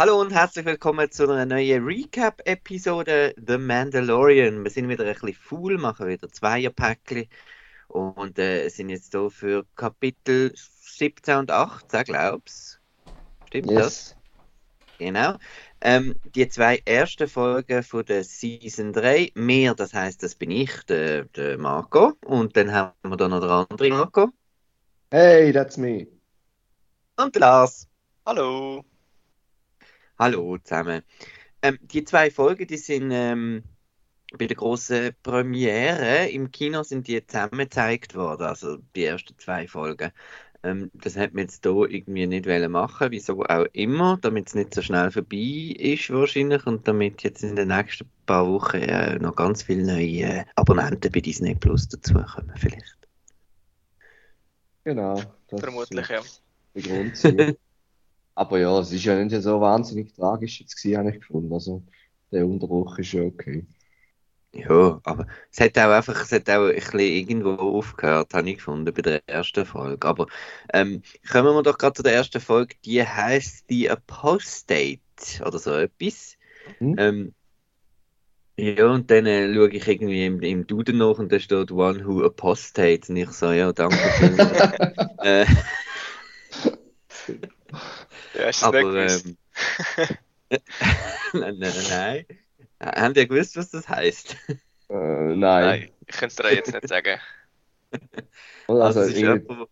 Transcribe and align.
Hallo 0.00 0.18
und 0.18 0.32
herzlich 0.32 0.64
willkommen 0.64 1.10
zu 1.10 1.24
einer 1.24 1.44
neuen 1.44 1.84
Recap-Episode 1.84 3.34
The 3.36 3.58
Mandalorian. 3.58 4.64
Wir 4.64 4.70
sind 4.70 4.88
wieder 4.88 5.04
ein 5.04 5.12
bisschen 5.12 5.34
faul, 5.34 5.76
machen 5.76 6.08
wieder 6.08 6.26
Zweierpäckchen 6.26 7.28
und 7.88 8.38
äh, 8.38 8.66
sind 8.70 8.88
jetzt 8.88 9.12
hier 9.12 9.28
für 9.28 9.66
Kapitel 9.76 10.54
17 10.54 11.36
und 11.36 11.50
18, 11.50 12.04
glaub's. 12.04 12.80
Stimmt 13.48 13.70
Yes. 13.72 13.76
das? 13.76 14.16
Genau. 14.96 15.36
Ähm, 15.82 16.14
die 16.34 16.48
zwei 16.48 16.80
ersten 16.86 17.28
Folgen 17.28 17.82
von 17.82 18.02
der 18.06 18.24
Season 18.24 18.94
3. 18.94 19.32
Mir, 19.34 19.74
das 19.74 19.92
heißt, 19.92 20.22
das 20.22 20.34
bin 20.34 20.50
ich, 20.50 20.82
der, 20.84 21.24
der 21.24 21.58
Marco. 21.58 22.14
Und 22.24 22.56
dann 22.56 22.72
haben 22.72 22.94
wir 23.02 23.18
da 23.18 23.28
noch 23.28 23.40
den 23.40 23.50
anderen 23.50 23.90
Marco. 23.90 24.30
Hey, 25.10 25.52
that's 25.52 25.76
me. 25.76 26.06
Und 27.18 27.36
Lars. 27.36 27.86
Hallo. 28.24 28.82
Hallo 30.20 30.58
zusammen. 30.58 31.00
Ähm, 31.62 31.78
die 31.80 32.04
zwei 32.04 32.30
Folgen, 32.30 32.66
die 32.66 32.76
sind 32.76 33.10
ähm, 33.10 33.62
bei 34.36 34.46
der 34.46 34.56
großen 34.58 35.12
Premiere 35.22 36.28
im 36.28 36.50
Kino 36.50 36.82
sind 36.82 37.08
die 37.08 37.26
zusammen 37.26 37.60
gezeigt 37.60 38.14
worden, 38.14 38.42
also 38.42 38.76
die 38.94 39.06
ersten 39.06 39.38
zwei 39.38 39.66
Folgen. 39.66 40.12
Ähm, 40.62 40.90
das 40.92 41.16
hat 41.16 41.32
man 41.32 41.44
jetzt 41.44 41.64
hier 41.64 41.88
irgendwie 41.88 42.26
nicht 42.26 42.44
wollen 42.44 42.70
machen, 42.70 43.10
wieso 43.12 43.42
auch 43.44 43.64
immer, 43.72 44.18
damit 44.20 44.48
es 44.48 44.54
nicht 44.54 44.74
so 44.74 44.82
schnell 44.82 45.10
vorbei 45.10 45.74
ist 45.78 46.10
wahrscheinlich 46.10 46.66
und 46.66 46.86
damit 46.86 47.22
jetzt 47.22 47.42
in 47.42 47.56
den 47.56 47.68
nächsten 47.68 48.06
paar 48.26 48.46
Wochen 48.46 48.76
äh, 48.76 49.18
noch 49.18 49.36
ganz 49.36 49.62
viele 49.62 49.86
neue 49.86 50.44
Abonnenten 50.54 51.10
bei 51.10 51.20
Disney 51.20 51.54
Plus 51.54 51.88
dazukommen 51.88 52.52
vielleicht. 52.56 52.98
Genau. 54.84 55.18
Das 55.48 55.60
Vermutlich, 55.60 56.08
ja. 56.10 56.20
Der 56.74 56.82
Grund. 56.82 57.56
Aber 58.40 58.58
ja, 58.58 58.78
es 58.80 58.90
ist 58.90 59.04
ja 59.04 59.22
nicht 59.22 59.42
so 59.42 59.60
wahnsinnig 59.60 60.14
tragisch 60.14 60.60
jetzt 60.60 60.74
gewesen, 60.74 60.96
habe 60.96 61.10
ich 61.10 61.20
gefunden. 61.20 61.52
Also, 61.52 61.82
der 62.32 62.46
Unterbruch 62.46 62.96
ist 62.96 63.12
ja 63.12 63.24
okay. 63.24 63.66
Ja, 64.54 64.98
aber 65.04 65.26
es 65.52 65.60
hat 65.60 65.76
auch 65.76 65.90
einfach, 65.90 66.22
es 66.22 66.32
hat 66.32 66.48
auch 66.48 66.68
ein 66.68 66.74
bisschen 66.74 67.00
irgendwo 67.00 67.50
aufgehört, 67.50 68.32
habe 68.32 68.48
ich 68.48 68.56
gefunden, 68.56 68.94
bei 68.94 69.02
der 69.02 69.28
ersten 69.28 69.66
Folge. 69.66 70.08
Aber 70.08 70.26
ähm, 70.72 71.02
kommen 71.30 71.54
wir 71.54 71.62
doch 71.62 71.76
gerade 71.76 71.92
zu 71.92 72.02
der 72.02 72.14
ersten 72.14 72.40
Folge, 72.40 72.76
die 72.82 73.06
heißt 73.06 73.66
The 73.68 73.90
Apostate 73.90 75.00
oder 75.44 75.58
so 75.58 75.74
etwas. 75.74 76.38
Mhm. 76.78 76.94
Ähm, 76.96 77.34
ja, 78.56 78.86
und 78.86 79.10
dann 79.10 79.26
äh, 79.26 79.52
schaue 79.52 79.68
ich 79.68 79.86
irgendwie 79.86 80.24
im, 80.24 80.40
im 80.40 80.66
Duden 80.66 80.96
nach 80.96 81.18
und 81.18 81.30
da 81.30 81.38
steht 81.38 81.72
One 81.72 82.06
Who 82.06 82.24
Apostates 82.24 83.10
und 83.10 83.16
ich 83.16 83.30
so, 83.32 83.52
ja, 83.52 83.70
danke 83.70 83.98
schön. 84.18 84.38
äh, 85.18 85.44
Ja, 88.34 88.46
hast 88.46 88.62
du 88.62 88.66
es 88.66 88.72
nicht 88.72 88.84
aber 88.84 88.92
gewusst? 88.92 89.26
ähm, 89.26 89.36
nein, 91.40 91.58
nein, 91.58 91.72
nein. 91.88 92.26
Habt 92.80 93.16
ihr 93.16 93.26
gewusst, 93.26 93.56
was 93.56 93.70
das 93.70 93.88
heißt? 93.88 94.36
Äh, 94.88 94.94
nein. 94.94 95.36
Nein, 95.36 95.90
ich 96.06 96.16
könnte 96.16 96.26
es 96.26 96.36
dir 96.36 96.54
jetzt 96.54 96.72
nicht 96.72 96.88
sagen. 96.88 97.20
Also, 98.68 98.82
Also, 98.82 99.00
es 99.00 99.08
ist 99.08 99.16
irgendwie, 99.18 99.52
jemand, 99.52 99.70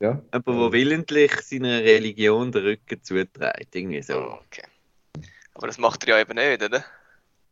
ja. 0.00 0.10
Jemand, 0.32 0.46
der 0.46 0.72
willentlich 0.72 1.32
seiner 1.42 1.80
Religion 1.82 2.50
den 2.50 2.62
Rücken 2.62 3.02
zuträgt, 3.02 3.76
irgendwie 3.76 4.00
so. 4.00 4.18
Oh, 4.18 4.38
okay. 4.46 4.62
Aber 5.52 5.66
das 5.66 5.76
macht 5.76 6.04
er 6.04 6.16
ja 6.16 6.20
eben 6.22 6.34
nicht, 6.34 6.62
oder? 6.62 6.82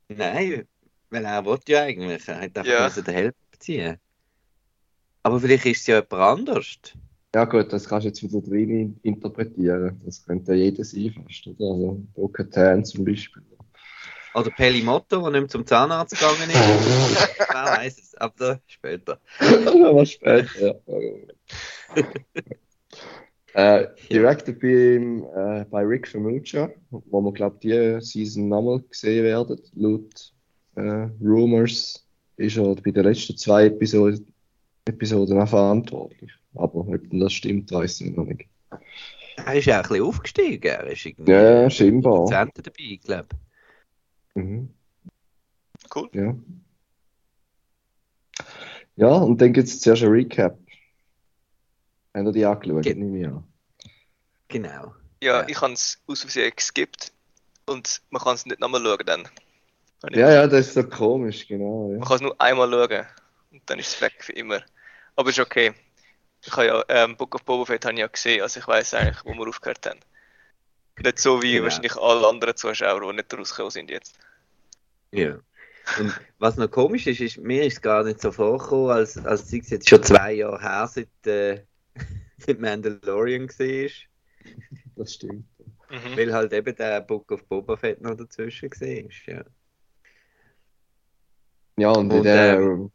Nein, 0.09 0.67
weil 1.11 1.25
er 1.27 1.45
will 1.45 1.59
ja 1.69 1.83
eigentlich, 1.83 2.27
er 2.27 2.37
hat 2.41 2.57
einfach 2.57 2.65
Ja. 2.65 2.89
den 2.89 3.15
Helm 3.15 3.33
ziehen. 3.59 3.99
Aber 5.23 5.39
vielleicht 5.41 5.67
ist 5.67 5.81
es 5.83 5.87
ja 5.89 5.97
jemand 5.97 6.13
anders. 6.15 6.79
Ja, 7.35 7.45
gut, 7.45 7.73
das 7.73 7.89
kannst 7.89 8.05
du 8.05 8.09
jetzt 8.09 8.23
wieder 8.23 8.41
drin 8.41 8.99
interpretieren. 9.03 10.01
Das 10.05 10.25
könnte 10.25 10.53
ja 10.55 10.65
jeder 10.65 10.85
sein, 10.85 11.13
fast, 11.13 11.47
oder? 11.47 11.71
Also, 11.73 12.03
Bo-Katan 12.15 12.85
zum 12.85 13.05
Beispiel. 13.05 13.43
Oder 14.35 14.51
Peli 14.51 14.83
Motto, 14.83 15.21
der 15.21 15.31
nicht 15.31 15.41
mehr 15.41 15.49
zum 15.49 15.67
Zahnarzt 15.67 16.19
gegangen 16.19 16.51
ist. 16.51 17.39
Wer 17.39 17.79
weiß 17.79 17.99
es, 17.99 18.15
aber 18.15 18.35
da 18.37 18.61
später. 18.67 19.19
Aber 19.41 20.07
später, 20.07 20.47
ja. 20.61 20.75
äh, 23.83 23.89
directed 24.11 24.61
bei, 24.61 24.69
äh, 24.69 25.65
bei 25.69 25.83
Rick 25.83 26.07
Famucha, 26.07 26.71
wo 26.91 27.21
wir, 27.21 27.33
glaube 27.33 27.59
die 27.63 28.01
Season 28.01 28.49
nochmal 28.49 28.81
gesehen 28.89 29.25
werden. 29.25 29.61
Laut 29.75 30.33
äh, 30.77 31.09
Rumors 31.21 32.07
ist 32.37 32.57
er 32.57 32.75
bei 32.77 32.91
den 32.91 33.05
letzten 33.05 33.37
zwei 33.37 33.67
Episoden, 33.67 34.33
Episoden 34.91 35.41
auch 35.41 35.49
verantwortlich. 35.49 36.33
Aber 36.55 36.75
ob 36.77 36.99
das 37.11 37.33
stimmt, 37.33 37.71
weiß 37.73 38.01
ich 38.03 38.17
noch 38.17 38.25
nicht. 38.25 38.49
Er 39.37 39.55
ist 39.55 39.65
ja 39.67 39.81
auch 39.81 39.85
ein 39.85 39.89
bisschen 39.89 40.05
aufgestiegen. 40.05 40.69
Er 40.71 40.85
ist 40.87 41.07
irgendwie 41.07 41.31
Ja, 41.33 41.71
scheinbar. 41.71 42.17
Prozent 42.25 42.53
dabei, 42.57 42.99
glaube 43.03 43.29
ich. 44.35 44.43
Mhm. 44.43 44.75
Cool. 45.95 46.09
Ja. 46.13 46.35
Ja, 48.97 49.09
und 49.13 49.41
dann 49.41 49.53
gibt 49.53 49.69
es 49.69 49.81
zuerst 49.81 50.03
ein 50.03 50.09
Recap. 50.11 50.59
Habt 52.15 52.27
ihr 52.27 52.33
die 52.33 52.45
angeschaut? 52.45 52.83
Ge- 52.83 52.95
Nehme 52.95 53.19
ich 53.21 53.27
an. 53.27 53.45
Genau. 54.49 54.95
Ja, 55.23 55.41
Ja. 55.43 55.49
ich 55.49 55.61
habe 55.61 55.73
es 55.73 56.03
aus 56.07 56.21
Versehen 56.23 56.53
geskippt 56.55 57.13
und 57.67 58.03
man 58.11 58.21
kann 58.23 58.35
es 58.35 58.47
nicht 58.47 58.61
nochmal 58.61 58.83
schauen 58.83 59.05
dann. 59.05 59.29
Ja, 60.13 60.33
ja, 60.33 60.47
das 60.47 60.69
ist 60.69 60.75
so 60.75 60.83
komisch, 60.85 61.47
genau. 61.47 61.91
Ja. 61.93 61.99
Man 61.99 62.07
kann 62.09 62.17
es 62.17 62.23
nur 62.23 62.41
einmal 62.41 62.71
schauen 62.71 63.07
und 63.53 63.63
dann 63.67 63.79
ist 63.79 63.95
es 63.95 64.01
weg 64.01 64.15
für 64.19 64.33
immer. 64.33 64.61
Aber 65.21 65.29
ist 65.29 65.39
okay. 65.39 65.75
Ich 66.43 66.51
habe 66.53 66.67
ja 66.67 66.85
ähm, 66.89 67.15
Book 67.15 67.35
of 67.35 67.45
Boba 67.45 67.67
Fett 67.67 67.85
habe 67.85 67.93
ich 67.93 68.01
ja 68.01 68.07
gesehen, 68.07 68.41
also 68.41 68.59
ich 68.59 68.67
weiß 68.67 68.95
eigentlich, 68.95 69.23
wo 69.23 69.35
wir 69.35 69.47
aufgehört 69.47 69.85
haben. 69.85 70.01
Nicht 70.99 71.19
so 71.19 71.43
wie 71.43 71.53
Genau. 71.53 71.65
wahrscheinlich 71.65 71.95
alle 71.97 72.27
anderen 72.27 72.57
Zuschauer, 72.57 73.03
die 73.03 73.17
nicht 73.17 73.37
rausgekommen 73.37 73.71
sind 73.71 73.91
jetzt. 73.91 74.19
Ja. 75.11 75.39
Und 75.99 76.19
was 76.39 76.57
noch 76.57 76.71
komisch 76.71 77.07
ist, 77.07 77.21
ist, 77.21 77.37
mir 77.37 77.65
ist 77.67 77.75
es 77.75 77.83
gar 77.83 78.03
nicht 78.03 78.23
so 78.23 78.33
vorgekommen, 78.33 78.93
als, 78.93 79.19
als 79.19 79.51
sei 79.51 79.59
es 79.59 79.69
jetzt 79.69 79.91
schon 79.91 80.03
zwei 80.03 80.33
Jahre 80.33 80.59
her, 80.59 80.87
seit, 80.91 81.27
äh, 81.27 81.65
seit 82.39 82.59
Mandalorian 82.59 83.47
war. 83.47 83.91
Das 84.97 85.13
stimmt. 85.13 85.45
Mhm. 85.91 86.17
Weil 86.17 86.33
halt 86.33 86.55
eben 86.55 86.75
der 86.75 87.03
Book 87.03 87.31
of 87.31 87.45
Boba 87.45 87.77
Fett 87.77 88.01
noch 88.01 88.15
dazwischen 88.15 88.71
war. 88.71 89.35
Ja. 89.35 89.45
Ja, 91.77 91.91
und, 91.91 92.11
in, 92.11 92.17
Und, 92.17 92.25
der, 92.25 92.55
ähm, 92.55 92.91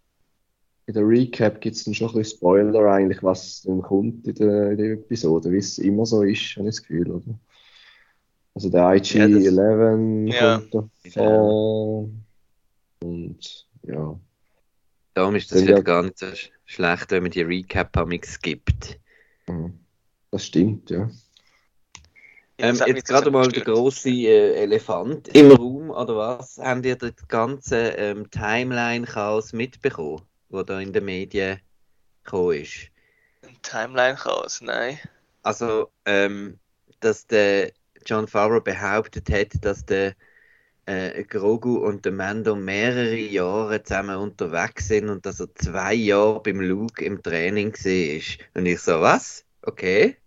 in 0.87 0.93
der 0.93 1.03
Recap 1.07 1.61
gibt 1.61 1.75
es 1.75 1.83
dann 1.83 1.93
schon 1.95 2.09
ein 2.09 2.15
bisschen 2.15 2.37
Spoiler 2.37 2.91
eigentlich, 2.91 3.23
was 3.23 3.63
dann 3.63 3.81
kommt 3.81 4.27
in 4.27 4.35
der, 4.35 4.71
in 4.71 4.77
der 4.77 4.91
Episode, 4.93 5.51
wie 5.51 5.57
es 5.57 5.77
immer 5.79 6.05
so 6.05 6.21
ist, 6.23 6.55
habe 6.57 6.67
ich 6.69 6.75
das 6.75 6.81
Gefühl, 6.83 7.11
oder? 7.11 7.39
Also 8.53 8.69
der 8.69 8.83
IG-11 8.95 10.31
Ja. 10.33 10.59
kommt 10.71 10.91
davor. 11.05 12.09
Und 13.03 13.67
ja. 13.83 14.19
Darum 15.13 15.35
ist 15.35 15.51
das 15.51 15.57
Dann 15.59 15.65
vielleicht 15.67 15.77
ja- 15.79 15.83
gar 15.83 16.03
nicht 16.03 16.17
so 16.19 16.27
sch 16.33 16.51
schlecht, 16.65 17.11
wenn 17.11 17.23
man 17.23 17.31
die 17.31 17.41
Recap 17.41 17.95
amix 17.97 18.39
gibt. 18.41 18.99
mhm. 19.47 19.79
Das 20.31 20.45
stimmt, 20.45 20.89
ja. 20.89 21.09
Ja, 22.59 22.69
Ähm, 22.69 22.77
das 22.77 22.87
jetzt 22.87 23.05
gerade 23.07 23.31
mal 23.31 23.47
der 23.49 23.63
große 23.63 24.09
äh, 24.09 24.55
Elefant 24.63 25.27
im 25.29 25.51
Raum, 25.51 25.89
oder 25.89 26.15
was? 26.17 26.57
Habt 26.57 26.85
ihr 26.85 26.95
das 26.95 27.13
ganze 27.27 27.75
ähm, 27.89 28.29
Timeline-Chaos 28.31 29.53
mitbekommen, 29.53 30.21
wo 30.49 30.63
da 30.63 30.79
in 30.79 30.93
den 30.93 31.05
Medien 31.05 31.59
gekommen 32.23 32.61
ist? 32.61 32.89
Ein 33.43 33.57
Timeline-Chaos, 33.61 34.61
nein. 34.61 34.99
Also, 35.43 35.91
ähm, 36.05 36.59
dass 36.99 37.27
der 37.27 37.71
John 38.05 38.27
Favreau 38.27 38.61
behauptet 38.61 39.29
hat, 39.29 39.63
dass 39.63 39.85
der 39.85 40.15
äh, 40.85 41.23
Grogu 41.23 41.77
und 41.77 42.05
der 42.05 42.11
Mando 42.11 42.55
mehrere 42.55 43.15
Jahre 43.15 43.83
zusammen 43.83 44.17
unterwegs 44.17 44.87
sind 44.87 45.09
und 45.09 45.25
dass 45.25 45.39
er 45.39 45.53
zwei 45.55 45.93
Jahre 45.93 46.41
beim 46.41 46.61
Luke 46.61 47.03
im 47.03 47.21
Training 47.21 47.73
war. 47.73 48.37
Und 48.53 48.65
ich 48.65 48.79
so, 48.79 49.01
was? 49.01 49.45
Okay. 49.63 50.17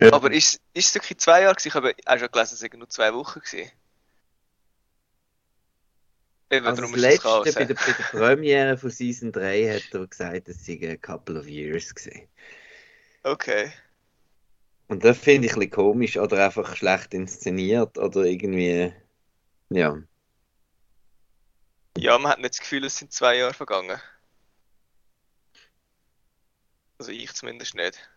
Aber 0.00 0.32
ist, 0.32 0.60
ist 0.74 0.88
es 0.88 0.94
wirklich 0.94 1.18
zwei 1.18 1.42
Jahre? 1.42 1.56
Ich 1.62 1.74
habe 1.74 1.94
auch 2.06 2.18
schon 2.18 2.30
gelesen, 2.30 2.54
es 2.54 2.62
waren 2.62 2.78
nur 2.78 2.88
zwei 2.88 3.14
Wochen 3.14 3.40
gewesen. 3.40 3.70
Eben, 6.52 6.66
Also 6.66 6.82
das 6.82 6.92
letzte, 6.92 7.28
bei 7.54 7.64
der, 7.64 7.74
bei 7.74 7.92
der 7.92 8.04
Premiere 8.10 8.76
von 8.76 8.90
Season 8.90 9.32
3 9.32 9.74
hat 9.74 9.94
er 9.94 10.06
gesagt, 10.06 10.48
es 10.50 10.66
sei 10.66 10.78
a 10.92 10.96
couple 10.96 11.40
of 11.40 11.48
years 11.48 11.94
gewesen. 11.94 12.28
Okay. 13.22 13.72
Und 14.88 15.02
das 15.02 15.16
finde 15.16 15.46
ich 15.46 15.54
ein 15.54 15.60
bisschen 15.60 15.70
komisch 15.70 16.18
oder 16.18 16.44
einfach 16.44 16.76
schlecht 16.76 17.14
inszeniert 17.14 17.96
oder 17.96 18.24
irgendwie, 18.24 18.92
ja. 19.70 19.96
Ja, 21.96 22.18
man 22.18 22.32
hat 22.32 22.38
nicht 22.40 22.50
das 22.50 22.60
Gefühl, 22.60 22.84
es 22.84 22.98
sind 22.98 23.12
zwei 23.12 23.38
Jahre 23.38 23.54
vergangen. 23.54 23.98
Also 26.98 27.12
ich 27.12 27.32
zumindest 27.32 27.74
nicht. 27.74 28.10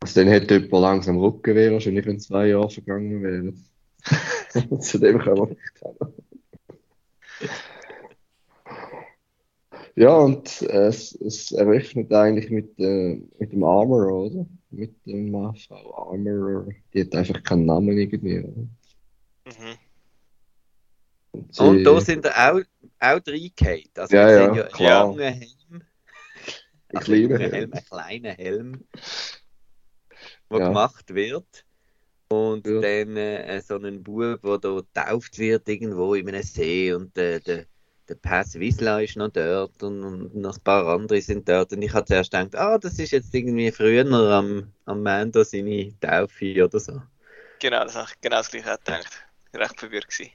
Also 0.00 0.20
dann 0.20 0.28
hätte 0.28 0.56
jemand 0.56 0.82
langsam 0.82 1.16
Rücken 1.16 1.54
wäre, 1.54 1.72
wahrscheinlich 1.72 2.04
wenn 2.04 2.20
zwei 2.20 2.48
Jahre 2.48 2.68
vergangen 2.68 3.22
wären. 3.22 3.64
Zu 4.80 4.98
dem 4.98 5.18
kann 5.18 5.38
man 5.38 5.48
nicht 5.48 5.82
haben 5.82 6.29
ja, 9.94 10.16
und 10.16 10.62
es, 10.62 11.14
es 11.14 11.52
eröffnet 11.52 12.12
eigentlich 12.12 12.50
mit, 12.50 12.78
äh, 12.78 13.20
mit 13.38 13.52
dem 13.52 13.64
Armor, 13.64 14.06
oder? 14.06 14.46
Mit 14.70 14.94
dem 15.06 15.34
AV 15.34 15.70
Armor. 15.70 16.66
Die 16.92 17.02
hat 17.02 17.14
einfach 17.14 17.42
keinen 17.42 17.66
Namen 17.66 17.96
irgendwie, 17.96 18.40
oder? 18.40 18.68
Mhm. 19.46 19.78
Und, 21.32 21.54
sie... 21.54 21.62
und 21.62 21.84
da 21.84 22.00
sind 22.00 22.26
auch, 22.26 22.60
auch 22.98 23.20
Kate, 23.56 23.90
Also 23.94 24.16
ja, 24.16 24.26
wir 24.26 24.34
ja, 24.34 24.44
sind 24.44 24.56
ja 24.56 24.64
einen 24.64 25.18
langen 25.18 25.34
Helm. 25.34 25.82
Ein 26.92 27.00
kleiner 27.00 27.38
Helm. 27.38 27.52
Helm. 27.52 27.72
Ein 27.72 27.84
kleiner 27.84 28.32
Helm, 28.32 28.84
der 30.50 30.58
ja. 30.58 30.68
gemacht 30.68 31.14
wird. 31.14 31.64
Und 32.32 32.64
Ja. 32.64 32.80
dann 32.80 33.16
äh, 33.16 33.60
so 33.60 33.74
einen 33.74 34.04
Bub, 34.04 34.40
der 34.42 34.58
da 34.58 34.80
getauft 34.80 35.36
wird 35.38 35.68
irgendwo 35.68 36.14
in 36.14 36.28
einem 36.28 36.44
See 36.44 36.92
und 36.92 37.16
der, 37.16 37.40
der, 37.40 37.64
der 38.08 38.14
Pass 38.14 38.54
Wisla 38.54 39.00
ist 39.00 39.16
noch 39.16 39.30
dort 39.30 39.82
und, 39.82 40.04
und 40.04 40.36
noch 40.36 40.56
ein 40.56 40.62
paar 40.62 40.86
andere 40.86 41.20
sind 41.20 41.48
dort. 41.48 41.72
Und 41.72 41.82
ich 41.82 41.92
habe 41.92 42.04
zuerst 42.04 42.30
gedacht, 42.30 42.54
ah, 42.54 42.78
das 42.78 43.00
ist 43.00 43.10
jetzt 43.10 43.34
irgendwie 43.34 43.72
früher 43.72 44.06
am, 44.12 44.72
am 44.84 45.02
Mando 45.02 45.42
seine 45.42 45.92
Taufe 46.00 46.64
oder 46.64 46.78
so. 46.78 47.02
Genau, 47.58 47.82
das 47.82 47.96
habe 47.96 48.08
ich 48.08 48.20
genau 48.20 48.36
das 48.36 48.50
gleiche 48.50 48.78
gedacht. 48.78 49.24
Recht 49.52 49.80
verwirrt 49.80 50.08
gewesen. 50.08 50.30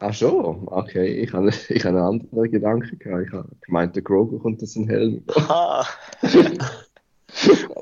Ach 0.00 0.14
schon, 0.14 0.66
okay. 0.66 1.22
Ich 1.22 1.32
habe 1.32 1.48
ich 1.68 1.84
hab 1.84 1.94
einen 1.94 1.98
anderen 1.98 2.50
Gedanken 2.50 2.98
gehabt. 2.98 3.24
Ich 3.24 3.32
habe 3.32 3.48
gemeint, 3.60 3.94
der 3.94 4.02
Grogu 4.02 4.40
kommt 4.40 4.60
aus 4.62 4.74
dem 4.74 4.88
Helm. 4.88 5.22
Aha! 5.28 5.86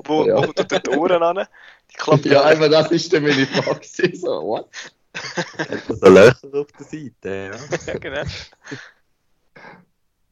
wo, 0.05 0.25
ja. 0.25 0.37
wo 0.37 0.51
tut 0.51 0.71
er 0.71 0.79
die 0.79 0.89
Ohren 0.91 1.23
an? 1.23 1.47
Die 1.91 1.95
klappt 1.95 2.25
Ja, 2.25 2.43
aber 2.43 2.69
das 2.69 2.91
ist 2.91 3.11
dann 3.13 3.23
meine 3.23 3.45
Frage. 3.47 3.85
So, 4.15 4.27
what? 4.43 4.69
So 5.87 6.09
Löcher 6.09 6.53
auf 6.53 6.71
der 6.73 6.85
Seite, 6.85 7.11
ja. 7.23 7.77
ja, 7.87 7.97
genau. 7.97 8.23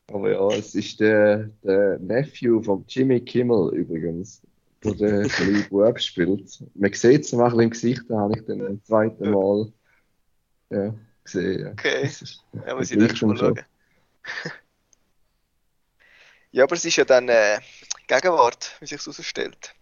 Aber 0.08 0.32
ja, 0.32 0.48
es 0.58 0.76
ist 0.76 1.00
der, 1.00 1.50
der 1.64 1.98
Nephew 2.00 2.62
von 2.62 2.86
Jimmy 2.88 3.20
Kimmel 3.22 3.74
übrigens, 3.74 4.42
der 4.84 4.94
den 4.94 5.28
kleinen 5.30 5.68
Bub 5.70 6.00
spielt. 6.00 6.64
Man 6.76 6.94
sieht 6.94 7.26
es 7.26 7.34
auch 7.34 7.40
ein 7.40 7.46
bisschen 7.46 7.62
im 7.62 7.70
Gesicht, 7.72 8.02
da 8.10 8.20
habe 8.20 8.38
ich 8.38 8.46
dann 8.46 8.62
ein 8.62 8.84
zweites 8.84 9.28
Mal 9.28 9.72
ja, 10.70 10.94
gesehen. 11.24 11.62
Ja. 11.62 11.72
Okay. 11.72 12.02
Das 12.04 12.22
ist, 12.22 12.44
Ja, 12.68 12.76
muss 12.76 12.92
ich 12.92 12.98
nächstes 12.98 13.22
Mal 13.24 13.38
schauen. 13.38 13.60
ja, 16.52 16.64
aber 16.64 16.76
es 16.76 16.86
ist 16.86 16.96
ja 16.96 17.06
dann 17.06 17.28
äh, 17.30 17.60
Gegenwart, 18.08 18.76
wie 18.80 18.86
sich 18.86 19.00
es 19.00 19.06
herausstellt. 19.08 19.74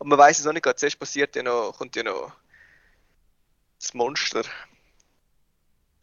Aber 0.00 0.08
man 0.08 0.18
weiß 0.18 0.40
es 0.40 0.44
noch 0.44 0.52
nicht, 0.52 0.64
gerade 0.64 0.74
zuerst 0.76 0.98
passiert 0.98 1.36
ja 1.36 1.44
noch, 1.44 1.72
kommt 1.78 1.94
ja 1.94 2.02
noch 2.02 2.32
das 3.80 3.94
Monster. 3.94 4.44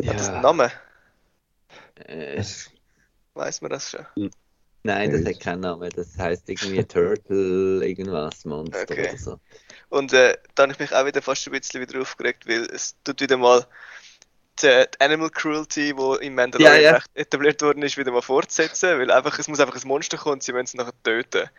Hat 0.08 0.20
das 0.20 0.30
einen 0.32 0.42
Namen? 0.42 0.72
Äh, 1.96 2.44
Weiß 3.36 3.62
man 3.62 3.72
das 3.72 3.90
schon? 3.92 4.06
nein, 4.84 5.12
das 5.12 5.26
hat 5.26 5.40
keinen 5.40 5.62
Namen. 5.62 5.90
Das 5.96 6.18
heißt 6.18 6.50
irgendwie 6.50 6.84
Turtle, 6.88 7.86
irgendwas, 7.86 8.46
Monster 8.46 8.94
Okay. 8.94 9.04
oder 9.04 9.18
so. 9.18 9.40
Und 9.90 10.14
äh, 10.14 10.38
da 10.56 10.64
habe 10.64 10.74
ich 10.74 10.80
mich 10.80 10.94
auch 10.96 11.06
wieder 11.06 11.22
fast 11.22 11.48
ein 11.48 11.52
bisschen 11.54 11.82
wieder 11.82 12.02
aufgeregt, 12.02 12.48
weil 12.48 12.66
es 12.66 12.96
tut 13.04 13.22
wieder 13.22 13.38
mal 13.38 13.68
die, 14.62 14.86
die 14.94 15.02
Animal 15.02 15.30
Cruelty, 15.32 15.94
die 15.96 16.26
im 16.26 16.36
Mandalorian 16.36 16.86
Ja, 16.86 16.92
ja. 16.94 17.00
etabliert 17.16 17.62
worden 17.62 17.84
ist, 17.84 17.98
wieder 17.98 18.12
mal 18.12 18.22
fortsetzen, 18.22 19.00
weil 19.00 19.12
einfach, 19.12 19.40
es 19.40 19.48
muss 19.48 19.60
einfach 19.60 19.76
ein 19.82 19.88
Monster 19.88 20.18
kommen 20.18 20.34
und 20.36 20.44
sie 20.44 20.54
müssen 20.54 20.66
es 20.66 20.74
nachher 20.76 21.04
töten. 21.04 21.50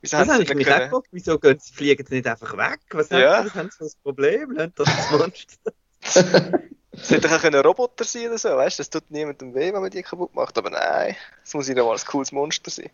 Wieso 0.00 0.16
Das 0.16 0.28
haben 0.28 0.28
habe 0.28 0.42
sie 0.44 0.44
ich 0.44 0.48
nicht 0.48 0.54
mich 0.54 0.70
auch 0.72 1.02
wieso 1.10 1.38
gehen 1.38 1.58
sie, 1.58 1.72
fliegen 1.72 2.06
sie 2.06 2.16
nicht 2.16 2.26
einfach 2.26 2.56
weg? 2.56 2.80
Was, 2.90 3.10
Ja. 3.10 3.44
haben, 3.54 3.70
sie 3.70 3.76
für 3.78 3.84
ein 3.84 3.90
Problem? 4.02 4.54
Doch 4.74 4.90
das 4.90 5.10
Monster. 5.10 5.72
Es 6.98 7.10
hätte 7.10 7.28
auch 7.34 7.44
ein 7.44 7.54
Roboter 7.54 8.04
sein 8.04 8.28
oder 8.28 8.38
so, 8.38 8.48
weißt 8.50 8.78
du? 8.78 8.80
Das 8.82 8.90
tut 8.90 9.10
niemandem 9.10 9.54
weh, 9.54 9.72
wenn 9.72 9.80
man 9.82 9.90
die 9.90 10.02
kaputt 10.02 10.34
macht, 10.34 10.56
aber 10.58 10.70
nein, 10.70 11.14
es 11.44 11.54
muss 11.54 11.68
wieder 11.68 11.84
mal 11.84 11.94
ein 11.96 12.04
cooles 12.06 12.32
Monster 12.32 12.70
sein. 12.70 12.90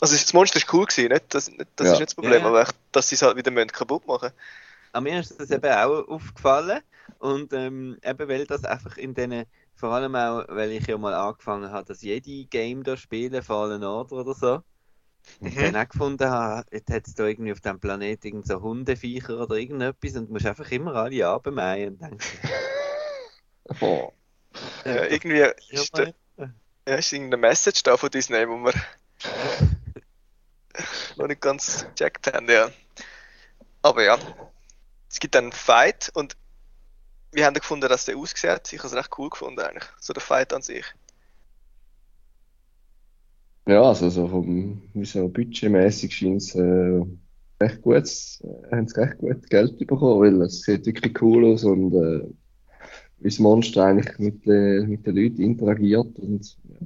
Also 0.00 0.14
das 0.16 0.32
Monster 0.32 0.56
ist 0.58 0.72
cool 0.72 0.86
gewesen, 0.86 1.08
nicht? 1.12 1.34
Das, 1.34 1.50
nicht, 1.50 1.66
das 1.76 1.88
Ja. 1.88 1.92
ist 1.92 1.98
nicht 2.00 2.10
das 2.10 2.14
Problem, 2.14 2.42
Ja, 2.42 2.48
ja. 2.48 2.48
aber 2.48 2.62
echt, 2.62 2.74
dass 2.92 3.08
sie 3.08 3.16
es 3.16 3.22
halt 3.22 3.36
wieder 3.36 3.66
kaputt 3.66 4.06
machen 4.06 4.30
Aber 4.92 5.02
mir 5.02 5.20
ist 5.20 5.38
das 5.38 5.50
eben 5.50 5.70
auch 5.72 6.08
aufgefallen. 6.08 6.80
Und 7.18 7.52
ähm, 7.52 7.98
eben 8.02 8.28
weil 8.28 8.46
das 8.46 8.64
einfach 8.64 8.96
in 8.96 9.14
diesen, 9.14 9.44
vor 9.74 9.90
allem 9.92 10.14
auch, 10.14 10.44
weil 10.48 10.72
ich 10.72 10.86
ja 10.86 10.96
mal 10.98 11.14
angefangen 11.14 11.70
habe, 11.70 11.86
dass 11.86 12.02
jede 12.02 12.46
Game 12.46 12.82
da 12.82 12.96
spielen, 12.96 13.42
Fallen 13.42 13.84
Order 13.84 14.16
oder 14.16 14.34
so. 14.34 14.62
Und 15.40 15.56
Mhm. 15.56 15.60
dann 15.60 15.76
auch 15.76 15.88
gefunden 15.88 16.28
habe, 16.30 16.66
jetzt 16.72 16.90
hat 16.90 17.06
es 17.06 17.14
da 17.14 17.26
irgendwie 17.26 17.52
auf 17.52 17.60
dem 17.60 17.80
Planeten 17.80 18.26
irgend 18.26 18.46
so 18.46 18.60
Hundeviecher 18.60 19.40
oder 19.40 19.56
irgendetwas 19.56 20.16
und 20.16 20.28
du 20.28 20.32
musst 20.32 20.46
einfach 20.46 20.70
immer 20.70 20.94
alle 20.96 21.26
abmähen 21.26 21.94
und 21.94 22.02
denken, 22.02 22.18
Oh. 23.80 24.12
Ja, 24.84 25.04
irgendwie 25.04 25.38
ja, 25.38 25.52
ist, 25.68 25.96
da, 25.96 26.06
ja, 26.88 26.94
ist 26.96 27.12
irgendeine 27.12 27.40
Message 27.40 27.82
da 27.82 27.96
von 27.96 28.10
Disney, 28.10 28.48
wo 28.48 28.56
wir 28.58 28.74
noch 31.16 31.26
nicht 31.26 31.40
ganz 31.40 31.86
gecheckt 31.94 32.32
haben, 32.32 32.48
ja. 32.50 32.70
Aber 33.82 34.02
ja, 34.04 34.18
es 35.10 35.20
gibt 35.20 35.34
dann 35.34 35.44
einen 35.44 35.52
Fight 35.52 36.10
und 36.14 36.36
wir 37.32 37.46
haben 37.46 37.54
gefunden, 37.54 37.88
dass 37.88 38.04
der 38.06 38.16
aussieht. 38.16 38.72
Ich 38.72 38.78
habe 38.78 38.88
es 38.88 38.94
recht 38.94 39.18
cool 39.18 39.30
gefunden 39.30 39.60
eigentlich, 39.60 39.88
so 39.98 40.12
der 40.12 40.22
Fight 40.22 40.52
an 40.52 40.62
sich. 40.62 40.84
Ja, 43.70 43.82
also 43.84 44.10
so 44.10 44.28
vom, 44.28 44.82
so 45.04 45.28
budgetmäßig 45.28 46.12
scheint 46.16 46.42
es 46.42 46.56
äh, 46.56 47.02
recht 47.62 47.82
gut, 47.82 47.96
äh, 48.42 48.76
haben 48.76 48.88
sie 48.88 49.00
recht 49.00 49.18
gut 49.18 49.48
Geld 49.50 49.78
bekommen, 49.78 50.20
weil 50.20 50.42
es 50.42 50.62
sieht 50.62 50.86
wirklich 50.86 51.22
cool 51.22 51.44
aus 51.54 51.64
und 51.64 51.94
äh, 51.94 52.28
wie 53.18 53.28
das 53.28 53.38
Monster 53.40 53.84
eigentlich 53.86 54.18
mit, 54.18 54.46
den 54.46 54.88
mit 54.90 55.06
den 55.06 55.16
Leuten 55.16 55.42
interagiert 55.42 56.18
und 56.18 56.58
ja, 56.64 56.78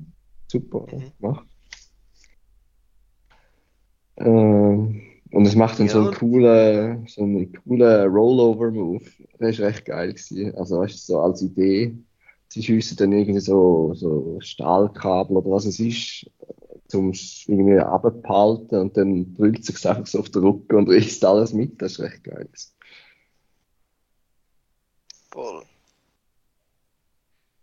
super 0.51 0.87
Mhm. 0.93 1.13
gemacht. 1.21 1.47
Ähm, 4.19 5.03
und 5.33 5.47
es 5.47 5.57
macht 5.57 5.81
dann 5.81 5.89
so 5.89 5.99
Ja, 5.99 6.03
einen 6.03 6.13
coolen, 6.13 7.07
so 7.09 7.23
einen 7.23 7.53
coolen 7.53 8.09
Rollover-Move. 8.11 9.05
Der 9.41 9.49
ist 9.51 9.61
recht 9.61 9.85
geil 9.87 10.11
gewesen. 10.15 10.55
Also, 10.57 10.79
weißt 10.81 11.09
du, 11.09 11.13
so 11.15 11.21
als 11.21 11.43
Idee. 11.43 11.97
Sie 12.49 12.63
schiessen 12.63 12.97
dann 12.99 13.13
irgendwie 13.13 13.41
so, 13.41 13.95
so 13.95 14.39
Stahlkabel 14.41 15.39
oder 15.39 15.51
was 15.51 15.65
es 15.67 15.81
ist, 15.81 16.31
zum 16.89 17.13
irgendwie 17.47 17.79
abbehalten 17.79 18.79
und 18.79 18.97
dann 18.97 19.35
drückt 19.35 19.65
sich 19.65 19.89
einfach 19.89 20.07
so 20.07 20.21
auf 20.21 20.31
den 20.31 20.43
Rücken 20.43 20.77
und 20.77 20.89
reißt 20.89 21.25
alles 21.25 21.53
mit. 21.53 21.81
Das 21.81 21.93
ist 21.93 22.01
recht 22.01 22.25
geil. 22.25 22.49
Voll. 25.31 25.65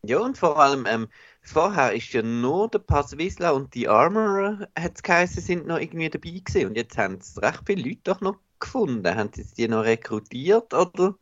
Ja, 0.03 0.19
und 0.19 0.37
vor 0.37 0.57
allem, 0.59 0.85
ähm, 0.87 1.07
vorher 1.43 1.93
ist 1.93 2.11
ja 2.11 2.23
nur 2.23 2.69
der 2.69 2.79
Pass 2.79 3.17
Wisla 3.17 3.51
und 3.51 3.75
die 3.75 3.87
Armorer, 3.87 4.67
hat 4.77 4.93
es 4.95 5.03
geheißen, 5.03 5.43
sind 5.43 5.67
noch 5.67 5.77
irgendwie 5.79 6.09
dabei 6.09 6.31
gewesen. 6.43 6.67
Und 6.69 6.75
jetzt 6.75 6.97
haben 6.97 7.19
es 7.19 7.39
recht 7.41 7.61
viele 7.67 7.83
Leute 7.87 8.01
doch 8.03 8.21
noch 8.21 8.39
gefunden. 8.59 9.15
Haben 9.15 9.29
sie 9.33 9.45
die 9.55 9.67
noch 9.67 9.83
rekrutiert 9.83 10.73
oder 10.73 11.15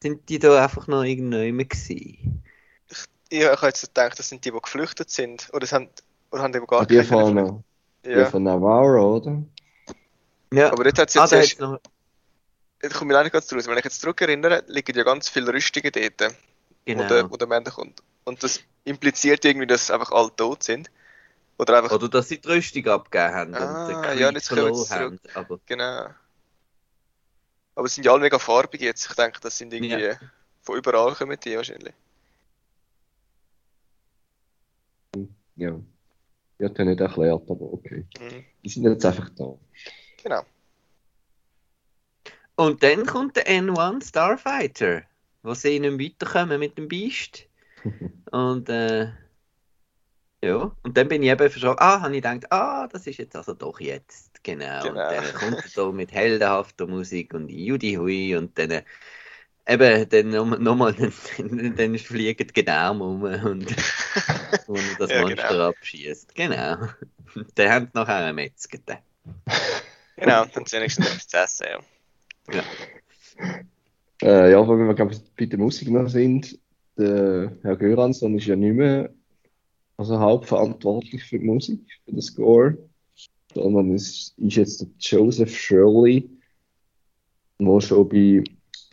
sind 0.00 0.28
die 0.28 0.38
da 0.38 0.62
einfach 0.62 0.86
noch 0.86 1.02
irgendjemand 1.02 1.70
gewesen? 1.70 2.44
Ja, 3.32 3.52
ich 3.52 3.56
habe 3.56 3.66
jetzt 3.66 3.82
gedacht, 3.82 4.18
das 4.18 4.28
sind 4.28 4.44
die, 4.44 4.52
die 4.52 4.60
geflüchtet 4.60 5.10
sind. 5.10 5.50
Oder, 5.52 5.64
es 5.64 5.72
haben, 5.72 5.88
oder 6.34 6.42
haben 6.42 6.52
die, 6.52 6.60
die 6.60 6.66
gar 6.66 6.80
Ah, 6.80 6.84
die 6.84 6.96
keine 6.96 7.06
von, 7.06 7.64
die 8.04 8.10
Ja, 8.10 8.26
von 8.26 8.42
Navarro, 8.42 9.16
oder? 9.16 9.42
Ja, 10.52 10.72
aber 10.72 10.84
dort 10.84 10.98
hat 10.98 11.08
es 11.08 11.16
ah, 11.16 11.22
jetzt 11.22 11.32
erst, 11.32 11.60
noch, 11.60 11.80
ich 12.82 12.92
komme 12.92 13.16
auch 13.16 13.22
nicht 13.22 13.32
ganz 13.32 13.46
draus. 13.46 13.66
Wenn 13.66 13.78
ich 13.78 13.84
jetzt 13.84 14.00
zurückerinnere, 14.00 14.64
liegen 14.66 14.96
ja 14.96 15.04
ganz 15.04 15.28
viele 15.28 15.52
Rüstungen 15.52 15.92
dort, 15.92 16.20
wo, 16.20 16.34
genau. 16.84 17.08
der, 17.08 17.30
wo 17.30 17.36
der 17.36 17.46
Mende 17.46 17.70
kommt. 17.70 18.02
Und 18.24 18.42
das 18.42 18.60
impliziert 18.84 19.44
irgendwie, 19.44 19.66
dass 19.66 19.90
einfach 19.90 20.10
alle 20.10 20.34
tot 20.34 20.64
sind. 20.64 20.90
Oder 21.56 21.78
einfach, 21.78 21.92
Oder 21.92 22.08
dass 22.08 22.28
sie 22.28 22.40
die 22.40 22.48
Rüstung 22.48 22.86
abgegeben 22.88 23.32
haben 23.32 23.54
Ah, 23.54 23.86
und 23.86 23.88
den 23.88 24.18
ja, 24.18 24.30
jetzt 24.32 24.48
kommen 24.48 24.62
verloren 24.62 24.84
sie 24.84 24.94
haben. 24.94 25.20
Aber 25.34 25.60
genau. 25.66 26.08
Aber 27.76 27.86
es 27.86 27.94
sind 27.94 28.04
ja 28.04 28.12
alle 28.12 28.22
mega 28.22 28.40
farbig 28.40 28.80
jetzt. 28.80 29.08
Ich 29.08 29.14
denke, 29.14 29.38
das 29.40 29.56
sind 29.56 29.72
irgendwie 29.72 30.14
von 30.62 30.76
überall 30.76 31.14
kommen 31.14 31.38
die 31.44 31.56
wahrscheinlich. 31.56 31.94
Ja. 35.56 35.78
Hat 36.62 36.78
er 36.78 36.84
nicht 36.84 37.00
erklärt, 37.00 37.50
aber 37.50 37.72
okay. 37.72 38.06
Mhm. 38.18 38.44
Die 38.62 38.68
sind 38.68 38.84
jetzt 38.84 39.04
einfach 39.04 39.28
da. 39.30 39.54
Genau. 40.22 40.42
Und 42.56 42.82
dann 42.82 43.04
kommt 43.04 43.36
der 43.36 43.46
N1 43.46 44.08
Starfighter, 44.08 45.02
wo 45.42 45.54
sie 45.54 45.80
nicht 45.80 45.96
mehr 45.96 46.06
weiterkommen 46.06 46.60
mit 46.60 46.78
dem 46.78 46.88
Beast. 46.88 47.46
Und 48.30 48.68
äh, 48.68 49.10
ja, 50.44 50.76
und 50.82 50.96
dann 50.96 51.08
bin 51.08 51.22
ich 51.22 51.30
eben 51.30 51.48
verschrocken. 51.48 51.78
Ah, 51.80 52.02
habe 52.02 52.14
ich 52.14 52.22
gedacht, 52.22 52.52
ah, 52.52 52.86
das 52.86 53.06
ist 53.06 53.16
jetzt 53.16 53.34
also 53.34 53.54
doch 53.54 53.80
jetzt. 53.80 54.44
Genau. 54.44 54.82
Genau. 54.82 54.90
Und 54.90 54.96
dann 54.96 55.32
kommt 55.32 55.62
er 55.64 55.68
so 55.68 55.90
mit 55.90 56.12
heldenhafter 56.12 56.86
Musik 56.86 57.32
und 57.32 57.48
Judy 57.48 57.94
Hui 57.94 58.36
und 58.36 58.58
dann 58.58 58.70
äh, 58.70 58.82
eben 59.68 60.08
dann 60.08 60.30
nochmal, 60.62 60.92
noch 60.92 60.92
dann, 61.38 61.74
dann 61.76 61.98
fliegen 61.98 62.46
die 62.46 62.52
Gedärme 62.52 63.04
um 63.04 63.22
und, 63.22 63.44
und 64.66 64.96
das 64.98 65.10
Ja, 65.10 65.22
Monster 65.22 65.48
genau. 65.48 65.68
abschießt. 65.68 66.34
Genau. 66.34 66.76
Dann 67.56 67.70
haben 67.70 67.86
sie 67.86 67.98
nachher 67.98 68.26
einen 68.26 68.36
Metzger. 68.36 68.78
Genau, 70.16 70.44
dann 70.44 70.66
sind 70.66 70.72
wenigstens 70.72 71.06
etwas 71.06 71.26
zu 71.26 71.36
essen, 71.36 71.66
ja. 72.52 72.62
Äh, 74.22 74.52
ja, 74.52 74.68
wenn 74.68 74.86
wir 74.86 74.94
glaub, 74.94 75.10
bei 75.36 75.46
der 75.46 75.58
Musik 75.58 75.90
noch 75.90 76.08
sind, 76.08 76.56
der 76.96 77.56
Herr 77.62 77.76
Göransson 77.76 78.38
ist 78.38 78.46
ja 78.46 78.54
nicht 78.54 78.74
mehr 78.74 79.10
also 79.96 80.18
hauptverantwortlich 80.18 81.24
für 81.24 81.38
die 81.38 81.46
Musik, 81.46 81.80
für 82.04 82.12
den 82.12 82.22
Score, 82.22 82.78
sondern 83.52 83.94
es 83.94 84.34
ist 84.36 84.56
jetzt 84.56 84.80
der 84.80 84.88
Joseph 84.98 85.56
Shirley, 85.56 86.28
der 87.58 87.80
schon 87.80 88.08
bei 88.08 88.44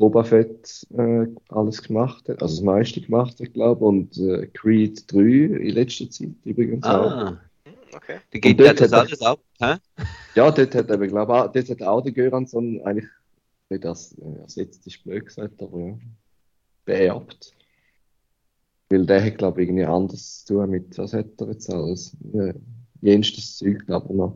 Boba 0.01 0.24
Fett 0.24 0.88
äh, 0.98 1.27
alles 1.50 1.84
gemacht 1.84 2.27
hat, 2.27 2.41
also 2.41 2.55
das 2.55 2.62
meiste 2.63 3.01
gemacht 3.01 3.39
hat, 3.39 3.53
glaube 3.53 3.79
ich, 3.81 3.88
und 3.88 4.17
äh, 4.17 4.48
Creed 4.48 5.12
3 5.12 5.20
in 5.20 5.70
letzter 5.75 6.10
Zeit 6.10 6.29
übrigens 6.43 6.84
auch. 6.86 7.12
Ah, 7.12 7.29
Hm, 7.65 7.74
Okay. 7.93 8.20
Und 8.34 8.60
er 8.62 8.74
dort 8.74 8.79
das 8.81 8.91
hat 8.91 9.00
alles 9.00 9.22
ab. 9.22 9.39
Hä? 9.60 9.75
Ja, 10.36 10.50
dort 10.51 10.74
hat 10.75 10.89
er, 10.89 10.98
glaube 10.98 11.05
ich, 11.05 11.13
auch- 11.13 11.51
dort 11.51 11.70
hat 11.70 11.81
auch 11.84 12.01
der 12.01 12.12
Göransson 12.13 12.81
eigentlich 12.84 13.10
nicht 13.70 13.84
das 13.86 14.13
äh, 14.17 14.41
ersetzt, 14.41 14.88
ist 14.88 15.03
blöd 15.03 15.25
gesagt, 15.27 15.62
aber 15.62 15.79
ja, 15.79 15.98
beerbt. 16.86 17.53
Weil 18.89 19.05
der 19.05 19.24
hat, 19.24 19.38
glaube 19.38 19.62
ich, 19.62 19.67
irgendwie 19.70 19.86
anders 19.86 20.43
zu 20.46 20.55
tun 20.55 20.70
mit, 20.72 20.98
was 20.98 21.13
hat 21.13 21.27
er 21.39 21.48
jetzt 21.50 21.70
alles? 21.72 22.17
Ja, 22.34 22.53
jenstes 23.01 23.58
Zeug, 23.58 23.86
glaube 23.86 24.08
ich, 24.10 24.15
noch. 24.15 24.36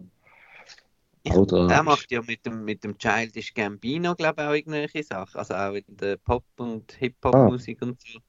Da 1.25 1.67
Der 1.67 1.83
macht 1.83 2.11
ja 2.11 2.21
mit 2.21 2.45
dem, 2.45 2.63
mit 2.63 2.83
dem 2.83 2.97
Childish 2.97 3.53
Gambino, 3.53 4.13
glaube 4.15 4.41
ich, 4.43 4.47
auch 4.47 4.53
irgendwelche 4.53 5.03
Sachen. 5.03 5.37
Also 5.39 5.55
auch 5.55 5.73
in 5.73 5.83
der 5.97 6.17
Pop- 6.17 6.43
und 6.57 6.91
Hip-Hop-Musik 6.93 7.81
und 7.81 7.99
so. 7.99 8.19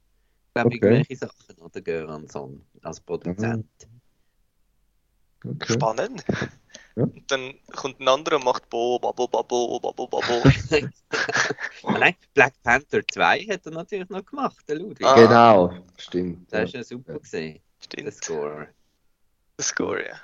Glaube 0.54 0.70
ich, 0.70 0.76
Okay. 0.76 0.86
irgendwelche 0.94 1.16
Sachen. 1.16 1.56
Oder 1.60 1.80
Göransson 1.82 2.64
als 2.82 3.00
Produzent. 3.00 3.66
Okay. 5.44 5.72
Spannend. 5.74 6.24
Ja. 6.96 7.02
Und 7.04 7.30
dann 7.30 7.54
kommt 7.74 8.00
ein 8.00 8.08
anderer 8.08 8.36
und 8.36 8.44
macht 8.44 8.68
Bo, 8.70 8.98
Babo, 8.98 9.28
Babo, 9.28 9.78
Babo, 9.78 10.06
Babo. 10.06 10.42
Nein, 12.00 12.14
Black 12.32 12.54
Panther 12.62 13.06
2 13.06 13.40
hat 13.50 13.66
er 13.66 13.72
natürlich 13.72 14.08
noch 14.08 14.24
gemacht, 14.24 14.64
der 14.66 14.76
Ludwig. 14.76 15.06
Ah. 15.06 15.14
Genau, 15.14 15.74
stimmt. 15.98 16.50
Das 16.50 16.60
Ja. 16.60 16.64
ist 16.64 16.74
ja 16.90 16.96
super 16.96 17.18
gesehen, 17.18 17.60
der 17.92 18.10
Stimmt. 18.10 18.14
Score. 18.14 18.68
Der 19.58 19.64
Score, 19.64 20.04
ja. 20.06 20.16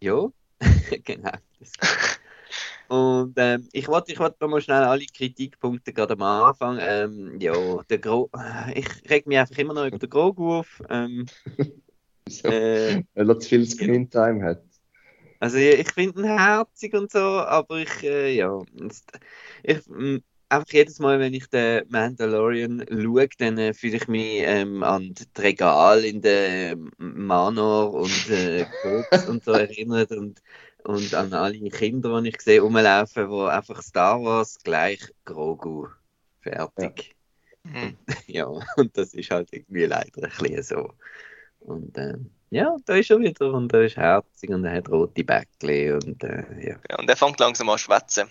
Ja, 0.00 0.28
genau. 1.04 1.32
Das 1.62 1.72
Und 2.88 3.34
ähm, 3.38 3.68
ich 3.72 3.88
wollte 3.88 4.12
ich 4.12 4.18
wollt 4.18 4.40
mal 4.40 4.60
schnell 4.60 4.82
alle 4.84 5.06
Kritikpunkte 5.06 5.92
gerade 5.94 6.14
am 6.14 6.22
Anfang. 6.22 6.78
Ähm, 6.80 7.40
ja, 7.40 7.82
der 7.88 7.98
Gro 7.98 8.30
ich 8.74 8.86
reg 9.10 9.26
mich 9.26 9.38
einfach 9.38 9.58
immer 9.58 9.74
noch 9.74 9.86
über 9.86 9.98
den 9.98 10.10
Grogu 10.10 10.58
auf. 10.60 10.82
Ähm, 10.90 11.26
So, 12.28 12.48
äh, 12.48 13.02
Weil 13.14 13.30
er 13.30 13.38
zu 13.40 13.48
viel 13.48 13.66
Screentime 13.66 14.44
hat. 14.44 14.64
also 15.40 15.56
ich, 15.58 15.80
ich 15.80 15.92
finde 15.92 16.20
ihn 16.22 16.26
herzig 16.26 16.94
und 16.94 17.10
so, 17.10 17.18
aber 17.20 17.78
ich, 17.78 18.02
äh, 18.04 18.34
ja, 18.36 18.60
ich, 19.62 19.86
m, 19.88 20.22
einfach 20.48 20.72
jedes 20.72 20.98
Mal, 21.00 21.18
wenn 21.20 21.34
ich 21.34 21.48
den 21.48 21.84
Mandalorian 21.88 22.84
schaue, 22.90 23.28
dann 23.38 23.58
äh, 23.58 23.74
fühle 23.74 23.96
ich 23.96 24.08
mich 24.08 24.42
ähm, 24.44 24.82
an 24.82 25.14
die 25.14 25.24
Regal 25.40 26.04
in 26.04 26.20
der 26.22 26.76
Manor 26.98 27.94
und 27.94 28.28
äh, 28.30 28.66
und 29.26 29.44
so 29.44 29.52
erinnert 29.52 30.12
und, 30.12 30.42
und 30.84 31.14
an 31.14 31.32
alle 31.32 31.70
Kinder, 31.70 32.20
die 32.20 32.30
ich 32.30 32.40
sehe, 32.40 32.60
rumlaufen, 32.60 33.28
wo 33.28 33.44
einfach 33.44 33.82
Star 33.82 34.22
Wars 34.22 34.58
gleich 34.62 35.00
Grogu. 35.24 35.88
Fertig. 36.40 37.14
Mhm. 37.64 37.96
Ja, 38.26 38.46
und 38.46 38.96
das 38.96 39.14
ist 39.14 39.30
halt 39.30 39.48
irgendwie 39.52 39.84
leider 39.84 40.24
ein 40.24 40.30
bisschen 40.38 40.62
so. 40.62 40.92
Und 41.60 41.96
ähm, 41.98 42.30
ja, 42.50 42.76
da 42.84 42.96
ist 42.96 43.10
er 43.10 43.20
wieder 43.20 43.52
und 43.52 43.72
er 43.72 43.82
ist 43.82 43.96
herzig 43.96 44.50
und 44.50 44.64
er 44.64 44.74
hat 44.76 44.88
rote 44.90 45.24
Bäckchen 45.24 45.94
und 45.94 46.24
äh, 46.24 46.44
ja. 46.60 46.76
ja. 46.90 46.98
Und 46.98 47.08
er 47.08 47.16
fängt 47.16 47.38
langsam 47.38 47.68
an 47.68 47.78
zu 47.78 47.84
schwätzen. 47.84 48.28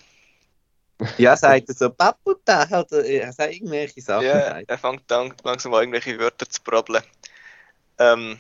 Ja, 1.17 1.36
sagt 1.36 1.70
er 1.70 1.75
so, 1.75 1.89
Paputa, 1.89 2.70
hat 2.70 2.91
er, 2.91 3.05
er 3.05 3.34
sagt 3.34 3.53
irgendwelche 3.53 4.01
Sachen. 4.01 4.25
Ja, 4.25 4.60
er 4.60 4.77
fängt 4.77 5.10
langsam 5.10 5.74
an, 5.74 5.81
irgendwelche 5.81 6.20
Wörter 6.20 6.48
zu 6.48 6.62
brabbeln. 6.62 7.03
Ähm, 7.98 8.38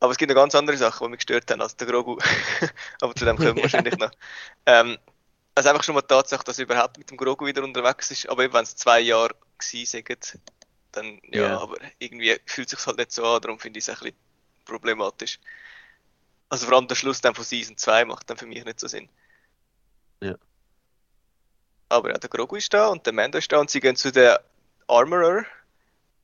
aber 0.00 0.12
es 0.12 0.18
gibt 0.18 0.30
noch 0.30 0.36
ganz 0.36 0.54
andere 0.54 0.76
Sachen, 0.76 1.04
die 1.06 1.10
mich 1.10 1.18
gestört 1.18 1.50
haben 1.50 1.60
als 1.60 1.76
der 1.76 1.86
Grogu. 1.86 2.18
aber 3.00 3.14
zu 3.14 3.24
dem 3.24 3.36
kommen 3.36 3.56
wir 3.56 3.62
wahrscheinlich 3.62 3.96
noch. 3.98 4.10
Ähm, 4.66 4.98
also 5.54 5.70
einfach 5.70 5.82
schon 5.82 5.94
mal 5.94 6.02
die 6.02 6.06
Tatsache, 6.08 6.44
dass 6.44 6.58
er 6.58 6.64
überhaupt 6.64 6.98
mit 6.98 7.10
dem 7.10 7.16
Grogu 7.16 7.46
wieder 7.46 7.64
unterwegs 7.64 8.10
ist. 8.10 8.28
Aber 8.28 8.44
eben, 8.44 8.54
wenn 8.54 8.62
es 8.62 8.76
zwei 8.76 9.00
Jahre 9.00 9.34
gewesen 9.58 10.04
sind, 10.06 10.38
dann 10.92 11.20
ja, 11.32 11.42
Ja. 11.48 11.60
aber 11.60 11.76
irgendwie 11.98 12.38
fühlt 12.46 12.72
es 12.72 12.78
sich 12.78 12.86
halt 12.86 12.98
nicht 12.98 13.12
so 13.12 13.24
an, 13.26 13.40
darum 13.40 13.58
finde 13.58 13.78
ich 13.78 13.88
es 13.88 13.90
ein 13.90 13.98
bisschen 13.98 14.16
problematisch. 14.64 15.40
Also 16.48 16.66
vor 16.66 16.76
allem 16.76 16.88
der 16.88 16.94
Schluss 16.94 17.20
dann 17.20 17.34
von 17.34 17.44
Season 17.44 17.76
2 17.76 18.04
macht 18.04 18.30
dann 18.30 18.36
für 18.36 18.46
mich 18.46 18.64
nicht 18.64 18.80
so 18.80 18.86
Sinn. 18.86 19.08
Ja. 20.22 20.36
Aber 21.88 22.10
ja, 22.10 22.18
der 22.18 22.30
Grogu 22.30 22.56
ist 22.56 22.72
da 22.72 22.88
und 22.88 23.04
der 23.04 23.12
Mando 23.12 23.38
ist 23.38 23.50
da 23.50 23.58
und 23.58 23.70
sie 23.70 23.80
gehen 23.80 23.96
zu 23.96 24.12
der 24.12 24.42
Armorer, 24.86 25.44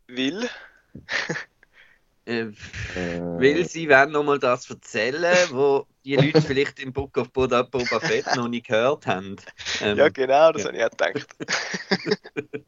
Will. 0.07 0.49
Äh, 2.26 2.40
Äh, 2.40 2.52
Weil 2.97 3.69
sie 3.69 3.88
werden 3.88 4.12
nochmal 4.12 4.38
das 4.38 4.69
erzählen, 4.71 5.49
wo 5.50 5.87
die 6.04 6.16
Leute 6.16 6.40
vielleicht 6.43 6.78
im 6.81 6.93
Book 6.93 7.16
of 7.19 7.31
Boba, 7.33 7.62
Boba 7.62 8.00
Fett 8.00 8.26
noch 8.37 8.49
nicht 8.49 8.66
gehört 8.66 9.07
haben. 9.07 9.37
Ähm, 9.81 9.99
Ja, 9.99 10.09
genau, 10.09 10.52
das 10.52 10.62
ja. 10.62 10.69
habe 10.69 10.76
ich 10.78 10.85
auch 10.85 10.90
gedacht. 10.90 11.26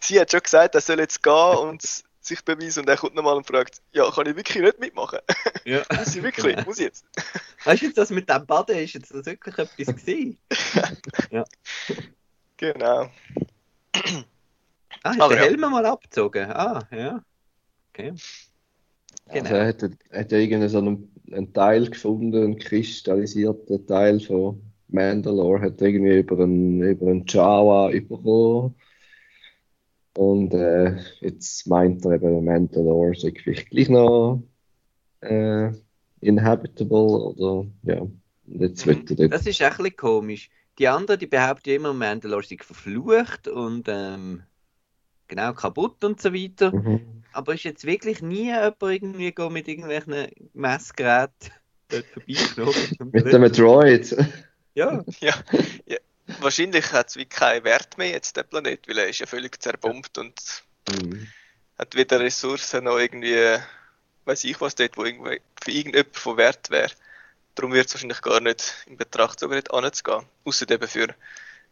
sie 0.00 0.20
hat 0.20 0.30
schon 0.30 0.40
gesagt, 0.40 0.74
er 0.74 0.80
soll 0.80 0.98
jetzt 1.00 1.22
gehen 1.22 1.58
und 1.58 1.82
sich 2.20 2.44
beweisen 2.44 2.80
und 2.80 2.88
er 2.88 2.96
kommt 2.96 3.14
nochmal 3.14 3.36
und 3.36 3.46
fragt, 3.46 3.80
ja, 3.92 4.10
kann 4.10 4.26
ich 4.26 4.34
wirklich 4.34 4.62
nicht 4.62 4.80
mitmachen? 4.80 5.20
ja. 5.64 5.84
Muss 5.96 6.16
ich 6.16 6.22
wirklich? 6.22 6.56
Genau. 6.56 6.64
Muss 6.64 6.78
ich 6.78 6.86
jetzt? 6.86 7.04
Weißt 7.64 7.82
du, 7.82 7.86
jetzt 7.86 7.98
das 7.98 8.10
mit 8.10 8.28
dem 8.28 8.46
Baden 8.46 8.76
ist 8.78 8.94
jetzt 8.94 9.14
das 9.14 9.26
wirklich 9.26 9.56
etwas 9.58 9.76
gewesen? 9.94 10.38
Genau. 12.56 13.10
Ah, 15.02 15.10
hat 15.14 15.20
Aber 15.20 15.34
der 15.34 15.44
ja. 15.44 15.50
Helm 15.50 15.60
mal 15.60 15.86
abgezogen? 15.86 16.50
Ah, 16.50 16.88
ja. 16.90 17.22
Okay. 17.92 18.14
Also 19.28 19.44
Genau. 19.44 19.56
er 19.56 19.66
hat, 19.68 19.82
hat 19.82 20.32
irgendeinen 20.32 20.68
so 20.68 20.78
einen, 20.78 21.10
einen 21.32 21.52
Teil 21.52 21.88
gefunden, 21.90 22.42
einen 22.42 22.58
kristallisierten 22.58 23.86
Teil 23.86 24.20
von 24.20 24.60
Mandalore, 24.88 25.60
hat 25.62 25.80
irgendwie 25.82 26.18
über 26.18 26.42
einen, 26.44 26.80
über 26.82 27.06
einen 27.10 27.26
Jawa 27.26 27.88
bekommen. 27.88 28.74
Und 30.16 30.54
äh, 30.54 30.96
jetzt 31.20 31.66
meint 31.66 32.04
er 32.04 32.12
eben, 32.12 32.44
Mandalore 32.44 33.14
sei 33.14 33.32
vielleicht 33.36 33.70
gleich 33.70 33.88
noch 33.88 34.42
äh, 35.20 35.70
inhabitable 36.20 36.96
oder 36.96 37.66
ja. 37.82 38.00
Und 38.00 38.22
jetzt 38.46 38.86
Mhm. 38.86 38.90
wird 38.90 39.10
er 39.10 39.16
dort. 39.16 39.32
Das 39.32 39.46
ist 39.46 39.60
ein 39.60 39.70
bisschen 39.76 39.96
komisch. 39.96 40.50
Die 40.78 40.88
anderen, 40.88 41.18
die 41.18 41.26
behaupten 41.26 41.70
immer, 41.70 41.92
Mandalore 41.92 42.44
sei 42.44 42.56
verflucht 42.60 43.48
und 43.48 43.88
ähm, 43.88 44.42
genau 45.28 45.52
kaputt 45.52 46.02
und 46.04 46.20
so 46.20 46.32
weiter. 46.32 46.72
Mhm. 46.72 47.22
Aber 47.36 47.54
ist 47.54 47.64
jetzt 47.64 47.84
wirklich 47.84 48.22
nie 48.22 48.46
jemand 48.46 48.80
irgendwie 48.82 49.32
go 49.32 49.50
mit 49.50 49.68
irgendwelchen 49.68 50.28
Messgeräten 50.54 51.50
dort 51.90 52.10
vorbeigeflogen? 52.10 52.90
und 52.98 53.12
Mit 53.14 53.32
dem 53.32 53.52
Droid. 53.52 54.16
Ja, 54.74 55.04
Ja, 55.20 55.34
ja. 55.86 55.96
Wahrscheinlich 56.40 56.92
hat 56.92 57.08
es 57.08 57.16
wie 57.16 57.26
keinen 57.26 57.64
Wert 57.64 57.98
mehr 57.98 58.10
jetzt, 58.10 58.36
der 58.36 58.42
Planet, 58.42 58.88
weil 58.88 58.98
er 58.98 59.08
ist 59.08 59.20
ja 59.20 59.26
völlig 59.26 59.60
zerbombt 59.62 60.18
und 60.18 60.34
Mhm. 60.88 61.26
hat 61.78 61.94
weder 61.96 62.20
Ressourcen 62.20 62.84
noch 62.84 62.98
irgendwie, 62.98 63.58
weiß 64.24 64.44
ich 64.44 64.60
was 64.60 64.74
dort, 64.76 64.96
wo 64.96 65.04
irgendwie 65.04 65.40
für 65.60 65.70
irgendjemand 65.72 66.16
von 66.16 66.36
Wert 66.36 66.70
wäre. 66.70 66.92
Darum 67.56 67.72
wird 67.72 67.86
es 67.88 67.94
wahrscheinlich 67.94 68.22
gar 68.22 68.40
nicht 68.40 68.74
in 68.86 68.96
Betracht 68.96 69.40
sogar 69.40 69.56
nicht 69.56 69.72
anzugehen. 69.72 70.26
Außer 70.44 70.70
eben 70.70 70.86
für 70.88 71.08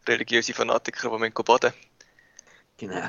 religiöse 0.09 0.52
Fanatiker, 0.52 1.11
die 1.11 1.18
müssen 1.18 1.33
baden 1.44 1.73
genau. 2.76 3.09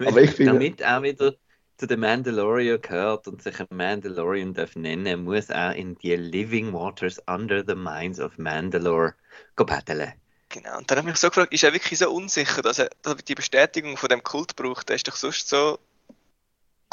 Aber 0.00 0.22
ich 0.22 0.32
finde- 0.32 0.52
Damit 0.54 0.84
auch 0.84 1.02
wieder 1.02 1.34
zu 1.78 1.86
den 1.86 2.00
Mandalorian 2.00 2.82
gehört 2.82 3.28
und 3.28 3.40
sich 3.40 3.58
ein 3.60 3.66
Mandalorian 3.70 4.52
darf 4.52 4.74
nennen, 4.74 5.24
muss 5.24 5.48
er 5.48 5.74
in 5.76 5.96
die 5.98 6.16
Living 6.16 6.72
Waters 6.72 7.20
under 7.26 7.64
the 7.64 7.76
Mines 7.76 8.18
of 8.18 8.36
Mandalore 8.36 9.14
paddeln. 9.54 10.12
Genau. 10.48 10.78
Und 10.78 10.90
dann 10.90 10.98
habe 10.98 11.08
ich 11.08 11.12
mich 11.12 11.20
so 11.20 11.28
gefragt, 11.28 11.52
ist 11.52 11.62
er 11.62 11.72
wirklich 11.72 11.98
so 11.98 12.10
unsicher, 12.10 12.62
dass 12.62 12.80
er, 12.80 12.90
dass 13.02 13.14
er 13.14 13.22
die 13.22 13.34
Bestätigung 13.34 13.96
von 13.96 14.08
dem 14.08 14.22
Kult 14.22 14.56
braucht? 14.56 14.88
Der 14.88 14.96
ist 14.96 15.06
doch 15.06 15.14
sonst 15.14 15.48
so 15.48 15.78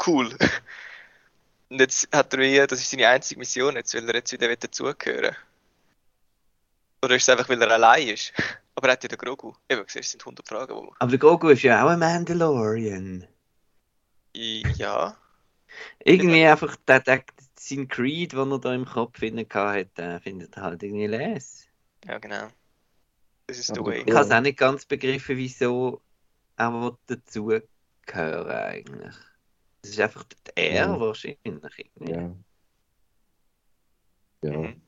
cool. 0.06 0.30
Und 1.68 1.80
jetzt 1.80 2.08
hat 2.12 2.32
er 2.32 2.38
wie, 2.38 2.64
das 2.64 2.80
ist 2.80 2.90
seine 2.90 3.08
einzige 3.08 3.40
Mission, 3.40 3.74
jetzt 3.74 3.92
will 3.94 4.08
er 4.08 4.14
jetzt 4.14 4.32
wieder 4.32 4.48
wieder 4.48 4.68
dazugehören. 4.68 5.34
Oder 7.02 7.16
ist 7.16 7.22
es 7.22 7.28
einfach, 7.28 7.48
weil 7.48 7.60
er 7.60 7.72
allein 7.72 8.08
ist? 8.08 8.32
Aber 8.76 8.88
er 8.88 8.92
hat 8.92 9.02
ja 9.02 9.08
den 9.08 9.18
Grogu. 9.18 9.54
Eben, 9.68 9.82
siehst, 9.88 10.04
es 10.04 10.10
sind 10.12 10.22
100 10.22 10.46
Fragen, 10.46 10.76
wo 10.76 10.82
man... 10.82 10.94
Aber 10.98 11.10
der 11.10 11.18
Grogu 11.18 11.48
ist 11.48 11.62
ja 11.62 11.82
auch 11.82 11.88
ein 11.88 11.98
Mandalorian. 11.98 13.26
Ja. 14.36 15.16
Irgendwie 16.04 16.44
einfach 16.44 16.76
der, 16.76 17.00
der, 17.00 17.24
sein 17.58 17.88
Creed, 17.88 18.32
den 18.32 18.52
er 18.52 18.58
da 18.58 18.74
im 18.74 18.84
Kopf 18.84 19.18
finden 19.18 19.46
hat, 19.52 19.98
der 19.98 20.20
findet 20.20 20.56
er 20.56 20.62
halt 20.62 20.82
irgendwie 20.82 21.06
les. 21.06 21.66
Ja, 22.04 22.18
genau. 22.18 22.48
Das 23.46 23.58
ist 23.58 23.74
the 23.74 23.80
Aber 23.80 23.90
way. 23.90 24.04
Ich 24.06 24.12
habe 24.14 24.24
es 24.24 24.30
auch 24.30 24.40
nicht 24.40 24.58
ganz 24.58 24.84
begriffen, 24.84 25.36
wieso 25.36 26.02
er 26.56 26.96
dazugehören 27.06 28.50
eigentlich. 28.50 29.14
Das 29.82 29.90
ist 29.90 30.00
einfach 30.00 30.24
er 30.54 30.74
Ja. 30.74 31.00
wahrscheinlich. 31.00 31.38
Irgendwie. 31.44 32.12
Ja. 32.12 32.36
Ja. 34.42 34.58
Mhm. 34.58 34.82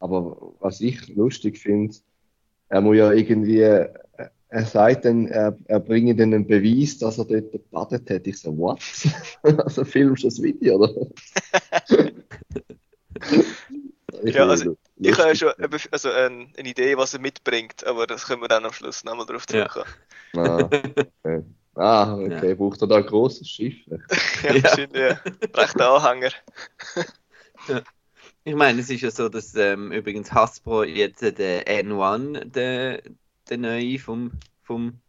Aber 0.00 0.54
was 0.60 0.80
ich 0.80 1.08
lustig 1.08 1.58
finde, 1.58 1.96
er 2.68 2.80
muss 2.80 2.96
ja 2.96 3.12
irgendwie, 3.12 3.60
er 4.50 4.64
sagt 4.64 5.04
dann, 5.04 5.26
er, 5.28 5.56
er 5.66 5.80
bringe 5.80 6.14
dann 6.14 6.32
einen 6.34 6.46
Beweis, 6.46 6.98
dass 6.98 7.18
er 7.18 7.24
dort 7.26 7.52
gebadet 7.52 8.08
hat. 8.10 8.26
Ich 8.26 8.38
so, 8.40 8.56
what? 8.56 8.80
also 9.42 9.84
filmst 9.84 10.22
du 10.24 10.28
das 10.28 10.40
Video, 10.42 10.76
oder? 10.76 11.06
Ist 14.22 14.34
Ja, 14.34 14.46
also- 14.46 14.64
lustig. 14.64 14.78
Ich 15.00 15.16
habe 15.18 15.28
ja 15.28 15.34
schon 15.36 15.52
eben- 15.62 15.78
also 15.92 16.10
eine, 16.10 16.46
eine 16.56 16.68
Idee, 16.68 16.96
was 16.96 17.14
er 17.14 17.20
mitbringt, 17.20 17.86
aber 17.86 18.06
das 18.06 18.26
können 18.26 18.42
wir 18.42 18.48
dann 18.48 18.64
am 18.64 18.72
Schluss 18.72 19.04
nochmal 19.04 19.26
drauf 19.26 19.44
Ja. 19.52 19.68
zurückkommen. 19.68 19.86
Ah, 20.36 20.58
okay. 20.64 21.44
Ah, 21.76 22.14
okay. 22.18 22.54
Braucht 22.54 22.82
er 22.82 22.88
da 22.88 22.96
ein 22.96 23.06
grosses 23.06 23.48
Schiff? 23.48 23.76
Ja, 24.42 24.54
Ja. 24.56 24.86
ja. 25.10 25.20
Recht 25.54 25.80
Anhänger. 25.80 26.30
Ich 28.44 28.54
meine, 28.54 28.80
es 28.80 28.90
ist 28.90 29.02
ja 29.02 29.10
so, 29.12 29.28
dass 29.28 29.54
ähm, 29.54 29.92
übrigens 29.92 30.32
Hasbro 30.32 30.82
jetzt 30.84 31.22
äh, 31.22 31.32
den 31.32 31.62
N1, 31.92 32.46
der, 32.46 33.02
der 33.50 33.58
neue 33.58 33.98
vom, 33.98 34.32
vom 34.62 35.00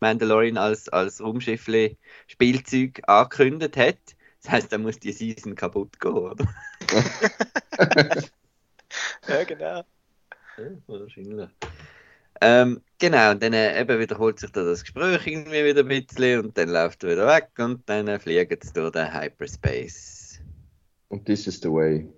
Mandalorian 0.00 0.56
als, 0.56 0.88
als 0.88 1.20
Raumschiffle 1.20 1.96
Spielzeug 2.26 3.00
angekündigt 3.06 3.76
hat. 3.76 3.98
Das 4.42 4.52
heißt, 4.52 4.72
da 4.72 4.78
muss 4.78 4.98
die 4.98 5.12
Season 5.12 5.54
kaputt 5.54 5.98
gehen, 6.00 6.12
oder? 6.12 6.44
Ja, 9.28 9.44
genau. 9.44 9.84
Ja, 10.56 10.70
wahrscheinlich. 10.86 11.48
Ähm, 12.40 12.80
genau, 12.98 13.32
und 13.32 13.42
dann 13.42 13.52
äh, 13.52 13.80
eben 13.80 13.98
wiederholt 13.98 14.38
sich 14.38 14.50
da 14.50 14.62
das 14.62 14.82
Gespräch 14.82 15.26
irgendwie 15.26 15.64
wieder 15.64 15.80
ein 15.80 15.88
bisschen 15.88 16.46
und 16.46 16.56
dann 16.56 16.68
läuft 16.68 17.02
er 17.02 17.10
wieder 17.10 17.26
weg 17.26 17.50
und 17.58 17.88
dann 17.88 18.06
äh, 18.06 18.18
fliegen 18.18 18.58
sie 18.62 18.72
durch 18.72 18.92
den 18.92 19.12
Hyperspace. 19.12 20.40
Und 21.08 21.24
this 21.26 21.46
is 21.46 21.60
the 21.60 21.68
way. 21.68 22.08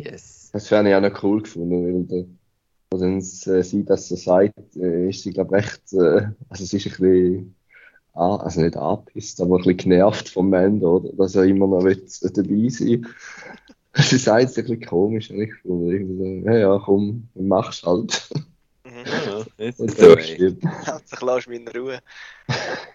Yes. 0.00 0.50
Das 0.52 0.68
fände 0.68 0.90
ich 0.90 0.96
auch 0.96 1.00
noch 1.00 1.22
cool 1.22 1.42
gefunden, 1.42 2.08
weil 2.10 2.26
der, 2.98 3.08
wo 3.08 3.12
dann 3.12 3.18
äh, 3.18 3.62
sie 3.62 3.84
das 3.84 4.08
so 4.08 4.16
sagt, 4.16 4.76
äh, 4.76 5.08
ist 5.08 5.22
sie, 5.22 5.32
glaube 5.32 5.58
ich, 5.58 5.64
recht, 5.64 5.92
äh, 5.92 6.28
also 6.48 6.64
sie 6.64 6.76
ist 6.76 6.86
ein 6.86 6.90
bisschen, 6.92 7.56
ah, 8.14 8.36
also 8.36 8.60
nicht 8.60 8.76
angepisst, 8.76 9.40
aber 9.40 9.56
ein 9.56 9.64
bisschen 9.64 9.76
genervt 9.76 10.28
vom 10.28 10.50
Mando, 10.50 10.96
oder, 10.96 11.12
dass 11.12 11.34
er 11.34 11.44
immer 11.44 11.66
noch 11.66 11.84
will, 11.84 12.02
äh, 12.22 12.30
dabei 12.32 12.68
sein 12.68 13.06
Sie 13.96 14.18
sagt 14.18 14.44
es 14.50 14.58
ein 14.58 14.64
bisschen 14.64 14.86
komisch, 14.86 15.30
habe 15.30 15.44
ich. 15.44 15.52
Irgendwie 15.64 16.42
so, 16.42 16.50
ja, 16.50 16.58
ja, 16.58 16.82
komm, 16.84 17.28
mach's 17.34 17.82
halt. 17.84 18.28
Mhm. 18.84 19.04
Ja, 19.26 19.44
this 19.56 19.78
Und 19.78 19.90
is 19.90 19.96
so 19.96 20.10
the 20.10 20.16
way. 20.16 20.22
stimmt. 20.22 20.64
Hauptsächlich 20.86 21.20
lass 21.20 21.46
mich 21.46 21.60
in 21.60 21.68
Ruhe. 21.68 22.00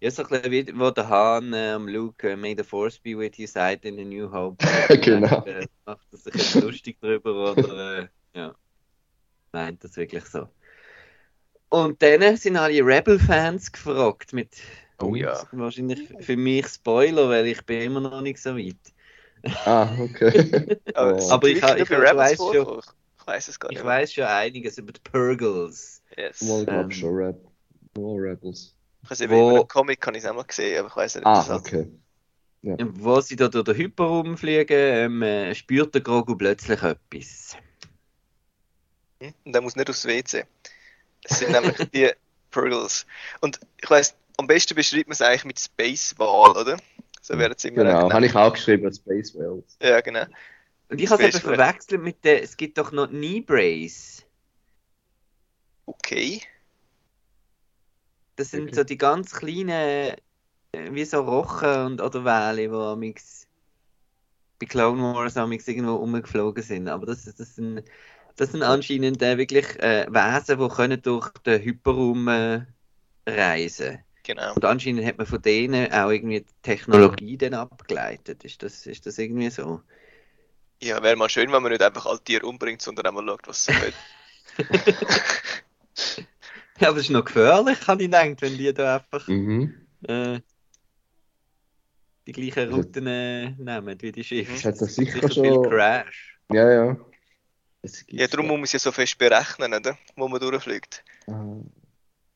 Ja, 0.00 0.10
so 0.10 0.22
ein 0.22 0.28
bisschen 0.28 0.50
wie 0.52 0.78
wo 0.78 0.90
der 0.90 1.08
Hahn 1.08 1.52
ähm, 1.54 1.88
Luke, 1.88 2.28
äh, 2.28 2.36
May 2.36 2.54
the 2.54 2.62
Force 2.62 2.98
be 2.98 3.16
with 3.16 3.38
you, 3.38 3.46
sagt 3.46 3.86
in 3.86 3.98
A 3.98 4.04
New 4.04 4.30
Hope. 4.30 4.62
Genau. 5.00 5.42
Äh, 5.46 5.66
macht 5.86 6.06
er 6.12 6.18
sich 6.18 6.34
jetzt 6.34 6.54
lustig 6.56 7.00
drüber 7.00 7.52
oder 7.52 8.00
äh, 8.00 8.08
ja, 8.34 8.54
meint 9.52 9.84
das 9.84 9.96
wirklich 9.96 10.24
so. 10.26 10.48
Und 11.68 12.00
dann 12.02 12.36
sind 12.36 12.56
alle 12.56 12.84
Rebel-Fans 12.84 13.72
gefragt 13.72 14.32
mit 14.32 14.56
Oh 15.00 15.14
ja. 15.16 15.46
wahrscheinlich 15.52 16.08
für 16.20 16.36
mich 16.36 16.66
Spoiler, 16.68 17.28
weil 17.28 17.46
ich 17.46 17.64
bin 17.66 17.80
immer 17.82 18.00
noch 18.00 18.20
nicht 18.20 18.38
so 18.38 18.56
weit. 18.56 18.76
Ah, 19.66 19.96
okay. 19.98 20.32
Aber, 20.94 21.16
Oh. 21.16 21.30
Aber 21.30 21.48
ich 21.48 21.56
ich 21.58 21.90
Rebels 21.90 22.16
weiss 22.16 22.38
schon-? 22.38 22.80
Ich 23.20 23.26
weiß 23.26 23.48
es 23.48 23.58
gar 23.58 23.68
nicht. 23.70 23.80
Ich 23.80 23.84
weiß 23.84 24.12
schon 24.12 24.24
einiges 24.24 24.78
über 24.78 24.92
die 24.92 25.00
Purgles. 25.00 26.02
Yes. 26.16 26.40
Mal, 26.42 26.60
Ich 26.60 26.66
glaube 26.66 26.90
Ähm, 26.90 26.90
schon 26.92 27.14
Reb 27.14 27.36
nur 27.96 28.20
Rebels. 28.20 28.74
weiß 29.08 29.20
nicht, 29.20 29.30
Wo- 29.30 29.50
in 29.50 29.56
einem 29.58 29.68
Comic 29.68 30.00
kann 30.00 30.14
ich 30.14 30.24
es 30.24 30.28
auch 30.30 30.34
mal 30.34 30.42
gesehen, 30.44 30.78
aber 30.78 30.88
ich 30.88 30.96
weiß 30.96 31.16
nicht, 31.16 31.26
ob 31.26 31.32
Ah, 31.34 31.56
okay. 31.56 31.88
Wo 32.96 33.20
sie 33.20 33.36
da 33.36 33.48
durch 33.48 33.64
den 33.64 33.76
Hyperraum 33.76 34.36
fliegen, 34.36 34.66
ähm, 34.76 35.22
äh, 35.22 35.54
spürt 35.54 35.94
der 35.94 36.02
Grogu 36.02 36.36
plötzlich 36.36 36.82
etwas. 36.82 37.56
Hm? 39.20 39.34
Und 39.44 39.52
der 39.52 39.62
muss 39.62 39.76
nicht 39.76 39.88
aufs 39.90 40.06
WC. 40.06 40.44
Es 41.24 41.38
sind 41.38 41.52
nämlich 41.52 41.76
die 41.92 42.10
Purgles. 42.50 43.06
Und 43.40 43.60
ich 43.82 43.90
weiß, 43.90 44.14
am 44.36 44.46
besten 44.46 44.74
beschreibt 44.74 45.08
man 45.08 45.14
es 45.14 45.22
eigentlich 45.22 45.44
mit 45.44 45.58
Space 45.58 46.14
Wall, 46.18 46.56
oder? 46.56 46.76
So 47.20 47.38
wäre 47.38 47.54
es 47.56 47.64
immer 47.64 47.84
Genau, 47.84 48.12
habe 48.12 48.26
ich 48.26 48.34
auch 48.34 48.52
geschrieben 48.52 48.86
als 48.86 48.98
Space 48.98 49.34
Whales. 49.34 49.76
Ja, 49.80 50.00
genau. 50.00 50.26
Und 50.88 51.00
ich 51.00 51.10
habe 51.10 51.26
es 51.26 51.34
eben 51.34 51.44
verwechselt 51.44 52.02
mit 52.02 52.22
der, 52.24 52.42
es 52.42 52.56
gibt 52.56 52.76
doch 52.76 52.92
noch 52.92 53.08
Knee 53.08 53.40
Brace. 53.40 54.24
Okay. 55.86 56.42
Das 58.36 58.50
sind 58.50 58.64
Okay. 58.64 58.74
so 58.74 58.84
die 58.84 58.98
ganz 58.98 59.32
kleinen, 59.32 59.68
äh, 59.70 60.16
wie 60.72 61.04
so 61.04 61.22
Rochen 61.22 61.86
und, 61.86 62.00
oder 62.00 62.24
Wale, 62.24 62.68
die 62.68 62.74
amix 62.74 63.46
bei 64.58 64.66
Clone 64.66 65.02
Wars 65.02 65.36
amix 65.36 65.66
irgendwo 65.68 65.96
rumgeflogen 65.96 66.62
sind. 66.62 66.88
Aber 66.88 67.06
das, 67.06 67.24
das, 67.24 67.54
sind, 67.54 67.84
das 68.36 68.52
sind 68.52 68.62
anscheinend 68.62 69.22
äh, 69.22 69.38
wirklich 69.38 69.66
äh, 69.80 70.06
Wesen, 70.08 70.58
die 70.58 70.68
können 70.74 71.02
durch 71.02 71.28
den 71.46 71.62
Hyperraum 71.62 72.28
äh, 72.28 72.60
reisen 73.26 73.98
Genau. 74.26 74.54
Und 74.54 74.64
anscheinend 74.64 75.04
hat 75.04 75.18
man 75.18 75.26
von 75.26 75.42
denen 75.42 75.92
auch 75.92 76.08
irgendwie 76.08 76.40
die 76.40 76.46
Technologie 76.62 77.36
dann 77.36 77.52
abgeleitet. 77.52 78.42
Ist 78.42 78.62
das, 78.62 78.86
ist 78.86 79.04
das 79.04 79.18
irgendwie 79.18 79.50
so? 79.50 79.82
Ja, 80.82 81.02
wäre 81.02 81.14
mal 81.14 81.28
schön, 81.28 81.52
wenn 81.52 81.62
man 81.62 81.70
nicht 81.72 81.82
einfach 81.82 82.06
alle 82.06 82.24
Tiere 82.24 82.46
umbringt, 82.46 82.80
sondern 82.80 83.04
einmal 83.04 83.26
schaut, 83.26 83.46
was 83.46 83.64
sie 83.66 83.72
können. 83.72 83.92
Ja, 86.80 86.88
aber 86.88 86.98
es 86.98 87.04
ist 87.04 87.10
noch 87.10 87.24
gefährlich, 87.24 87.86
habe 87.86 88.02
ich 88.02 88.10
gedacht, 88.10 88.40
wenn 88.42 88.56
die 88.58 88.72
da 88.74 88.96
einfach 88.96 89.28
Mhm. 89.28 89.74
äh, 90.08 90.40
die 92.26 92.32
gleichen 92.32 92.72
Routen 92.72 93.06
äh, 93.06 93.50
nehmen 93.50 94.00
wie 94.00 94.10
die 94.10 94.24
Schiffe. 94.24 94.52
Das 94.52 94.64
hat 94.64 94.80
doch 94.80 94.88
sicher 94.88 95.20
viel 95.28 95.32
schon- 95.32 95.68
Crash. 95.70 96.38
Ja, 96.50 96.70
ja. 96.72 96.96
Es 97.84 98.04
Ja, 98.08 98.26
darum 98.26 98.46
muss 98.46 98.56
man 98.58 98.66
sie 98.66 98.78
so 98.78 98.90
fest 98.90 99.18
berechnen, 99.18 99.74
oder? 99.74 99.98
Wo 100.16 100.26
man 100.26 100.40
durchfliegt. 100.40 101.04
Ah, 101.26 101.56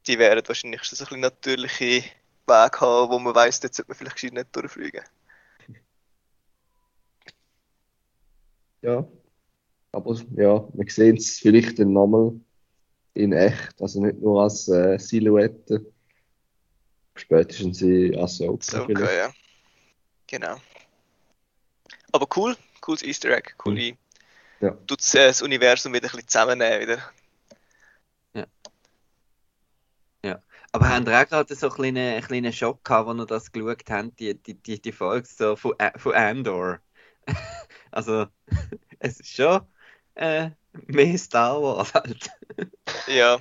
Die 0.06 0.18
werden 0.18 0.46
wahrscheinlich 0.46 0.82
so 0.82 0.94
ein 0.96 0.98
bisschen 0.98 1.20
natürliche 1.20 2.04
Wege 2.46 2.80
haben, 2.80 3.10
wo 3.10 3.18
man 3.18 3.34
weiss, 3.34 3.60
dort 3.60 3.74
sollte 3.74 3.90
man 3.90 3.96
vielleicht 3.96 4.16
gescheit 4.16 4.32
nicht 4.34 4.54
durchfliegen. 4.54 5.02
Ja. 8.82 9.08
Aber 9.92 10.14
ja, 10.36 10.68
wir 10.72 10.90
sehen 10.90 11.16
es 11.16 11.38
vielleicht 11.38 11.78
dann 11.78 11.92
nochmal 11.94 12.38
in 13.14 13.32
echt, 13.32 13.80
also 13.80 14.04
nicht 14.04 14.18
nur 14.20 14.42
als 14.42 14.68
äh, 14.68 14.98
Silhouette. 14.98 15.84
Spätestens 17.16 17.82
in 17.82 18.16
Ahsoka 18.18 18.62
So, 18.62 18.84
vielleicht. 18.84 19.02
okay, 19.02 19.18
ja. 19.18 19.32
Genau. 20.26 20.60
Aber 22.12 22.26
cool, 22.36 22.54
cooles 22.80 23.02
Easter 23.02 23.30
Egg, 23.30 23.54
coole. 23.56 23.96
Ja. 24.60 24.70
Tut 24.86 25.14
äh, 25.14 25.28
das 25.28 25.42
Universum 25.42 25.92
wieder 25.92 26.06
ein 26.08 26.10
bisschen 26.12 26.28
zusammennehmen 26.28 26.80
wieder. 26.80 27.02
Aber 30.72 30.88
haben 30.88 31.06
ihr 31.06 31.18
auch 31.20 31.26
gerade 31.26 31.54
so 31.54 31.66
einen 31.68 31.74
kleinen, 31.76 32.14
einen 32.14 32.22
kleinen 32.26 32.52
Schock 32.52 32.84
gehabt, 32.84 33.08
als 33.08 33.18
ihr 33.18 33.26
das 33.26 33.52
geschaut 33.52 33.82
habt, 33.90 34.20
die, 34.20 34.34
die, 34.34 34.54
die, 34.54 34.80
die 34.80 34.92
Folge 34.92 35.26
so 35.26 35.56
von, 35.56 35.74
A- 35.78 35.98
von 35.98 36.12
Andor? 36.14 36.80
also, 37.90 38.26
es 38.98 39.20
ist 39.20 39.34
schon 39.34 39.62
äh, 40.14 40.50
mehr 40.86 41.18
Star 41.18 41.60
Wars 41.62 41.94
halt. 41.94 42.30
Ja. 43.06 43.38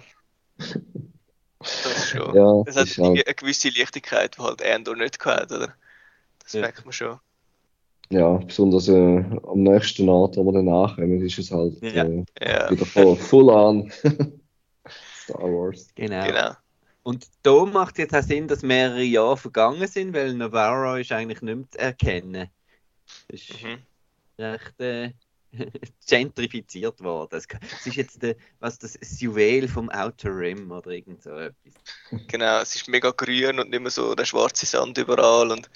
Das 1.60 1.86
ist 1.86 2.10
schon. 2.12 2.36
Ja, 2.36 2.62
Es 2.66 2.76
das 2.76 2.76
hat 2.76 2.88
ist 2.88 2.98
irgendwie 2.98 3.18
halt, 3.20 3.28
eine 3.28 3.36
gewisse 3.36 3.70
Leichtigkeit, 3.70 4.38
die 4.38 4.42
halt 4.42 4.64
Andor 4.64 4.96
nicht 4.96 5.20
gehabt, 5.20 5.52
oder? 5.52 5.76
Das 6.40 6.54
Ja. 6.54 6.62
merkt 6.62 6.86
man 6.86 6.94
schon. 6.94 7.20
Ja, 8.12 8.38
besonders 8.38 8.88
äh, 8.88 8.94
am 9.44 9.64
nächsten 9.64 10.08
Ort, 10.10 10.38
wo 10.38 10.46
wir 10.46 10.54
danach 10.54 10.96
kommen, 10.96 11.22
ist 11.22 11.38
es 11.38 11.52
halt 11.52 11.82
Ja. 11.82 12.06
äh, 12.06 12.24
Ja, 12.42 12.70
wieder 12.70 12.86
voll, 12.86 13.16
full 13.16 13.50
an 13.50 13.92
Star 15.24 15.42
Wars. 15.44 15.88
Genau. 15.96 16.26
genau. 16.26 16.52
Und 17.04 17.28
da 17.44 17.66
macht 17.66 17.98
jetzt 18.00 18.14
auch 18.16 18.22
Sinn, 18.24 18.48
dass 18.48 18.64
mehrere 18.64 19.04
Jahre 19.04 19.38
vergangen 19.38 19.88
sind, 19.88 20.14
weil 20.14 20.34
Navarro 20.34 20.96
ist 20.96 21.12
eigentlich 21.12 21.42
nicht 21.42 21.56
mehr 21.58 21.70
zu 21.72 21.80
erkennen. 21.80 22.50
Ist 23.30 23.54
Mhm. 23.64 23.78
recht 24.38 24.80
äh, 24.82 25.12
gentrifiziert 26.08 27.02
worden. 27.02 27.38
Es 27.38 27.48
es 27.80 27.88
ist 27.88 27.96
jetzt 27.96 28.22
der, 28.22 28.36
was 28.60 28.78
das 28.78 28.94
das 29.00 29.22
Juwel 29.22 29.68
vom 29.68 29.90
Outer 29.90 30.38
Rim 30.38 30.70
oder 30.72 30.92
irgend 30.92 31.24
so 31.24 31.32
etwas. 31.32 31.74
Genau, 32.28 32.60
es 32.62 32.76
ist 32.76 32.88
mega 32.90 33.12
grün 33.12 33.60
und 33.60 33.70
nicht 33.70 33.82
mehr 33.82 33.92
so 33.92 34.14
der 34.14 34.26
schwarze 34.26 34.66
Sand 34.66 34.98
überall 34.98 35.52
und 35.52 35.70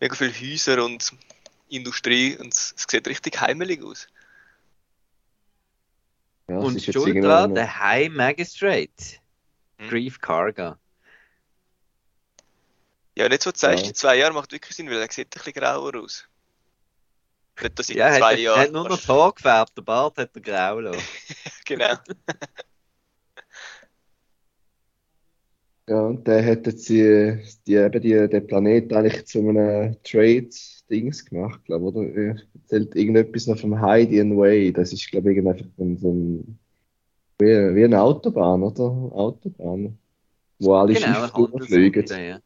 mega 0.00 0.14
viele 0.14 0.32
Häuser 0.32 0.84
und 0.84 1.10
Industrie 1.76 2.36
und 2.36 2.52
es, 2.52 2.74
es 2.76 2.86
sieht 2.88 3.06
richtig 3.08 3.40
heimelig 3.40 3.82
aus. 3.82 4.06
Ja, 6.48 6.58
Und 6.58 6.86
noch- 7.48 7.54
der 7.54 7.78
High 7.80 8.10
Magistrate, 8.10 8.90
Hm. 9.78 9.88
Grief 9.88 10.20
Karga. 10.20 10.78
Ja, 13.16 13.28
nicht 13.28 13.42
so 13.42 13.52
zeigst, 13.52 13.84
Ja. 13.84 13.88
in 13.90 13.94
zwei 13.94 14.16
Jahren 14.16 14.34
macht 14.34 14.52
wirklich 14.52 14.74
Sinn, 14.76 14.88
weil 14.90 14.98
er 15.00 15.10
sieht 15.10 15.26
ein 15.26 15.30
bisschen 15.30 15.52
grauer 15.52 15.94
aus. 15.96 16.28
Nicht, 17.62 17.78
dass 17.78 17.88
in 17.88 17.96
Ja, 17.98 18.08
zwei 18.12 18.32
hat, 18.32 18.32
er 18.32 18.38
Jahren. 18.38 18.60
hat 18.60 18.72
nur 18.72 18.88
noch 18.88 18.96
das 18.96 19.08
Haar 19.08 19.32
gefärbt, 19.32 19.76
der 19.76 19.82
Bart 19.82 20.18
hat 20.18 20.30
er 20.34 20.40
grau 20.40 20.80
lassen. 20.80 21.02
Genau. 21.66 21.94
Ja, 25.86 26.00
und 26.00 26.26
der 26.26 26.44
hat 26.44 26.66
jetzt 26.66 26.88
die, 26.88 27.42
die, 27.66 27.74
eben 27.74 28.00
die, 28.00 28.28
den 28.28 28.46
Planet 28.46 28.92
eigentlich 28.92 29.26
zu 29.26 29.40
einem 29.40 30.02
Trade-Dings 30.88 31.24
gemacht, 31.24 31.64
glaube 31.64 31.88
ich, 31.88 31.94
oder? 31.94 32.08
Er 32.14 32.36
erzählt 32.54 32.94
irgendetwas 32.94 33.46
noch 33.46 33.58
vom 33.58 33.80
Hydian 33.80 34.36
Way. 34.36 34.72
Das 34.72 34.92
ist, 34.92 35.10
glaube 35.10 35.32
ich, 35.32 35.38
einfach 35.38 35.64
ein, 35.78 35.98
so 35.98 36.12
ein, 36.12 36.58
wie, 37.38 37.74
wie 37.74 37.84
eine 37.84 38.00
Autobahn, 38.00 38.62
oder? 38.62 38.84
Autobahn. 38.84 39.98
Wo 40.58 40.74
alle 40.74 40.94
Genau, 40.94 41.06
Schiffe 41.06 41.32
durchfliegen. 41.34 42.02
Handelsroute, 42.02 42.22
ja. 42.22 42.40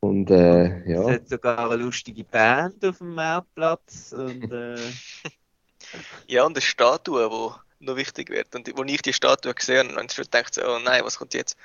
Und 0.00 0.30
Und 0.30 0.30
äh, 0.30 0.80
Es 0.80 0.88
ja, 0.88 1.10
hat 1.10 1.28
sogar 1.28 1.70
eine 1.70 1.82
lustige 1.82 2.24
Band 2.24 2.84
auf 2.84 2.98
dem 2.98 3.14
Marktplatz. 3.14 4.12
Und, 4.12 4.50
äh, 4.52 4.76
Ja, 6.26 6.44
und 6.44 6.56
eine 6.56 6.62
Statue, 6.62 7.28
die 7.28 7.84
noch 7.84 7.96
wichtig 7.96 8.30
wird. 8.30 8.54
Und 8.54 8.68
wo 8.76 8.82
ich 8.84 9.02
die 9.02 9.12
Statue 9.12 9.54
gesehen 9.54 9.94
habe, 9.96 10.10
schon 10.10 10.24
gedacht, 10.24 10.54
so, 10.54 10.62
oh 10.62 10.78
nein, 10.82 11.04
was 11.04 11.18
kommt 11.18 11.34
jetzt? 11.34 11.56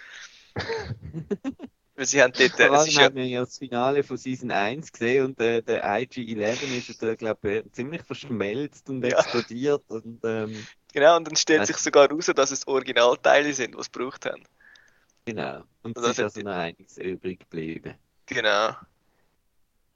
Weil 1.99 2.05
sie 2.05 2.21
haben 2.23 2.31
dort, 2.33 2.57
äh, 2.61 2.65
vor 2.65 2.71
es 2.71 2.79
allem 2.79 2.87
ist 2.87 2.97
ja, 2.97 3.07
haben 3.07 3.15
wir 3.15 3.25
ja 3.27 3.41
das 3.41 3.57
Finale 3.57 4.03
von 4.03 4.15
Season 4.15 4.51
1 4.51 4.93
gesehen 4.93 5.25
und 5.25 5.41
äh, 5.41 5.61
der 5.61 5.83
IG-11 5.83 6.71
ist 6.71 7.03
da, 7.03 7.13
glaube 7.13 7.57
ich, 7.65 7.71
ziemlich 7.73 8.03
verschmelzt 8.03 8.89
und 8.89 9.03
Ja. 9.03 9.19
explodiert. 9.19 9.83
Und, 9.89 10.21
ähm, 10.23 10.69
genau, 10.93 11.17
und 11.17 11.27
dann 11.27 11.35
stellt 11.35 11.65
sich 11.65 11.75
sogar 11.77 12.09
raus, 12.09 12.31
dass 12.33 12.51
es 12.51 12.65
Originalteile 12.67 13.53
sind, 13.53 13.75
die 13.75 13.83
sie 13.83 13.91
gebraucht 13.91 14.25
haben. 14.25 14.43
genau. 15.25 15.63
Und 15.83 15.97
Also 15.97 16.09
es 16.09 16.19
ist 16.19 16.23
also 16.23 16.41
noch 16.41 16.51
einiges 16.53 16.97
übrig 16.97 17.39
geblieben. 17.41 17.95
Genau. 18.27 18.75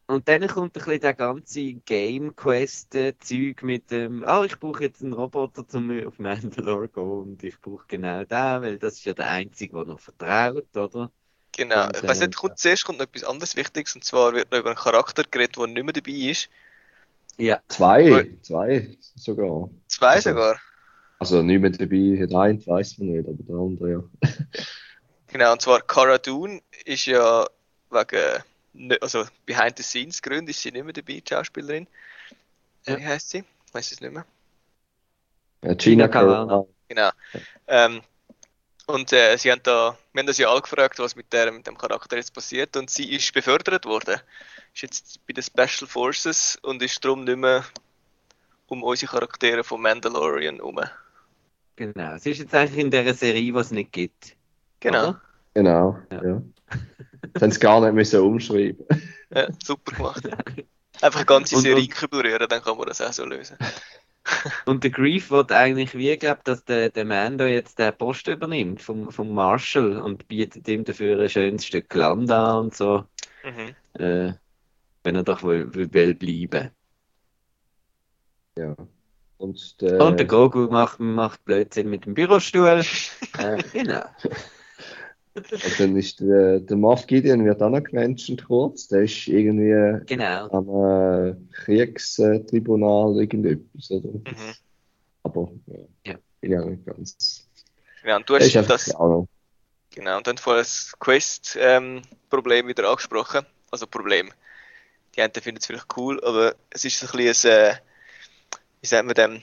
Und 0.08 0.28
dann 0.28 0.48
kommt 0.48 0.76
ein 0.78 0.84
bisschen 0.84 1.00
der 1.02 1.14
ganze 1.14 1.74
Game 1.74 2.36
Quest 2.36 2.94
äh, 2.96 3.18
Zeug 3.20 3.64
mit 3.64 3.90
dem, 3.92 4.24
ah, 4.26 4.44
ich 4.46 4.60
brauche 4.60 4.84
jetzt 4.84 5.02
einen 5.02 5.14
Roboter 5.14 5.68
zum 5.68 5.90
auf 6.06 6.20
Mandalore 6.20 6.90
gehen 6.90 7.04
und 7.04 7.44
ich 7.44 7.60
brauche 7.62 7.86
genau 7.88 8.20
den, 8.26 8.62
weil 8.62 8.80
das 8.80 8.96
ist 8.96 9.06
ja 9.06 9.14
der 9.14 9.30
einzige, 9.30 9.76
der 9.78 9.86
noch 9.86 10.00
vertraut, 10.00 10.76
oder? 10.76 11.12
Genau. 11.56 11.86
Und, 11.88 11.98
Ich 11.98 12.04
weiß 12.04 12.22
äh, 12.22 12.28
nicht, 12.28 12.36
kommt, 12.38 12.58
zuerst 12.60 12.84
kommt 12.86 12.98
noch 13.00 13.06
etwas 13.06 13.24
anderes 13.24 13.56
Wichtiges, 13.56 13.96
und 13.96 14.04
zwar 14.04 14.34
wird 14.34 14.52
noch 14.52 14.60
über 14.60 14.70
einen 14.70 14.78
Charakter 14.78 15.24
geredet, 15.30 15.56
der 15.58 15.68
nicht 15.68 15.84
mehr 15.84 15.94
dabei 15.94 16.12
ist. 16.12 16.50
Ja, 17.38 17.62
zwei, 17.68 18.32
zwei 18.42 18.96
sogar. 19.16 19.70
Zwei 19.88 20.08
Also- 20.08 20.30
sogar. 20.32 20.60
Also 21.20 21.42
nicht 21.42 21.62
mehr 21.62 21.70
dabei, 21.70 22.26
der 22.26 22.38
eine 22.40 22.66
weiß 22.68 22.98
man 22.98 23.08
nicht, 23.10 23.28
aber 23.28 23.38
der 23.38 23.56
andere 23.56 23.92
ja. 23.92 24.30
Genau, 25.28 25.54
und 25.54 25.62
zwar 25.62 25.82
Cara 25.82 26.18
Dune 26.18 26.62
ist 26.86 27.06
ja 27.06 27.48
wegen, 27.90 28.44
ne- 28.74 28.98
also 29.02 29.24
behind 29.46 29.78
the 29.78 29.84
scenes 29.84 30.22
Gründen 30.22 30.50
ist 30.50 30.62
sie 30.62 30.72
nicht 30.72 30.84
mehr 30.84 30.94
dabei, 30.94 31.14
die 31.14 31.24
Schauspielerin. 31.28 31.88
Ja. 32.86 32.98
Wie 33.00 33.06
heißt 33.06 33.30
sie? 33.30 33.44
Weiß 33.72 33.92
es 33.92 34.02
nicht 34.02 34.14
mehr. 34.14 34.26
Äh, 35.62 35.76
Gina. 35.76 36.08
Carano. 36.08 36.68
Genau. 36.90 37.10
Ähm, 37.68 38.02
und 38.88 39.12
äh, 39.14 39.38
sie 39.38 39.52
haben 39.52 39.62
da, 39.64 39.98
wir 40.12 40.20
haben 40.20 40.28
das 40.28 40.38
ja 40.38 40.50
alle 40.50 40.62
gefragt, 40.62 41.00
was 41.00 41.16
mit, 41.16 41.32
der, 41.34 41.52
mit 41.52 41.66
dem 41.68 41.78
Charakter 41.78 42.16
jetzt 42.18 42.34
passiert, 42.34 42.76
und 42.78 42.90
sie 42.90 43.12
ist 43.14 43.32
befördert 43.34 43.86
worden. 43.86 44.20
Ist 44.74 44.82
jetzt 44.82 45.26
bei 45.28 45.34
den 45.34 45.44
Special 45.44 45.88
Forces 45.88 46.58
und 46.62 46.82
ist 46.82 47.04
darum 47.04 47.24
nicht 47.24 47.38
mehr 47.38 47.64
um 48.68 48.82
unsere 48.84 49.12
Charaktere 49.12 49.64
von 49.64 49.82
Mandalorian 49.82 50.56
herum. 50.56 50.80
genau. 51.76 52.14
Es 52.16 52.26
ist 52.26 52.40
jetzt 52.40 52.54
eigentlich 52.56 52.80
in 52.84 52.92
der 52.92 53.14
Serie, 53.14 53.42
die 53.42 53.58
es 53.60 53.72
nicht 53.72 53.92
gibt. 53.92 54.36
Genau. 54.80 55.10
Oder? 55.10 55.22
Genau, 55.54 56.00
Ja. 56.12 56.24
ja. 56.26 56.42
Haben 57.40 57.52
sie 57.52 57.60
gar 57.60 57.80
nicht 57.82 57.94
müssen 57.94 58.20
umschreiben. 58.22 58.86
Ja, 59.34 59.48
super 59.64 59.96
gemacht. 59.96 60.24
Einfach 61.02 61.20
eine 61.20 61.26
ganze 61.26 61.56
Und- 61.56 61.62
Serie 61.64 61.88
und- 62.02 62.10
berühren, 62.12 62.48
dann 62.50 62.62
kann 62.62 62.78
man 62.78 62.88
das 62.88 63.02
auch 63.02 63.14
so 63.14 63.26
lösen. 63.26 63.58
Und 64.66 64.84
der 64.84 64.92
Grief 64.92 65.32
wird 65.32 65.52
eigentlich 65.52 65.96
wie 65.96 66.18
glaubt, 66.18 66.48
dass 66.48 66.64
der, 66.66 66.90
der 66.90 67.06
Mando 67.06 67.46
jetzt 67.46 67.80
den 67.80 67.96
Post 67.98 68.28
übernimmt 68.28 68.82
vom, 68.82 69.12
vom 69.12 69.34
Marshall 69.34 70.00
und 70.00 70.28
bietet 70.28 70.68
ihm 70.68 70.84
dafür 70.86 71.20
ein 71.22 71.30
schönes 71.30 71.66
Stück 71.66 71.94
Land 71.94 72.32
an 72.32 72.66
und 72.66 72.76
so, 72.76 73.06
Mhm. 73.44 73.76
äh, 74.02 74.34
wenn 75.04 75.16
er 75.16 75.24
doch 75.24 75.44
will, 75.44 75.74
will, 75.74 75.94
will 75.94 76.16
bleiben. 76.16 76.72
Ja. 78.58 78.76
Und 79.38 79.82
der, 79.82 80.00
Und 80.00 80.18
der 80.18 80.26
Grogu 80.26 80.70
macht, 80.72 81.00
macht 81.00 81.44
Blödsinn 81.44 81.90
mit 81.90 82.06
dem 82.06 82.14
Bürostuhl. 82.14 82.84
äh, 83.38 83.64
genau. 83.74 84.04
und 85.36 85.80
dann 85.80 85.98
ist 85.98 86.20
der, 86.20 86.60
der 86.60 86.78
Moff 86.78 87.08
Gideon 87.08 87.44
wird 87.46 87.62
auch 87.62 87.70
noch 87.70 87.84
gemenschent 87.84 88.46
kurz. 88.46 88.88
Der 88.88 89.04
ist 89.04 89.28
irgendwie 89.28 90.06
Genau. 90.06 90.48
am 90.50 91.30
äh, 91.30 91.36
Kriegstribunal 91.54 93.20
irgendetwas, 93.20 93.90
oder? 93.92 94.10
Mhm. 94.10 94.54
Aber 95.24 95.52
ja, 95.68 96.12
Ja. 96.14 96.20
bin 96.42 96.52
ja 96.52 96.66
nicht 96.66 96.86
ganz. 96.86 97.48
Genau, 98.04 98.18
und 98.18 98.30
du 98.30 98.36
hast 98.36 98.54
das, 98.56 98.86
genau, 99.92 100.18
und 100.18 100.28
dann 100.28 100.38
vorhin 100.38 100.62
das 100.62 100.94
Quest-Problem 101.00 102.68
wieder 102.68 102.90
angesprochen. 102.90 103.46
Also 103.72 103.88
Problem. 103.88 104.32
Die 105.16 105.22
einen 105.22 105.34
finden 105.34 105.60
es 105.60 105.66
vielleicht 105.66 105.98
cool, 105.98 106.24
aber 106.24 106.56
es 106.70 106.86
ist 106.86 107.00
so 107.00 107.08
ein 107.08 107.18
bisschen 107.26 107.52
ein, 107.52 107.70
äh, 107.70 107.76
wie 108.82 108.88
sagt 108.88 109.06
man 109.06 109.16
dem, 109.16 109.32
ein 109.36 109.42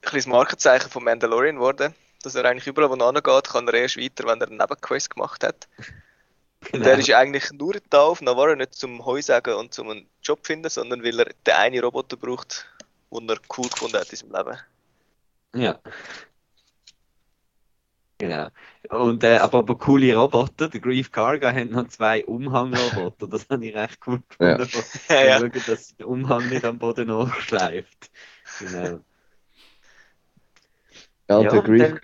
bisschen 0.00 0.16
das 0.16 0.26
Markenzeichen 0.26 0.90
von 0.90 1.04
Mandalorian 1.04 1.56
geworden. 1.56 1.94
Dass 2.24 2.34
er 2.34 2.44
eigentlich 2.46 2.66
überall, 2.66 2.90
wo 2.90 2.94
er 2.94 3.06
hingeht, 3.12 3.48
kann 3.50 3.68
er 3.68 3.74
erst 3.74 3.98
weiter, 3.98 4.24
wenn 4.26 4.40
er 4.40 4.48
einen 4.48 4.56
Nebenquest 4.56 5.10
gemacht 5.10 5.44
hat. 5.44 5.68
Und 5.78 6.72
genau. 6.72 6.84
der 6.84 6.98
ist 6.98 7.10
eigentlich 7.12 7.52
nur 7.52 7.74
da 7.90 8.00
auf 8.02 8.22
Navarre 8.22 8.56
nicht 8.56 8.74
zum 8.74 9.04
Heu 9.04 9.20
sagen 9.20 9.54
und 9.54 9.74
zum 9.74 9.90
einen 9.90 10.08
Job 10.22 10.46
finden, 10.46 10.70
sondern 10.70 11.04
weil 11.04 11.18
er 11.20 11.26
den 11.46 11.54
einen 11.54 11.84
Roboter 11.84 12.16
braucht, 12.16 12.66
den 13.10 13.28
er 13.28 13.36
cool 13.56 13.68
gefunden 13.68 13.98
hat 13.98 14.10
in 14.10 14.16
seinem 14.16 14.32
Leben. 14.32 14.58
Ja. 15.54 15.78
Genau. 18.18 18.48
Und, 18.90 19.22
äh, 19.24 19.36
aber, 19.38 19.58
aber 19.58 19.76
coole 19.76 20.14
Roboter. 20.16 20.68
Der 20.68 20.80
Grief 20.80 21.10
Karga 21.10 21.52
hat 21.52 21.68
noch 21.68 21.88
zwei 21.88 22.24
Umhangroboter. 22.24 23.26
Das 23.26 23.46
habe 23.50 23.66
ich 23.66 23.74
recht 23.74 23.98
cool 24.06 24.22
gefunden. 24.28 24.68
Ja, 25.08 25.14
Ja, 25.16 25.24
ja. 25.26 25.38
Schauen, 25.40 25.52
dass 25.66 25.96
der 25.96 26.08
Umhang 26.08 26.48
nicht 26.48 26.64
am 26.64 26.78
Boden 26.78 27.08
nachschleift. 27.08 28.10
Genau. 28.60 29.00
Ja, 31.28 31.40
Ja, 31.40 31.42
der 31.42 31.52
und 31.52 31.64
Grief, 31.64 31.82
dann- 31.82 32.00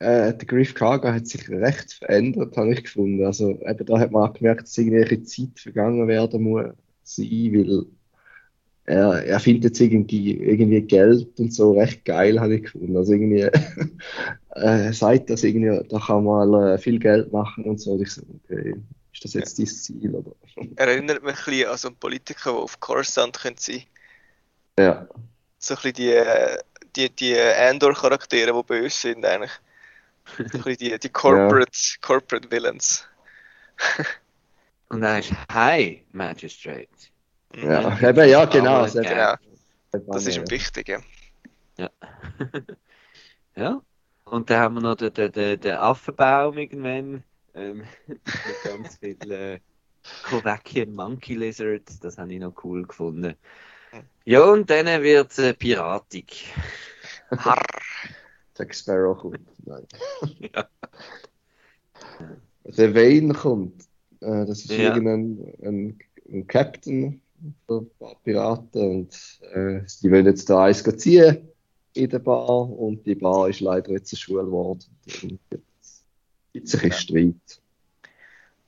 äh, 0.00 0.34
der 0.34 0.46
Grief 0.46 0.74
Karga 0.74 1.12
hat 1.12 1.26
sich 1.26 1.48
recht 1.48 1.94
verändert, 1.94 2.56
habe 2.56 2.72
ich 2.72 2.84
gefunden. 2.84 3.24
Also 3.24 3.50
eben 3.50 3.86
da 3.86 3.98
hat 3.98 4.12
man 4.12 4.28
auch 4.28 4.34
gemerkt, 4.34 4.62
dass 4.62 4.78
irgendwelche 4.78 5.22
Zeit 5.24 5.58
vergangen 5.58 6.06
werden 6.08 6.42
muss 6.42 6.66
sein, 7.02 7.26
weil 7.52 7.86
er, 8.84 9.24
er 9.24 9.40
findet 9.40 9.64
jetzt 9.64 9.80
irgendwie, 9.80 10.34
irgendwie 10.38 10.80
Geld 10.82 11.38
und 11.38 11.52
so 11.52 11.72
recht 11.72 12.04
geil, 12.04 12.40
habe 12.40 12.56
ich 12.56 12.62
gefunden. 12.64 12.96
Also 12.96 13.12
irgendwie, 13.12 13.42
äh, 14.54 14.92
sagt 14.92 15.30
das 15.30 15.44
irgendwie, 15.44 15.86
da 15.88 15.98
kann 15.98 16.24
man 16.24 16.54
äh, 16.54 16.78
viel 16.78 16.98
Geld 16.98 17.32
machen 17.32 17.64
und 17.64 17.80
so. 17.80 17.92
Und 17.92 18.02
ich 18.02 18.10
so, 18.12 18.22
okay, 18.44 18.76
ist 19.12 19.24
das 19.24 19.34
jetzt 19.34 19.58
dein 19.58 19.66
Ziel, 19.66 20.14
oder? 20.14 20.32
Er 20.76 20.88
erinnert 20.88 21.22
mich 21.22 21.36
ein 21.36 21.44
bisschen 21.44 21.68
an 21.70 21.76
so 21.76 21.88
einen 21.88 21.96
Politiker, 21.98 22.52
der 22.52 22.60
auf 22.60 22.80
Coruscant 22.80 23.38
könnte 23.38 23.62
sein. 23.62 23.82
Ja, 24.78 25.08
So 25.58 25.74
ein 25.74 25.76
bisschen 25.82 25.94
die, 25.94 26.12
äh, 26.12 26.58
die, 26.96 27.10
die 27.14 27.36
Andor-Charaktere, 27.38 28.52
die 28.52 28.62
böse 28.66 28.96
sind 28.96 29.24
eigentlich. 29.24 29.52
Ein 30.38 30.76
die, 30.76 30.98
die 30.98 31.08
Corporate, 31.08 31.78
Corporate 32.00 32.50
Villains. 32.50 33.06
Und 34.88 35.02
dann 35.02 35.20
ist 35.20 35.32
Hi, 35.52 36.04
Magistrate. 36.12 36.88
Ja, 37.54 37.98
eben, 38.00 38.28
ja, 38.28 38.44
genau. 38.44 38.86
Genau, 38.86 39.34
eben, 39.94 40.06
das 40.06 40.26
ist 40.26 40.36
äh, 40.36 40.40
ihm 40.40 40.50
wichtig. 40.50 40.88
Ja. 40.88 40.98
Ja. 41.76 41.90
ja. 43.56 43.82
Und 44.24 44.50
dann 44.50 44.60
haben 44.60 44.74
wir 44.74 44.80
noch 44.82 44.96
den, 44.96 45.12
den, 45.14 45.60
den, 45.60 45.74
Affenbaum 45.74 46.58
irgendwann. 46.58 47.24
Ähm, 47.54 47.84
mit 48.06 48.20
ganz 48.64 48.98
viel 48.98 49.32
äh, 49.32 49.60
Kovakian 50.24 50.94
Monkey 50.94 51.34
Lizards. 51.34 52.00
Das 52.00 52.18
habe 52.18 52.32
ich 52.32 52.40
noch 52.40 52.54
cool 52.64 52.86
gefunden. 52.86 53.34
Ja, 54.24 54.42
und 54.44 54.68
dann 54.68 54.86
wird 55.02 55.32
es 55.32 55.38
äh, 55.38 55.54
piratig. 55.54 56.52
Harr. 57.30 57.62
Jack 58.58 58.74
Sparrow 58.74 59.16
kommt. 59.16 59.40
Nein. 59.64 59.86
Ja. 60.54 60.68
Der 62.64 62.94
Wayne 62.94 63.32
kommt. 63.34 63.82
Äh, 64.20 64.44
das 64.46 64.60
ist 64.60 64.70
Ja. 64.70 64.94
irgendein 64.94 65.54
ein, 65.62 65.98
ein 66.30 66.46
Captain 66.46 67.22
paar 67.66 68.14
Piraten 68.24 68.80
und 68.80 69.40
äh, 69.52 69.80
die 70.02 70.10
wollen 70.10 70.26
jetzt 70.26 70.50
da 70.50 70.64
eins 70.64 70.82
ziehen 70.82 71.48
in 71.94 72.10
der 72.10 72.18
Bar 72.18 72.68
und 72.70 73.06
die 73.06 73.14
Bar 73.14 73.48
ist 73.48 73.60
leider 73.60 73.92
jetzt 73.92 74.12
eine 74.12 74.18
Schule 74.18 74.44
geworden. 74.44 74.84
Und 75.22 75.38
jetzt 75.50 76.04
gibt 76.52 76.66
es 76.66 76.74
ein 76.74 76.80
bisschen 76.80 76.92
Streit. 76.92 77.60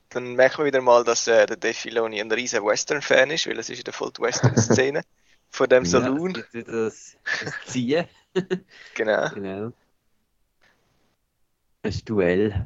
Dann 0.09 0.35
merken 0.35 0.59
wir 0.59 0.65
wieder 0.65 0.81
mal, 0.81 1.03
dass 1.03 1.27
äh, 1.27 1.45
der 1.45 1.57
Dave 1.57 1.73
Filoni 1.73 2.19
ein 2.19 2.31
riesen 2.31 2.63
Western-Fan 2.65 3.31
ist, 3.31 3.47
weil 3.47 3.59
es 3.59 3.69
ist 3.69 3.79
in 3.79 3.83
der 3.85 3.93
Full 3.93 4.11
Western-Szene 4.19 5.03
von 5.49 5.69
dem 5.69 5.85
Saloon. 5.85 6.43
Ja, 6.53 6.61
das, 6.63 7.15
das 7.43 7.53
Ziehen. 7.67 8.05
Genau. 8.95 9.29
Genau. 9.33 9.73
Ein 11.83 12.01
Duell. 12.05 12.65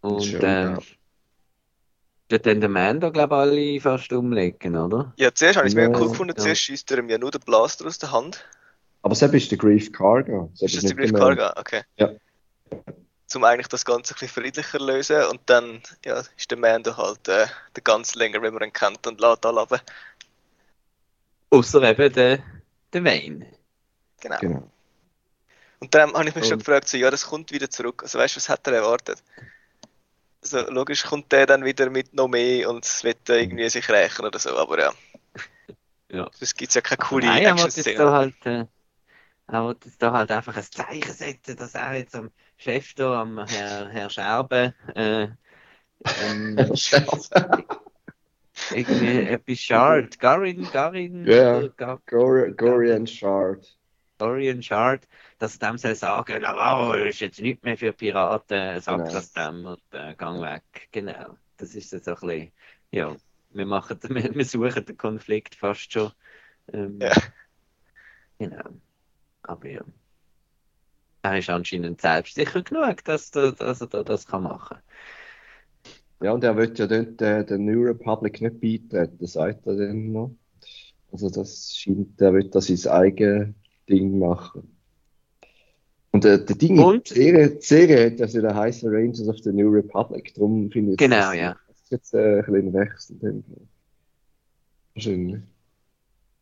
Und 0.00 0.24
Schön, 0.24 0.40
ähm, 0.42 0.74
ja. 0.74 0.78
wird 2.28 2.46
dann 2.46 2.60
der 2.60 2.68
Mando, 2.68 3.10
glaube 3.10 3.34
ich, 3.34 3.40
alle 3.40 3.80
fast 3.80 4.12
umlegen, 4.12 4.76
oder? 4.76 5.12
Ja, 5.16 5.32
zuerst 5.34 5.56
habe 5.56 5.66
ich 5.66 5.72
es 5.72 5.76
mega 5.76 5.90
Ja, 5.92 5.98
cool 6.00 6.08
gefunden. 6.10 6.34
ja. 6.36 6.42
Zuerst 6.42 6.60
schießt 6.62 6.90
er 6.92 6.98
ihm 6.98 7.08
ja 7.08 7.18
nur 7.18 7.30
den 7.30 7.40
Blaster 7.40 7.86
aus 7.86 7.98
der 7.98 8.12
Hand. 8.12 8.44
Aber 9.02 9.14
selbst 9.14 9.34
ist 9.42 9.50
der 9.50 9.58
Grief 9.58 9.92
Cargo. 9.92 10.50
Ist 10.60 10.76
das 10.76 10.84
der 10.84 10.94
der- 10.94 11.12
Karga? 11.12 11.54
Okay. 11.56 11.82
Ja. 11.96 12.10
Zum 13.26 13.44
eigentlich 13.44 13.68
das 13.68 13.84
Ganze 13.84 14.14
ein 14.14 14.18
bisschen 14.18 14.42
friedlicher 14.42 14.78
lösen 14.78 15.22
und 15.30 15.40
dann 15.46 15.82
ja, 16.04 16.22
ist 16.36 16.50
der 16.50 16.58
Mando 16.58 16.96
halt 16.96 17.28
äh, 17.28 17.46
der 17.76 17.82
ganz 17.84 18.14
länger, 18.14 18.40
wenn 18.42 18.54
man 18.54 18.62
ihn 18.64 18.72
kennt, 18.72 19.06
und 19.06 19.20
lädt 19.20 19.44
alle 19.44 19.60
runter. 19.60 19.80
Außer 21.50 21.82
eben 21.82 22.12
der, 22.12 22.38
der 22.92 23.04
Wayne. 23.04 23.46
Genau. 24.20 24.38
Genau. 24.40 24.70
Und 25.80 25.94
dann 25.94 26.12
habe 26.12 26.28
ich 26.28 26.34
mich 26.34 26.46
schon 26.46 26.58
gefragt, 26.58 26.88
so, 26.88 26.96
ja, 26.96 27.10
das 27.10 27.26
kommt 27.26 27.52
wieder 27.52 27.70
zurück. 27.70 28.02
Also 28.02 28.18
weißt 28.18 28.34
du, 28.34 28.38
was 28.38 28.48
hat 28.48 28.66
er 28.66 28.74
erwartet? 28.74 29.22
Also, 30.42 30.70
logisch 30.70 31.04
kommt 31.04 31.30
der 31.32 31.46
dann 31.46 31.64
wieder 31.64 31.90
mit 31.90 32.14
noch 32.14 32.28
mehr 32.28 32.68
und 32.70 32.84
es 32.84 33.04
wird 33.04 33.28
irgendwie 33.28 33.68
sich 33.68 33.88
rächen 33.88 34.24
oder 34.24 34.38
so, 34.38 34.56
aber 34.56 34.78
ja. 34.80 34.92
Ja. 36.10 36.30
Es 36.40 36.54
gibt 36.54 36.74
ja 36.74 36.80
keine 36.80 36.98
coole 36.98 37.26
Nein, 37.26 37.44
Action-Szene. 37.46 37.98
da 37.98 38.12
halt, 38.12 38.34
äh, 38.46 38.64
er 39.48 39.66
will 39.66 39.76
jetzt 39.84 40.00
da 40.02 40.12
halt 40.12 40.30
einfach 40.30 40.56
ein 40.56 40.62
Zeichen 40.62 41.12
setzen, 41.12 41.56
dass 41.56 41.74
er 41.74 41.94
jetzt 41.94 42.14
am 42.14 42.30
Chef 42.56 42.94
da, 42.94 43.20
am 43.22 43.44
Herr, 43.46 43.88
Herr 43.88 44.08
Scherben, 44.10 44.74
äh, 44.94 45.28
ähm, 46.22 46.56
irgendwie 48.74 49.18
etwas 49.22 49.58
Shard, 49.58 50.18
Garin, 50.18 50.68
Garin, 50.72 51.26
Ja. 51.26 51.58
oder 51.58 51.68
Gar- 51.70 52.00
Gor 52.06 52.48
Gorian 52.50 53.06
Shard. 53.06 53.76
Dorian 54.18 54.62
Shard, 54.62 55.06
dass 55.38 55.58
dem 55.58 55.78
soll 55.78 55.94
sagen, 55.94 56.44
oh, 56.44 56.92
ist 56.94 57.20
jetzt 57.20 57.40
nicht 57.40 57.62
mehr 57.64 57.76
für 57.76 57.92
Piraten, 57.92 58.80
sag 58.80 58.98
Genau. 58.98 59.12
das 59.12 59.32
dem 59.32 59.66
und 59.66 59.82
äh, 59.92 60.14
gang 60.16 60.40
weg. 60.42 60.88
Genau. 60.92 61.36
Das 61.56 61.74
ist 61.74 61.92
jetzt 61.92 62.04
so 62.06 62.12
ein 62.14 62.20
bisschen, 62.20 62.52
ja, 62.92 63.16
wir 63.50 63.66
machen, 63.66 63.98
wir, 64.08 64.34
wir 64.34 64.44
suchen 64.44 64.84
den 64.84 64.96
Konflikt 64.96 65.54
fast 65.54 65.92
schon. 65.92 66.12
Ähm, 66.72 66.98
Ja. 67.00 67.12
Genau. 68.38 68.80
Aber 69.42 69.68
ja. 69.68 69.82
Er 71.22 71.38
ist 71.38 71.50
anscheinend 71.50 72.00
selbstsicher 72.00 72.62
genug, 72.62 73.04
dass, 73.04 73.30
er- 73.34 73.52
dass 73.52 73.80
er 73.80 73.88
da 73.88 74.02
das 74.04 74.26
kann 74.26 74.44
machen 74.44 74.78
Ja, 76.20 76.32
und 76.32 76.44
er 76.44 76.56
wird 76.56 76.78
ja 76.78 76.86
dort 76.86 77.20
äh, 77.22 77.44
der 77.44 77.58
New 77.58 77.82
Republic 77.82 78.40
nicht 78.40 78.60
beitreten, 78.60 79.26
sagt 79.26 79.66
er 79.66 79.76
dann 79.76 80.12
noch. 80.12 80.36
Also 81.12 81.30
das 81.30 81.74
scheint, 81.76 82.20
er 82.20 82.34
wird 82.34 82.54
da 82.54 82.60
sein 82.60 82.92
eigenes 82.92 83.54
Ding 83.88 84.18
machen. 84.18 84.77
Und 86.18 86.24
äh, 86.24 86.44
der 86.44 86.56
Ding, 86.56 86.80
Und? 86.80 87.10
die 87.10 87.14
Serie, 87.14 87.60
Serie 87.60 88.06
hat 88.06 88.18
ja 88.18 88.26
so 88.26 88.40
der 88.40 88.56
heißen 88.56 88.92
Rangers 88.92 89.28
of 89.28 89.38
the 89.44 89.52
New 89.52 89.68
Republic, 89.68 90.34
darum 90.34 90.68
finde 90.68 90.92
ich 90.92 90.98
Genau, 90.98 91.16
das, 91.16 91.36
ja. 91.36 91.56
das 91.68 91.76
ist 91.76 91.90
jetzt 91.92 92.14
äh, 92.14 92.40
ein 92.40 92.44
bisschen 92.44 92.66
ein 92.66 92.72
Wechsel. 92.74 93.44
Wahrscheinlich. 94.94 95.42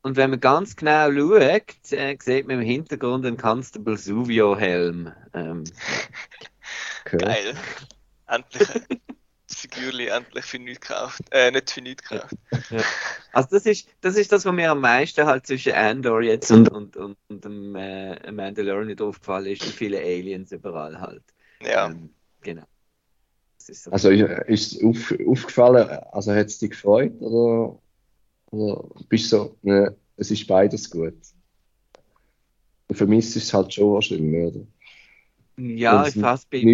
Und 0.00 0.16
wenn 0.16 0.30
man 0.30 0.40
ganz 0.40 0.76
genau 0.76 1.12
schaut, 1.12 1.92
äh, 1.92 2.16
sieht 2.22 2.46
man 2.46 2.60
im 2.60 2.64
Hintergrund 2.64 3.26
einen 3.26 3.36
Constable 3.36 3.98
Suvio-Helm. 3.98 5.12
Ähm, 5.34 5.64
Okay. 7.04 7.18
Geil. 7.18 7.54
Endlich 8.26 8.68
Figürli 9.68 10.06
endlich 10.08 10.44
für 10.44 10.58
nichts 10.58 10.86
gekauft. 10.86 11.20
Äh, 11.30 11.50
nicht 11.50 11.70
für 11.70 11.80
nichts 11.80 12.08
gekauft. 12.08 12.34
Also 13.32 13.48
das 13.50 13.66
ist, 13.66 13.86
das 14.00 14.16
ist 14.16 14.32
das, 14.32 14.46
was 14.46 14.54
mir 14.54 14.70
am 14.70 14.80
meisten 14.80 15.26
halt 15.26 15.46
zwischen 15.46 15.74
Andor 15.74 16.22
jetzt 16.22 16.50
und, 16.50 16.70
und, 16.70 16.96
und, 16.96 17.18
und 17.28 17.44
dem 17.44 17.76
äh, 17.76 18.32
Mandalorian 18.32 18.86
nicht 18.86 19.02
aufgefallen 19.02 19.46
ist, 19.46 19.62
wie 19.62 19.72
viele 19.72 19.98
Aliens 19.98 20.52
überall 20.52 20.98
halt. 20.98 21.22
Ja. 21.60 21.88
Ähm, 21.88 22.08
genau. 22.40 22.64
Das 23.58 23.68
ist 23.68 23.84
so. 23.84 23.90
Also 23.90 24.08
ist 24.08 24.72
es 24.72 24.82
auf, 24.82 25.14
aufgefallen, 25.26 25.86
also 26.12 26.32
hat 26.32 26.46
es 26.46 26.58
dich 26.58 26.70
gefreut 26.70 27.12
oder, 27.20 27.78
oder 28.52 28.88
bist 29.10 29.30
du 29.32 29.36
so, 29.36 29.56
ne, 29.60 29.94
es 30.16 30.30
ist 30.30 30.46
beides 30.46 30.90
gut? 30.90 31.14
Und 32.88 32.96
vermisst 32.96 33.36
es 33.36 33.52
halt 33.52 33.74
schon 33.74 33.92
wahrscheinlich, 33.92 34.46
oder? 34.46 34.66
Ja, 35.58 36.06
ich 36.06 36.08
es 36.08 36.14
fast 36.16 36.50
bei, 36.50 36.68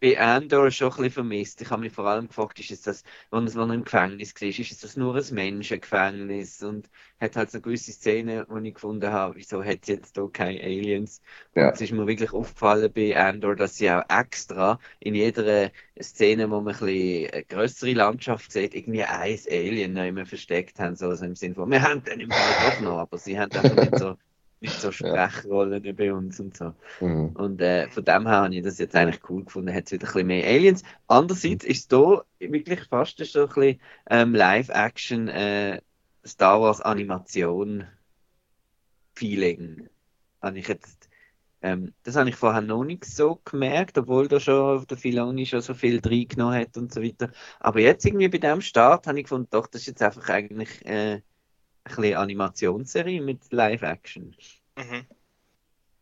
bei, 0.00 0.18
Andor 0.18 0.70
schon 0.70 0.88
ein 0.90 0.96
bisschen 0.96 1.10
vermisst. 1.12 1.60
Ich 1.60 1.70
habe 1.70 1.82
mich 1.82 1.92
vor 1.92 2.06
allem 2.06 2.28
gefragt, 2.28 2.58
ist 2.60 2.70
es 2.70 2.82
das, 2.82 3.04
wenn 3.30 3.46
er 3.46 3.74
im 3.74 3.84
Gefängnis 3.84 4.34
war, 4.40 4.48
ist 4.48 4.82
das 4.84 4.96
nur 4.96 5.14
ein 5.16 5.24
Menschengefängnis? 5.34 6.62
Und 6.62 6.88
hat 7.20 7.36
halt 7.36 7.50
so 7.50 7.60
gewisse 7.60 7.92
Szenen, 7.92 8.46
die 8.62 8.68
ich 8.68 8.74
gefunden 8.74 9.10
habe, 9.10 9.36
wieso 9.36 9.62
hat 9.64 9.80
es 9.82 9.88
jetzt 9.88 10.16
da 10.16 10.26
keine 10.32 10.60
Aliens? 10.62 11.20
Und 11.54 11.62
Ja. 11.62 11.72
es 11.74 11.80
ist 11.80 11.92
mir 11.92 12.06
wirklich 12.06 12.32
aufgefallen 12.32 12.92
bei 12.92 13.16
Andor, 13.16 13.56
dass 13.56 13.76
sie 13.76 13.90
auch 13.90 14.02
extra 14.08 14.78
in 15.00 15.14
jeder 15.14 15.70
Szene, 16.00 16.50
wo 16.50 16.60
man 16.60 16.74
ein 16.74 16.80
bisschen 16.80 17.30
eine 17.32 17.44
grössere 17.44 17.92
Landschaft 17.92 18.50
sieht, 18.52 18.74
irgendwie 18.74 19.04
ein 19.04 19.38
Alien 19.50 19.92
noch 19.92 20.04
immer 20.04 20.26
versteckt 20.26 20.78
haben, 20.80 20.96
so 20.96 21.08
also 21.08 21.24
im 21.24 21.34
Sinne 21.36 21.54
von, 21.54 21.70
wir 21.70 21.82
haben 21.82 22.02
den 22.04 22.20
im 22.20 22.32
Fall 22.32 22.54
doch 22.56 22.78
noch, 22.78 22.98
aber 22.98 23.18
sie 23.18 23.38
haben 23.38 23.54
einfach 23.54 23.76
nicht 23.76 23.96
so, 23.96 24.16
nicht 24.60 24.80
so 24.80 24.92
Sprechrollen 24.92 25.96
bei 25.96 26.12
uns 26.12 26.38
und 26.40 26.56
so. 26.56 26.74
Mhm. 27.00 27.30
Und 27.30 27.60
äh, 27.60 27.88
von 27.88 28.04
dem 28.04 28.26
her 28.26 28.36
habe 28.36 28.54
ich 28.54 28.62
das 28.62 28.78
jetzt 28.78 28.94
eigentlich 28.94 29.28
cool 29.28 29.44
gefunden, 29.44 29.74
hat 29.74 29.86
es 29.86 29.92
wieder 29.92 30.06
ein 30.06 30.12
bisschen 30.12 30.26
mehr 30.26 30.46
Aliens. 30.46 30.82
Andererseits 31.08 31.64
ist 31.64 31.78
es 31.78 31.88
da 31.88 32.22
wirklich 32.38 32.80
fast 32.84 33.18
so 33.18 33.42
ein 33.42 33.48
bisschen 33.48 33.80
ähm, 34.08 34.34
Live-Action 34.34 35.28
äh, 35.28 35.80
Star 36.24 36.60
Wars 36.60 36.80
Animation 36.80 37.86
Feeling. 39.14 39.88
Habe 40.42 40.58
ich 40.58 40.68
jetzt, 40.68 41.08
ähm, 41.62 41.92
das 42.02 42.16
habe 42.16 42.28
ich 42.28 42.36
vorher 42.36 42.62
noch 42.62 42.84
nicht 42.84 43.04
so 43.04 43.40
gemerkt, 43.44 43.98
obwohl 43.98 44.28
da 44.28 44.40
schon 44.40 44.86
der 44.86 44.96
Filoni 44.96 45.46
schon 45.46 45.60
so 45.60 45.74
viel 45.74 46.00
reingenommen 46.04 46.58
hat 46.58 46.76
und 46.76 46.92
so 46.92 47.02
weiter. 47.02 47.30
Aber 47.58 47.80
jetzt 47.80 48.04
irgendwie 48.04 48.28
bei 48.28 48.38
dem 48.38 48.60
Start 48.60 49.06
habe 49.06 49.18
ich 49.18 49.24
gefunden, 49.24 49.48
doch, 49.50 49.66
das 49.66 49.82
ist 49.82 49.88
jetzt 49.88 50.02
einfach 50.02 50.28
eigentlich 50.28 50.84
äh, 50.86 51.22
bisschen 51.84 52.16
Animationsserie 52.16 53.20
mit 53.20 53.40
Live-Action. 53.50 54.34
Mhm. 54.76 55.06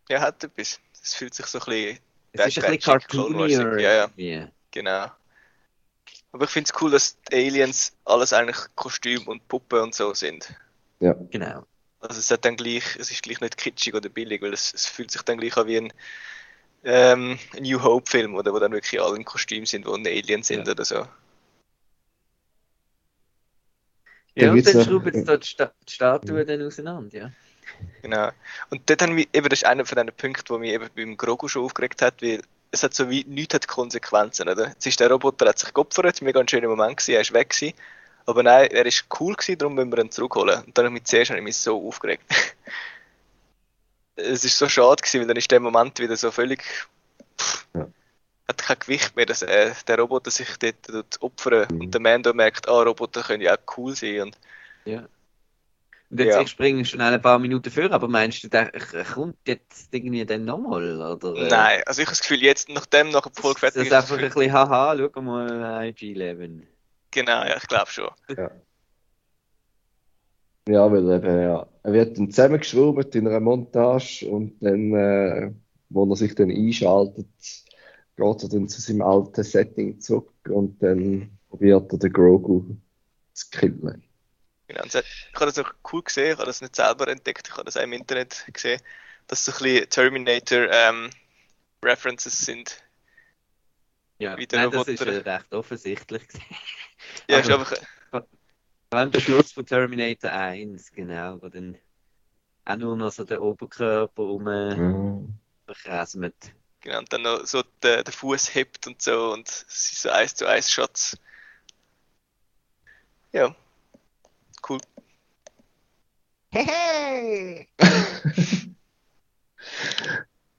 Ja, 0.08 0.20
hat 0.20 0.42
etwas. 0.44 0.80
Es 1.02 1.14
fühlt 1.14 1.34
sich 1.34 1.46
so 1.46 1.58
ein 1.58 1.64
bisschen. 1.64 1.98
Es 2.32 2.46
ist 2.46 2.64
ein 2.64 2.76
bisschen 2.76 2.92
cartoonier. 3.00 3.78
ja, 3.80 4.10
ja. 4.16 4.48
Genau. 4.70 5.06
Aber 6.32 6.44
ich 6.44 6.50
finde 6.50 6.70
es 6.72 6.82
cool, 6.82 6.90
dass 6.90 7.16
die 7.22 7.36
Aliens 7.36 7.96
alles 8.04 8.32
eigentlich 8.32 8.58
Kostüm 8.74 9.26
und 9.28 9.46
Puppe 9.48 9.82
und 9.82 9.94
so 9.94 10.12
sind. 10.14 10.54
Genau. 11.00 11.64
Also 12.00 12.20
es 12.20 12.30
hat 12.30 12.44
dann 12.44 12.56
gleich, 12.56 12.96
es 12.96 13.10
ist 13.10 13.22
gleich 13.22 13.40
nicht 13.40 13.56
kitschig 13.56 13.94
oder 13.94 14.08
billig, 14.08 14.40
weil 14.42 14.52
es, 14.52 14.72
es 14.72 14.86
fühlt 14.86 15.10
sich 15.10 15.22
dann 15.22 15.38
gleich 15.38 15.56
an 15.56 15.66
wie 15.66 15.78
ein 15.78 15.92
ähm, 16.84 17.38
New 17.58 17.82
Hope 17.82 18.08
Film, 18.08 18.34
oder 18.34 18.52
wo 18.52 18.58
dann 18.58 18.72
wirklich 18.72 19.00
alle 19.00 19.16
in 19.16 19.24
Kostüm 19.24 19.66
sind, 19.66 19.86
wo 19.86 19.94
ein 19.94 20.06
Alien 20.06 20.42
sind 20.42 20.66
Ja. 20.66 20.72
oder 20.72 20.84
so. 20.84 21.06
Ja, 24.38 24.52
und 24.52 24.66
dann 24.66 24.84
schrauben 24.84 25.12
sie 25.12 25.24
da 25.24 25.36
die, 25.36 25.46
Sta 25.46 25.72
die 25.88 25.92
Statue 25.92 26.44
dann 26.44 26.62
auseinander, 26.62 27.18
ja. 27.18 27.32
Genau. 28.02 28.30
Und 28.70 28.88
dort 28.88 29.02
haben 29.02 29.16
wir, 29.16 29.26
eben, 29.32 29.48
das 29.48 29.60
ist 29.60 29.66
einer 29.66 29.84
von 29.84 29.96
den 29.96 30.14
Punkten, 30.14 30.48
wo 30.48 30.58
mich 30.58 30.72
eben 30.72 30.88
beim 30.94 31.16
Grogu 31.16 31.48
schon 31.48 31.64
aufgeregt 31.64 32.02
hat, 32.02 32.22
weil 32.22 32.42
es 32.70 32.82
hat 32.82 32.94
so 32.94 33.10
wie 33.10 33.24
nichts 33.24 33.54
hat 33.54 33.66
Konsequenzen, 33.66 34.48
oder? 34.48 34.68
Jetzt 34.68 34.86
ist 34.86 35.00
der 35.00 35.10
Roboter, 35.10 35.48
hat 35.48 35.58
sich 35.58 35.72
geopfert, 35.72 36.22
mega 36.22 36.40
ein 36.40 36.48
schöner 36.48 36.68
Moment 36.68 36.98
gewesen, 36.98 37.14
er 37.14 37.20
ist 37.20 37.32
weg 37.32 37.50
gewesen. 37.50 37.74
Aber 38.26 38.42
nein, 38.42 38.68
er 38.70 38.84
ist 38.84 39.06
cool 39.18 39.34
gewesen, 39.34 39.58
darum 39.58 39.74
müssen 39.74 39.90
wir 39.90 39.98
ihn 39.98 40.10
zurückholen. 40.10 40.62
Und 40.64 40.76
dann 40.76 40.84
habe 40.84 40.94
ich 40.94 41.00
mich 41.00 41.04
zuerst 41.04 41.30
ich 41.30 41.42
mich 41.42 41.56
so 41.56 41.86
aufgeregt. 41.86 42.24
es 44.16 44.44
ist 44.44 44.58
so 44.58 44.68
schade 44.68 45.02
gewesen, 45.02 45.20
weil 45.20 45.28
dann 45.28 45.36
ist 45.36 45.50
der 45.50 45.60
Moment 45.60 45.98
wieder 45.98 46.16
so 46.16 46.30
völlig, 46.30 46.62
pff, 47.38 47.66
Ja. 47.74 47.88
Hat 48.48 48.58
kein 48.58 48.78
Gewicht 48.78 49.14
mehr, 49.16 49.26
dass 49.26 49.42
äh, 49.42 49.72
der 49.86 49.98
Roboter 49.98 50.30
sich 50.30 50.48
dort, 50.58 50.76
dort 50.88 51.22
opfert 51.22 51.70
Mhm. 51.70 51.80
und 51.82 51.94
der 51.94 52.00
Mando 52.00 52.32
merkt, 52.32 52.68
ah, 52.68 52.82
Roboter 52.82 53.22
können 53.22 53.42
ja 53.42 53.54
auch 53.54 53.76
cool 53.76 53.94
sein 53.94 54.22
und 54.22 54.36
Und 56.10 56.20
jetzt 56.20 56.34
Ja. 56.34 56.40
ich 56.40 56.48
springe 56.48 56.84
schnell 56.86 57.12
ein 57.12 57.20
paar 57.20 57.38
Minuten 57.38 57.70
vor, 57.70 57.90
aber 57.90 58.08
meinst 58.08 58.42
du, 58.42 58.48
der 58.48 58.72
kommt 59.14 59.36
jetzt 59.46 59.92
irgendwie 59.92 60.24
dann 60.24 60.46
nochmal? 60.46 60.98
Oder, 60.98 61.34
äh, 61.36 61.48
Nein, 61.50 61.82
also 61.84 62.00
ich 62.00 62.06
habe 62.08 62.16
das 62.16 62.20
Gefühl, 62.22 62.42
jetzt, 62.42 62.70
nachdem 62.70 63.10
nach 63.10 63.28
der 63.28 63.42
Folge 63.42 63.60
Das 63.60 63.74
fertig 63.74 63.82
ist 63.82 63.92
ist, 63.92 63.92
einfach 64.10 64.18
ein 64.18 64.30
bisschen, 64.30 64.52
haha, 64.52 64.96
schau 64.96 65.20
mal, 65.20 65.86
IG-11. 65.86 66.62
genau, 67.10 67.44
ja, 67.44 67.56
ich 67.58 67.68
glaube 67.68 67.90
schon. 67.90 68.08
Ja, 70.66 70.90
weil 70.92 71.10
eben, 71.10 71.42
ja, 71.42 71.66
er 71.82 71.92
wird 71.92 72.18
dann 72.18 72.30
zusammengeschraubt 72.30 73.14
in 73.14 73.26
einer 73.26 73.40
Montage 73.40 74.26
und 74.30 74.62
dann, 74.62 74.92
äh, 74.94 75.50
wo 75.88 76.10
er 76.10 76.16
sich 76.16 76.34
dann 76.34 76.50
einschaltet, 76.50 77.26
geht 78.18 78.42
er 78.42 78.48
dann 78.48 78.68
zu 78.68 78.80
seinem 78.80 79.02
alten 79.02 79.44
Setting 79.44 80.00
zurück 80.00 80.32
und 80.48 80.82
dann 80.82 81.38
probiert 81.48 81.92
er 81.92 81.98
den 81.98 82.12
Grogu 82.12 82.76
zu 83.32 83.46
killen. 83.50 84.02
Genau. 84.66 84.84
Ich 84.84 84.94
habe 85.34 85.46
das 85.46 85.58
auch 85.58 85.72
cool 85.92 86.02
gesehen, 86.02 86.32
ich 86.32 86.36
habe 86.36 86.46
das 86.46 86.60
nicht 86.60 86.76
selber 86.76 87.08
entdeckt, 87.08 87.46
ich 87.48 87.54
habe 87.54 87.64
das 87.64 87.76
auch 87.76 87.82
im 87.82 87.92
Internet 87.92 88.44
gesehen, 88.52 88.80
dass 89.28 89.44
so 89.44 89.52
ein 89.52 89.58
bisschen 89.62 89.88
Terminator 89.88 90.68
ähm, 90.70 91.10
References 91.82 92.40
sind. 92.40 92.82
Ja, 94.18 94.36
Wie 94.36 94.46
der 94.46 94.62
nein, 94.62 94.72
das 94.72 94.88
ist 94.88 95.06
recht 95.06 95.54
offensichtlich. 95.54 96.22
Ja, 97.28 97.36
Also- 97.36 97.52
ist 97.52 97.58
einfach, 97.60 97.86
Vor 98.90 98.98
allem 98.98 99.10
der 99.12 99.20
Schluss 99.20 99.52
von 99.52 99.64
Terminator 99.64 100.32
1, 100.32 100.90
genau, 100.90 101.40
wo 101.40 101.48
dann 101.48 101.78
auch 102.64 102.76
nur 102.76 102.96
noch 102.96 103.12
so 103.12 103.22
der 103.22 103.40
Oberkörper 103.40 104.22
um 104.22 105.38
verkräsmet. 105.66 106.34
Genau, 106.80 106.98
und 106.98 107.12
dann 107.12 107.22
noch 107.22 107.44
so 107.46 107.62
der, 107.82 108.04
der 108.04 108.12
Fuß 108.12 108.54
hebt 108.54 108.86
und 108.86 109.00
so 109.02 109.32
und 109.32 109.48
es 109.48 109.88
sind 109.88 109.98
so 109.98 110.10
eins 110.10 110.34
zu 110.34 110.46
eins 110.46 110.70
Shots. 110.70 111.16
Ja, 113.32 113.54
cool. 114.68 114.80
Hey! 116.52 117.68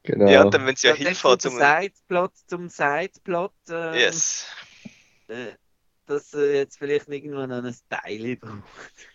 Genau. 0.04 0.30
Ja, 0.32 0.42
und 0.42 0.54
dann, 0.54 0.66
wenn 0.66 0.76
sie 0.76 0.88
ja 0.88 0.96
Ja, 0.96 1.04
der 1.04 1.40
zum. 1.40 1.52
Sideplot 1.52 2.36
zum 2.48 2.68
Sideplot, 2.70 3.54
ähm, 3.70 3.94
Yes. 3.94 4.48
äh, 5.28 5.54
dass 6.08 6.34
er 6.34 6.56
jetzt 6.56 6.80
vielleicht 6.80 7.08
irgendwann 7.10 7.50
noch 7.50 7.64
ein 7.64 7.76
Teil 7.90 8.36
braucht. 8.38 8.64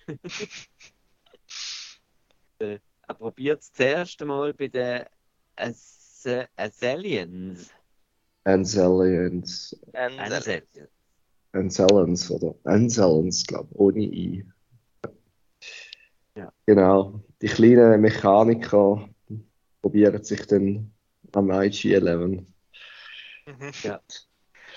äh, 2.60 2.78
er 3.08 3.14
probiert 3.14 3.62
es 3.62 3.72
das 3.72 3.80
erste 3.80 4.24
Mal 4.24 4.54
bei 4.54 4.68
den 4.68 5.04
As 6.26 6.48
Azalians. 6.56 7.70
Ansel. 8.44 9.42
Ansellans 11.52 12.30
oder 12.30 12.54
Ansellans, 12.64 13.46
glaube 13.46 13.68
ich, 13.70 13.78
ohne 13.78 14.00
I. 14.00 14.44
Ja. 16.36 16.52
Genau. 16.66 17.20
Die 17.40 17.46
kleinen 17.46 18.00
Mechaniker 18.00 19.08
probieren 19.80 20.22
sich 20.24 20.46
dann 20.46 20.92
am 21.32 21.50
IG-11. 21.50 22.44
Mhm. 23.46 23.70
Ja. 23.82 24.00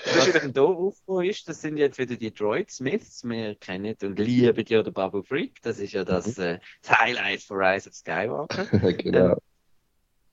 Was 0.05 0.31
dann 0.31 0.53
hier 0.53 0.63
aufgekommen 0.63 1.25
ist, 1.25 1.49
das 1.49 1.61
sind 1.61 1.77
jetzt 1.77 1.97
wieder 1.97 2.15
die 2.15 2.31
Droid 2.31 2.69
Smiths. 2.69 3.23
Wir 3.23 3.55
kennen 3.55 3.95
und 4.03 4.19
lieben 4.19 4.65
ja 4.67 4.83
den 4.83 4.93
Babu 4.93 5.23
Freak. 5.23 5.59
Das 5.63 5.79
ist 5.79 5.93
ja 5.93 6.03
das, 6.03 6.37
äh, 6.37 6.59
das 6.83 6.99
Highlight 6.99 7.41
von 7.41 7.57
Rise 7.57 7.89
of 7.89 7.95
Skywalker. 7.95 8.65
genau. 8.93 9.37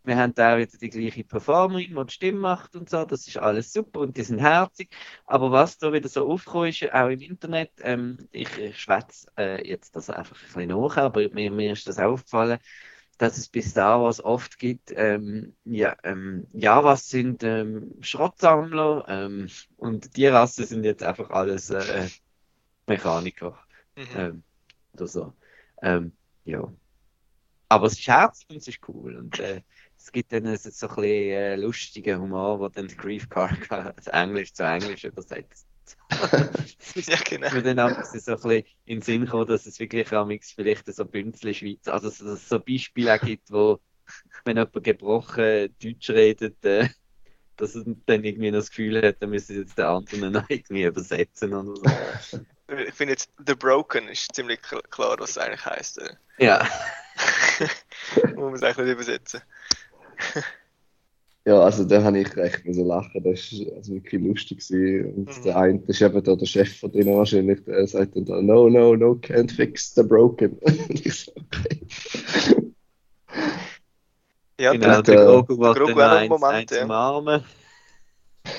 Wir 0.04 0.18
haben 0.18 0.34
da 0.34 0.58
wieder 0.58 0.76
die 0.78 0.90
gleiche 0.90 1.24
Performerin, 1.24 1.96
die 2.06 2.12
Stimme 2.12 2.38
macht 2.38 2.76
und 2.76 2.90
so. 2.90 3.04
Das 3.06 3.26
ist 3.26 3.38
alles 3.38 3.72
super 3.72 4.00
und 4.00 4.16
die 4.16 4.22
sind 4.22 4.38
herzig. 4.38 4.90
Aber 5.24 5.50
was 5.50 5.78
da 5.78 5.92
wieder 5.92 6.08
so 6.08 6.30
aufgekommen 6.30 6.68
ist, 6.68 6.92
auch 6.92 7.08
im 7.08 7.20
Internet, 7.20 7.70
ähm, 7.80 8.28
ich, 8.30 8.58
ich 8.58 8.78
schwätze 8.78 9.26
äh, 9.38 9.66
jetzt 9.66 9.96
das 9.96 10.10
einfach 10.10 10.36
ein 10.36 10.46
bisschen 10.46 10.68
nach, 10.68 10.96
aber 10.98 11.28
mir, 11.30 11.50
mir 11.50 11.72
ist 11.72 11.88
das 11.88 11.98
aufgefallen, 11.98 12.58
dass 13.18 13.38
es 13.38 13.48
bei 13.48 13.62
Star 13.62 14.02
Wars 14.02 14.22
oft 14.22 14.58
gibt, 14.58 14.92
ähm, 14.94 15.54
ja, 15.64 15.96
ähm, 16.02 16.48
Javas 16.52 17.08
sind 17.08 17.42
ähm, 17.42 17.94
Schrottsammler 18.00 19.06
ähm, 19.08 19.48
und 19.76 20.16
die 20.16 20.26
Rasse 20.26 20.64
sind 20.64 20.84
jetzt 20.84 21.02
einfach 21.02 21.30
alles 21.30 21.70
äh, 21.70 22.08
Mechaniker 22.86 23.58
mhm. 23.96 24.06
ähm, 24.16 24.42
oder 24.92 25.06
so. 25.06 25.32
Ähm, 25.80 26.12
ja. 26.44 26.72
Aber 27.68 27.86
es 27.86 27.94
ist 27.94 28.06
herzig 28.06 28.46
und 28.50 28.56
es 28.56 28.68
ist 28.68 28.80
cool. 28.88 29.16
Und 29.16 29.38
äh, 29.40 29.62
es 30.04 30.12
gibt 30.12 30.34
dann 30.34 30.44
so 30.58 30.70
so 30.70 30.86
ein 30.86 30.94
bisschen 30.96 31.06
äh, 31.06 31.56
lustigen 31.56 32.20
Humor, 32.20 32.60
wo 32.60 32.68
dann 32.68 32.88
Grief 32.88 33.26
Karka 33.30 33.94
das 33.96 34.06
Englisch 34.08 34.52
zu 34.52 34.62
Englisch 34.62 35.04
übersetzt. 35.04 35.66
ja, 36.94 37.16
genau. 37.24 37.50
mir 37.50 37.62
dann 37.62 37.80
auch 37.80 38.04
so 38.04 38.32
ein 38.32 38.36
bisschen 38.36 38.64
in 38.84 38.98
den 38.98 39.02
Sinn 39.02 39.26
kommen, 39.26 39.46
dass 39.46 39.64
es 39.64 39.80
wirklich 39.80 40.12
amix 40.12 40.52
vielleicht 40.52 40.92
so 40.94 41.06
Bünzli 41.06 41.54
Schweiz, 41.54 41.88
also 41.88 42.08
dass 42.08 42.20
es 42.20 42.48
so 42.48 42.60
Beispiele 42.60 43.18
gibt, 43.18 43.50
wo 43.50 43.80
wenn 44.44 44.58
jemand 44.58 44.84
gebrochen 44.84 45.74
Deutsch 45.82 46.10
redet, 46.10 46.62
äh, 46.66 46.88
dass 47.56 47.74
er 47.74 47.84
dann 48.04 48.24
irgendwie 48.24 48.50
noch 48.50 48.58
das 48.58 48.68
Gefühl 48.68 49.00
hat, 49.02 49.16
er 49.20 49.26
müsse 49.26 49.54
jetzt 49.54 49.78
den 49.78 49.86
anderen 49.86 50.32
noch 50.32 50.48
irgendwie 50.50 50.84
übersetzen 50.84 51.54
oder 51.54 51.74
so. 52.20 52.40
Ich 52.68 52.94
finde 52.94 53.12
jetzt 53.12 53.30
The 53.46 53.54
Broken 53.54 54.08
ist 54.08 54.34
ziemlich 54.34 54.60
kl- 54.60 54.86
klar, 54.88 55.16
was 55.18 55.30
es 55.30 55.38
eigentlich 55.38 55.64
heisst. 55.64 55.98
Äh. 55.98 56.14
Ja. 56.38 56.68
Muss 58.34 58.36
man 58.36 58.54
es 58.54 58.62
eigentlich 58.62 58.86
nicht 58.86 58.94
übersetzen. 58.94 59.40
Ja, 61.46 61.60
also 61.60 61.84
da 61.84 62.02
habe 62.02 62.20
ich 62.20 62.34
recht 62.38 62.64
müssen 62.64 62.86
lachen. 62.86 63.22
Das 63.22 63.52
war 63.52 63.76
also 63.76 63.92
wirklich 63.92 64.22
lustig. 64.22 64.66
Gewesen. 64.66 65.14
Und 65.14 65.38
Mhm. 65.38 65.42
der 65.42 65.56
eine, 65.58 65.78
das 65.80 65.96
ist 65.96 66.00
eben 66.00 66.24
da 66.24 66.36
der 66.36 66.46
Chef 66.46 66.80
von 66.80 66.90
denen 66.90 67.14
wahrscheinlich, 67.14 67.62
der 67.66 67.86
sagt 67.86 68.16
dann 68.16 68.24
da, 68.24 68.40
no, 68.40 68.70
no, 68.70 68.96
no, 68.96 69.12
can't 69.16 69.52
fix 69.54 69.94
the 69.94 70.02
broken. 70.02 70.52
Und 70.62 71.04
ich 71.04 71.14
so, 71.14 71.32
okay. 71.36 71.80
Ja, 74.58 74.72
genau, 74.72 75.02
der 75.02 75.20
äh, 75.20 75.24
Grogu 75.26 75.56
macht 75.56 75.78
Grogu 75.78 75.94
dann 75.98 76.16
eins, 76.16 76.28
Moment, 76.30 76.54
eins 76.54 76.70
ja. 76.70 76.84
umarmen. 76.84 77.44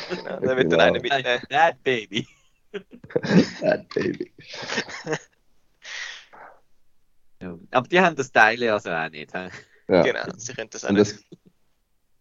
genau, 0.10 0.39
dann 0.41 0.58
wird 0.58 0.71
dann 0.71 0.80
einer 0.80 1.01
mitnehmen. 1.01 1.41
That 1.49 1.82
baby. 1.84 2.28
Bad 3.62 3.88
baby. 3.95 4.32
Ja. 7.41 7.58
Aber 7.71 7.88
die 7.88 7.99
haben 7.99 8.15
das 8.15 8.32
Teil 8.32 8.62
also 8.69 8.91
auch 8.91 9.10
nicht. 9.10 9.34
Ja. 9.34 9.49
Genau, 10.04 10.23
sie 10.38 10.54
können 10.54 10.69
das 10.69 10.84
auch 10.84 10.89
Und 10.89 10.95
nicht. 10.97 11.12
das, 11.12 11.39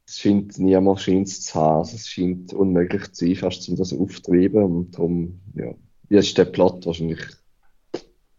es 0.06 0.18
scheint 0.18 0.58
niemand 0.58 1.00
scheint's 1.00 1.42
zu 1.42 1.54
haben. 1.54 1.78
Also 1.78 1.96
es 1.96 2.08
scheint 2.08 2.52
unmöglich 2.52 3.12
zu 3.12 3.26
sein, 3.26 3.36
fast 3.36 3.68
um 3.68 3.76
das 3.76 3.92
aufzutreiben. 3.92 4.62
Und 4.62 4.92
darum, 4.92 5.40
ja, 5.54 5.72
jetzt 6.08 6.28
ist 6.28 6.38
der 6.38 6.46
Plot 6.46 6.84
wahrscheinlich 6.86 7.20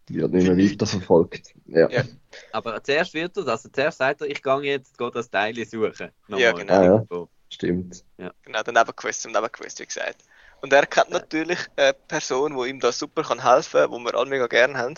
wird 0.08 0.34
nicht 0.34 0.48
mehr 0.48 0.58
weiterverfolgt. 0.58 1.56
Ja. 1.66 1.90
Ja. 1.90 2.04
Aber 2.52 2.84
zuerst 2.84 3.14
wird 3.14 3.36
er, 3.38 3.48
also 3.48 3.70
zuerst 3.70 3.98
sagt 3.98 4.22
er, 4.22 4.28
ich 4.28 4.44
gehe 4.44 4.62
jetzt 4.62 4.98
gehe 4.98 5.12
das 5.12 5.30
Teil 5.30 5.56
suchen. 5.66 6.12
Nochmal 6.28 6.40
Ja, 6.40 6.52
genau. 6.52 6.74
Ah, 6.74 7.06
ja. 7.12 7.28
Stimmt. 7.50 8.04
Genau, 8.18 8.64
der 8.64 8.74
Nebenquest, 8.74 9.26
im 9.26 9.32
Nebenquest, 9.32 9.80
wie 9.80 9.86
gesagt. 9.86 10.24
Und 10.62 10.74
er 10.74 10.86
kennt 10.86 11.10
natürlich 11.10 11.60
eine 11.76 11.94
Person, 11.94 12.58
die 12.58 12.70
ihm 12.70 12.80
da 12.80 12.92
super 12.92 13.24
kann 13.24 13.44
helfen 13.44 13.82
kann, 13.82 13.92
die 13.92 14.06
wir 14.06 14.16
alle 14.16 14.30
mega 14.30 14.48
gerne 14.48 14.78
haben. 14.78 14.96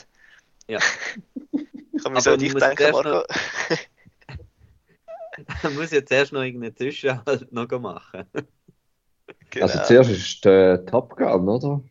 Ja. 0.67 0.79
Ich 1.97 2.03
kann 2.03 2.11
mir 2.11 2.19
Aber 2.19 2.25
so 2.25 2.33
an 2.33 2.39
dich 2.39 2.53
denken, 2.53 2.91
Marco. 2.91 3.23
Man 5.63 5.75
muss 5.75 5.91
ja 5.91 6.05
zuerst 6.05 6.31
noch 6.33 6.41
irgendeinen 6.41 6.75
Zwischenhalt 6.75 7.51
noch 7.51 7.67
machen. 7.79 8.25
Genau. 9.49 9.65
Also 9.65 9.79
zuerst 9.83 10.09
ist 10.11 10.45
der 10.45 10.85
Top 10.85 11.15
Gun, 11.17 11.47
oder? 11.49 11.81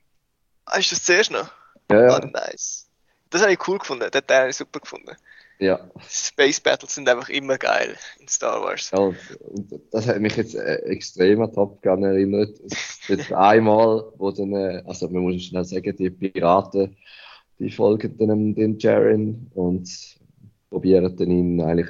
ah, 0.67 0.79
ist 0.79 0.93
das 0.93 1.05
zuerst 1.05 1.31
noch? 1.31 1.51
Ja, 1.91 2.17
Ah, 2.17 2.21
ja. 2.23 2.27
nice. 2.27 2.89
Das 3.31 3.43
habe 3.43 3.53
ich 3.53 3.69
cool 3.69 3.79
gefunden, 3.79 4.09
das 4.11 4.23
habe 4.31 4.51
ich 4.51 4.57
super 4.57 4.81
gefunden. 4.81 5.15
ja. 5.59 5.81
Space 6.09 6.61
Battles 6.61 6.95
sind 6.95 7.09
einfach 7.09 7.29
immer 7.29 7.59
geil 7.59 7.97
in 8.19 8.29
Star 8.29 8.63
Wars. 8.63 8.91
Ja, 8.93 8.99
und, 8.99 9.17
und 9.41 9.73
das 9.93 10.07
hat 10.07 10.21
mich 10.21 10.37
jetzt 10.37 10.55
äh, 10.55 10.77
extrem 10.85 11.43
an 11.43 11.53
Top 11.53 11.83
Gun 11.83 12.05
erinnert. 12.05 12.59
Gibt 13.07 13.33
einmal, 13.33 14.05
wo 14.17 14.31
dann, 14.31 14.53
äh, 14.53 14.83
also 14.87 15.09
man 15.09 15.23
muss 15.23 15.43
schnell 15.45 15.65
sagen, 15.65 15.97
die 15.97 16.11
Piraten, 16.11 16.97
die 17.59 17.71
folgen 17.71 18.17
dann 18.19 18.55
dem 18.55 18.79
Jaren 18.79 19.51
und 19.55 19.89
probieren 20.71 21.17
dann 21.17 21.31
ihn 21.31 21.61
eigentlich 21.63 21.89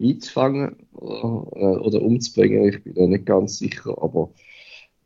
einzufangen 0.00 0.76
oder, 0.92 1.46
äh, 1.56 1.78
oder 1.78 2.02
umzubringen. 2.02 2.68
Ich 2.68 2.82
bin 2.82 2.94
da 2.94 3.06
nicht 3.06 3.26
ganz 3.26 3.58
sicher, 3.58 3.96
aber 4.00 4.32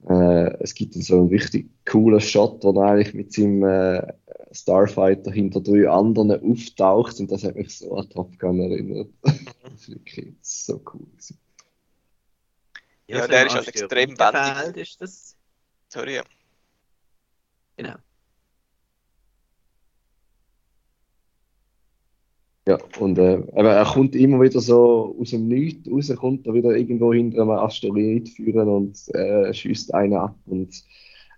äh, 0.08 0.54
es 0.62 0.74
gibt 0.74 0.94
dann 0.94 1.02
so 1.02 1.18
einen 1.18 1.28
richtig 1.28 1.68
coolen 1.84 2.20
Shot, 2.20 2.62
wo 2.62 2.72
er 2.80 2.90
eigentlich 2.90 3.14
mit 3.14 3.32
seinem 3.32 3.64
äh, 3.64 4.12
Starfighter 4.52 5.30
hinter 5.30 5.60
drei 5.60 5.88
anderen 5.88 6.32
auftaucht 6.32 7.20
und 7.20 7.30
das 7.30 7.44
hat 7.44 7.56
mich 7.56 7.76
so 7.76 7.96
an 7.96 8.08
Top 8.10 8.38
Gun 8.38 8.60
erinnert. 8.60 9.08
Das 9.70 9.82
ist 9.82 9.90
wirklich 9.90 10.34
so 10.40 10.80
cool. 10.92 11.06
gewesen. 11.06 11.38
Ja, 13.06 13.22
so 13.22 13.28
der 13.28 13.46
ist 13.46 13.54
halt 13.54 13.68
extrem 13.68 14.18
wendig. 14.18 14.90
Ist 14.90 15.00
das. 15.00 15.36
Sorry, 15.88 16.16
ja. 16.16 16.22
Genau. 17.76 17.94
Ja, 22.68 22.76
und 22.98 23.16
äh, 23.16 23.42
aber 23.54 23.72
er 23.72 23.84
kommt 23.86 24.14
immer 24.14 24.42
wieder 24.42 24.60
so 24.60 25.16
aus 25.18 25.30
dem 25.30 25.48
Nichts 25.48 25.90
raus, 25.90 26.14
kommt 26.16 26.46
er 26.46 26.52
wieder 26.52 26.76
irgendwo 26.76 27.14
hinter 27.14 27.40
einem 27.40 27.52
Asteroid 27.52 28.28
führen 28.28 28.68
und 28.68 29.14
äh, 29.14 29.54
schießt 29.54 29.94
einen 29.94 30.18
ab 30.18 30.36
und 30.44 30.68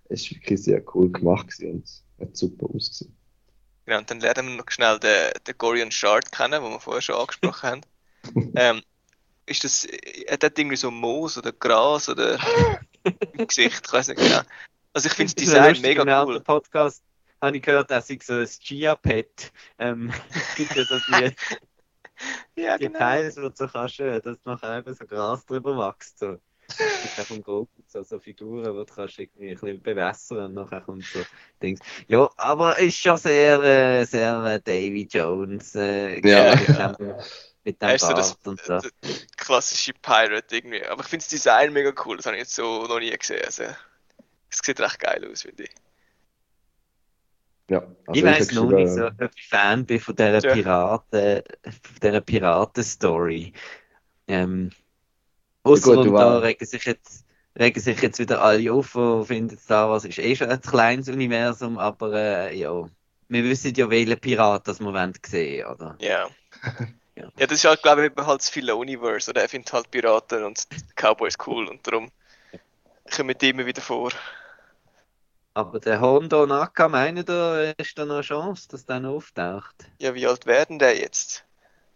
es 0.09 0.23
ist 0.23 0.31
wirklich 0.31 0.61
sehr 0.61 0.83
cool 0.93 1.09
gemacht 1.09 1.55
und 1.61 1.85
hat 2.19 2.35
super 2.35 2.67
ausgesehen. 2.75 3.15
Genau, 3.85 3.99
und 3.99 4.11
dann 4.11 4.19
lernen 4.19 4.49
wir 4.49 4.57
noch 4.57 4.69
schnell 4.69 4.99
den, 4.99 5.31
den 5.47 5.57
Gorian 5.57 5.89
Shard 5.89 6.33
kennen, 6.33 6.61
den 6.61 6.69
wir 6.69 6.81
vorher 6.81 7.01
schon 7.01 7.15
angesprochen 7.15 7.69
haben. 7.69 7.81
ähm, 8.57 8.81
ist 9.45 9.63
das, 9.63 9.85
er 9.85 10.33
hat 10.33 10.59
irgendwie 10.59 10.75
so 10.75 10.91
Moos 10.91 11.37
oder 11.37 11.53
Gras 11.53 12.09
oder 12.09 12.39
im 13.37 13.47
Gesicht, 13.47 13.83
ich 13.87 13.93
weiß 13.93 14.09
nicht 14.09 14.19
genau. 14.19 14.41
Also 14.91 15.07
ich 15.07 15.13
finde 15.13 15.33
das 15.33 15.45
Das 15.45 15.53
Design 15.53 15.81
mega 15.81 16.25
cool. 16.25 16.41
Podcast 16.41 17.01
habe 17.41 17.57
ich 17.57 17.63
gehört, 17.63 17.91
dass 17.91 18.09
ich 18.09 18.23
so 18.23 18.33
ein 18.33 18.45
Chia-Pet 18.45 19.51
ähm, 19.79 20.11
gibt 20.55 20.75
ja 20.75 20.83
so 20.85 20.97
die, 21.07 21.35
Ja, 22.55 22.77
die 22.77 22.85
genau. 22.85 22.99
Teile, 22.99 23.35
wo 23.37 23.49
du 23.49 23.55
so 23.55 23.67
kannst, 23.67 23.99
äh, 23.99 24.21
dass 24.21 24.37
nachher 24.45 24.77
eben 24.79 24.93
so 24.93 25.05
Gras 25.05 25.45
drüber 25.45 25.77
wächst. 25.77 26.19
So. 26.19 26.37
Es 26.67 26.77
gibt 26.77 27.19
auch 27.19 27.25
vom 27.25 27.41
Grogu 27.41 27.67
so, 27.87 28.03
so 28.03 28.19
Figuren, 28.19 28.63
die 28.63 28.85
du 28.85 28.85
kannst 28.85 29.19
irgendwie 29.19 29.49
ein 29.49 29.55
bisschen 29.55 29.81
bewässern 29.81 30.45
und 30.45 30.53
nachher 30.53 30.81
kommt 30.81 31.03
so 31.03 31.19
Dings. 31.61 31.79
Ja, 32.07 32.29
aber 32.37 32.77
ist 32.79 32.97
schon 32.97 33.17
sehr, 33.17 33.61
äh, 33.61 34.05
sehr 34.05 34.43
äh, 34.45 34.59
Davy 34.61 35.07
Jones 35.11 35.75
äh, 35.75 36.19
Ja. 36.25 36.55
mit 36.55 36.69
dem, 36.69 37.15
mit 37.63 37.81
dem 37.81 37.89
ist 37.89 38.05
so 38.05 38.13
das, 38.13 38.35
Bart 38.35 38.47
und 38.47 38.61
so. 38.61 38.73
das 38.79 38.91
klassische 39.35 39.93
Pirate 39.93 40.55
irgendwie. 40.55 40.85
Aber 40.85 41.01
ich 41.01 41.07
finde 41.09 41.23
das 41.23 41.29
Design 41.29 41.73
mega 41.73 41.91
cool, 42.05 42.17
das 42.17 42.25
habe 42.25 42.37
ich 42.37 42.43
jetzt 42.43 42.55
so 42.55 42.85
noch 42.87 42.99
nie 42.99 43.11
gesehen. 43.11 43.43
Also, 43.43 43.63
es 44.49 44.59
sieht 44.63 44.79
recht 44.79 44.99
geil 44.99 45.29
aus, 45.29 45.41
finde 45.41 45.63
ich. 45.63 45.71
Ja, 47.71 47.83
also 48.05 48.19
ich 48.19 48.23
weiß 48.23 48.51
noch 48.51 48.71
nicht 48.73 48.91
so, 48.91 49.07
ob 49.07 49.31
ich 49.35 49.47
Fan 49.47 49.85
bin 49.85 49.99
von 49.99 50.15
dieser 50.15 50.41
Ja. 50.43 50.51
Piraten, 50.53 51.43
von 51.63 51.99
dieser 52.03 52.21
Piraten-Story. 52.21 53.53
Ähm, 54.27 54.71
Ja, 55.73 55.81
ausser 55.83 55.97
und 55.97 56.05
du 56.05 56.11
da 56.17 56.39
regen 56.39 56.65
sich 56.65 56.85
jetzt 56.85 57.25
regen 57.59 57.79
sich 57.81 58.01
jetzt 58.01 58.19
wieder 58.19 58.41
alle 58.41 58.71
auf 58.73 58.95
und 58.95 59.25
finden, 59.25 59.57
Star 59.57 59.89
Wars 59.89 60.05
ist 60.05 60.19
eh 60.19 60.35
schon 60.35 60.49
ein 60.49 60.61
kleines 60.61 61.09
Universum, 61.09 61.77
aber 61.79 62.13
äh, 62.13 62.57
ja, 62.57 62.89
wir 63.29 63.43
wissen 63.45 63.73
ja, 63.75 63.89
welche 63.89 64.17
Piraten 64.17 64.65
das 64.65 64.79
wir 64.79 64.93
wollen 64.93 65.13
sehen, 65.25 65.67
oder? 65.67 65.97
Ja. 65.99 66.29
Ja. 67.15 67.31
Ja, 67.37 67.45
das 67.47 67.57
ist 67.59 67.65
halt, 67.65 67.81
glaube 67.81 68.05
ich, 68.07 68.25
halt 68.25 68.39
das 68.41 68.49
Filoniverse. 68.49 69.31
Oder 69.31 69.41
er 69.41 69.49
findet 69.49 69.73
halt 69.73 69.91
Piraten 69.91 70.43
und 70.45 70.65
Cowboys 70.95 71.35
cool 71.45 71.67
und 71.67 71.85
darum 71.85 72.09
kommen 73.15 73.37
die 73.37 73.49
immer 73.49 73.65
wieder 73.65 73.81
vor. 73.81 74.11
Aber 75.53 75.79
der 75.79 76.01
Hondo 76.01 76.45
Naka, 76.45 76.89
meinen 76.89 77.23
da 77.25 77.71
ist 77.77 77.97
da 77.97 78.03
noch 78.05 78.15
eine 78.15 78.21
Chance, 78.23 78.67
dass 78.67 78.85
der 78.85 78.99
noch 78.99 79.15
auftaucht? 79.15 79.89
Ja, 79.99 80.13
wie 80.15 80.27
alt 80.27 80.45
werden 80.45 80.79
der 80.79 80.97
jetzt? 80.97 81.45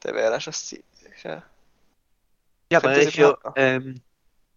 Der 0.03 0.15
wäre 0.15 0.35
auch 0.35 0.41
schon 0.41 0.51
das 0.53 0.65
Ziel. 0.65 0.83
Ja. 1.23 1.43
Ja, 2.71 2.79
aber 2.79 2.91
er 2.93 3.03
ist 3.03 3.15
ja, 3.15 3.37
ähm, 3.55 4.01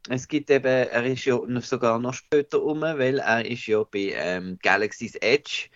es 0.09 0.28
gibt 0.28 0.51
eben, 0.51 0.66
er 0.66 1.05
ist 1.07 1.24
ja 1.26 1.38
sogar 1.61 1.99
noch 1.99 2.14
später 2.14 2.62
um, 2.62 2.80
weil 2.82 3.18
er 3.20 3.46
ist 3.46 3.66
ja 3.66 3.82
bei 3.84 4.12
ähm, 4.14 4.59
Galaxy's 4.62 5.16
Edge 5.16 5.68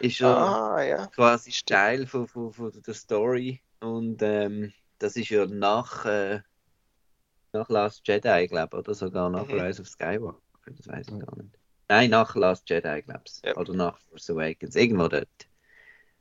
ist 0.00 0.20
er 0.20 0.58
Ah, 0.74 0.82
ja. 0.82 1.06
quasi 1.14 1.52
Teil 1.66 2.06
von, 2.06 2.28
von, 2.28 2.52
von 2.52 2.72
der 2.82 2.94
Story 2.94 3.62
und 3.80 4.22
ähm, 4.22 4.72
das 4.98 5.16
ist 5.16 5.30
ja 5.30 5.46
nach, 5.46 6.04
äh, 6.06 6.42
nach 7.54 7.68
Last 7.70 8.06
Jedi, 8.06 8.46
glaube 8.48 8.76
ich, 8.76 8.80
oder 8.80 8.94
sogar 8.94 9.30
nach 9.30 9.48
Mhm. 9.48 9.58
Rise 9.60 9.80
of 9.80 9.88
Skywalker, 9.88 10.40
das 10.66 10.86
weiß 10.86 11.08
ich 11.08 11.18
gar 11.20 11.36
nicht. 11.36 11.58
Nein, 11.88 12.10
nach 12.10 12.34
Last 12.34 12.68
Jedi, 12.70 13.02
glaube 13.02 13.22
ich, 13.26 13.42
Ja. 13.44 13.56
oder 13.56 13.74
nach 13.74 13.98
Force 13.98 14.30
Awakens, 14.30 14.74
irgendwo 14.76 15.08
dort. 15.08 15.28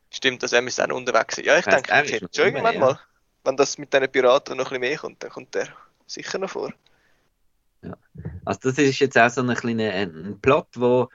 Stimmt, 0.09 0.43
dass 0.43 0.53
er 0.53 0.61
müsste 0.61 0.85
auch 0.85 0.95
unterwegs. 0.95 1.37
Ja, 1.37 1.57
ich 1.57 1.65
denke, 1.65 1.91
ist 2.03 2.21
noch 2.21 2.29
schon 2.33 2.45
irgendwann 2.45 2.73
ja. 2.75 2.79
mal. 2.79 2.99
Wenn 3.43 3.57
das 3.57 3.77
mit 3.77 3.93
diesen 3.93 4.11
Piraten 4.11 4.57
noch 4.57 4.65
ein 4.65 4.69
bisschen 4.69 4.81
mehr 4.81 4.97
kommt, 4.97 5.23
dann 5.23 5.31
kommt 5.31 5.55
der 5.55 5.67
sicher 6.05 6.37
noch 6.37 6.49
vor. 6.49 6.71
Also 8.45 8.59
das 8.63 8.77
ist 8.77 8.99
jetzt 8.99 9.17
auch 9.17 9.29
so 9.29 9.41
ein 9.41 9.53
kleiner 9.55 9.91
ein, 9.91 10.25
ein 10.25 10.41
Plot, 10.41 10.67
wo 10.75 11.09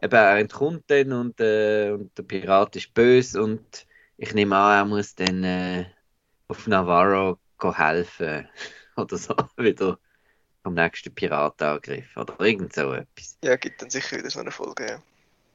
eben 0.00 0.14
er 0.14 0.38
entkommt 0.38 0.84
dann 0.88 1.12
und, 1.12 1.40
äh, 1.40 1.90
und 1.90 2.16
der 2.16 2.22
Pirat 2.22 2.76
ist 2.76 2.94
böse 2.94 3.42
und 3.42 3.86
ich 4.16 4.32
nehme 4.34 4.56
an, 4.56 4.76
er 4.78 4.84
muss 4.84 5.14
dann 5.14 5.44
äh, 5.44 5.86
auf 6.46 6.66
Navarro 6.66 7.38
helfen 7.60 8.48
oder 8.96 9.16
so 9.16 9.34
wieder 9.56 9.98
vom 10.68 10.74
nächsten 10.74 11.14
Piratenangriff 11.14 12.14
oder 12.14 12.38
irgend 12.40 12.74
so 12.74 12.92
etwas. 12.92 13.38
Ja, 13.42 13.56
gibt 13.56 13.80
dann 13.80 13.88
sicher 13.88 14.18
wieder 14.18 14.28
so 14.28 14.40
eine 14.40 14.50
Folge. 14.50 14.86
Ja. 14.86 15.02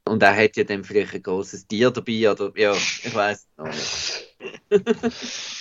Und 0.05 0.24
er 0.24 0.36
hat 0.36 0.57
ja 0.57 0.64
dann 0.64 0.84
vielleicht 0.84 1.14
ein 1.14 1.22
großes 1.22 1.68
Tier 1.68 1.91
dabei 1.91 2.32
oder 2.32 2.51
ja, 2.55 2.74
ich 2.74 3.14
weiß 3.14 3.47
noch 3.57 3.68
nicht. 3.68 4.36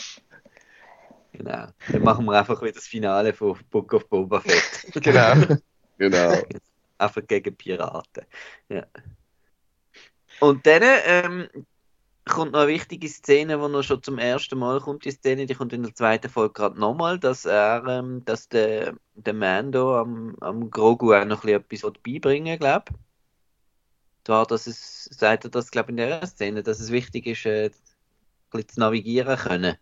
genau. 1.32 1.66
Dann 1.90 2.02
machen 2.02 2.24
wir 2.24 2.38
einfach 2.38 2.62
wieder 2.62 2.72
das 2.72 2.86
Finale 2.86 3.34
von 3.34 3.58
Book 3.70 3.92
of 3.92 4.08
Boba 4.08 4.40
Fett. 4.40 4.86
Genau. 5.02 5.34
Genau. 5.98 6.42
Einfach 6.98 7.26
gegen 7.28 7.54
Piraten. 7.54 8.24
Ja. 8.68 8.86
Und 10.40 10.66
dann 10.66 10.82
ähm, 10.82 11.48
kommt 12.24 12.52
noch 12.52 12.60
eine 12.60 12.68
wichtige 12.68 13.08
Szene, 13.08 13.60
wo 13.60 13.68
noch 13.68 13.82
schon 13.82 14.02
zum 14.02 14.18
ersten 14.18 14.58
Mal 14.58 14.80
kommt, 14.80 15.04
die 15.04 15.10
Szene, 15.10 15.46
die 15.46 15.54
kommt 15.54 15.72
in 15.72 15.82
der 15.82 15.94
zweiten 15.94 16.28
Folge 16.30 16.52
gerade 16.54 16.78
nochmal, 16.80 17.18
dass 17.18 17.44
er, 17.44 17.84
ähm, 17.88 18.24
dass 18.24 18.48
der, 18.48 18.94
der 19.14 19.34
Mando 19.34 19.98
am, 20.00 20.36
am 20.40 20.70
Grogu 20.70 21.12
auch 21.14 21.24
noch 21.24 21.44
ein 21.44 21.62
bisschen 21.68 21.90
etwas 21.90 22.02
beibringen 22.02 22.58
glaube 22.58 22.92
Zwar, 24.24 24.46
dass 24.46 24.66
es, 24.66 25.04
sagt 25.06 25.44
er 25.44 25.50
das, 25.50 25.70
glaube 25.70 25.90
in 25.90 25.96
der 25.96 26.24
Szene, 26.26 26.62
dass 26.62 26.80
es 26.80 26.90
wichtig 26.92 27.26
ist, 27.26 27.44
äh, 27.46 27.66
ein 27.66 27.72
bisschen 28.50 28.68
zu 28.68 28.80
navigieren 28.80 29.36
können. 29.36 29.76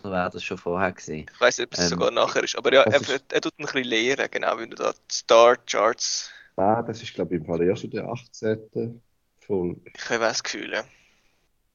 Oder 0.00 0.10
wäre 0.12 0.30
das 0.30 0.42
schon 0.44 0.58
vorher 0.58 0.92
gesehen? 0.92 1.26
Ich 1.32 1.40
weiß 1.40 1.58
nicht, 1.58 1.66
ob 1.68 1.74
es 1.74 1.80
Ähm, 1.80 1.88
sogar 1.90 2.10
nachher 2.10 2.42
ist. 2.44 2.56
Aber 2.56 2.72
ja, 2.72 2.82
er, 2.82 3.00
ist- 3.00 3.10
er, 3.10 3.20
er 3.30 3.40
tut 3.40 3.52
ein 3.58 3.64
bisschen 3.64 3.84
lehren, 3.84 4.28
genau 4.30 4.58
wie 4.58 4.68
du 4.68 4.76
da 4.76 4.92
die 4.92 5.14
Star 5.14 5.56
Charts. 5.56 6.30
Ah, 6.56 6.82
das 6.82 7.02
ist, 7.02 7.14
glaube 7.14 7.34
ich, 7.34 7.40
im 7.40 7.46
Fall 7.46 7.62
erst 7.62 7.84
in 7.84 7.90
der 7.90 8.08
18. 8.08 9.02
Folge. 9.50 9.80
Ich 9.94 10.04
habe 10.10 10.20
das 10.20 10.42
Gefühl. 10.42 10.72
Ja. 10.72 10.84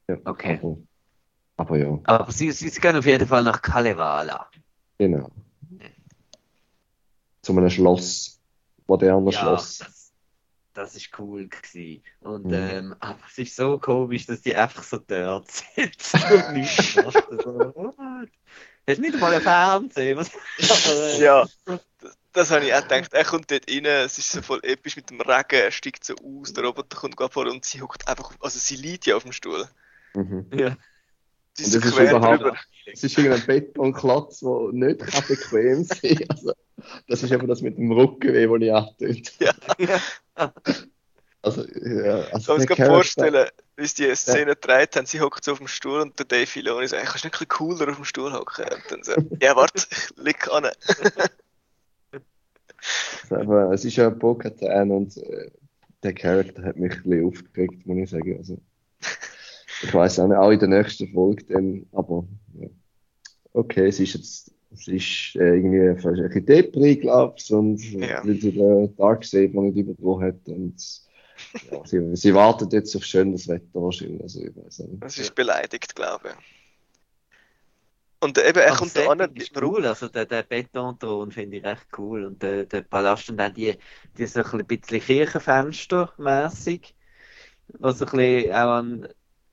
Ja, 0.07 0.17
Okay. 0.25 0.59
Aber, 0.61 0.77
aber 1.57 1.77
ja, 1.77 1.99
Aber 2.03 2.31
sie, 2.31 2.51
sie, 2.51 2.69
sie 2.69 2.79
gehen 2.79 2.95
auf 2.95 3.05
jeden 3.05 3.27
Fall 3.27 3.43
nach 3.43 3.61
Kalevala. 3.61 4.49
genau. 4.97 5.29
Zu 7.41 7.51
einem 7.51 7.69
Schloss. 7.69 8.39
Moderner 8.87 9.31
Ja, 9.31 9.39
Schloss. 9.39 9.77
das, 9.79 10.11
das 10.73 10.95
ist 10.95 11.09
cool 11.19 11.47
gewesen. 11.47 12.03
Und 12.21 12.45
Mhm. 12.45 12.53
ähm, 12.53 12.95
aber 12.99 13.19
es 13.29 13.37
ist 13.37 13.55
so 13.55 13.77
komisch, 13.79 14.25
dass 14.27 14.41
die 14.41 14.55
einfach 14.55 14.83
so 14.83 14.97
dort 14.97 15.49
sitzen 15.75 16.19
und 16.31 16.53
nichts 16.53 16.95
machen. 16.95 17.39
So? 17.43 17.93
Hast 18.87 18.97
du 18.97 19.01
nicht 19.01 19.19
mal 19.19 19.33
ein 19.33 19.41
Fernsehen? 19.41 20.17
Was? 20.17 20.31
Aber, 20.87 20.95
äh, 21.03 21.21
ja, 21.23 21.47
das, 22.35 22.51
habe 22.51 22.65
ich 22.65 22.73
auch 22.73 22.81
gedacht. 22.83 23.13
Er 23.13 23.25
kommt 23.25 23.49
dort 23.51 23.69
rein, 23.69 23.85
es 23.85 24.17
ist 24.17 24.31
so 24.31 24.41
voll 24.41 24.59
episch 24.63 24.95
mit 24.95 25.09
dem 25.09 25.19
Regen, 25.21 25.55
er 25.61 25.71
steigt 25.71 26.03
so 26.03 26.13
aus, 26.15 26.53
der 26.53 26.63
Roboter 26.65 26.97
kommt 26.97 27.17
gerade 27.17 27.31
vor 27.33 27.47
und 27.47 27.65
sie 27.65 27.81
hockt 27.81 28.07
einfach, 28.07 28.31
also 28.39 28.59
sie 28.59 28.75
liegt 28.75 29.05
ja 29.05 29.15
auf 29.15 29.23
dem 29.23 29.31
Stuhl. 29.31 29.67
Mhm. 30.13 30.45
ja. 30.53 30.75
Sie 31.53 31.63
Und 31.63 31.67
ist 31.67 31.71
so 31.73 31.79
das 31.79 31.89
ist 31.91 31.99
überhaupt- 32.11 32.41
drüber. 32.41 32.57
Es 32.87 33.03
ist 33.03 33.17
irgendein 33.17 33.45
Betonklotz, 33.47 34.39
der 34.41 34.69
nicht 34.73 34.99
kann 34.99 35.23
bequem 35.27 35.83
sein 35.85 36.15
kann. 36.17 36.27
Also, 36.29 36.53
das 37.07 37.23
ist 37.23 37.31
eben 37.31 37.47
das 37.47 37.61
mit 37.61 37.77
dem 37.77 37.91
Rückenweh, 37.91 38.45
das 38.45 38.61
ich 38.61 38.73
angetönt 39.09 39.33
Ja. 39.39 40.53
Also, 41.41 41.63
ja, 41.63 42.21
Ich 42.21 42.33
also 42.33 42.55
kann 42.57 42.65
gerade 42.65 42.75
Charakter- 42.75 42.93
vorstellen, 42.93 43.49
wie 43.77 43.85
sie 43.87 44.07
die 44.07 44.15
Szene 44.15 44.55
gedreht 44.55 44.95
haben, 44.95 45.05
sie 45.05 45.21
hockt 45.21 45.43
so 45.43 45.51
auf 45.53 45.59
dem 45.59 45.67
Stuhl 45.67 46.01
und 46.01 46.17
der 46.17 46.25
Dave 46.25 46.47
Filoni 46.47 46.87
sagt, 46.87 47.05
kannst 47.05 47.23
du 47.23 47.27
nicht 47.27 47.35
ein 47.35 47.47
bisschen 47.47 47.47
cooler 47.49 47.89
auf 47.89 47.95
dem 47.97 48.05
Stuhl 48.05 48.33
hocken? 48.33 48.65
Und 48.65 48.83
dann 48.89 49.03
so, 49.03 49.13
ja 49.41 49.55
warte, 49.55 49.85
ich 49.89 50.17
lieg 50.17 50.47
an. 50.51 50.67
Aber 53.29 53.71
es 53.71 53.85
ist 53.85 53.95
ja 53.95 54.09
Bo-Katan 54.09 54.91
und 54.91 55.17
äh, 55.17 55.51
der 56.03 56.13
Charakter 56.13 56.63
hat 56.63 56.77
mich 56.77 56.93
ein 56.93 57.03
bisschen 57.03 57.25
aufgeregt, 57.25 57.85
muss 57.85 57.97
ich 57.97 58.09
sagen. 58.11 58.37
Also, 58.37 58.57
ich 59.83 59.93
weiß 59.93 60.19
auch 60.19 60.27
nicht, 60.27 60.37
auch 60.37 60.51
in 60.51 60.59
der 60.59 60.69
nächsten 60.69 61.11
Folge 61.11 61.43
dann, 61.45 61.85
aber 61.91 62.25
ja. 62.59 62.67
okay, 63.53 63.87
es 63.87 63.99
ist 63.99 64.13
jetzt, 64.13 64.51
es 64.71 64.87
ist 64.87 65.35
äh, 65.35 65.55
irgendwie 65.55 66.01
fast 66.01 66.19
ein 66.19 66.27
bisschen 66.27 66.45
Depri, 66.45 66.95
glaube 66.97 67.35
ich, 67.37 67.51
und 67.51 67.81
Ja. 67.93 68.25
weil 68.25 68.35
sie 68.39 68.51
den 68.51 68.95
Darksaber 68.95 69.61
nicht 69.63 69.77
übertragen 69.77 70.23
hat 70.23 70.47
und 70.47 70.75
ja, 71.69 71.85
sie, 71.85 72.15
sie 72.15 72.33
wartet 72.33 72.73
jetzt 72.73 72.95
auf 72.95 73.03
schönes 73.03 73.47
Wetter 73.47 73.65
wahrscheinlich, 73.73 74.21
also 74.21 74.41
ich 74.41 74.55
weiß 74.55 74.79
nicht. 74.79 75.03
Das 75.03 75.17
ist 75.17 75.35
beleidigt, 75.35 75.95
glaube 75.95 76.29
ich. 76.29 76.54
Und 78.19 78.37
eben, 78.37 78.59
er 78.59 78.71
Aber 78.71 78.77
kommt 78.77 78.95
da 78.97 79.07
an, 79.11 79.19
ist 79.35 79.55
cool, 79.61 79.85
also 79.85 80.07
der, 80.07 80.25
der 80.25 80.43
Betonthron 80.43 81.31
finde 81.31 81.57
ich 81.57 81.63
recht 81.65 81.87
cool. 81.97 82.25
Und 82.25 82.41
der, 82.41 82.65
der 82.65 82.81
Palast 82.81 83.29
und 83.29 83.37
dann 83.37 83.53
die, 83.53 83.77
die 84.17 84.25
so 84.25 84.41
ein 84.43 84.65
bisschen 84.65 84.99
Kirchenfenster-mässig, 85.01 86.95
was 87.79 87.99
so 87.99 88.05
ein 88.05 88.11
bisschen 88.11 88.53
auch 88.53 88.71
an, 88.79 89.07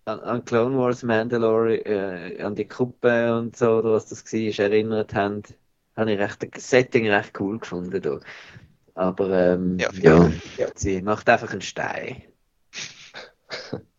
an, 0.07 0.21
an 0.21 0.45
Clone 0.45 0.77
Wars 0.79 1.03
Mandalore, 1.03 1.77
äh, 1.87 2.43
an 2.43 2.55
die 2.55 2.69
Kuppe 2.69 3.37
und 3.39 3.57
so, 3.57 3.79
oder 3.79 3.93
was 3.93 4.07
das 4.07 4.25
war, 4.33 4.65
erinnert 4.65 5.15
haben, 5.15 5.43
habe 5.97 6.13
ich 6.13 6.19
recht, 6.19 6.57
das 6.57 6.71
Setting 6.71 7.09
recht 7.11 7.39
cool 7.41 7.59
gefunden 7.59 8.01
da. 8.03 8.21
Aber 8.95 9.31
ähm, 9.31 9.79
Ja, 9.79 10.31
ja, 10.59 10.69
sie 10.75 11.03
macht 11.03 11.29
einfach 11.29 11.53
einen 11.53 11.63
Stein. 11.63 12.23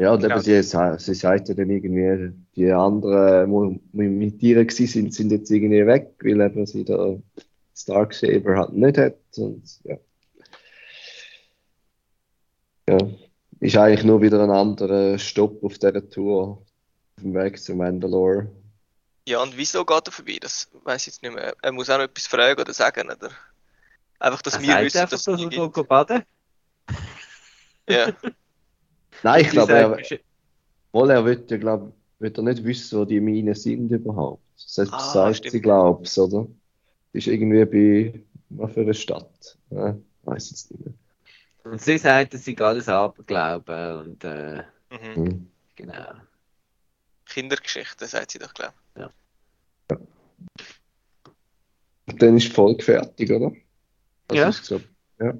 Ja, 0.00 0.12
und 0.12 0.22
Genau. 0.22 0.34
eben 0.34 0.42
sie, 0.42 0.62
sie 0.62 1.14
sagt 1.14 1.48
ja 1.48 1.54
dann 1.54 1.70
irgendwie, 1.70 2.32
die 2.56 2.70
anderen, 2.72 3.80
die 3.92 4.02
mit 4.02 4.42
ihr 4.42 4.64
gewesen 4.64 4.86
sind, 4.86 5.14
sind 5.14 5.30
jetzt 5.30 5.50
irgendwie 5.50 5.86
weg, 5.86 6.14
weil 6.20 6.40
eben 6.40 6.66
sie 6.66 6.84
da 6.84 7.16
Starksaber 7.76 8.56
halt 8.56 8.72
nicht 8.72 8.98
hat. 8.98 9.16
Und 9.36 9.62
ja. 9.84 9.96
Ja, 12.88 12.98
ist 13.60 13.76
eigentlich 13.76 14.04
nur 14.04 14.20
wieder 14.20 14.42
ein 14.42 14.50
anderer 14.50 15.18
Stopp 15.18 15.62
auf 15.62 15.78
dieser 15.78 16.08
Tour, 16.10 16.58
auf 17.16 17.22
dem 17.22 17.34
Weg 17.34 17.62
zu 17.62 17.74
Mandalore. 17.74 18.50
Ja, 19.26 19.42
und 19.42 19.56
wieso 19.56 19.84
geht 19.84 20.06
er 20.06 20.12
vorbei? 20.12 20.38
Das 20.40 20.68
weiß 20.82 21.02
ich 21.02 21.06
jetzt 21.06 21.22
nicht 21.22 21.34
mehr. 21.34 21.54
Er 21.62 21.72
muss 21.72 21.88
auch 21.88 21.96
noch 21.96 22.04
etwas 22.04 22.26
fragen 22.26 22.60
oder 22.60 22.74
sagen, 22.74 23.10
oder? 23.10 23.30
Einfach, 24.18 24.42
dass 24.42 24.56
Er 24.56 24.60
wir 24.60 24.68
sagt 24.68 24.84
wissen, 24.84 24.98
einfach, 24.98 25.10
dass 25.10 25.24
dass 25.24 25.76
er 25.76 25.84
baden. 25.84 26.22
Ja, 27.88 28.12
Nein, 29.24 29.40
ich 29.40 29.50
glaube, 29.50 29.72
er, 29.72 29.98
wohl, 30.92 31.10
er 31.10 31.24
wird 31.24 31.50
ja, 31.50 31.56
glaub, 31.56 31.92
wird 32.18 32.36
er 32.38 32.44
nicht 32.44 32.62
wissen, 32.62 33.00
wo 33.00 33.04
die 33.06 33.20
Minen 33.20 33.54
sind 33.54 33.90
überhaupt. 33.90 34.42
Selbst 34.54 34.92
Ah, 34.92 35.12
sagt 35.12 35.36
stimmt. 35.38 35.52
sie, 35.52 35.60
glaub's, 35.62 36.18
oder? 36.18 36.46
Das 37.12 37.26
ist 37.26 37.28
irgendwie 37.28 37.64
bei, 37.64 38.20
was 38.50 38.72
für 38.72 38.82
eine 38.82 38.92
Stadt? 38.94 39.58
Ja, 39.70 39.96
weiß 40.24 40.50
jetzt 40.50 40.70
nicht 40.70 40.84
mehr. 40.84 40.94
Und 41.64 41.80
sie 41.80 41.96
sagt, 41.96 42.34
dass 42.34 42.44
sie 42.44 42.56
alles 42.58 42.86
Aberglauben 42.88 43.96
und 43.98 44.24
äh, 44.24 44.62
mhm. 44.90 45.14
Hm. 45.14 45.50
genau. 45.74 46.12
Kindergeschichte, 47.24 48.06
sagt 48.06 48.32
sie 48.32 48.38
doch, 48.38 48.52
glaube 48.52 48.74
Und 52.06 52.20
dann 52.22 52.36
ist 52.36 52.48
die 52.48 52.52
Folge 52.52 52.84
fertig, 52.84 53.30
oder? 53.32 53.52
Was 54.28 54.36
Ja. 54.38 54.48
ist 54.50 54.60
gesagt? 54.60 54.88
Ja. 55.18 55.32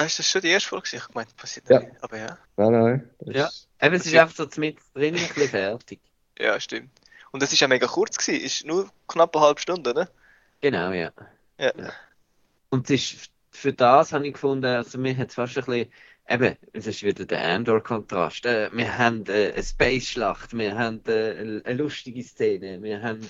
Ich. 0.00 0.04
Ah, 0.04 0.06
ist 0.06 0.18
das 0.18 0.30
schon 0.30 0.40
die 0.42 0.48
erste 0.48 0.68
Folge? 0.68 0.86
gewesen? 0.88 1.04
Ich 1.08 1.14
meine, 1.14 1.28
passiert 1.36 1.68
Ja. 1.70 1.80
nicht. 1.80 1.92
Aber 2.02 2.18
ja. 2.18 2.38
Nein, 2.56 2.72
nein. 2.72 3.10
Ja. 3.26 3.46
ist- 3.46 3.68
Eben, 3.82 3.94
es 3.94 4.06
ist 4.06 4.14
einfach 4.14 4.34
so 4.36 4.60
mit 4.60 4.78
drin 4.94 5.14
ein 5.14 5.20
bisschen 5.28 5.48
fertig. 5.48 6.00
Ja, 6.38 6.58
stimmt. 6.58 6.90
Und 7.32 7.42
das 7.42 7.52
ist 7.52 7.60
ja 7.60 7.68
mega 7.68 7.86
kurz 7.86 8.16
gewesen. 8.16 8.42
Ist 8.44 8.64
nur 8.64 8.90
knapp 9.08 9.36
eine 9.36 9.44
halbe 9.44 9.60
Stunde, 9.60 9.92
ne? 9.92 10.08
Genau, 10.62 10.90
ja. 10.92 11.12
Ja. 11.58 11.72
Und 12.70 12.88
es 12.88 13.12
ist, 13.12 13.30
für 13.50 13.72
das 13.74 14.12
habe 14.14 14.26
ich 14.26 14.32
gefunden, 14.32 14.64
also 14.64 14.96
mir 14.98 15.14
hat 15.18 15.28
es 15.28 15.34
fast 15.34 15.58
ein 15.58 15.64
bisschen, 15.64 15.92
eben, 16.28 16.56
es 16.72 16.86
ist 16.86 17.02
wieder 17.02 17.26
der 17.26 17.42
Andor-Kontrast. 17.44 18.46
Äh, 18.46 18.70
wir 18.72 18.96
haben 18.96 19.26
äh, 19.26 19.52
eine 19.52 19.62
Space-Schlacht, 19.62 20.54
wir 20.56 20.78
haben 20.78 21.02
äh, 21.06 21.60
eine 21.64 21.74
lustige 21.74 22.22
Szene, 22.22 22.82
wir 22.82 23.02
haben 23.02 23.28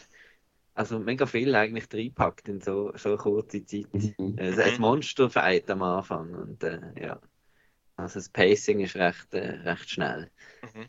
also 0.80 0.98
mega 0.98 1.26
viel 1.26 1.54
eigentlich 1.54 1.88
reingepackt 1.92 2.48
in 2.48 2.62
so, 2.62 2.90
so 2.96 3.14
kurze 3.18 3.62
Zeit. 3.66 3.92
Mhm. 3.92 4.38
Äh, 4.38 4.62
ein 4.62 4.80
Monster-Fight 4.80 5.70
am 5.70 5.82
Anfang 5.82 6.34
und 6.34 6.64
äh, 6.64 6.80
ja. 6.98 7.20
Also 7.96 8.18
das 8.18 8.30
Pacing 8.30 8.80
ist 8.80 8.96
recht, 8.96 9.34
äh, 9.34 9.56
recht 9.60 9.90
schnell. 9.90 10.30
Mhm. 10.62 10.86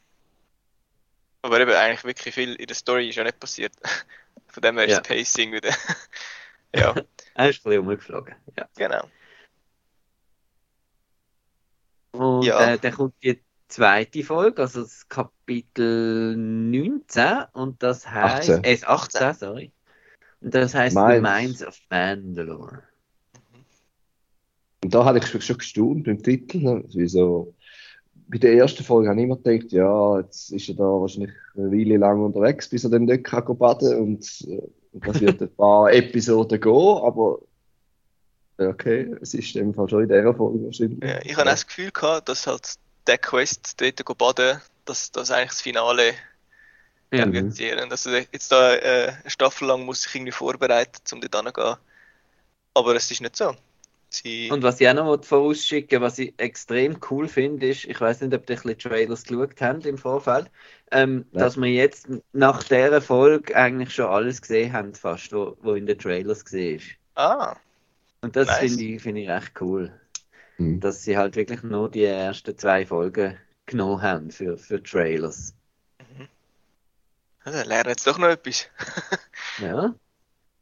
Aber 1.41 1.59
eben 1.59 1.71
eigentlich 1.73 2.05
wirklich 2.05 2.33
viel 2.33 2.55
in 2.55 2.67
der 2.67 2.75
Story 2.75 3.09
ist 3.09 3.15
ja 3.15 3.25
nicht 3.25 3.39
passiert. 3.39 3.73
Von 4.47 4.61
dem 4.61 4.77
her 4.77 4.85
ist 4.85 4.91
Ja. 4.93 4.99
das 5.01 5.07
Pacing 5.09 5.51
wieder. 5.51 5.71
ja, 6.75 6.95
Er 7.33 7.49
ist 7.49 7.59
ein 7.59 7.63
bisschen 7.69 7.79
umgeflogen. 7.81 8.35
Ja. 8.57 8.69
genau. 8.77 9.09
Und 12.13 12.43
Ja. 12.45 12.73
äh, 12.73 12.77
dann 12.79 12.93
kommt 12.93 13.15
die 13.23 13.43
zweite 13.67 14.23
Folge, 14.23 14.61
also 14.61 14.83
das 14.83 15.07
Kapitel 15.09 16.37
19, 16.37 17.43
und 17.53 17.83
das 17.83 18.09
heißt, 18.09 18.49
18. 18.49 18.63
äh, 18.63 18.79
18, 18.85 19.33
sorry. 19.33 19.71
Und 20.41 20.53
das 20.53 20.73
heißt 20.73 20.95
The 20.95 21.01
Mines. 21.01 21.21
Mines 21.21 21.67
of 21.67 21.79
Mandalore. 21.89 22.83
Und 24.83 24.93
da 24.93 25.05
hatte 25.05 25.19
ich 25.19 25.27
schon, 25.27 25.41
schon 25.41 25.57
gestaunt 25.57 26.03
beim 26.05 26.21
Titel. 26.21 26.57
ne? 26.57 26.83
Wieso? 26.93 27.53
Bei 28.27 28.37
der 28.37 28.53
ersten 28.53 28.83
Folge 28.83 29.09
habe 29.09 29.19
ich 29.19 29.25
immer 29.25 29.37
gedacht, 29.37 29.71
ja, 29.71 30.19
jetzt 30.19 30.51
ist 30.51 30.69
er 30.69 30.75
da 30.75 30.83
wahrscheinlich 30.83 31.33
eine 31.55 31.71
Weile 31.71 31.97
lang 31.97 32.23
unterwegs, 32.23 32.69
bis 32.69 32.83
er 32.83 32.89
dann 32.89 33.05
dort 33.05 33.23
kann 33.23 33.57
baden 33.57 33.99
und 33.99 34.47
äh, 34.47 34.61
das 34.93 35.19
wird 35.21 35.41
ein 35.41 35.55
paar 35.55 35.91
Episoden 35.91 36.59
gehen, 36.59 36.71
aber 36.71 37.39
okay, 38.57 39.13
es 39.21 39.33
ist 39.33 39.55
in 39.55 39.65
dem 39.65 39.73
Fall 39.73 39.89
schon 39.89 40.03
in 40.03 40.09
dieser 40.09 40.33
Folge 40.33 40.65
wahrscheinlich. 40.65 41.03
Ja, 41.03 41.19
ich 41.23 41.33
habe 41.33 41.41
auch 41.41 41.51
das 41.51 41.67
Gefühl 41.67 41.91
gehabt, 41.91 42.29
dass 42.29 42.47
halt 42.47 42.75
der 43.07 43.17
Quest 43.17 43.81
dort 43.81 44.17
baden, 44.17 44.61
dass 44.85 45.11
das 45.11 45.29
eigentlich 45.29 45.49
das 45.49 45.61
Finale 45.61 46.13
Ja. 47.13 47.25
Mhm. 47.25 47.53
Dass 47.89 48.05
er 48.05 48.19
jetzt 48.31 48.51
da 48.51 48.73
äh, 48.75 49.13
eine 49.21 49.29
Staffel 49.29 49.67
lang 49.67 49.83
muss 49.85 50.03
sich 50.03 50.15
irgendwie 50.15 50.31
vorbereiten, 50.31 51.01
um 51.11 51.21
dort 51.21 51.35
hinzugehen. 51.35 51.75
Aber 52.73 52.95
es 52.95 53.11
ist 53.11 53.21
nicht 53.21 53.35
so. 53.35 53.55
Sie, 54.09 54.49
Und 54.51 54.61
was 54.63 54.79
ich 54.81 54.89
auch 54.89 54.93
noch 54.93 55.23
vorausschicken 55.23 56.01
was 56.01 56.19
ich 56.19 56.33
extrem 56.37 56.99
cool 57.09 57.29
finde, 57.29 57.67
ist, 57.69 57.85
ich 57.85 57.99
weiß 57.99 58.21
nicht, 58.21 58.33
ob 58.33 58.49
ihr 58.49 58.57
ein 58.57 58.61
bisschen 58.61 58.77
Trailers 58.77 59.23
geschaut 59.23 59.61
habt 59.61 59.85
im 59.85 59.97
Vorfeld, 59.97 60.51
ähm, 60.91 61.25
Nein. 61.31 61.43
dass 61.43 61.55
wir 61.57 61.69
jetzt 61.69 62.07
nach 62.33 62.63
dieser 62.63 63.01
Folge 63.01 63.55
eigentlich 63.55 63.93
schon 63.93 64.07
alles 64.07 64.41
gesehen 64.41 64.73
haben, 64.73 64.93
fast, 64.93 65.31
wo, 65.31 65.57
wo 65.61 65.73
in 65.75 65.85
den 65.85 65.97
Trailers 65.97 66.43
gesehen 66.43 66.77
ist. 66.77 66.87
ah, 67.15 67.55
Und 68.21 68.35
das 68.35 68.47
Nice. 68.47 68.59
finde 68.59 68.83
ich, 68.83 69.01
finde 69.01 69.21
ich 69.21 69.29
echt 69.29 69.59
cool. 69.61 69.93
Mhm. 70.57 70.79
dass 70.81 71.03
sie 71.03 71.17
halt 71.17 71.35
wirklich 71.35 71.63
nur 71.63 71.89
die 71.89 72.03
ersten 72.03 72.57
zwei 72.57 72.85
Folgen 72.85 73.37
genommen 73.65 74.01
haben 74.01 74.31
für, 74.31 74.57
für 74.57 74.83
Trailers. 74.83 75.55
Lernen 77.45 77.85
wir 77.85 77.91
jetzt 77.91 78.05
doch 78.07 78.17
noch 78.17 78.27
etwas. 78.27 78.67
Ja. 79.57 79.93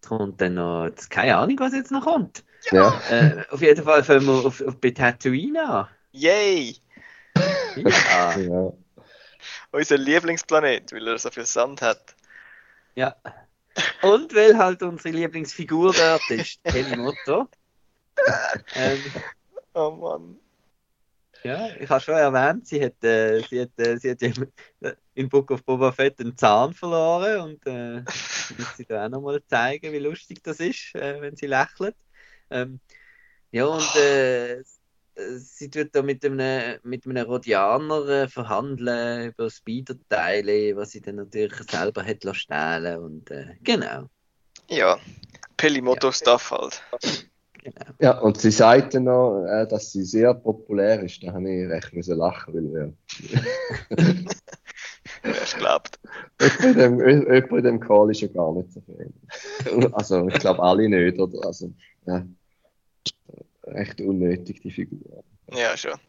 Kommt 0.06 0.42
dann 0.42 0.56
noch, 0.56 0.86
jetzt, 0.86 1.10
keine 1.10 1.38
Ahnung, 1.38 1.60
was 1.60 1.74
jetzt 1.74 1.92
noch 1.92 2.04
kommt. 2.04 2.44
Ja. 2.72 3.00
Äh, 3.10 3.44
auf 3.50 3.62
jeden 3.62 3.84
Fall 3.84 4.04
fangen 4.04 4.26
wir 4.26 4.46
auf, 4.46 4.62
auf 4.62 4.78
bei 4.78 4.92
Tatooine 4.92 5.68
an. 5.70 5.88
Yay! 6.12 6.78
Ja. 7.76 8.36
Ja. 8.38 8.74
Unser 9.72 9.98
Lieblingsplanet, 9.98 10.92
weil 10.92 11.08
er 11.08 11.18
so 11.20 11.30
viel 11.30 11.46
Sand 11.46 11.82
hat. 11.82 12.16
ja. 12.96 13.16
Und 14.02 14.36
weil 14.36 14.58
halt 14.58 14.82
unsere 14.84 15.16
Lieblingsfigur 15.16 15.94
dort 15.94 16.30
ist, 16.32 16.62
Kelly 16.64 16.98
Motto. 16.98 17.48
Ähm, 18.76 19.00
Oh 19.74 19.92
Mann. 19.92 20.38
Ja, 21.44 21.70
ich 21.80 21.90
habe 21.90 22.02
schon 22.02 22.16
erwähnt, 22.16 22.68
sie 22.68 22.84
hat, 22.84 23.04
äh, 23.04 23.42
sie 23.42 23.62
hat, 23.62 23.70
äh, 23.78 23.98
sie 23.98 24.12
hat 24.12 24.22
ja 24.22 24.32
in 25.14 25.30
Book 25.30 25.52
of 25.52 25.64
Boba 25.64 25.92
Fett 25.92 26.20
einen 26.20 26.38
Zahn 26.38 26.74
verloren 26.74 27.42
und 27.42 27.66
äh, 27.66 28.02
muss 28.58 28.78
sie 28.78 28.86
da 28.86 29.06
auch 29.06 29.10
nochmal 29.10 29.42
zeigen, 29.48 29.94
wie 29.94 30.00
lustig 30.00 30.44
das 30.44 30.60
ist, 30.60 30.96
äh, 30.96 31.22
wenn 31.22 31.36
sie 31.36 31.48
lächelt. 31.48 31.96
Ähm, 32.50 32.80
ja, 33.52 33.66
und 33.66 33.96
äh, 33.96 34.64
sie 35.38 35.70
tut 35.70 35.90
da 35.94 36.02
mit 36.02 36.24
einem, 36.26 36.80
mit 36.84 37.06
einem 37.06 37.26
Rhodianer 37.26 38.08
äh, 38.08 38.28
verhandeln 38.28 39.30
über 39.30 39.50
Speederteile, 39.50 40.76
was 40.76 40.92
sie 40.92 41.02
dann 41.02 41.16
natürlich 41.16 41.70
selber 41.70 42.04
hat 42.04 42.24
lassen 42.24 42.40
stehlen 42.40 43.00
und 43.00 43.32
äh, 43.32 43.56
genau, 43.62 44.10
Ja, 44.70 45.00
Pelimoto-Stuff 45.58 46.52
halt. 46.52 46.82
Genau. 47.72 47.92
ja, 48.00 48.20
und 48.20 48.38
sie 48.38 48.52
sagte 48.52 49.00
noch, 49.00 49.46
äh, 49.46 49.68
dass 49.68 49.92
sie 49.92 50.04
sehr 50.04 50.34
populär 50.34 51.02
ist. 51.04 51.24
Da 51.24 51.34
habe 51.34 51.50
ich 51.50 51.70
recht 51.70 51.94
müssen 51.94 52.18
lachen, 52.18 52.54
weil 52.54 52.94
ja. 53.92 54.06
Es 55.24 55.56
glaubt. 55.56 56.00
Jemand 56.62 57.52
in 57.52 57.64
dem, 57.64 57.80
Call 57.80 58.12
ist 58.12 58.22
ja 58.22 58.28
gar 58.28 58.54
nicht 58.54 58.72
so 58.72 58.82
viel. 58.82 59.14
Also, 59.94 60.28
ich 60.28 60.40
glaube 60.40 60.62
alle 60.62 60.88
nicht, 60.88 61.20
oder? 61.20 61.46
Also, 61.46 61.74
ja. 62.06 62.26
Recht 63.66 64.02
unnötig, 64.02 64.62
die 64.62 64.72
Figur. 64.72 65.24
Ja, 65.52 65.76
schon. 65.76 66.00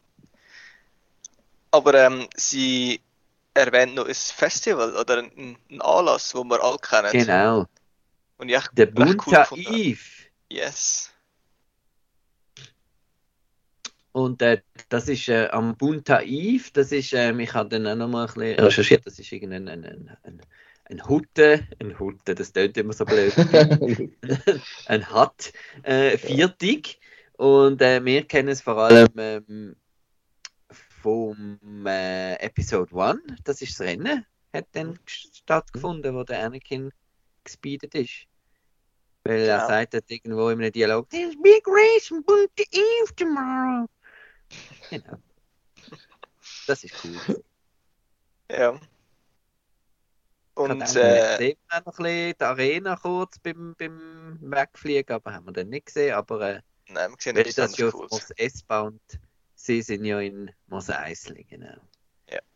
Aber 1.72 1.94
ähm, 1.94 2.26
sie 2.36 3.00
erwähnt 3.54 3.94
noch 3.94 4.06
ein 4.06 4.14
Festival 4.14 4.96
oder 4.96 5.18
einen, 5.18 5.56
Anlass, 5.80 6.34
wo 6.34 6.44
wir 6.44 6.62
alle 6.62 6.78
kennen. 6.78 7.10
Genau, 7.12 7.66
Und 8.38 8.48
ich 8.48 8.68
der 8.72 8.88
cool 8.88 8.94
Bunta 8.94 9.50
habe. 9.50 9.60
Eve. 9.60 10.00
Yes. 10.48 11.09
Und 14.12 14.42
äh, 14.42 14.60
das 14.88 15.08
ist 15.08 15.28
äh, 15.28 15.48
am 15.52 15.76
Bunta 15.76 16.20
Eve, 16.22 16.68
das 16.72 16.90
ist, 16.90 17.12
ähm, 17.12 17.38
ich 17.40 17.54
habe 17.54 17.68
dann 17.68 17.86
auch 17.86 17.94
noch 17.94 18.08
mal 18.08 18.26
ein 18.26 18.34
bisschen 18.34 18.64
recherchiert, 18.64 19.06
das 19.06 19.18
ist 19.18 19.30
irgendein 19.30 19.68
ein, 19.68 19.84
ein, 19.84 20.16
ein, 20.24 20.40
ein 20.86 21.08
Hutte, 21.08 21.66
ein 21.78 21.96
Hutte, 21.98 22.34
das 22.34 22.52
tönt 22.52 22.76
immer 22.76 22.92
so 22.92 23.04
blöd, 23.04 23.32
ein 24.86 25.14
Hut, 25.14 25.52
äh, 25.84 26.18
viertig. 26.18 26.98
Und 27.36 27.80
äh, 27.80 28.04
wir 28.04 28.24
kennen 28.26 28.48
es 28.48 28.60
vor 28.60 28.76
allem 28.78 29.08
ähm, 29.16 29.76
vom 31.02 31.58
äh, 31.86 32.34
Episode 32.34 32.94
1, 33.00 33.20
das 33.44 33.62
ist 33.62 33.78
das 33.78 33.86
Rennen, 33.86 34.26
hat 34.52 34.66
dann 34.72 34.98
stattgefunden, 35.06 36.14
wo 36.14 36.24
der 36.24 36.44
Anakin 36.44 36.90
gespeedet 37.44 37.94
ist. 37.94 38.26
Weil 39.24 39.40
er 39.42 39.56
Genau. 39.58 39.68
sagt 39.68 39.94
irgendwo 40.10 40.48
in 40.48 40.60
einem 40.60 40.72
Dialog, 40.72 41.08
There's 41.10 41.36
big 41.40 41.62
race 41.66 42.10
in 42.10 42.24
Bunta 42.24 42.64
Eve 42.72 43.14
tomorrow. 43.16 43.86
Genau. 44.90 45.18
Das 46.66 46.84
ist 46.84 46.94
cool. 47.04 47.42
Ja. 48.50 48.74
Ich 48.74 48.80
Und 50.54 50.70
habe 50.70 50.80
äh, 50.80 51.36
gesehen, 51.38 51.56
wir 51.68 51.80
noch 51.86 51.98
ein 51.98 52.04
bisschen 52.04 52.34
die 52.38 52.44
Arena 52.44 52.96
kurz 52.96 53.38
beim, 53.38 53.74
beim 53.78 54.38
Wegfliegen, 54.40 55.14
aber 55.14 55.32
haben 55.32 55.46
wir 55.46 55.52
dann 55.52 55.68
nicht 55.68 55.86
gesehen. 55.86 56.14
Aber 56.14 56.40
äh, 56.40 56.60
nein, 56.88 57.10
wir 57.10 57.16
sehen 57.18 57.36
weil 57.36 57.44
das 57.44 57.76
ja 57.76 57.88
auf. 57.88 58.10
Mos 58.10 58.30
S-Bound, 58.36 59.00
sie 59.54 59.80
sind 59.82 60.04
ja 60.04 60.20
in 60.20 60.50
Mos 60.66 60.90
Eisley, 60.90 61.44
genau. 61.44 61.76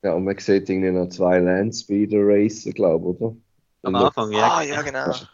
Ja, 0.03 0.13
und 0.13 0.25
man 0.25 0.39
sieht 0.39 0.69
irgendwie 0.69 0.91
noch 0.91 1.09
zwei 1.09 1.39
Landspeeder 1.39 2.19
Racer, 2.21 2.73
glaube 2.73 3.11
ich, 3.11 3.21
oder? 3.21 3.37
Am 3.83 3.95
Und 3.95 4.03
Anfang, 4.03 4.33
ja. 4.33 4.59
Ah, 4.59 4.63
ja, 4.63 4.83
genau. 4.83 5.07
Also, 5.07 5.27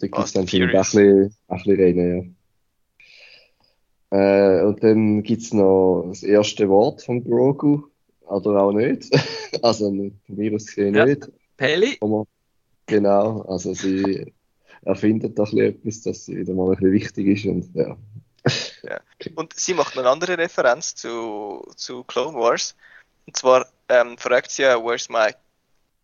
da 0.00 0.06
gibt 0.06 0.18
es 0.18 0.32
dann 0.32 0.44
auch 0.44 0.52
ein 0.52 0.70
bisschen, 0.72 1.36
ein 1.48 1.56
bisschen 1.56 1.76
Rennen, 1.76 2.16
ja. 2.16 2.35
Äh, 4.10 4.62
und 4.62 4.82
dann 4.82 5.22
gibt 5.22 5.42
es 5.42 5.52
noch 5.52 6.06
das 6.08 6.22
erste 6.22 6.68
Wort 6.68 7.02
von 7.02 7.24
Grogu, 7.24 7.82
oder 8.26 8.62
auch 8.62 8.72
nicht. 8.72 9.10
Also 9.62 9.86
von 9.86 10.12
mir 10.26 10.54
aus 10.54 10.66
gesehen 10.66 10.94
Ja. 10.94 11.06
nicht. 11.06 11.30
Peli? 11.56 11.98
Genau, 12.86 13.40
also 13.42 13.72
sie 13.72 14.34
erfindet 14.84 15.34
bisschen 15.34 15.58
etwas, 15.60 16.02
dass 16.02 16.26
sie 16.26 16.36
wieder 16.36 16.52
mal 16.52 16.64
ein 16.64 16.70
bisschen 16.76 16.92
wichtig 16.92 17.26
ist 17.28 17.46
und 17.46 17.74
ja. 17.74 17.96
Und 19.34 19.54
sie 19.54 19.74
macht 19.74 19.96
noch 19.96 20.02
eine 20.02 20.10
andere 20.10 20.36
Referenz 20.36 20.94
zu, 20.94 21.66
zu 21.74 22.04
Clone 22.04 22.36
Wars. 22.36 22.76
Und 23.26 23.36
zwar 23.36 23.66
ähm, 23.88 24.18
fragt 24.18 24.50
sie 24.50 24.62
ja, 24.62 24.76
where's 24.82 25.08
my, 25.08 25.30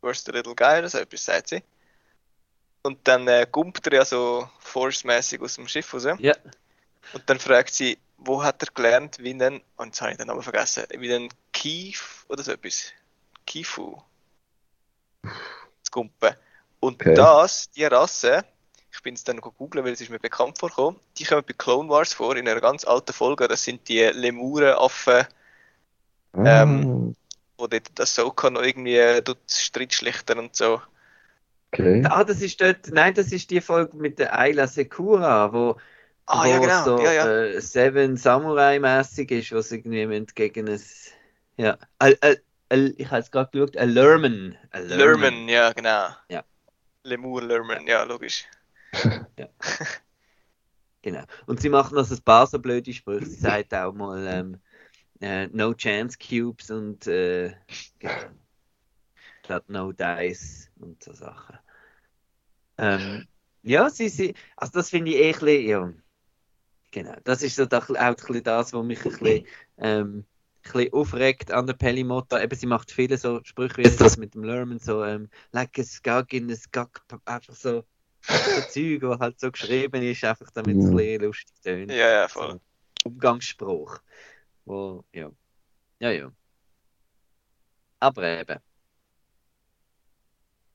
where's 0.00 0.24
the 0.24 0.32
little 0.32 0.55
guy, 0.55 0.78
oder 0.78 0.88
so 0.88 0.98
etwas 0.98 1.24
sagt 1.26 1.48
sie. 1.48 1.62
Und 2.82 2.98
dann 3.05 3.28
äh, 3.28 3.46
gumpt 3.50 3.86
er 3.86 3.92
ja 3.94 4.05
so 4.05 4.48
force-mäßig 4.59 5.40
aus 5.40 5.57
dem 5.57 5.68
Schiff 5.68 5.92
raus. 5.94 6.07
Ja. 6.18 6.34
Und 7.11 7.28
dann 7.28 7.38
fragt 7.40 7.74
sie, 7.74 7.98
wo 8.18 8.42
hat 8.42 8.62
er 8.62 8.68
gelernt, 8.74 9.18
wie 9.20 9.30
einen, 9.30 9.62
und 9.76 9.86
jetzt 9.88 10.00
habe 10.00 10.12
ich 10.12 10.18
den 10.18 10.28
Namen 10.28 10.42
vergessen, 10.42 10.84
wie 10.98 11.12
einen 11.12 11.28
Kief 11.53 12.24
oder 12.28 12.42
so 12.42 12.53
etwas. 12.53 12.92
Kifu. 13.46 14.00
Zu 15.82 15.90
gumpen. 15.90 16.34
Und 16.80 17.00
Okay. 17.00 17.14
das, 17.14 17.70
die 17.70 17.84
Rasse, 17.84 18.44
ich 18.92 19.03
bin 19.03 19.14
es 19.14 19.24
dann 19.24 19.40
googeln, 19.40 19.84
weil 19.84 19.92
es 19.92 20.00
ist 20.00 20.11
mir 20.11 20.18
bekannt 20.18 20.59
vorgekommen, 20.59 21.00
die 21.18 21.24
kommen 21.24 21.44
bei 21.46 21.55
Clone 21.55 21.88
Wars 21.88 22.12
vor, 22.14 22.36
in 22.36 22.48
einer 22.48 22.61
ganz 22.61 22.84
alten 22.84 23.12
Folge, 23.12 23.48
das 23.48 23.64
sind 23.64 23.88
die 23.88 24.00
Lemurenaffen, 24.00 25.26
Ähm, 26.44 26.88
wo 27.59 27.66
dort 27.66 27.90
das 27.98 28.18
Ahsoka 28.18 28.50
noch 28.50 28.62
irgendwie 28.62 29.22
tut 29.24 29.38
Streit 29.50 29.94
schlichten 29.94 30.38
und 30.38 30.55
so. 30.57 30.82
okay. 31.72 32.11
Ah, 32.11 32.24
das 32.24 32.40
ist 32.42 32.61
dort, 32.61 32.88
nein, 32.92 33.14
das 33.14 33.32
ist 33.32 33.50
die 33.50 33.61
Folge 33.61 33.96
mit 33.96 34.18
der 34.18 34.36
Ayla 34.38 34.66
Sekura, 34.66 35.53
wo, 35.53 35.76
Ah, 36.32 36.46
wo 36.46 36.50
ja, 36.50 36.58
genau. 36.58 36.84
so 36.84 36.98
ja, 37.04 37.12
ja. 37.12 37.26
Äh, 37.26 37.60
Seven 37.60 38.16
Samurai-mäßig 38.16 39.30
ist, 39.32 39.52
was 39.52 39.70
irgendwie 39.70 40.06
mit 40.06 40.34
gegen 40.34 40.66
ein, 40.66 40.80
ja, 41.58 41.76
äh, 41.98 42.14
äh, 42.70 42.92
ich 42.96 43.10
habe 43.10 43.20
es 43.20 43.30
gerade 43.30 43.50
geschaut, 43.50 43.76
ein 43.76 43.90
Lerman. 43.90 44.56
Lerman, 44.72 45.46
ja, 45.48 45.72
genau. 45.72 46.08
Ja. 46.30 46.42
Lemur 47.04 47.42
Lerman, 47.42 47.86
ja, 47.86 48.02
logisch. 48.04 48.46
Genau. 51.04 51.24
Und 51.46 51.60
sie 51.60 51.68
macht 51.68 51.90
noch 51.90 52.04
so 52.04 52.14
ein 52.14 52.22
paar 52.22 52.46
so 52.46 52.60
blöde 52.60 52.92
Sprüche. 52.92 53.26
Sie 53.26 53.34
sagt 53.34 53.74
auch 53.74 53.92
mal 53.92 54.24
ähm, 54.24 54.60
äh, 55.20 55.48
No 55.48 55.74
Chance 55.74 56.16
Cubes 56.16 56.70
und 56.70 57.08
äh, 57.08 57.52
genau. 57.98 59.60
No 59.66 59.90
Dice 59.90 60.70
und 60.78 61.02
so 61.02 61.12
Sachen. 61.12 61.58
Ähm, 62.78 63.26
ja, 63.62 63.90
sie, 63.90 64.08
sie, 64.08 64.34
also 64.56 64.74
das 64.74 64.90
finde 64.90 65.10
ich 65.10 65.16
eh 65.16 65.26
ein 65.26 65.32
bisschen, 65.32 65.68
ja, 65.68 65.92
genau, 66.93 67.14
das 67.24 67.43
ist 67.43 67.57
so 67.57 67.64
auch 67.64 67.90
ein 67.90 68.14
bisschen 68.14 68.43
das, 68.45 68.72
was 68.72 68.84
mich 68.84 69.05
ein 69.05 69.11
bisschen, 69.11 69.47
ähm, 69.78 70.18
ein 70.64 70.72
bisschen 70.72 70.93
aufregt 70.93 71.51
an 71.51 71.66
der 71.66 71.74
Pelimoto. 71.74 72.38
Eben, 72.38 72.55
sie 72.57 72.66
macht 72.66 72.93
viele 72.93 73.18
so 73.18 73.40
Sprüche 73.43 73.78
wie 73.78 73.82
das 73.97 74.16
mit 74.16 74.34
dem 74.34 74.45
Lerman, 74.45 74.78
so 74.78 75.03
ähm, 75.05 75.28
like 75.51 75.76
a 75.78 75.82
skag 75.82 76.32
in 76.32 76.51
a 76.53 76.55
skag, 76.55 77.03
einfach 77.24 77.55
so, 77.55 77.82
so 78.20 78.22
Zeug, 78.68 79.03
wo 79.03 79.18
halt 79.18 79.40
so 79.40 79.51
geschrieben 79.51 80.03
ist, 80.05 80.22
einfach 80.22 80.51
damit 80.53 80.76
es 80.78 80.84
ein 80.86 80.97
bisschen 80.97 81.22
lustig 81.24 81.55
tönt. 81.64 81.90
Ja, 81.90 82.09
ja, 82.09 82.28
voll. 82.28 82.53
So, 82.53 82.61
Umgangsspruch. 83.11 83.99
Wo, 84.64 85.03
ja. 85.12 85.28
Ja, 85.99 86.11
ja. 86.12 86.30
Aber 87.99 88.22
eben. 88.24 88.59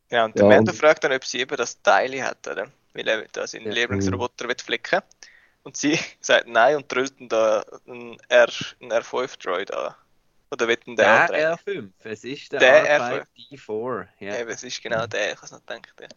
Ja, 0.09 0.25
und 0.25 0.35
der 0.37 0.43
Ja, 0.45 0.49
Mando 0.55 0.71
und- 0.71 0.77
fragt 0.77 1.03
dann, 1.03 1.11
ob 1.13 1.23
sie 1.25 1.39
eben 1.39 1.55
das 1.57 1.81
Teil 1.81 2.21
hat, 2.23 2.45
oder? 2.47 2.67
Weil 2.93 3.07
er 3.07 3.25
da 3.31 3.45
seinen 3.45 3.67
Ja. 3.67 3.73
Lieblingsroboter 3.73 4.47
will 4.47 4.55
flicken. 4.57 5.01
Und 5.63 5.77
sie 5.77 5.99
sagt 6.21 6.47
nein 6.47 6.77
und 6.77 6.91
dann 6.91 7.29
da 7.29 7.63
einen, 7.87 8.17
R, 8.29 8.49
einen 8.81 8.91
R5-Droid 8.91 9.73
an. 9.73 9.95
Oder 10.49 10.67
wird 10.67 10.87
denn 10.87 10.95
der 10.95 11.27
Der 11.27 11.51
andrehen? 11.51 11.93
R5, 11.97 12.09
es 12.09 12.23
ist 12.23 12.51
der, 12.53 12.59
Der 12.59 13.01
R5D4. 13.01 14.07
Ja. 14.19 14.39
Eben, 14.39 14.49
es 14.49 14.63
ist 14.63 14.81
genau 14.81 15.05
der, 15.05 15.33
ich 15.33 15.37
habe 15.37 15.45
es 15.45 15.51
nicht 15.51 15.65
gedacht. 15.65 15.93
Ja. 15.99 16.07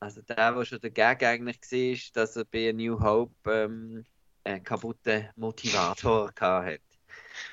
Also 0.00 0.22
der, 0.22 0.52
der 0.52 0.64
schon 0.64 0.80
dagegen 0.80 1.26
eigentlich 1.26 1.60
war, 2.14 2.22
dass 2.22 2.36
er 2.36 2.44
bei 2.46 2.70
A 2.70 2.72
New 2.72 2.98
Hope 2.98 3.34
ähm, 3.50 4.04
einen 4.44 4.64
kaputten 4.64 5.28
Motivator 5.36 6.32
gehabt 6.34 6.66
hat. 6.66 6.80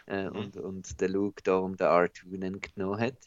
Äh, 0.08 0.28
und, 0.30 0.58
und 0.58 1.00
der 1.00 1.10
Luke 1.10 1.42
darum 1.44 1.76
den 1.78 1.88
R2 1.88 2.74
genommen 2.74 3.00
hat. 3.00 3.18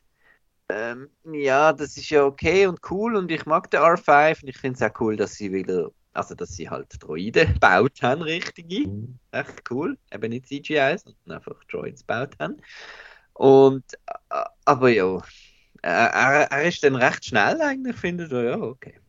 Ähm, 0.68 1.10
ja, 1.24 1.72
das 1.72 1.96
ist 1.96 2.10
ja 2.10 2.24
okay 2.24 2.66
und 2.66 2.80
cool 2.90 3.16
und 3.16 3.30
ich 3.30 3.46
mag 3.46 3.70
den 3.70 3.80
R5 3.80 4.42
und 4.42 4.48
ich 4.48 4.56
finde 4.58 4.76
es 4.76 4.90
auch 4.90 5.00
cool, 5.00 5.16
dass 5.16 5.34
sie 5.34 5.52
wieder, 5.52 5.90
also 6.12 6.34
dass 6.34 6.56
sie 6.56 6.68
halt 6.68 7.02
Droiden 7.02 7.54
gebaut 7.54 8.02
haben, 8.02 8.22
richtige. 8.22 8.88
Echt 9.30 9.70
cool. 9.70 9.98
Eben 10.12 10.30
nicht 10.30 10.46
CGI, 10.46 10.96
sondern 10.98 11.36
einfach 11.36 11.62
Droids 11.70 12.00
gebaut 12.00 12.34
haben. 12.38 12.60
Und, 13.34 13.84
äh, 14.30 14.44
aber 14.64 14.88
ja, 14.90 15.22
er, 15.82 16.06
er, 16.08 16.42
er 16.50 16.62
ist 16.64 16.84
dann 16.84 16.96
recht 16.96 17.24
schnell 17.24 17.60
eigentlich, 17.60 17.96
findet 17.96 18.32
er, 18.32 18.42
ja, 18.44 18.60
okay. 18.60 19.00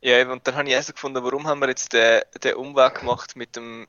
Ja, 0.00 0.30
und 0.30 0.46
dann 0.46 0.56
habe 0.56 0.68
ich 0.68 0.74
erst 0.74 0.92
gefunden, 0.92 1.22
warum 1.22 1.46
haben 1.46 1.60
wir 1.60 1.68
jetzt 1.68 1.92
den, 1.92 2.22
den 2.42 2.56
Umweg 2.56 2.96
gemacht 3.00 3.36
mit 3.36 3.54
dem 3.54 3.86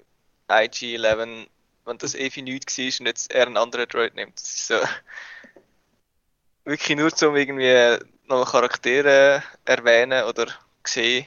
IG-11, 0.47 1.47
wenn 1.85 1.97
das 1.97 2.13
eh 2.13 2.29
für 2.29 2.43
nichts 2.43 2.77
war 2.77 2.85
und 2.99 3.05
jetzt 3.07 3.31
er 3.31 3.47
einen 3.47 3.57
anderen 3.57 3.87
Droid 3.87 4.13
nimmt. 4.15 4.35
Das 4.39 4.43
ist 4.43 4.67
so 4.67 4.75
wirklich 6.65 6.97
nur 6.97 7.11
zum 7.11 7.35
irgendwie 7.35 7.97
noch 8.27 8.51
Charaktere 8.51 9.43
erwähnen 9.65 10.23
oder 10.25 10.47
sehen, 10.85 11.25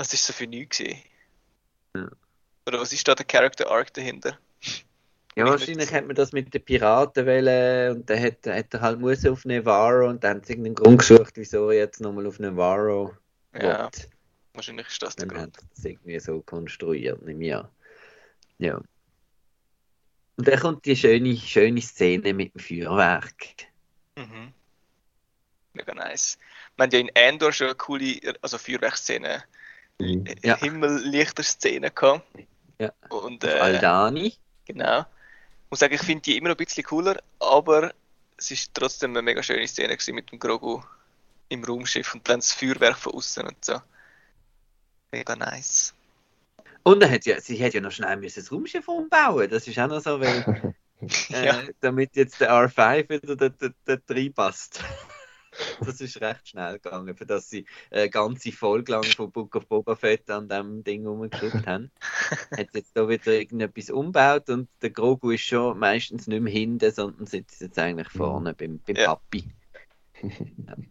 was 0.00 0.14
ist 0.14 0.24
so 0.24 0.32
für 0.32 0.46
nichts 0.46 0.78
gewesen. 0.78 1.02
Ja. 1.94 2.08
Oder 2.66 2.80
was 2.80 2.92
ist 2.92 3.06
da 3.06 3.14
der 3.14 3.26
Character 3.26 3.70
Arc 3.70 3.92
dahinter? 3.92 4.38
Ja, 5.36 5.44
wahrscheinlich 5.46 5.92
hat 5.92 6.06
man 6.06 6.16
das 6.16 6.32
mit 6.32 6.52
den 6.52 6.64
Piraten 6.64 7.26
wollen 7.26 7.96
und 7.96 8.10
dann 8.10 8.20
hat, 8.22 8.46
hat 8.46 8.74
er 8.74 8.80
halt 8.80 8.98
müssen 8.98 9.30
auf 9.30 9.44
Navarro 9.44 10.08
und 10.08 10.24
dann 10.24 10.38
hat 10.38 10.46
sie 10.46 10.54
irgendeinen 10.54 10.74
Grund 10.74 10.98
gesucht, 10.98 11.36
wieso 11.36 11.70
er 11.70 11.78
jetzt 11.78 12.00
nochmal 12.00 12.26
auf 12.26 12.38
Navarro 12.38 13.14
Ja, 13.54 13.90
will. 13.92 14.06
wahrscheinlich 14.54 14.88
ist 14.88 15.02
das 15.02 15.16
der 15.16 15.26
Dann 15.26 15.36
Grund. 15.36 15.56
hat 15.58 15.64
das 15.76 15.84
irgendwie 15.84 16.18
so 16.18 16.40
konstruiert, 16.42 17.22
nehme 17.22 17.44
ich 17.46 17.54
an. 17.54 17.68
Ja. 18.58 18.80
Und 20.36 20.48
dann 20.48 20.58
kommt 20.58 20.84
die 20.86 20.96
schöne, 20.96 21.36
schöne 21.36 21.80
Szene 21.82 22.32
mit 22.32 22.54
dem 22.54 22.60
Feuerwerk. 22.60 23.34
Mhm. 24.16 24.52
Mega 25.74 25.94
nice. 25.94 26.38
Wir 26.76 26.84
haben 26.84 26.90
ja 26.92 26.98
in 26.98 27.10
Andor 27.16 27.52
schon 27.52 27.68
eine 27.68 27.76
coole, 27.76 28.18
also 28.42 28.58
Feuerwerksszene, 28.58 29.44
Mhm. 30.00 30.24
Ja. 30.42 30.56
Himmellichter-Szene 30.56 31.90
gehabt. 31.90 32.24
Ja. 32.78 32.92
Und 33.10 33.44
äh, 33.44 33.58
Aldani. 33.58 34.34
Genau. 34.64 35.00
Ich 35.00 35.70
muss 35.70 35.80
sagen, 35.80 35.94
ich 35.94 36.02
finde 36.02 36.22
die 36.22 36.36
immer 36.36 36.48
noch 36.48 36.56
ein 36.56 36.64
bisschen 36.64 36.84
cooler, 36.84 37.16
aber 37.38 37.92
es 38.36 38.50
ist 38.50 38.72
trotzdem 38.74 39.10
eine 39.10 39.22
mega 39.22 39.42
schöne 39.42 39.66
Szene 39.68 39.96
gewesen 39.96 40.14
mit 40.14 40.30
dem 40.32 40.38
Grogu 40.38 40.82
im 41.48 41.62
Raumschiff 41.64 42.14
und 42.14 42.28
dann 42.28 42.40
das 42.40 42.52
Feuerwerk 42.52 42.96
von 42.96 43.14
außen 43.14 43.46
und 43.46 43.64
so. 43.64 43.80
Mega 45.12 45.36
nice. 45.36 45.94
Und 46.82 47.02
er 47.02 47.10
hat 47.10 47.26
ja, 47.26 47.40
sie 47.40 47.62
hat 47.62 47.74
ja 47.74 47.80
noch 47.80 47.90
schnell 47.92 48.16
müssen 48.16 48.40
das 48.40 48.50
Raumschiff 48.50 48.88
umbauen. 48.88 49.50
Das 49.50 49.66
ist 49.68 49.78
auch 49.78 49.88
noch 49.88 50.00
so, 50.00 50.20
weil, 50.20 50.74
äh, 51.30 51.46
Ja. 51.46 51.62
damit 51.80 52.16
jetzt 52.16 52.40
der 52.40 52.50
R5 52.52 53.08
wieder 53.10 53.36
da, 53.36 53.48
da, 53.48 53.68
da 53.84 53.98
reinpasst. 54.08 54.82
Das 55.84 56.00
ist 56.00 56.20
recht 56.20 56.48
schnell 56.48 56.78
gegangen, 56.78 57.16
für 57.16 57.26
dass 57.26 57.48
sie 57.50 57.64
eine 57.90 58.08
ganze 58.10 58.52
Folge 58.52 58.92
lang 58.92 59.04
von 59.04 59.30
Book 59.30 59.54
of 59.56 59.66
Boba 59.66 59.94
Fett 59.96 60.28
an 60.30 60.48
dem 60.48 60.84
Ding 60.84 61.06
rumgeschraubt 61.06 61.66
haben. 61.66 61.90
Hat 62.56 62.74
jetzt 62.74 62.96
da 62.96 63.08
wieder 63.08 63.32
irgendetwas 63.32 63.90
umgebaut 63.90 64.48
und 64.50 64.68
der 64.82 64.90
Grogu 64.90 65.30
ist 65.30 65.42
schon 65.44 65.78
meistens 65.78 66.26
nicht 66.26 66.40
mehr 66.42 66.52
hinten, 66.52 66.90
sondern 66.92 67.26
sitzt 67.26 67.60
jetzt 67.60 67.78
eigentlich 67.78 68.08
vorne 68.08 68.54
beim, 68.54 68.78
beim 68.86 68.96
Ja. 68.96 69.14
Papi. 69.14 69.44
Ja. 70.22 70.74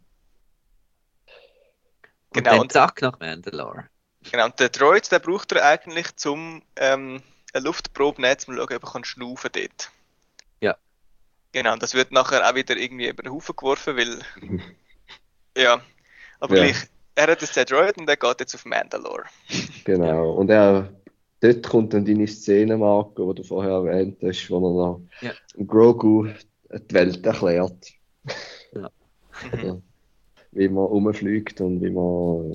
Und 2.32 2.44
Genau, 2.44 2.52
dann 2.52 2.60
und- 2.62 2.72
zack 2.72 3.02
nach 3.02 3.20
Mandalore. 3.20 3.90
Genau, 4.32 4.46
und 4.46 4.60
der 4.60 4.70
Droid, 4.70 5.12
der 5.12 5.18
braucht 5.20 5.52
er 5.54 5.66
eigentlich 5.66 6.16
zum 6.16 6.62
ähm, 6.76 7.24
eine 7.54 7.64
Luftprobe 7.64 8.22
nehmen, 8.22 8.34
um 8.34 8.40
zu 8.40 8.54
schauen, 8.54 8.62
ob 8.76 8.84
er 8.84 8.92
kann 8.92 9.04
schnaufen 9.04 9.50
dort. 9.52 9.92
Ja. 11.54 11.62
Genau, 11.62 11.74
und 11.74 11.82
das 11.84 11.94
wird 11.94 12.12
nachher 12.12 12.48
auch 12.50 12.56
wieder 12.56 12.78
irgendwie 12.78 13.08
über 13.10 13.24
den 13.24 13.32
Haufen 13.34 13.56
geworfen, 13.56 13.98
weil. 13.98 14.20
ja. 15.58 15.82
Aber 16.40 16.56
Ja. 16.58 16.64
gleich, 16.66 16.78
er 17.16 17.28
hat 17.28 17.42
jetzt 17.42 17.56
den 17.56 17.66
Droid 17.66 17.98
und 17.98 18.08
der 18.08 18.18
geht 18.18 18.40
jetzt 18.40 18.56
auf 18.56 18.66
Mandalore. 18.66 19.24
Genau. 19.84 20.34
Und 20.34 20.50
er, 20.50 20.94
dort 21.42 21.68
kommt 21.68 21.94
dann 21.94 22.06
deine 22.06 22.28
Szene, 22.28 22.78
Marco, 22.78 23.34
die 23.34 23.42
du 23.42 23.48
vorher 23.48 23.72
erwähnt 23.72 24.18
hast, 24.24 24.50
wo 24.50 24.58
er 24.58 24.62
noch 24.62 25.02
Ja. 25.22 25.34
Grogu 25.66 26.28
die 26.72 26.94
Welt 26.94 27.26
erklärt. 27.26 27.88
Mhm. 28.74 29.82
Wie 30.52 30.68
man 30.68 30.86
rumfliegt 30.86 31.62
und 31.62 31.80
wie 31.82 31.92
man 31.92 32.54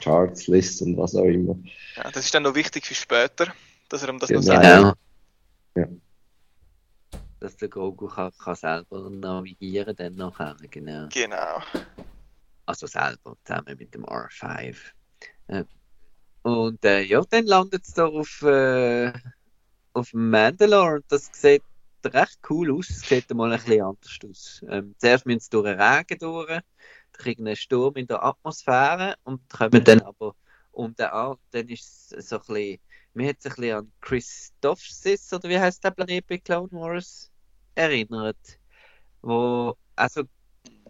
Charts 0.00 0.48
liest 0.48 0.82
und 0.82 0.98
was 0.98 1.14
auch 1.16 1.24
immer. 1.24 1.56
Ja, 1.96 2.10
das 2.10 2.26
ist 2.26 2.34
dann 2.34 2.42
noch 2.42 2.54
wichtig 2.54 2.84
für 2.84 2.94
später, 2.94 3.54
dass 3.88 4.02
er 4.02 4.10
ihm 4.10 4.18
das 4.18 4.28
noch 4.28 4.40
Genau. 4.42 4.52
sagt. 4.52 4.62
Genau. 4.62 4.92
Ja. 5.76 5.96
Dass 7.42 7.56
der 7.56 7.68
Grogu 7.68 8.06
kann, 8.06 8.30
kann 8.38 8.54
selber 8.54 9.10
navigieren 9.10 9.96
dann 9.96 10.14
nachher, 10.14 10.56
genau. 10.70 11.08
Genau. 11.12 11.60
Also 12.66 12.86
selber, 12.86 13.36
zusammen 13.44 13.76
mit 13.76 13.92
dem 13.92 14.04
R5. 14.04 14.76
Äh, 15.48 15.64
und 16.42 16.84
äh, 16.84 17.00
ja, 17.02 17.20
dann 17.28 17.46
landet 17.46 17.84
es 17.84 17.94
da 17.94 18.06
auf, 18.06 18.42
äh, 18.42 19.12
auf 19.92 20.12
Mandalore 20.12 20.96
und 20.96 21.04
das 21.08 21.30
sieht 21.32 21.64
recht 22.04 22.38
cool 22.48 22.78
aus. 22.78 22.90
Es 22.90 23.00
sieht 23.00 23.28
mal 23.34 23.52
ein 23.52 23.58
bisschen 23.58 23.82
anders 23.82 24.18
aus. 24.24 24.64
Ähm, 24.68 24.94
zuerst 24.98 25.26
müssen 25.26 25.40
sie 25.40 25.50
durch 25.50 25.66
den 25.66 25.80
Regen 25.80 26.18
durch, 26.20 26.46
dann 26.46 26.62
kriegen 27.10 27.44
einen 27.44 27.56
Sturm 27.56 27.96
in 27.96 28.06
der 28.06 28.22
Atmosphäre 28.22 29.16
und 29.24 29.48
kommen 29.50 29.82
dann 29.82 30.00
aber 30.02 30.36
um 30.70 30.94
den 30.94 31.06
an. 31.06 31.38
Dann 31.50 31.68
ist 31.68 32.12
es 32.12 32.28
so 32.28 32.36
ein 32.36 32.42
bisschen, 32.46 32.80
mir 33.14 33.30
hat 33.30 33.38
es 33.40 33.46
ein 33.46 33.54
bisschen 33.56 33.78
an 33.78 33.92
Christophsis, 34.00 35.32
oder 35.32 35.48
wie 35.48 35.58
heißt 35.58 35.82
der 35.82 35.90
Planet 35.90 36.24
bei 36.24 36.38
Clone 36.38 36.70
Wars, 36.70 37.31
erinnert. 37.74 38.38
Wo, 39.22 39.76
also 39.96 40.24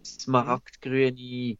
smaragdgrüne 0.04 1.18
äh, 1.18 1.56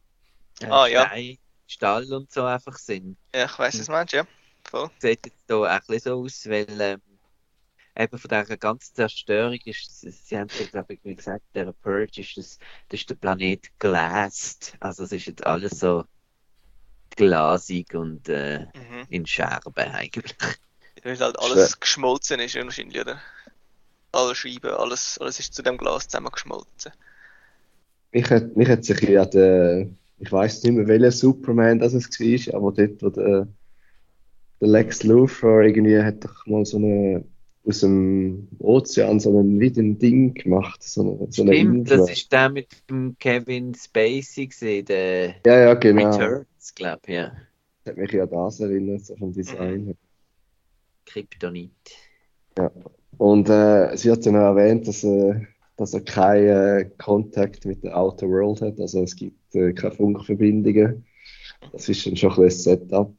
Ah, 0.69 0.87
ja. 0.87 1.05
Steine, 1.07 1.37
Stall 1.67 2.13
und 2.13 2.31
so 2.31 2.43
einfach 2.45 2.77
sind. 2.77 3.17
Ja, 3.33 3.45
ich 3.45 3.59
weiß, 3.59 3.79
was 3.79 3.85
du 3.85 3.91
meinst, 3.91 4.13
ja. 4.13 4.25
Voll. 4.69 4.89
Sieht 4.99 5.25
jetzt 5.25 5.43
hier 5.47 5.57
auch 5.57 5.65
ein 5.65 5.79
bisschen 5.87 5.99
so 5.99 6.23
aus, 6.23 6.45
weil 6.47 6.81
ähm, 6.81 7.01
eben 7.97 8.17
von 8.17 8.29
dieser 8.29 8.57
ganzen 8.57 8.95
Zerstörung 8.95 9.59
ist, 9.65 10.01
sie 10.01 10.37
haben 10.37 10.49
ja, 10.57 10.65
glaube 10.65 10.93
ich, 10.93 11.17
gesagt, 11.17 11.43
der 11.53 11.71
Purge 11.73 12.21
ist, 12.21 12.37
das, 12.37 12.57
das 12.89 12.99
ist 13.01 13.09
der 13.09 13.15
Planet 13.15 13.67
glassed. 13.79 14.75
Also 14.79 15.03
es 15.03 15.11
ist 15.11 15.25
jetzt 15.25 15.45
alles 15.45 15.79
so 15.79 16.05
glasig 17.15 17.93
und 17.93 18.27
äh, 18.29 18.65
Mhm. 18.73 19.05
in 19.09 19.25
Scherben 19.25 19.73
eigentlich. 19.75 20.35
Weil 21.03 21.19
halt 21.19 21.37
alles 21.39 21.79
geschmolzen 21.79 22.39
ist, 22.39 22.55
wahrscheinlich, 22.55 22.99
oder? 22.99 23.21
Alle 24.13 24.35
Scheiben, 24.35 24.71
alles, 24.71 25.17
alles 25.19 25.39
ist 25.39 25.53
zu 25.53 25.63
dem 25.63 25.77
Glas 25.77 26.07
zusammengeschmolzen. 26.07 26.93
Mich 28.11 28.29
hat, 28.29 28.55
mich 28.55 28.69
hat 28.69 28.85
sich 28.85 29.01
ja 29.01 29.25
der, 29.25 29.87
ich 30.19 30.31
weiß 30.31 30.63
nicht 30.63 30.73
mehr, 30.73 30.87
welcher 30.87 31.11
Superman 31.11 31.79
das 31.79 31.93
es 31.93 32.07
war, 32.19 32.55
aber 32.55 32.71
dort, 32.71 33.01
wo 33.01 33.09
der, 33.09 33.47
der 34.61 34.67
Lex 34.67 35.03
Luthor 35.03 35.63
irgendwie 35.63 35.99
hat 35.99 36.23
doch 36.23 36.45
mal 36.45 36.63
so 36.63 36.77
eine, 36.77 37.25
aus 37.65 37.79
dem 37.79 38.49
Ozean 38.59 39.19
so 39.19 39.39
ein, 39.39 39.59
wie 39.59 39.73
ein 39.79 39.97
Ding 39.97 40.35
gemacht, 40.35 40.83
so 40.83 41.01
eine, 41.01 41.31
so 41.31 41.41
eine 41.41 41.55
Stimmt, 41.55 41.75
Insel. 41.89 41.97
das 41.97 42.11
ist 42.11 42.31
der 42.31 42.49
mit 42.49 42.67
dem 42.89 43.17
Kevin 43.17 43.73
Spacey 43.73 44.45
gesehen, 44.47 44.85
der 44.85 45.35
Ja, 45.43 45.59
ja, 45.59 45.73
genau. 45.73 46.11
Returns, 46.11 46.75
glaube 46.75 47.01
ich, 47.07 47.13
ja. 47.15 47.31
Hat 47.87 47.97
mich 47.97 48.11
ja 48.11 48.23
an 48.23 48.29
das 48.29 48.59
erinnert, 48.59 49.05
so 49.05 49.15
vom 49.15 49.33
Design. 49.33 49.97
Kryptonit. 51.05 51.71
Und 53.17 53.49
äh, 53.49 53.95
sie 53.95 54.11
hat 54.11 54.25
ja 54.25 54.31
noch 54.31 54.39
erwähnt, 54.39 54.87
dass 54.87 55.03
äh, 55.03 55.41
dass 55.77 55.93
er 55.93 56.01
keinen 56.01 56.97
Kontakt 56.97 57.65
mit 57.65 57.83
der 57.83 57.97
Outer 57.97 58.29
World 58.29 58.61
hat. 58.61 58.79
Also 58.79 59.01
es 59.03 59.15
gibt 59.15 59.55
äh, 59.55 59.73
keine 59.73 59.93
Funkverbindungen. 59.93 61.05
Das 61.71 61.89
ist 61.89 62.05
dann 62.05 62.15
schon 62.15 62.31
ein 62.31 62.43
bisschen 62.43 62.77
Setup. 62.77 63.13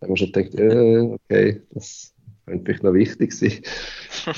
Da 0.00 0.06
man 0.06 0.16
schon 0.16 0.32
denkt, 0.32 0.54
äh, 0.54 1.00
okay, 1.00 1.62
das 1.70 2.14
könnte 2.46 2.64
vielleicht 2.64 2.84
noch 2.84 2.94
wichtig 2.94 3.32
sein. 3.32 3.62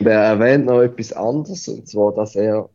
Und 0.00 0.06
er 0.06 0.20
erwähnt 0.20 0.66
noch 0.66 0.80
etwas 0.80 1.12
anderes, 1.12 1.68
und 1.68 1.86
zwar, 1.86 2.12
dass 2.12 2.34
er 2.34 2.68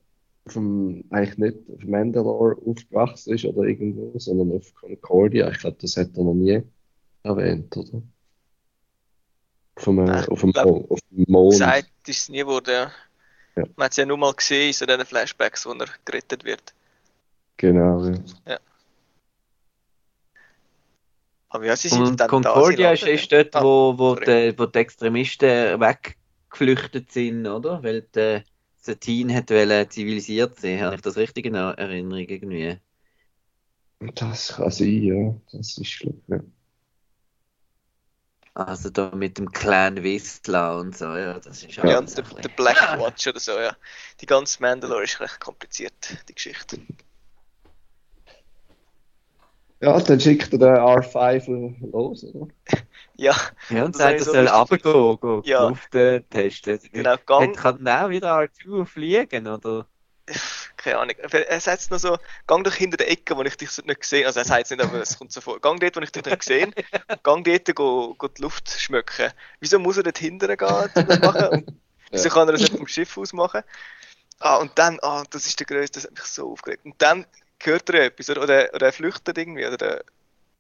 dem, 0.55 1.03
eigentlich 1.09 1.37
nicht 1.37 1.57
auf 1.69 1.83
Mandalore 1.83 2.55
aufgewachsen 2.65 3.33
ist 3.33 3.43
oder 3.43 3.67
irgendwo, 3.67 4.17
sondern 4.17 4.53
auf 4.53 4.73
Concordia. 4.73 5.49
Ich 5.51 5.59
glaube, 5.59 5.75
das 5.81 5.97
hat 5.97 6.15
er 6.15 6.23
noch 6.23 6.33
nie 6.33 6.61
erwähnt, 7.23 7.75
oder? 7.75 8.01
Auf 9.79 9.85
dem, 9.85 9.95
Nein, 10.03 10.27
auf 10.27 10.41
dem, 10.41 10.51
glaub, 10.51 10.91
auf 10.91 10.99
dem 11.09 11.25
Mond. 11.29 11.53
Gesagt 11.53 11.89
ist 12.05 12.17
es 12.23 12.29
nie 12.29 12.39
geworden, 12.39 12.69
ja. 12.69 12.91
Ja. 13.55 13.63
Man 13.77 13.85
hat 13.85 13.91
es 13.91 13.97
ja 13.97 14.05
nur 14.05 14.17
mal 14.17 14.33
gesehen 14.33 14.67
in 14.67 14.73
so 14.73 14.85
diesen 14.85 15.05
Flashbacks, 15.05 15.65
wo 15.65 15.71
er 15.71 15.87
gerettet 16.03 16.43
wird. 16.43 16.73
Genau, 17.55 18.05
ja. 18.45 18.59
Aber 21.47 21.65
ja, 21.65 21.75
sie 21.77 21.87
sind 21.87 22.01
Und 22.03 22.19
dann 22.19 22.29
Concordia 22.29 22.87
da. 22.89 22.93
ist, 22.93 23.03
sie 23.03 23.11
ist 23.11 23.31
dort, 23.31 23.55
Ah, 23.55 23.63
wo, 23.63 23.97
wo, 23.97 24.15
die, 24.15 24.53
wo 24.57 24.65
die 24.65 24.79
Extremisten 24.79 25.79
weggeflüchtet 25.79 27.11
sind, 27.11 27.47
oder? 27.47 27.81
Weil 27.81 28.01
der 28.13 28.43
Satine 28.77 29.33
hat 29.35 29.49
wollen 29.49 29.89
zivilisiert 29.89 30.59
sein. 30.59 30.81
Habe 30.81 30.95
ich 30.95 31.01
das 31.01 31.15
richtig 31.17 31.45
in 31.45 31.55
Erinnerung 31.55 32.19
irgendwie? 32.19 32.77
Das 34.15 34.49
kann 34.55 34.71
sein, 34.71 35.03
ja. 35.03 35.35
Das 35.51 35.77
ist, 35.77 35.99
glaube 35.99 36.17
ich, 36.21 36.27
ja. 36.27 36.39
Also 38.67 38.89
da 38.89 39.11
mit 39.15 39.37
dem 39.37 39.51
Clan 39.51 40.03
Wisla 40.03 40.77
und 40.79 40.97
so, 40.97 41.05
ja, 41.15 41.39
das 41.39 41.63
ist 41.63 41.75
Ja, 41.77 41.97
und 41.99 42.15
der, 42.15 42.23
bisschen- 42.23 42.41
der 42.41 42.49
Black 42.49 42.99
Watch 42.99 43.27
oder 43.27 43.39
so, 43.39 43.51
ja. 43.59 43.75
Die 44.21 44.25
ganze 44.25 44.61
Mandalore 44.61 45.03
ist 45.03 45.19
recht 45.19 45.39
kompliziert, 45.39 45.93
die 46.27 46.35
Geschichte. 46.35 46.77
Ja, 49.81 49.97
dann 50.01 50.19
schickt 50.19 50.51
er 50.51 50.59
den 50.59 50.75
R5 50.75 51.47
los, 51.91 52.23
oder? 52.25 52.47
Ja, 53.15 53.35
Ja, 53.69 53.85
und 53.85 53.95
sagt, 53.95 54.19
er 54.19 54.25
so 54.25 54.31
soll 54.33 54.47
runtergehen, 54.47 55.19
gehen, 55.19 55.41
Ja. 55.45 55.67
Luft 55.69 55.95
äh, 55.95 56.21
testen. 56.21 56.79
genau, 56.91 57.11
Hat, 57.11 57.25
Gang, 57.25 57.55
kann 57.55 57.83
dann 57.83 58.05
auch 58.05 58.09
wieder 58.09 58.29
R2 58.33 58.85
fliegen, 58.85 59.47
oder? 59.47 59.87
keine 60.77 60.97
Ahnung. 60.99 61.15
Er 61.17 61.59
sagt 61.59 61.81
es 61.81 61.89
noch 61.89 61.99
so, 61.99 62.17
gang 62.47 62.63
doch 62.63 62.73
hinter 62.73 62.97
der 62.97 63.09
Ecke, 63.11 63.35
wo 63.35 63.41
ich 63.43 63.57
dich 63.57 63.69
nicht 63.83 64.01
gesehen 64.01 64.25
Also 64.25 64.39
er 64.39 64.45
sagt 64.45 64.65
es 64.65 64.71
nicht, 64.71 64.81
aber 64.81 64.99
es 65.01 65.17
kommt 65.17 65.31
so 65.31 65.41
vor. 65.41 65.59
Gang 65.59 65.79
dort, 65.79 65.95
wo 65.95 66.01
ich 66.01 66.11
dich 66.11 66.25
nicht 66.25 66.39
gesehen 66.39 66.73
Gang 67.23 67.43
dort, 67.45 67.75
go, 67.75 68.15
go 68.15 68.27
die 68.27 68.41
Luft 68.41 68.69
schmücken. 68.69 69.31
Wieso 69.59 69.79
muss 69.79 69.97
er 69.97 70.03
dort 70.03 70.17
hinterher 70.17 70.57
gehen, 70.57 70.89
das 70.93 71.19
machen? 71.19 71.47
Und 71.49 71.67
wieso 72.11 72.29
Ja. 72.29 72.33
kann 72.33 72.47
er 72.47 72.53
das 72.53 72.61
nicht 72.61 72.75
vom 72.75 72.87
Schiff 72.87 73.17
aus 73.17 73.33
machen? 73.33 73.61
Ah, 74.39 74.57
und 74.57 74.71
dann, 74.79 74.99
ah, 75.01 75.23
das 75.29 75.45
ist 75.45 75.59
der 75.59 75.67
größte, 75.67 75.99
das 75.99 76.05
hat 76.05 76.11
mich 76.11 76.23
so 76.23 76.51
aufgeregt. 76.51 76.85
Und 76.85 76.95
dann 77.01 77.25
hört 77.61 77.89
er 77.89 78.05
etwas, 78.05 78.29
oder, 78.29 78.43
oder, 78.43 78.69
oder 78.73 78.85
er 78.85 78.93
flüchtet 78.93 79.37
irgendwie, 79.37 79.65
oder 79.65 79.75
der, 79.77 80.03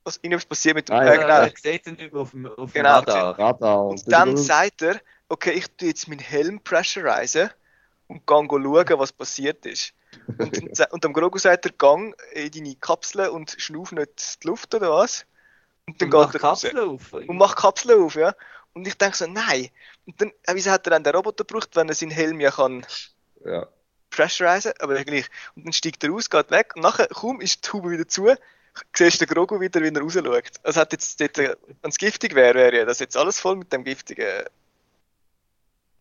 was, 0.03 0.17
irgendwas 0.17 0.45
passiert 0.45 0.75
mit 0.75 0.89
dem, 0.89 0.95
Ah, 0.95 1.05
ja, 1.05 1.15
genau. 1.15 1.41
Er 1.41 1.53
sieht 1.55 1.87
ihn 1.87 1.95
über 1.95 2.21
auf 2.21 2.31
dem, 2.31 2.45
auf 2.45 2.55
dem 2.73 2.83
Genau, 2.83 2.95
Radar. 2.95 3.39
Radar. 3.39 3.85
Und 3.85 4.11
dann 4.11 4.35
sagt 4.35 4.81
er, 4.81 4.99
okay, 5.29 5.51
ich 5.51 5.67
tue 5.77 5.87
jetzt 5.89 6.07
meinen 6.09 6.19
Helm 6.19 6.59
pressurisen 6.61 7.49
und 8.09 8.25
gang 8.25 8.49
go 8.49 8.59
schauen, 8.61 8.99
was 8.99 9.13
passiert 9.13 9.65
ist. 9.65 9.93
Und, 10.37 10.79
und 10.91 11.05
am 11.05 11.13
Grogu 11.13 11.37
sagt 11.37 11.65
er, 11.65 11.71
gang 11.71 12.15
in 12.33 12.51
deine 12.51 12.75
Kapsel 12.75 13.29
und 13.29 13.55
schnauf 13.57 13.91
nicht 13.91 14.43
die 14.43 14.47
Luft 14.47 14.73
oder 14.75 14.91
was? 14.91 15.25
Und 15.87 16.01
dann 16.01 16.11
Und 16.13 16.31
geht 16.31 16.41
er 16.41 16.49
raus. 16.49 16.61
Kapsel 16.61 16.79
auf. 16.79 17.13
Und 17.13 17.37
macht 17.37 17.57
Kapsel 17.57 17.93
auf, 18.01 18.15
ja. 18.15 18.35
Und 18.73 18.87
ich 18.87 18.97
denke 18.97 19.15
so, 19.15 19.27
nein. 19.27 19.69
Und 20.05 20.19
dann, 20.19 20.29
äh, 20.43 20.53
wieso 20.53 20.71
hat 20.71 20.85
er 20.87 20.91
dann 20.91 21.03
den 21.03 21.15
Roboter 21.15 21.43
gebraucht, 21.45 21.69
wenn 21.75 21.87
er 21.89 21.95
seinen 21.95 22.11
Helm 22.11 22.39
ja 22.39 22.51
kann 22.51 22.85
Ja. 23.45 23.67
pressurisen, 24.09 24.73
aber 24.79 24.97
ja 24.97 25.03
gleich. 25.03 25.27
Und 25.55 25.65
dann 25.65 25.73
steigt 25.73 26.03
er 26.03 26.11
aus, 26.13 26.29
geht 26.29 26.51
weg 26.51 26.73
und 26.75 26.81
nachher, 26.81 27.07
kaum 27.07 27.41
ist 27.41 27.65
die 27.65 27.71
Haube 27.73 27.91
wieder 27.91 28.07
zu, 28.07 28.27
siehst 28.95 29.21
du 29.21 29.25
den 29.25 29.33
Grogu 29.35 29.59
wieder, 29.59 29.81
wie 29.81 29.89
er 29.93 30.01
rausschaut. 30.01 30.51
Also 30.63 30.79
hat 30.81 30.91
jetzt 30.93 31.19
dort, 31.21 31.37
äh, 31.37 31.55
wenn 31.81 31.89
es 31.91 31.97
giftig 31.97 32.33
wäre, 32.35 32.55
wäre 32.55 32.77
ja 32.77 32.85
das 32.85 32.99
jetzt 32.99 33.17
alles 33.17 33.39
voll 33.39 33.55
mit 33.55 33.71
dem 33.71 33.83
giftigen, 33.83 34.45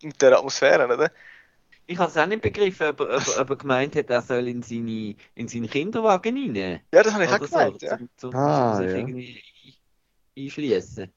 mit 0.03 0.21
der 0.23 0.39
Atmosphäre, 0.39 0.85
oder? 0.87 1.11
Ich 1.91 1.97
habe 1.99 2.11
es 2.11 2.17
auch 2.19 2.27
nicht 2.27 2.43
begriffen, 2.43 2.87
ob, 2.89 3.01
er- 3.01 3.17
ob, 3.17 3.39
ob 3.41 3.51
er 3.51 3.57
gemeint 3.57 3.97
hat, 3.97 4.11
er 4.11 4.21
soll 4.21 4.47
in, 4.47 4.63
seine, 4.63 5.17
in 5.35 5.49
seinen 5.49 5.71
Kinderwagen 5.71 6.37
rein. 6.37 6.81
Ja, 6.93 7.03
das 7.03 7.15
habe 7.15 7.25
ich 7.25 7.31
auch 7.31 7.37
Oder 7.41 7.47
so, 7.47 7.57
gemeint, 7.57 7.83
ja. 7.83 7.97
zum, 7.97 8.09
zum, 8.19 8.35
Ah, 8.37 8.77
sich 8.77 8.91
ja. 8.91 8.97
irgendwie 8.99 9.43
ein- 10.37 10.45
einschließen. 10.45 11.13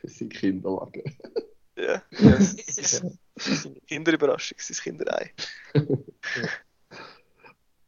Für 0.00 0.08
seine 0.08 0.28
Kinderwagen. 0.28 1.02
Ja, 1.76 2.02
ja 2.10 2.38
Kinderüberraschung, 3.88 4.58
sein 4.60 4.76
Kinderei. 4.82 5.32
Ja, 5.74 5.82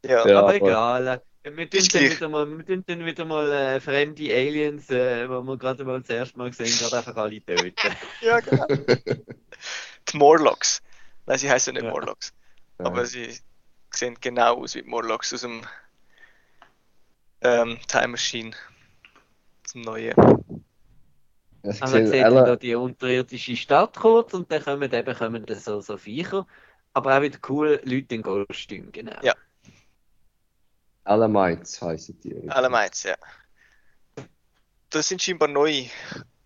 Ja, 0.07 0.21
aber 0.21 0.37
aber- 0.39 0.55
egal. 0.55 1.21
Wir 1.43 1.69
tun 1.69 1.79
dann 1.93 2.01
wieder 2.09 2.27
mal, 2.29 2.57
wir 2.57 2.65
tun 2.65 2.83
dann 2.87 3.05
wieder 3.05 3.23
mal 3.23 3.51
äh, 3.51 3.79
fremde 3.79 4.33
Aliens, 4.33 4.89
äh, 4.89 5.27
die 5.27 5.45
wir 5.47 5.57
gerade 5.59 5.85
mal 5.85 6.01
das 6.01 6.09
erste 6.09 6.39
Mal 6.39 6.49
gesehen 6.49 6.75
gerade 6.79 6.97
einfach 6.97 7.15
alle 7.15 7.39
töten. 7.39 7.75
ja 8.21 8.39
genau. 8.39 8.65
Die 8.67 10.17
Morlocks. 10.17 10.81
Nein, 11.25 11.37
sie 11.37 11.49
heißen 11.49 11.73
nicht 11.73 11.83
Ja. 11.83 11.91
Morlocks. 11.91 12.33
Aber 12.77 13.05
sie 13.05 13.37
sehen 13.91 14.17
genau 14.19 14.61
aus 14.61 14.75
wie 14.75 14.83
Morlocks 14.83 15.33
aus 15.33 15.41
dem 15.41 15.61
ähm, 17.41 17.79
Time 17.87 18.09
Machine. 18.09 18.51
Aus 19.65 19.73
dem 19.73 19.81
neuen. 19.81 20.13
Es 21.63 21.81
Also 21.81 21.97
dann 21.97 22.23
alle, 22.23 22.43
da 22.43 22.55
die 22.55 22.75
unterirdische 22.75 23.55
Stadt 23.55 23.95
kurz 23.97 24.33
und 24.33 24.51
dann 24.51 24.63
kommen 24.63 24.91
eben 24.91 25.15
kommen 25.15 25.45
dann 25.45 25.59
so, 25.59 25.81
so 25.81 25.97
Viecher. 25.97 26.45
Aber 26.93 27.17
auch 27.17 27.21
wieder 27.21 27.39
cool, 27.49 27.81
Leute 27.83 28.15
in 28.15 28.21
Kostüm, 28.21 28.91
genau. 28.91 29.19
Ja. 29.21 29.33
Alamites 31.03 31.81
heißen 31.81 32.19
die. 32.21 32.49
Alamites, 32.49 33.03
ja. 33.03 33.15
Das 34.89 35.07
sind 35.07 35.21
scheinbar 35.21 35.47
neue 35.47 35.89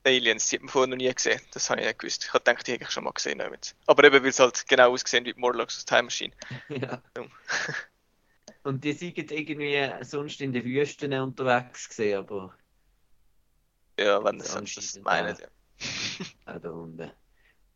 Aliens, 0.05 0.47
die 0.47 0.55
hat 0.55 0.63
man 0.63 0.69
vorher 0.69 0.87
noch 0.87 0.97
nie 0.97 1.13
gesehen. 1.13 1.41
Das 1.51 1.69
habe 1.69 1.81
ich 1.81 1.87
nicht 1.87 1.99
gewusst. 1.99 2.23
Ich 2.23 2.33
habe 2.33 2.43
gedacht, 2.43 2.65
die 2.67 2.71
hätte 2.73 2.83
ich 2.83 2.91
schon 2.91 3.03
mal 3.03 3.11
gesehen. 3.11 3.39
Damit. 3.39 3.75
Aber 3.85 4.03
eben, 4.03 4.21
weil 4.23 4.29
es 4.29 4.39
halt 4.39 4.65
genau 4.67 4.91
aussehen 4.93 5.25
wie 5.25 5.33
Morlocks 5.35 5.77
aus 5.77 5.85
Time 5.85 6.03
Machine. 6.03 6.33
Ja. 6.69 7.01
Und 8.63 8.83
die 8.83 8.93
sind 8.93 9.17
irgendwie 9.17 9.89
sonst 10.01 10.41
in 10.41 10.51
den 10.51 10.63
Wüsten 10.65 11.13
unterwegs 11.13 11.87
gesehen, 11.87 12.19
aber 12.19 12.53
Ja, 13.97 14.23
wenn 14.23 14.37
Das 14.39 14.53
das, 14.53 14.73
das 14.73 14.99
meinen. 14.99 15.37
Ja. 15.37 15.47
auch 16.45 16.59
da 16.61 16.69
unten. 16.69 17.11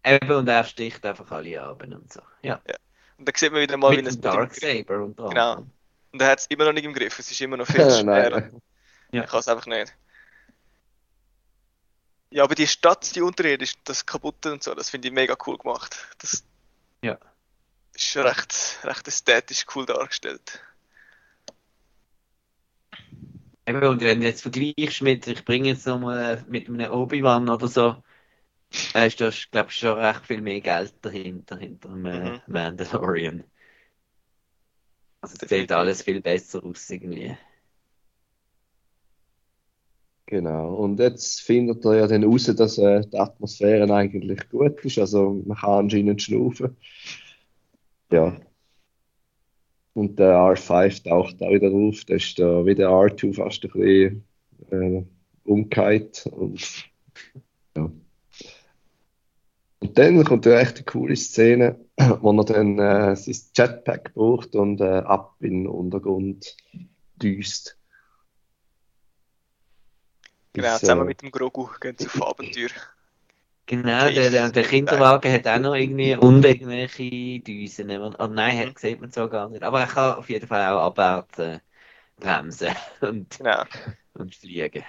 Eben, 0.05 0.31
und 0.31 0.47
er 0.49 0.65
sticht 0.65 1.05
einfach 1.05 1.31
alle 1.31 1.61
ab 1.61 1.81
und 1.83 2.11
so. 2.11 2.21
Ja. 2.41 2.61
Und 3.17 3.29
dann 3.29 3.35
sieht 3.35 3.53
man 3.53 3.61
wieder 3.61 3.77
mal, 3.77 3.91
wie 3.93 3.97
Mit 3.97 4.07
es 4.07 4.15
dem 4.15 4.21
Darksaber 4.23 5.03
und 5.03 5.15
so. 5.17 5.29
Genau. 5.29 5.65
Und 6.11 6.21
er 6.21 6.27
hat 6.31 6.39
es 6.39 6.47
immer 6.47 6.65
noch 6.65 6.73
nicht 6.73 6.83
im 6.83 6.93
Griff. 6.93 7.17
Es 7.17 7.31
ist 7.31 7.39
immer 7.39 7.55
noch 7.55 7.65
viel 7.65 7.89
zu 7.89 8.01
schwer. 8.01 8.29
Nein. 8.29 8.61
Ja. 9.13 9.23
Ich 9.23 9.29
kann 9.29 9.39
es 9.39 9.47
einfach 9.47 9.65
nicht. 9.67 9.95
Ja, 12.33 12.43
aber 12.43 12.55
die 12.55 12.67
Stadt, 12.67 13.15
die 13.15 13.21
unterirdische, 13.21 13.75
das 13.85 14.05
kaputte 14.05 14.51
und 14.51 14.61
so, 14.61 14.73
das 14.75 14.89
finde 14.89 15.07
ich 15.07 15.13
mega 15.13 15.37
cool 15.47 15.57
gemacht. 15.57 15.95
Das 16.17 16.43
Ja. 17.01 17.19
ist 17.95 18.03
schon 18.05 18.21
recht, 18.27 18.77
recht 18.83 19.07
ästhetisch 19.07 19.65
cool 19.75 19.85
dargestellt. 19.87 20.61
Eben, 23.65 23.83
und 23.87 24.01
wenn 24.01 24.19
du 24.19 24.25
jetzt 24.27 24.41
vergleichst 24.41 25.01
mit, 25.01 25.27
ich 25.27 25.45
bringe 25.45 25.69
jetzt 25.69 25.87
nochmal 25.87 26.43
mit 26.49 26.67
einem 26.67 26.91
Obi-Wan 26.91 27.49
oder 27.49 27.67
so, 27.67 28.03
äh, 28.95 29.07
ist 29.07 29.21
das, 29.21 29.49
glaube 29.51 29.69
ich, 29.71 29.77
schon 29.77 29.99
recht 29.99 30.25
viel 30.27 30.41
mehr 30.41 30.61
Geld 30.61 30.95
dahinter, 31.03 31.57
hinter 31.57 31.89
dem 31.89 32.05
äh, 32.05 32.33
Mhm. 32.35 32.41
Mandalorian. 32.47 33.43
Also 35.21 35.37
es 35.41 35.49
sieht 35.49 35.71
alles 35.71 36.03
viel 36.03 36.21
besser 36.21 36.63
aus 36.63 36.89
irgendwie. 36.89 37.35
Genau. 40.33 40.73
Und 40.73 40.99
jetzt 40.99 41.41
findet 41.41 41.85
er 41.85 41.95
ja 41.95 42.07
dann 42.07 42.23
raus, 42.23 42.45
dass 42.45 42.79
äh, 42.79 43.01
die 43.01 43.19
Atmosphäre 43.19 43.93
eigentlich 43.93 44.49
gut 44.49 44.83
ist. 44.83 44.97
Also 44.97 45.43
man 45.45 45.55
kann 45.55 45.83
anscheinend 45.85 46.23
schnaufen. 46.23 46.75
Ja. 48.11 48.35
Und 49.93 50.17
der 50.17 50.33
R5 50.33 51.07
taucht 51.07 51.39
auch 51.39 51.51
wieder 51.51 51.69
auf. 51.69 52.03
Da 52.05 52.15
ist 52.15 52.39
da 52.39 52.65
wie 52.65 52.73
der 52.73 52.89
R2 52.89 53.35
fast 53.35 53.63
ein 53.63 53.71
bisschen 53.73 54.23
äh, 54.71 55.03
umgekehrt. 55.43 56.25
Und, 56.31 56.89
ja. 57.77 57.91
Und 59.81 59.97
dann 59.99 60.23
kommt 60.23 60.47
eine 60.47 60.61
echt 60.61 60.83
coole 60.87 61.15
Szene, 61.15 61.79
wo 62.21 62.31
er 62.31 62.45
dann 62.45 62.79
äh, 62.79 63.15
sein 63.15 63.35
Jetpack 63.55 64.15
braucht 64.15 64.55
und 64.55 64.81
äh, 64.81 65.03
ab 65.05 65.35
in 65.41 65.65
den 65.65 65.67
Untergrund 65.67 66.57
düst. 67.21 67.77
Genau, 70.53 70.77
zusammen 70.77 71.01
äh, 71.01 71.05
mit 71.05 71.21
dem 71.21 71.31
Grogu 71.31 71.67
gehen 71.79 71.95
sie 71.97 72.07
auf 72.07 72.21
Abenteuer. 72.21 72.69
Genau, 73.65 74.09
der, 74.09 74.29
der, 74.29 74.49
der 74.49 74.63
Kinderwagen 74.63 75.31
hat 75.31 75.47
auch 75.47 75.59
noch 75.59 75.73
irgendwie 75.73 76.15
und 76.15 76.43
irgendwelche 76.43 77.39
Düsen. 77.39 77.89
Oh 77.91 78.27
nein, 78.27 78.57
Mhm. 78.57 78.69
hat, 78.69 78.79
sieht 78.79 78.99
man 78.99 79.11
so 79.11 79.29
gar 79.29 79.49
nicht. 79.49 79.63
Aber 79.63 79.79
er 79.79 79.87
kann 79.87 80.15
auf 80.17 80.29
jeden 80.29 80.47
Fall 80.47 80.73
auch 80.73 80.81
abwärts 80.87 81.39
äh, 81.39 81.59
bremsen 82.17 82.75
und, 83.01 83.37
Genau. 83.37 83.63
und 84.15 84.35
fliegen. 84.35 84.83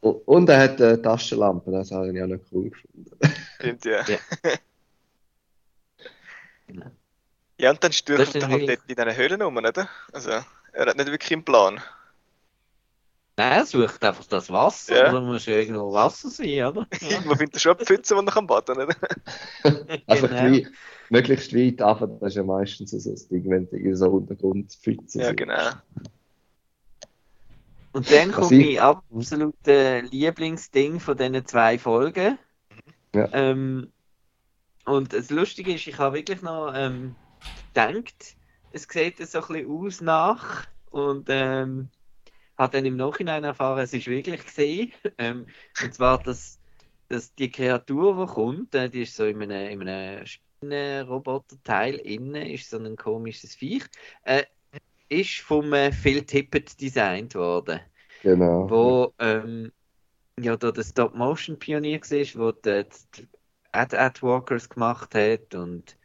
Und 0.00 0.16
und 0.26 0.48
er 0.48 0.58
hat 0.58 0.82
eine 0.82 1.00
Taschenlampe, 1.00 1.70
das 1.70 1.92
habe 1.92 2.12
ich 2.12 2.22
auch 2.22 2.26
noch 2.26 2.40
cool 2.52 2.70
gefunden. 2.70 3.10
Stimmt, 3.56 3.84
ja. 3.84 4.04
Ja. 4.08 4.18
Ja, 7.58 7.70
und 7.70 7.82
dann 7.82 7.92
stürmt 7.92 8.34
er 8.34 8.48
halt 8.48 8.68
dort 8.68 8.80
in 8.86 8.96
diesen 8.96 9.16
Höhlen 9.16 9.42
rum, 9.42 9.56
oder? 9.56 9.88
Also, 10.12 10.30
er 10.30 10.86
hat 10.86 10.96
nicht 10.96 11.06
wirklich 11.10 11.32
einen 11.32 11.44
Plan. 11.44 11.80
Nein, 13.38 13.52
er 13.52 13.66
sucht 13.66 14.02
einfach 14.02 14.24
das 14.24 14.50
Wasser. 14.50 14.96
Ja. 14.96 15.12
Da 15.12 15.20
muss 15.20 15.44
ja 15.46 15.56
irgendwo 15.56 15.92
Wasser 15.92 16.30
sein, 16.30 16.64
oder? 16.64 16.86
Irgendwo 17.00 17.34
findet 17.34 17.54
er 17.54 17.60
schon 17.60 17.76
eine 17.76 17.84
Pfütze, 17.84 18.16
wo 18.16 18.20
er 18.20 18.26
kann 18.32 18.46
baden 18.46 18.76
kann, 18.76 18.84
oder? 18.86 18.96
Einfach 20.06 20.28
Genau. 20.30 20.52
weit, 20.56 20.66
möglichst 21.10 21.52
weit 21.54 21.82
runter, 21.82 22.06
das 22.20 22.28
ist 22.30 22.36
ja 22.36 22.42
meistens 22.44 22.90
so 22.92 23.10
das 23.10 23.28
Ding, 23.28 23.48
wenn 23.50 23.68
du 23.68 23.76
irgendwie 23.76 23.94
so 23.96 24.06
Untergrundpfützen 24.10 25.20
Ja, 25.20 25.26
sind. 25.28 25.36
genau. 25.36 25.70
Und 27.92 28.10
dann 28.10 28.28
Was 28.30 28.36
kommt 28.36 28.52
ich- 28.52 28.76
mein 28.76 28.84
absolutes 28.84 30.10
Lieblingsding 30.10 31.00
von 31.00 31.16
diesen 31.16 31.46
zwei 31.46 31.78
Folgen. 31.78 32.38
Ja. 33.14 33.28
Ähm, 33.32 33.92
und 34.84 35.12
das 35.12 35.30
Lustige 35.30 35.74
ist, 35.74 35.86
ich 35.86 35.98
habe 35.98 36.16
wirklich 36.16 36.42
noch 36.42 36.72
ähm, 36.74 37.14
gedacht, 37.74 38.36
es 38.72 38.84
sieht 38.90 39.18
so 39.26 39.40
ein 39.40 39.46
bisschen 39.46 39.70
aus 39.70 40.00
nach 40.00 40.66
und 40.90 41.26
ähm, 41.30 41.88
habe 42.58 42.72
dann 42.76 42.84
im 42.86 42.96
Nachhinein 42.96 43.44
erfahren, 43.44 43.80
es 43.80 43.92
ist 43.92 44.06
wirklich 44.06 44.44
gesehen. 44.44 44.92
Ähm, 45.18 45.46
und 45.82 45.94
zwar, 45.94 46.22
dass, 46.22 46.58
dass 47.08 47.34
die 47.34 47.50
Kreatur, 47.50 48.26
die 48.26 48.32
kommt, 48.32 48.74
äh, 48.74 48.88
die 48.90 49.02
ist 49.02 49.16
so 49.16 49.24
in 49.26 49.42
einem, 49.42 49.80
in 49.82 49.88
einem 49.88 50.26
Spinnenroboterteil 50.26 51.96
innen, 51.96 52.46
ist 52.46 52.70
so 52.70 52.78
ein 52.78 52.96
komisches 52.96 53.54
Viech. 53.54 53.84
Äh, 54.24 54.44
ist 55.08 55.40
vom 55.40 55.72
äh, 55.72 55.92
Phil 55.92 56.24
Tippett 56.24 56.80
designt 56.80 57.34
worden, 57.34 57.80
Genau. 58.22 58.68
wo 58.70 59.14
ähm, 59.18 59.72
ja 60.40 60.56
da 60.56 60.72
der 60.72 60.82
Stop-Motion-Pionier 60.84 62.00
war, 62.00 62.40
wo 62.42 62.52
die 62.52 62.84
Ad 63.72 63.96
Ad 63.96 64.22
Walkers 64.22 64.68
gemacht 64.68 65.14
hat 65.14 65.54
und 65.54 65.96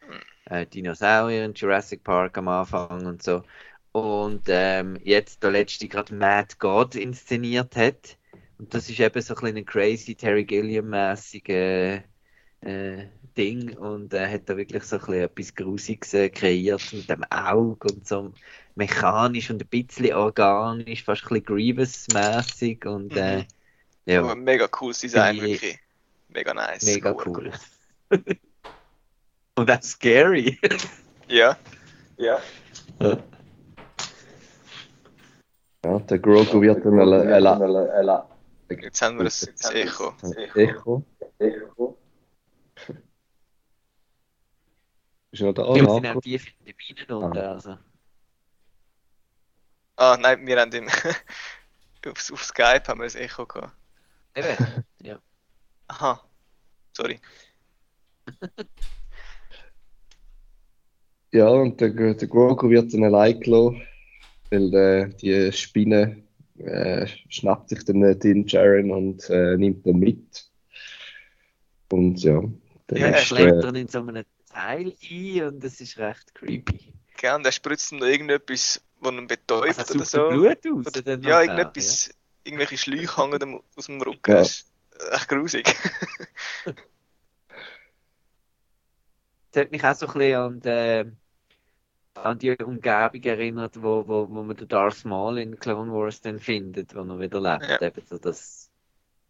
äh, 0.46 0.66
Dinosaurier 0.66 1.46
in 1.46 1.54
Jurassic 1.54 2.04
Park 2.04 2.38
am 2.38 2.48
Anfang 2.48 3.06
und 3.06 3.24
so. 3.24 3.44
Und 3.92 4.44
ähm, 4.48 4.98
jetzt 5.04 5.44
der 5.44 5.52
letzte 5.52 5.88
gerade 5.88 6.14
Mad 6.16 6.56
God 6.60 6.96
inszeniert 6.96 7.76
hat. 7.76 8.18
Und 8.58 8.74
das 8.74 8.90
ist 8.90 9.00
eben 9.00 9.22
so 9.22 9.34
ein 9.36 9.42
bisschen 9.42 9.58
ein 9.58 9.66
crazy 9.66 10.16
Terry 10.16 10.46
Gilliam-mäßiger 10.46 12.04
äh, 12.62 13.06
Ding 13.36 13.76
und 13.78 14.14
er 14.14 14.30
hat 14.30 14.48
da 14.50 14.56
wirklich 14.56 14.84
so 14.84 14.98
ein 14.98 15.00
bisschen 15.00 15.22
etwas 15.24 15.56
Grusiges 15.56 16.14
äh, 16.14 16.30
kreiert 16.30 16.94
mit 16.94 17.10
dem 17.10 17.24
Auge 17.32 17.88
und 17.92 18.08
so 18.08 18.32
mechanisch 18.76 19.50
und 19.50 19.64
ein 19.64 19.68
bisschen 19.68 20.14
organisch, 20.14 21.04
fast 21.04 21.24
ein 21.24 21.42
bisschen 21.42 21.46
Grievous-mäßig 21.46 22.86
und 22.86 23.12
äh, 23.18 23.38
Mhm. 23.38 23.46
ja, 24.06 24.20
Aber 24.22 24.36
mega 24.36 24.68
cooles 24.68 25.00
Design, 25.00 25.38
ich- 25.38 25.42
wirklich. 25.62 25.80
Mega 26.30 26.54
nice. 26.54 26.84
mega 26.86 27.12
Gut. 27.12 27.26
cool. 27.28 27.52
und 29.56 29.72
auch 29.72 29.82
scary. 29.82 30.60
Ja. 31.28 31.58
Ja. 32.18 32.40
Ja, 33.00 33.18
der 35.84 36.20
Grogu 36.20 36.62
wird 36.62 36.86
dann 36.86 37.00
ein, 37.00 38.82
Jetzt 38.82 39.02
haben 39.02 39.18
wir 39.18 39.26
das, 39.26 39.42
das 39.42 39.72
Echo. 39.72 40.14
Echo. 40.56 41.04
Echo. 41.40 41.98
Ist 45.32 45.42
noch 45.42 45.54
da? 45.54 45.74
Wir 45.74 45.90
sind 45.90 46.08
auch 46.08 46.22
tief 46.22 46.48
in 46.60 46.66
den 46.66 46.76
Bienen 46.76 47.24
unten, 47.24 47.38
also. 47.38 47.78
Ah, 49.96 50.18
nein, 50.20 50.46
wir 50.46 50.60
haben 50.60 50.72
den. 50.72 50.88
auf, 52.08 52.32
auf 52.32 52.44
Skype 52.44 52.84
haben 52.88 53.00
wir 53.00 53.06
das 53.06 53.16
Echo 53.16 53.46
gehabt. 53.46 53.74
Eben, 54.36 54.84
ja. 55.02 55.20
Aha. 55.88 56.22
Sorry. 56.94 57.20
Ja, 61.32 61.48
und 61.48 61.80
der, 61.80 61.90
der 61.90 62.28
Grogu 62.28 62.70
wird 62.70 62.94
dann 62.94 63.06
allein 63.06 63.40
gelassen, 63.40 63.82
weil 64.52 64.74
äh, 64.76 65.10
die 65.16 65.52
Spinne 65.52 66.24
äh, 66.60 67.08
schnappt 67.30 67.70
sich 67.70 67.84
dann 67.86 68.00
nicht 68.00 68.24
in 68.26 68.46
Jaren 68.46 68.92
und 68.92 69.30
äh, 69.30 69.58
nimmt 69.58 69.86
ihn 69.86 70.00
mit. 70.00 70.46
Und 71.92 72.22
ja, 72.22 72.42
dann 72.88 73.00
Ja, 73.00 73.08
Er 73.08 73.18
schlägt 73.18 73.52
der, 73.52 73.62
dann 73.62 73.76
in 73.76 73.88
so 73.88 74.00
einem 74.00 74.24
Teil 74.50 74.94
ein 75.10 75.44
und 75.44 75.64
das 75.64 75.82
ist 75.82 75.98
recht 75.98 76.36
creepy. 76.36 76.94
Gell, 77.18 77.36
und 77.36 77.46
er 77.46 77.52
spritzt 77.52 77.92
noch 77.94 78.06
irgendetwas, 78.06 78.82
was 79.00 79.14
ihn 79.14 79.28
betäubt 79.28 79.80
Also 79.80 79.96
oder 79.96 80.06
so. 80.06 80.30
der 80.30 80.36
Blut 80.36 80.68
aus? 80.68 80.88
Oder, 80.88 81.02
dann 81.02 81.24
ja, 81.24 81.42
irgendetwas, 81.42 82.10
irgendwelche 82.44 82.78
Schläuche 82.78 83.18
hängen 83.22 83.40
dem 83.40 83.62
aus 83.76 83.86
dem 83.86 84.02
Rücken. 84.02 84.32
Ja. 84.32 84.38
Das 84.40 84.50
ist 84.50 84.68
echt 85.12 85.30
grusig. 85.30 85.76
Das 89.54 89.66
hat 89.66 89.72
mich 89.72 89.84
auch 89.84 89.94
so 89.96 90.08
ein 90.08 90.14
bisschen 90.14 90.36
an 90.36 90.60
die, 90.62 91.12
an 92.16 92.40
die 92.40 92.52
Umgebung 92.52 93.24
erinnert, 93.24 93.82
wo, 93.82 94.08
wo, 94.08 94.28
wo 94.30 94.44
man 94.44 94.56
den 94.56 94.68
Darth 94.68 95.06
Maul 95.06 95.40
in 95.40 95.60
Clone 95.60 95.92
Wars 95.92 96.22
dann 96.22 96.40
findet, 96.40 96.96
wo 96.96 97.00
er 97.00 97.20
wieder 97.20 97.42
lebt. 97.42 97.70
Ja. 97.70 97.82
Eben 97.82 98.02
so 98.06 98.18
das 98.18 98.70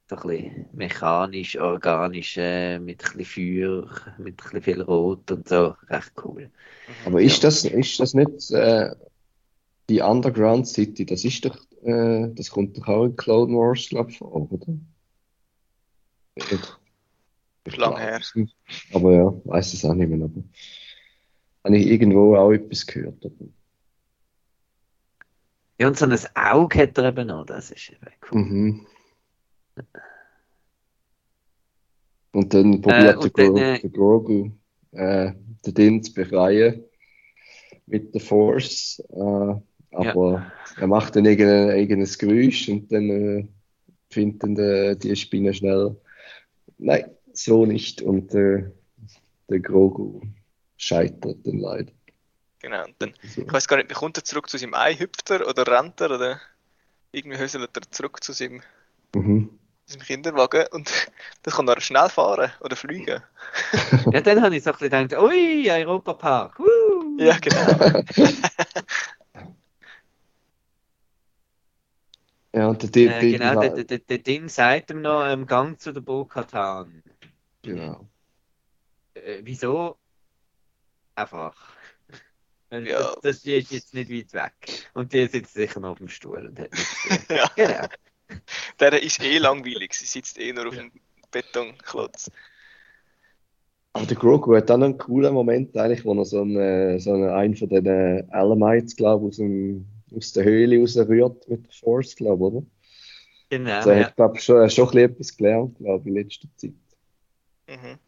so 0.10 0.18
ein 0.18 0.28
bisschen 0.28 0.66
mechanisch, 0.74 1.58
organisch, 1.58 2.38
äh, 2.38 2.80
mit 2.80 3.04
ein 3.06 3.18
bisschen 3.18 3.64
Feuer, 3.64 3.90
mit 4.18 4.34
ein 4.34 4.36
bisschen 4.36 4.62
viel 4.62 4.82
Rot 4.82 5.32
und 5.32 5.48
so. 5.48 5.76
Recht 5.90 6.12
cool. 6.26 6.50
aber 7.06 7.22
ist 7.22 7.44
das, 7.44 7.64
ist 7.64 8.00
das 8.00 8.14
nicht 8.14 8.52
äh, 8.52 8.94
die 9.90 10.02
Underground 10.02 10.68
City? 10.68 11.06
Das 11.06 11.24
ist 11.24 11.46
doch, 11.46 11.58
äh, 11.84 12.28
das 12.34 12.50
kommt 12.50 12.78
doch 12.78 12.88
auch 12.88 13.06
in 13.06 13.16
Clone 13.16 13.54
Wars, 13.54 13.88
glaube 13.88 14.12
ich, 14.12 14.18
vor, 14.18 14.52
oder? 14.52 14.74
Nicht. 16.36 16.80
Ist 17.64 17.78
lang 17.78 17.98
her. 17.98 18.22
Aber 18.94 19.14
ja, 19.14 19.34
weiß 19.46 19.74
es 19.74 19.86
auch 19.86 19.94
nicht 19.94 20.10
mehr. 20.10 20.26
Aber 20.26 20.44
habe 21.64 21.78
ich 21.78 21.88
irgendwo 21.88 22.36
auch 22.36 22.52
etwas 22.52 22.86
gehört. 22.86 23.30
Ja, 25.80 25.88
und 25.88 25.98
so 25.98 26.06
ein 26.06 26.18
Auge 26.36 26.80
hat 26.80 26.98
er 26.98 27.06
eben 27.06 27.28
noch, 27.28 27.46
das 27.46 27.72
ist 27.72 27.90
eben 27.90 28.12
cool. 28.32 28.42
mhm. 28.42 28.88
Und 32.34 32.54
dann 32.54 32.82
probiert 32.82 33.18
und 33.18 33.38
der, 33.38 33.46
dann, 33.46 33.58
äh, 33.58 33.80
der 33.80 33.90
Grogu 33.90 34.52
äh, 34.92 35.32
den 35.66 35.74
Din 35.74 36.04
zu 36.04 36.14
befreien 36.14 36.84
mit 37.88 38.14
der 38.14 38.22
Force. 38.22 39.04
Äh, 39.10 39.56
aber 39.94 40.52
er 40.78 40.88
macht 40.88 41.16
dann 41.16 41.26
irgendein, 41.26 41.78
irgendein 41.78 42.18
Geräusch 42.18 42.70
und 42.70 42.92
dann 42.92 43.10
äh, 43.10 43.48
findet 44.10 44.44
dann 44.44 44.56
der, 44.56 44.96
die 44.96 45.16
Spinne 45.16 45.54
schnell, 45.54 45.98
nein, 46.78 47.06
so 47.34 47.66
nicht. 47.66 48.02
Und 48.02 48.34
äh, 48.34 48.72
der 49.50 49.60
Grogu 49.60 50.22
scheitert 50.82 51.46
dann 51.46 51.60
leider. 51.60 51.92
Genau. 52.60 52.86
Und 52.86 52.96
dann, 53.00 53.14
So. 53.24 53.42
ich 53.42 53.52
weiß 53.54 53.68
gar 53.68 53.78
nicht, 53.78 53.90
wie 53.90 53.94
kommt 53.96 54.18
er 54.18 54.24
zurück 54.24 54.50
zu 54.50 54.58
seinem 54.58 54.74
Ei? 54.74 54.96
Hüpft 54.96 55.30
er 55.32 55.48
oder 55.48 55.66
rennt 55.68 56.00
er? 56.02 56.12
Oder 56.12 56.40
irgendwie 57.12 57.38
höselt 57.40 57.70
er 57.76 57.92
zurück 57.92 58.24
zu 58.24 58.34
seinem, 58.34 58.62
Mhm. 59.16 59.50
zu 59.86 59.94
seinem 59.94 60.06
Kinderwagen 60.06 60.66
und 60.72 60.90
dann 61.44 61.54
kann 61.54 61.68
er 61.68 61.82
schnell 61.82 62.10
fahren 62.10 62.52
oder 62.62 62.76
fliegen. 62.76 63.22
Ja, 64.12 64.22
dann 64.22 64.42
habe 64.42 64.56
ich 64.56 64.64
so 64.64 64.72
ein 64.72 64.78
bisschen 64.80 65.08
gedacht, 65.08 65.22
ui, 65.24 65.70
Europapark. 65.72 66.60
Woo! 66.60 67.18
Ja, 67.20 67.38
genau. 67.40 68.02
Ja, 72.54 72.68
und 72.70 72.82
der 72.84 72.90
Din, 72.90 73.10
Äh, 73.10 73.32
genau, 73.32 73.56
der, 73.56 73.84
der, 73.86 74.00
der 74.00 74.18
Din 74.20 74.50
sagt 74.50 74.92
ihm 74.92 75.02
noch 75.02 75.26
im 75.32 75.46
Gang 75.48 75.80
zu 75.80 75.94
der 75.94 76.02
Bo-Katan. 76.02 77.02
genau. 77.64 78.10
Äh, 79.14 79.42
wieso? 79.46 80.01
Einfach. 81.22 81.56
Äh, 82.72 82.90
Ja. 82.90 83.00
Das, 83.22 83.22
das 83.22 83.46
ist 83.46 83.72
jetzt 83.72 83.94
nicht 83.94 84.10
weit 84.12 84.34
weg. 84.34 84.90
Und 84.94 85.14
die 85.14 85.28
sitzt 85.28 85.54
sicher 85.54 85.80
noch 85.80 85.92
auf 85.92 85.98
dem 86.00 86.08
Stuhl 86.08 86.48
und 86.48 86.60
hat 86.60 86.72
nichts 86.72 87.28
ja. 87.30 87.48
Genau. 87.56 87.88
Der 88.80 89.02
ist 89.04 89.22
eh 89.22 89.38
langweilig, 89.38 89.94
sie 89.94 90.06
sitzt 90.06 90.40
eh 90.40 90.54
nur 90.54 90.68
auf 90.70 90.76
dem 90.76 90.92
Betonklotz. 91.32 92.32
Aber 93.94 94.06
der 94.06 94.16
Grogu 94.16 94.56
hat 94.56 94.70
dann 94.70 94.84
einen 94.84 94.98
coolen 94.98 95.34
Moment, 95.34 95.76
eigentlich, 95.76 96.06
wo 96.06 96.14
er 96.14 96.24
so 96.26 96.42
einen, 96.42 97.00
so 97.00 97.12
einen, 97.14 97.30
einen 97.30 97.56
von 97.58 97.68
den 97.70 98.30
Alamites, 98.32 98.96
glaube 98.96 99.26
ich, 99.26 99.30
aus, 99.32 99.38
dem- 99.38 99.86
aus 100.16 100.32
der 100.32 100.46
Höhle 100.46 100.80
rausrührt 100.80 101.48
mit 101.50 101.66
der 101.66 101.74
Force, 101.74 102.16
glaube 102.16 102.46
ich, 102.48 102.54
oder? 102.54 102.66
Genau, 103.50 103.72
Also 103.72 103.90
er 103.90 104.00
ja. 104.00 104.06
hat, 104.08 104.16
glaube 104.16 104.38
ich, 104.38 104.44
schon, 104.46 104.70
schon 104.70 104.86
ein 104.88 104.92
bisschen 104.94 105.12
etwas 105.12 105.38
gelernt, 105.38 105.78
glaube 105.78 106.10
ich, 106.10 106.16
in 106.16 106.22
letzter 106.24 106.48
Zeit. 106.56 106.74
Mhm. 107.68 108.00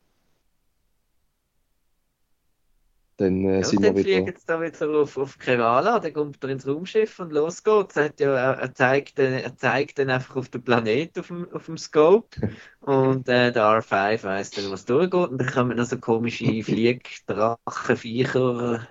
Dann 3.17 3.45
äh, 3.45 3.61
Ja, 3.61 3.63
sind 3.63 3.79
und 3.79 3.83
wir 3.83 3.93
dann 3.93 3.97
fliegen 3.97 4.27
wieder. 4.27 4.39
sie 4.39 4.45
da 4.45 4.61
wieder 4.61 4.89
auf, 5.01 5.17
auf 5.17 5.37
Krevala, 5.37 5.99
dann 5.99 6.13
kommt 6.13 6.43
er 6.43 6.49
ins 6.49 6.67
Raumschiff 6.67 7.19
und 7.19 7.31
los 7.31 7.63
geht's. 7.63 7.95
Er, 7.95 8.05
hat 8.05 8.19
ja, 8.19 8.33
er, 8.35 8.57
er, 8.59 8.73
zeigt, 8.73 9.19
dann- 9.19 9.33
er 9.33 9.55
zeigt 9.55 9.99
dann 9.99 10.09
einfach 10.09 10.35
auf 10.35 10.49
den 10.49 10.63
Planet 10.63 11.17
auf 11.19 11.27
dem, 11.27 11.51
auf 11.53 11.65
dem 11.67 11.77
Scope 11.77 12.37
und 12.81 13.29
äh, 13.29 13.51
der 13.51 13.63
R5 13.63 14.23
weiss 14.23 14.51
dann, 14.51 14.71
was 14.71 14.85
durchgeht 14.85 15.29
und 15.29 15.37
dann 15.39 15.49
kommen 15.51 15.77
noch 15.77 15.85
so 15.85 15.97
komische 15.99 16.45
Fliegdrachen, 16.63 17.97
Viecher, 17.97 18.87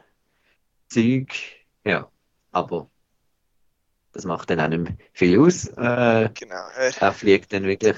Zeug. 0.89 1.33
Ja, 1.85 2.11
aber 2.53 2.91
das 4.13 4.25
macht 4.25 4.51
dann 4.51 4.61
auch 4.61 4.69
nicht 4.69 4.83
mehr 4.83 4.97
viel 5.13 5.39
aus. 5.41 5.67
Äh, 5.69 6.31
Genau. 6.35 6.69
Er, 6.77 6.93
er 7.01 7.13
fliegt 7.13 7.53
dann 7.53 7.65
wirklich 7.65 7.97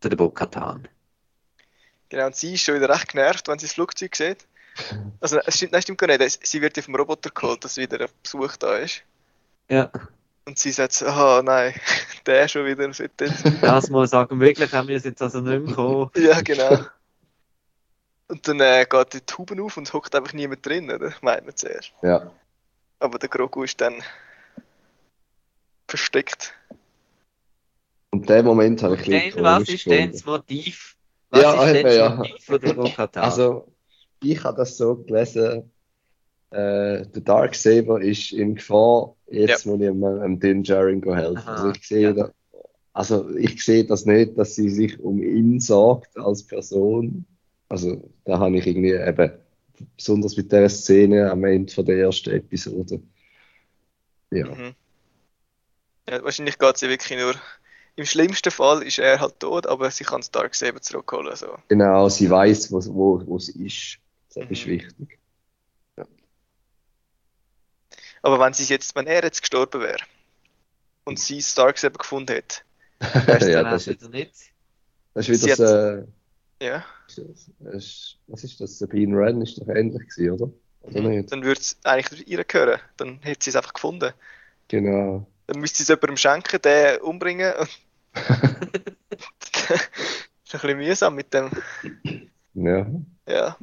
zu 0.00 0.08
der 0.08 0.16
Bo-Katan. 0.16 0.88
genau. 2.08 2.26
Und 2.26 2.36
sie 2.36 2.54
ist 2.54 2.62
schon 2.64 2.74
wieder 2.76 2.88
recht 2.88 3.08
genervt, 3.08 3.48
wenn 3.48 3.58
sie 3.58 3.66
das 3.66 3.74
Flugzeug 3.74 4.14
sieht. 4.16 4.46
Also, 5.20 5.38
es 5.44 5.56
stimmt, 5.56 5.72
nein, 5.72 5.82
stimmt 5.82 5.98
gar 5.98 6.06
nicht. 6.06 6.46
Sie 6.46 6.60
wird 6.60 6.76
ja 6.76 6.82
vom 6.82 6.94
Roboter 6.96 7.30
geholt, 7.30 7.64
dass 7.64 7.76
wieder 7.76 8.00
ein 8.00 8.08
Besuch 8.22 8.56
da 8.56 8.76
ist. 8.76 9.02
Ja, 9.68 9.90
Und 10.46 10.58
sie 10.58 10.70
sagt 10.70 10.92
so, 10.92 11.06
oh 11.06 11.42
nein, 11.42 11.74
der 12.26 12.46
schon 12.48 12.66
wieder. 12.66 12.86
jetzt- 12.88 13.44
das 13.62 13.90
mal 13.90 14.06
sagen, 14.06 14.38
wirklich 14.40 14.72
haben 14.72 14.88
wir 14.88 14.96
es 14.96 15.04
jetzt 15.04 15.20
also 15.22 15.40
nicht 15.40 15.60
mehr 15.60 15.68
gekommen. 15.70 16.10
Ja, 16.16 16.40
genau. 16.40 16.84
Und 18.28 18.46
dann 18.48 18.60
äh, 18.60 18.84
geht 18.88 19.12
die 19.12 19.20
Tube 19.20 19.58
auf 19.60 19.76
und 19.76 19.86
es 19.86 19.92
hockt 19.92 20.14
einfach 20.14 20.32
niemand 20.32 20.64
drin, 20.66 20.90
oder? 20.90 21.12
Meint 21.20 21.46
man 21.46 21.56
zuerst. 21.56 21.92
Ja. 22.02 22.30
Aber 22.98 23.18
der 23.18 23.28
Grogu 23.28 23.62
ist 23.62 23.80
dann 23.80 24.02
versteckt. 25.88 26.52
Und 28.10 28.28
den 28.28 28.44
Moment 28.44 28.82
habe 28.82 28.94
ich 28.96 29.02
ein 29.02 29.10
bisschen 29.30 29.44
was 29.44 29.68
ist 29.68 29.86
denn 29.86 30.12
das 30.12 30.24
Motiv? 30.24 30.96
Was 31.30 31.42
Ja, 31.42 31.64
ist 31.64 31.72
denn 31.74 31.84
das 31.84 31.96
ja. 31.96 32.08
Motiv 32.10 32.44
von 32.44 32.60
der 32.60 32.74
Rokata? 32.76 33.20
Also, 33.20 33.68
ich 34.22 34.42
habe 34.44 34.56
das 34.56 34.76
so 34.76 34.96
gelesen, 34.96 35.70
äh, 36.50 37.06
der 37.06 37.22
Darksaber 37.22 38.00
ist 38.00 38.32
in 38.32 38.54
Gefahr, 38.54 39.14
jetzt 39.28 39.66
muss 39.66 39.80
ich 39.80 39.88
einem 39.88 40.40
Din 40.40 40.62
Djarin 40.62 41.02
helfen. 41.02 41.38
Aha, 41.38 41.52
Also 41.54 41.70
ich 41.70 41.86
sehe 41.86 42.00
ja. 42.02 42.12
da, 42.12 42.30
also 42.92 43.28
ich 43.36 43.64
sehe 43.64 43.84
das 43.84 44.06
nicht, 44.06 44.38
dass 44.38 44.54
sie 44.54 44.70
sich 44.70 44.98
um 45.00 45.22
ihn 45.22 45.60
sorgt 45.60 46.16
als 46.16 46.42
Person. 46.44 47.26
Also 47.68 48.08
da 48.24 48.38
habe 48.38 48.56
ich 48.56 48.66
irgendwie 48.66 48.92
eben, 48.92 49.32
besonders 49.96 50.36
mit 50.36 50.50
der 50.52 50.68
Szene 50.70 51.30
am 51.30 51.44
Ende 51.44 51.72
von 51.72 51.84
der 51.84 51.98
ersten 51.98 52.30
Episode. 52.30 53.00
Ja, 54.30 54.46
Mhm. 54.46 54.74
Ja, 56.08 56.22
wahrscheinlich 56.22 56.58
geht 56.58 56.74
es 56.74 56.80
ja 56.82 56.88
wirklich 56.88 57.18
nur. 57.18 57.34
Im 57.96 58.04
schlimmsten 58.04 58.50
Fall 58.50 58.82
ist 58.82 58.98
er 58.98 59.20
halt 59.20 59.40
tot, 59.40 59.66
aber 59.66 59.90
sie 59.90 60.04
kann 60.04 60.20
das 60.20 60.30
Darksaber 60.30 60.80
zurückholen. 60.80 61.34
So. 61.34 61.56
genau, 61.68 62.08
sie 62.08 62.30
weiß, 62.30 62.70
wo, 62.70 62.80
wo, 62.94 63.26
wo 63.26 63.38
sie 63.38 63.66
ist. 63.66 63.98
Das 64.36 64.50
ist 64.50 64.66
Mhm. 64.66 64.70
wichtig. 64.70 65.18
Aber 68.22 68.40
wenn 68.40 68.52
sie 68.52 68.64
jetzt, 68.64 68.94
wenn 68.96 69.06
er 69.06 69.22
jetzt 69.22 69.40
gestorben 69.40 69.80
wäre 69.80 70.02
und 71.04 71.18
sie 71.18 71.36
das 71.38 71.54
Darksaber 71.54 71.98
gefunden 71.98 72.34
hätte, 72.34 72.60
Weißt 73.00 73.42
du, 73.42 73.52
ja, 73.52 73.62
Dann 73.62 73.72
das, 73.72 73.86
ist, 73.86 74.00
wieder 74.00 74.10
nicht. 74.10 74.32
das 75.14 75.28
ist 75.28 75.42
wieder 75.42 75.56
das, 75.56 76.06
äh, 76.60 76.64
ja, 76.66 76.84
Das 77.06 77.18
ist, 77.74 78.18
was 78.26 78.42
ist 78.44 78.60
das? 78.60 78.78
Sabine 78.78 79.16
Wren 79.16 79.42
ist 79.42 79.60
doch 79.60 79.68
ähnlich 79.68 80.08
gewesen, 80.08 80.30
oder? 80.30 80.50
Oder 80.82 81.00
nicht? 81.08 81.30
dann 81.30 81.44
würde 81.44 81.60
es 81.60 81.76
eigentlich 81.84 82.26
ihr 82.26 82.42
gehören. 82.44 82.80
Dann 82.96 83.20
hätte 83.22 83.44
sie 83.44 83.50
es 83.50 83.56
einfach 83.56 83.74
gefunden. 83.74 84.12
Genau. 84.68 85.26
Dann 85.46 85.60
müsste 85.60 85.78
sie 85.78 85.82
es 85.84 85.88
jemandem 85.90 86.16
schenken, 86.16 86.60
den 86.62 87.00
umbringen. 87.02 87.52
Und 87.54 87.68
das 88.14 89.70
ist 89.70 90.54
ein 90.54 90.60
bisschen 90.60 90.78
mühsam 90.78 91.14
mit 91.14 91.34
dem. 91.34 91.50
Ja. 92.54 92.86
Ja. 93.28 93.56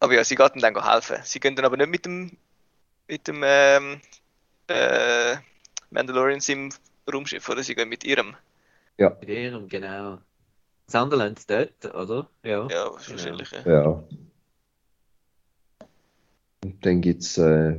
Aber 0.00 0.14
ja, 0.14 0.24
sie 0.24 0.36
geht 0.36 0.54
ihm 0.54 0.60
dann 0.60 0.90
helfen. 0.90 1.16
Sie 1.24 1.40
gehen 1.40 1.56
dann 1.56 1.64
aber 1.64 1.76
nicht 1.76 1.90
mit 1.90 2.04
dem, 2.06 2.30
mit 3.08 3.26
dem 3.26 3.42
ähm, 3.44 4.00
äh, 4.68 5.36
Mandalorian 5.90 6.40
im 6.48 6.70
Raumschiff, 7.12 7.48
oder? 7.48 7.62
Sie 7.62 7.74
gehen 7.74 7.88
mit 7.88 8.04
ihrem. 8.04 8.36
Mit 8.96 9.28
ihrem, 9.28 9.68
genau. 9.68 10.18
Sunderland 10.86 11.48
dort, 11.50 11.94
oder? 11.94 12.28
Ja. 12.42 12.66
Ja, 12.70 12.90
wahrscheinlich. 12.92 13.50
Ja. 13.50 13.72
Ja. 13.72 14.04
Und 16.64 16.84
dann 16.84 17.00
gibt 17.00 17.22
es 17.22 17.38
äh, 17.38 17.78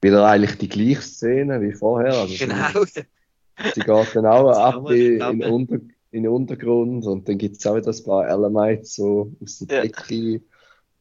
wieder 0.00 0.26
eigentlich 0.26 0.58
die 0.58 0.68
gleiche 0.68 1.02
Szene 1.02 1.60
wie 1.60 1.72
vorher. 1.72 2.14
Also 2.14 2.34
sie, 2.34 2.38
Genau. 2.38 2.84
sie 2.84 3.80
geht 3.80 4.16
dann 4.16 4.26
auch 4.26 4.52
Sie 4.88 5.20
ab 5.20 5.36
in, 5.36 5.42
in, 5.42 5.50
Unter, 5.50 5.76
in 6.10 6.22
den 6.22 6.28
Untergrund 6.28 7.06
und 7.06 7.28
dann 7.28 7.38
gibt 7.38 7.58
es 7.58 7.66
auch 7.66 7.76
wieder 7.76 7.90
ein 7.90 8.04
paar 8.04 8.28
Elamites, 8.28 8.94
so 8.94 9.32
aus 9.42 9.58
der 9.58 9.84
Ja. 9.84 9.90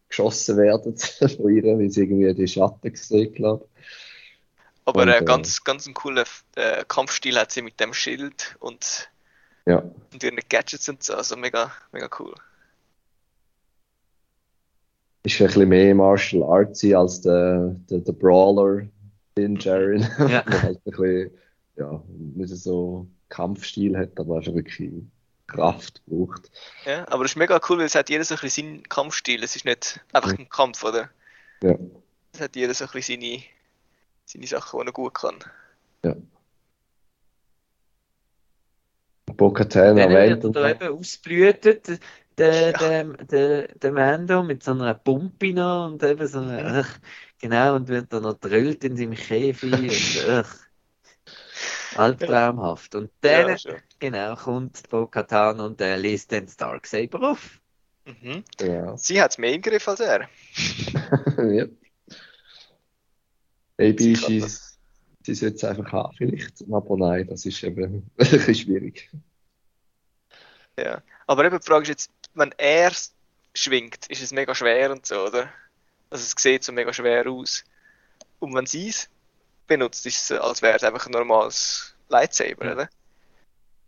Geschossen 0.10 0.58
werden 0.58 0.96
von 0.98 1.56
ihr, 1.56 1.64
weil 1.78 1.90
sie 1.90 2.02
irgendwie 2.04 2.34
die 2.34 2.48
Schatten 2.48 2.92
gesehen, 2.92 3.34
glaube 3.34 3.68
Aber 4.86 5.04
Und, 5.04 5.10
äh, 5.10 5.20
äh, 5.20 5.24
ganz, 5.24 5.64
ganz 5.64 5.86
einen 5.86 5.94
coolen 5.94 6.26
äh, 6.56 6.84
Kampfstil 6.88 7.38
hat 7.38 7.52
sie 7.52 7.62
mit 7.62 7.80
dem 7.80 7.94
Schild 7.94 8.56
und, 8.60 9.10
Ja. 9.66 9.84
und 10.12 10.24
ihren 10.24 10.40
Gadgets 10.50 10.90
und 10.90 11.04
so. 11.04 11.14
Also 11.14 11.36
mega, 11.38 11.72
mega 11.92 12.10
cool. 12.20 12.34
Ist 15.24 15.40
ein 15.42 15.48
bisschen 15.48 15.70
mehr 15.70 15.94
Martial 15.96 16.44
Artsy 16.44 16.96
als 16.96 17.22
der, 17.22 17.76
der, 17.90 18.00
der 18.00 18.14
Brawler 18.14 18.88
Din 19.38 19.56
Djarin, 19.56 20.08
Ja. 20.28 20.42
der 20.48 20.62
halt 20.64 20.78
ein 20.78 20.92
bisschen, 20.92 21.32
ja, 21.76 22.04
nicht 22.36 22.50
so 22.56 23.08
Kampfstil 23.30 23.98
hat, 23.98 24.20
aber 24.20 24.38
einfach 24.38 24.54
wirklich 24.56 24.92
Kraft 25.50 26.02
braucht. 26.06 26.52
Ja, 26.86 27.08
aber 27.10 27.26
es 27.26 27.32
ist 27.32 27.38
mega 27.38 27.60
cool, 27.70 27.80
weil 27.80 27.86
es 27.86 27.96
hat 27.96 28.10
jeder 28.10 28.24
so 28.24 28.36
ein 28.36 28.42
bisschen 28.42 28.66
seinen 28.66 28.84
Kampfstil. 28.84 29.44
Es 29.44 29.56
ist 29.56 29.66
nicht 29.66 30.00
einfach 30.14 30.38
ein 30.38 30.50
Kampf, 30.50 30.84
oder? 30.84 31.10
Ja. 31.64 31.76
Es 32.34 32.42
hat 32.42 32.56
jeder 32.56 32.74
so 32.74 32.86
ein 32.86 32.92
bisschen 32.92 33.22
seine, 33.22 33.44
seine 34.26 34.48
Sachen, 34.48 34.80
die 34.80 34.88
er 34.88 34.94
gut 34.94 35.14
kann. 35.14 35.36
Bo-Katan 39.40 39.96
Dann 39.96 40.12
erwähnt 40.12 40.44
wird 40.44 40.56
er 40.56 40.62
da 40.62 40.70
eben 40.70 40.98
ausblütet, 40.98 42.00
der, 42.38 42.72
Ja. 42.72 42.78
der, 42.78 43.04
der, 43.26 43.68
der 43.68 43.92
Mando, 43.92 44.44
mit 44.44 44.64
so 44.64 44.72
einer 44.72 44.94
Pumpe 44.94 45.54
noch 45.54 45.88
und 45.88 46.04
eben 46.04 46.28
so 46.28 46.40
einer, 46.40 46.84
ach, 46.84 47.00
genau, 47.40 47.76
und 47.76 47.88
wird 47.88 48.12
dann 48.12 48.24
noch 48.24 48.34
drüllt 48.40 48.84
in 48.84 48.98
seinem 48.98 49.14
Käfig 49.16 49.74
und 49.74 50.30
ach, 50.30 50.56
albtraumhaft. 51.98 52.96
Und 52.96 53.12
dann, 53.22 53.50
Ja, 53.50 53.58
schon. 53.58 53.76
Genau, 54.00 54.36
kommt 54.36 54.90
Bo-Katan 54.90 55.60
und 55.60 55.82
er 55.82 55.98
liest 55.98 56.32
den 56.32 56.48
Darksaber 56.58 57.32
auf. 57.32 57.60
Mhm. 58.06 58.44
ja. 58.60 58.98
Sie 58.98 59.22
hat 59.22 59.32
es 59.32 59.38
mehr 59.38 59.54
im 59.54 59.62
Griff 59.62 59.88
als 59.88 60.00
er. 60.00 60.30
ja. 61.38 61.66
Maybe 63.78 64.16
Sie 64.16 64.44
sie, 65.24 65.36
sollte 65.36 65.56
es 65.56 65.64
einfach 65.64 65.92
haben, 65.92 66.16
vielleicht. 66.18 66.64
Aber 66.72 66.98
nein, 66.98 67.28
das 67.28 67.46
ist 67.46 67.64
eben 67.64 67.84
ein 67.94 68.12
bisschen 68.18 68.56
schwierig. 68.56 69.10
Ja. 70.78 71.02
Aber 71.28 71.46
eben 71.46 71.60
die 71.60 71.66
Frage 71.66 71.84
ist 71.84 71.90
jetzt, 71.90 72.12
wenn 72.34 72.54
er 72.58 72.92
schwingt, 73.54 74.08
ist 74.08 74.24
es 74.24 74.32
mega 74.32 74.56
schwer 74.56 74.92
und 74.92 75.06
so, 75.06 75.28
oder? 75.28 75.50
Also 76.10 76.24
es 76.24 76.34
sieht 76.38 76.64
so 76.64 76.72
mega 76.72 76.92
schwer 76.94 77.28
aus. 77.28 77.64
Und 78.40 78.56
wenn 78.56 78.66
sie 78.66 78.90
es 78.90 79.10
benutzt, 79.68 80.06
ist 80.06 80.32
es, 80.32 80.40
als 80.40 80.62
wäre 80.62 80.76
es 80.76 80.84
einfach 80.84 81.06
ein 81.06 81.12
normales 81.12 81.96
Lightsaber, 82.08 82.74
oder? 82.74 82.90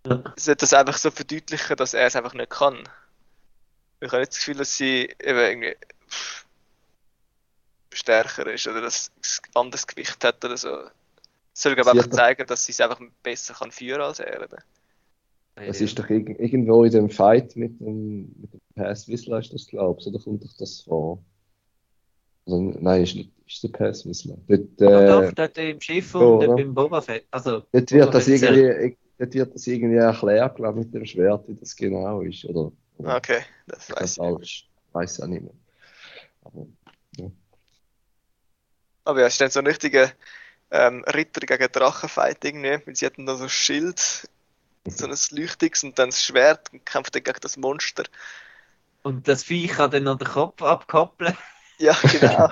Ja. 0.05 0.23
Sollte 0.35 0.61
das 0.61 0.73
einfach 0.73 0.97
so 0.97 1.11
verdeutlichen, 1.11 1.75
dass 1.75 1.93
er 1.93 2.07
es 2.07 2.15
einfach 2.15 2.33
nicht 2.33 2.49
kann. 2.49 2.77
Ich 3.99 4.07
habe 4.07 4.19
nicht 4.19 4.31
das 4.31 4.39
Gefühl, 4.39 4.57
dass 4.57 4.75
sie 4.75 5.03
eben 5.19 5.39
irgendwie 5.39 5.75
pff, 6.09 6.45
stärker 7.93 8.51
ist 8.51 8.67
oder 8.67 8.81
dass 8.81 9.11
es 9.21 9.41
ein 9.47 9.61
anderes 9.61 9.85
Gewicht 9.85 10.23
hat 10.23 10.43
oder 10.43 10.57
so. 10.57 10.69
Es 11.53 11.61
soll, 11.61 11.75
Sie 11.75 11.81
einfach 11.81 12.09
zeigen, 12.09 12.47
dass 12.47 12.65
sie 12.65 12.71
es 12.71 12.81
einfach 12.81 12.99
besser 13.21 13.53
kann 13.53 13.71
führen 13.71 14.01
als 14.01 14.19
er, 14.19 14.41
oder? 14.43 14.63
Es 15.55 15.81
ist 15.81 15.99
doch 15.99 16.09
irg 16.09 16.29
irgendwo 16.39 16.83
in 16.85 16.91
dem 16.91 17.09
Fight 17.09 17.55
mit 17.55 17.79
dem, 17.79 18.33
mit 18.39 18.53
dem 18.53 18.61
Pass 18.75 19.07
Whistler, 19.07 19.39
ist 19.39 19.53
das, 19.53 19.67
glaubst 19.67 20.05
du? 20.05 20.09
Oder 20.09 20.19
kommt 20.19 20.43
doch 20.43 20.57
das 20.57 20.81
vor? 20.81 21.23
Also, 22.45 22.59
nein, 22.79 23.03
ist, 23.03 23.15
nicht, 23.15 23.31
ist 23.45 23.61
der 23.63 23.67
Pass 23.69 24.05
Whistler. 24.05 24.37
Dort, 24.47 24.81
Aber 24.81 25.03
äh, 25.03 25.27
doch, 25.27 25.33
dort 25.33 25.57
im 25.57 25.81
Schiff 25.81 26.15
und 26.15 26.21
oder? 26.21 26.55
beim 26.55 26.73
Boba 26.73 27.01
Fett. 27.01 27.25
Also, 27.31 27.63
dort 27.71 27.91
wird 27.91 28.05
Boba 28.05 28.11
das 28.11 28.25
Fett 28.25 28.41
irgendwie, 28.41 28.97
dort 29.21 29.33
wird 29.35 29.55
das 29.55 29.67
irgendwie 29.67 29.97
erklärt, 29.97 30.55
glaube 30.57 30.79
ich, 30.79 30.85
mit 30.87 30.95
dem 30.95 31.05
Schwert, 31.05 31.47
wie 31.47 31.55
das 31.55 31.75
genau 31.75 32.21
ist. 32.21 32.45
Oder, 32.45 32.71
oder 32.97 33.17
Okay, 33.17 33.43
das 33.67 33.89
weiß 33.89 33.99
das 33.99 34.17
ich 34.17 34.21
nicht. 34.21 34.39
falsch? 34.39 34.69
Weiß 34.93 35.17
ich 35.17 35.23
auch 35.23 35.27
nicht 35.27 35.43
mehr. 35.43 35.53
Aber, 36.43 36.67
Aber 39.03 39.19
ja, 39.21 39.27
es 39.27 39.33
ist 39.33 39.41
dann 39.41 39.49
so 39.51 39.59
ein 39.59 39.67
richtiger 39.67 40.11
ähm, 40.71 41.03
Ritter 41.05 41.41
gegen 41.45 41.71
Drachenfight 41.71 42.45
irgendwie, 42.45 42.79
weil 42.85 42.95
sie 42.95 43.05
hatten 43.05 43.25
da 43.25 43.35
so 43.35 43.43
ein 43.43 43.49
Schild, 43.49 43.99
so 44.87 45.05
ein 45.05 45.15
leuchtiges 45.31 45.83
und 45.83 45.99
dann 45.99 46.09
das 46.09 46.23
Schwert 46.23 46.71
und 46.73 46.85
kämpft 46.85 47.15
dann 47.15 47.23
gegen 47.23 47.39
das 47.41 47.57
Monster. 47.57 48.05
Und 49.03 49.27
das 49.27 49.43
Viech 49.43 49.73
kann 49.73 49.91
dann 49.91 50.03
noch 50.03 50.17
den 50.17 50.27
Kopf 50.27 50.61
abkoppeln. 50.61 51.37
Ja, 51.79 51.97
genau. 52.05 52.51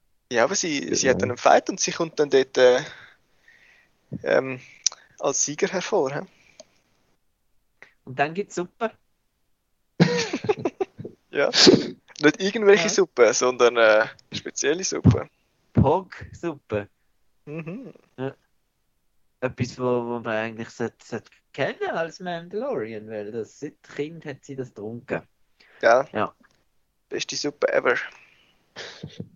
ja, 0.32 0.44
aber 0.44 0.54
sie, 0.54 0.94
sie 0.94 1.08
hat 1.08 1.22
dann 1.22 1.30
einen 1.30 1.38
Fight 1.38 1.68
und 1.70 1.80
sie 1.80 1.92
kommt 1.92 2.18
dann 2.18 2.30
dort 2.30 2.58
äh, 2.58 2.80
ähm, 4.22 4.60
als 5.18 5.44
Sieger 5.44 5.68
hervor. 5.68 6.12
He? 6.12 6.20
Und 8.04 8.18
dann 8.18 8.34
gibt's 8.34 8.54
Suppe. 8.54 8.92
Ja. 11.30 11.48
Nicht 11.48 12.40
irgendwelche 12.40 12.84
Ja. 12.84 12.88
Suppe, 12.88 13.34
sondern 13.34 13.76
äh, 13.76 14.06
spezielle 14.32 14.82
Suppe. 14.82 15.28
Pog-Suppe. 15.74 16.88
Mhm. 17.44 17.92
Etwas, 19.40 19.78
wo, 19.78 19.84
wo 19.84 20.20
man 20.20 20.28
eigentlich 20.28 20.70
sollte, 20.70 21.04
sollte 21.04 21.30
kennen 21.52 21.90
als 21.90 22.20
Mandalorian, 22.20 23.10
weil 23.10 23.32
das, 23.32 23.60
seit 23.60 23.82
Kind 23.82 24.24
hat 24.24 24.46
sie 24.46 24.56
das 24.56 24.68
getrunken. 24.68 25.22
Ja. 25.82 26.08
Ja. 26.12 26.34
Beste 27.10 27.36
Suppe 27.36 27.70
ever. 27.70 27.96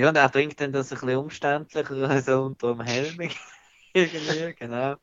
Ja, 0.00 0.08
und 0.10 0.16
er 0.16 0.30
trinkt 0.30 0.60
dann 0.60 0.72
das 0.72 0.92
ein 0.92 1.00
bisschen 1.00 1.16
umständlicher, 1.18 2.22
so 2.22 2.42
unter 2.44 2.74
dem 2.74 2.80
Helm. 2.82 3.18
Irgendwie, 3.94 4.54
genau. 4.54 4.96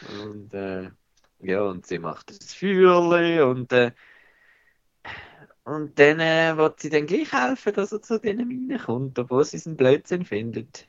Und 0.00 0.54
äh, 0.54 0.90
ja, 1.40 1.62
und 1.62 1.86
sie 1.86 1.98
macht 1.98 2.30
das 2.30 2.54
Feuerli 2.54 3.40
und 3.42 3.72
äh, 3.72 3.92
und 5.64 5.98
dann 5.98 6.20
äh, 6.20 6.56
wird 6.56 6.80
sie 6.80 6.90
dann 6.90 7.06
gleich 7.06 7.32
helfen, 7.32 7.72
dass 7.74 7.92
er 7.92 8.02
zu 8.02 8.18
denen 8.18 8.70
reinkommt, 8.70 9.18
obwohl 9.18 9.44
sie 9.44 9.58
seinen 9.58 9.76
Blödsinn 9.76 10.24
findet. 10.24 10.86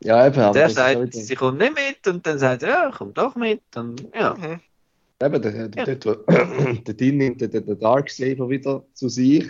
Ja, 0.00 0.26
eben, 0.26 0.40
aber 0.40 0.54
Der 0.54 0.68
sagt, 0.70 1.14
sie 1.14 1.34
kommt 1.36 1.58
nicht 1.58 1.74
mit 1.74 2.06
und 2.06 2.26
dann 2.26 2.38
sagt 2.38 2.60
sie, 2.62 2.68
ja, 2.68 2.90
komm 2.96 3.14
doch 3.14 3.34
mit. 3.36 3.62
Und 3.76 4.10
ja, 4.14 4.34
Mhm. 4.34 4.60
Eben, 5.22 5.42
der, 5.42 5.68
der, 5.68 5.86
Ja. 5.86 5.94
dort, 5.94 6.06
wo- 6.28 6.82
der 6.86 6.94
Dean 6.94 7.16
nimmt 7.18 7.40
den, 7.40 7.50
den 7.50 7.78
Darksaber 7.78 8.48
wieder 8.50 8.84
zu 8.94 9.08
sich. 9.08 9.46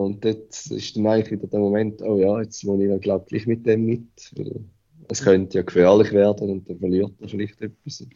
Und 0.00 0.24
dort 0.24 0.54
ist 0.70 0.96
dann 0.96 1.06
eigentlich 1.08 1.32
wieder 1.32 1.48
der 1.48 1.58
Moment, 1.58 2.00
oh 2.02 2.18
ja, 2.18 2.40
jetzt 2.40 2.62
muss 2.64 2.80
ich 2.80 2.88
ja, 2.88 2.98
glaube 2.98 3.26
gleich 3.28 3.46
mit 3.46 3.66
dem 3.66 3.84
mit. 3.84 4.32
Weil 4.36 4.64
es 5.08 5.22
könnte 5.22 5.58
ja 5.58 5.64
gefährlich 5.64 6.12
werden 6.12 6.50
und 6.50 6.68
dann 6.68 6.78
verliert 6.78 7.12
er 7.20 7.28
vielleicht 7.28 7.60
etwas. 7.60 8.06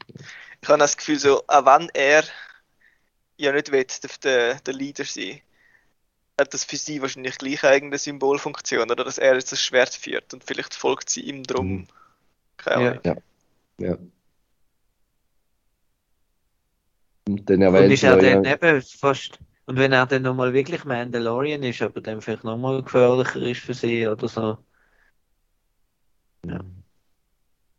Ich 0.60 0.68
habe 0.68 0.78
das 0.78 0.96
Gefühl, 0.96 1.18
so, 1.18 1.42
auch 1.48 1.66
wenn 1.66 1.88
er 1.94 2.22
ja 3.36 3.52
nicht 3.52 3.72
will, 3.72 3.84
der, 3.84 4.10
der, 4.22 4.54
der 4.60 4.74
Leader 4.74 5.04
sein, 5.04 5.40
hat 6.40 6.54
das 6.54 6.64
für 6.64 6.76
sie 6.76 7.02
wahrscheinlich 7.02 7.36
gleich 7.38 7.62
irgendeine 7.64 7.98
Symbolfunktion, 7.98 8.90
oder 8.90 9.04
dass 9.04 9.18
er 9.18 9.34
jetzt 9.34 9.50
das 9.50 9.60
Schwert 9.60 9.94
führt 9.94 10.32
und 10.32 10.44
vielleicht 10.44 10.74
folgt 10.74 11.10
sie 11.10 11.22
ihm 11.22 11.42
drum. 11.42 11.68
Mhm. 11.68 11.86
Keine 12.58 12.84
Ja. 12.84 13.12
Ahnung. 13.12 13.22
Ja. 13.78 13.98
Und 17.28 17.50
dann 17.50 17.56
und 17.56 17.62
erwähnt 17.62 17.92
ist 17.92 18.04
er 18.04 18.12
er 18.12 18.34
dann 18.34 18.44
ja, 18.44 18.54
eben 18.54 18.82
fast. 18.82 19.38
Und 19.66 19.76
wenn 19.78 19.92
er 19.92 20.06
dann 20.06 20.22
nochmal 20.22 20.52
wirklich 20.52 20.84
Mandalorian 20.84 21.62
ist, 21.62 21.82
aber 21.82 22.00
dann 22.00 22.20
vielleicht 22.20 22.44
nochmal 22.44 22.82
gefährlicher 22.82 23.40
ist 23.42 23.60
für 23.60 23.74
sie 23.74 24.06
oder 24.06 24.28
so. 24.28 24.58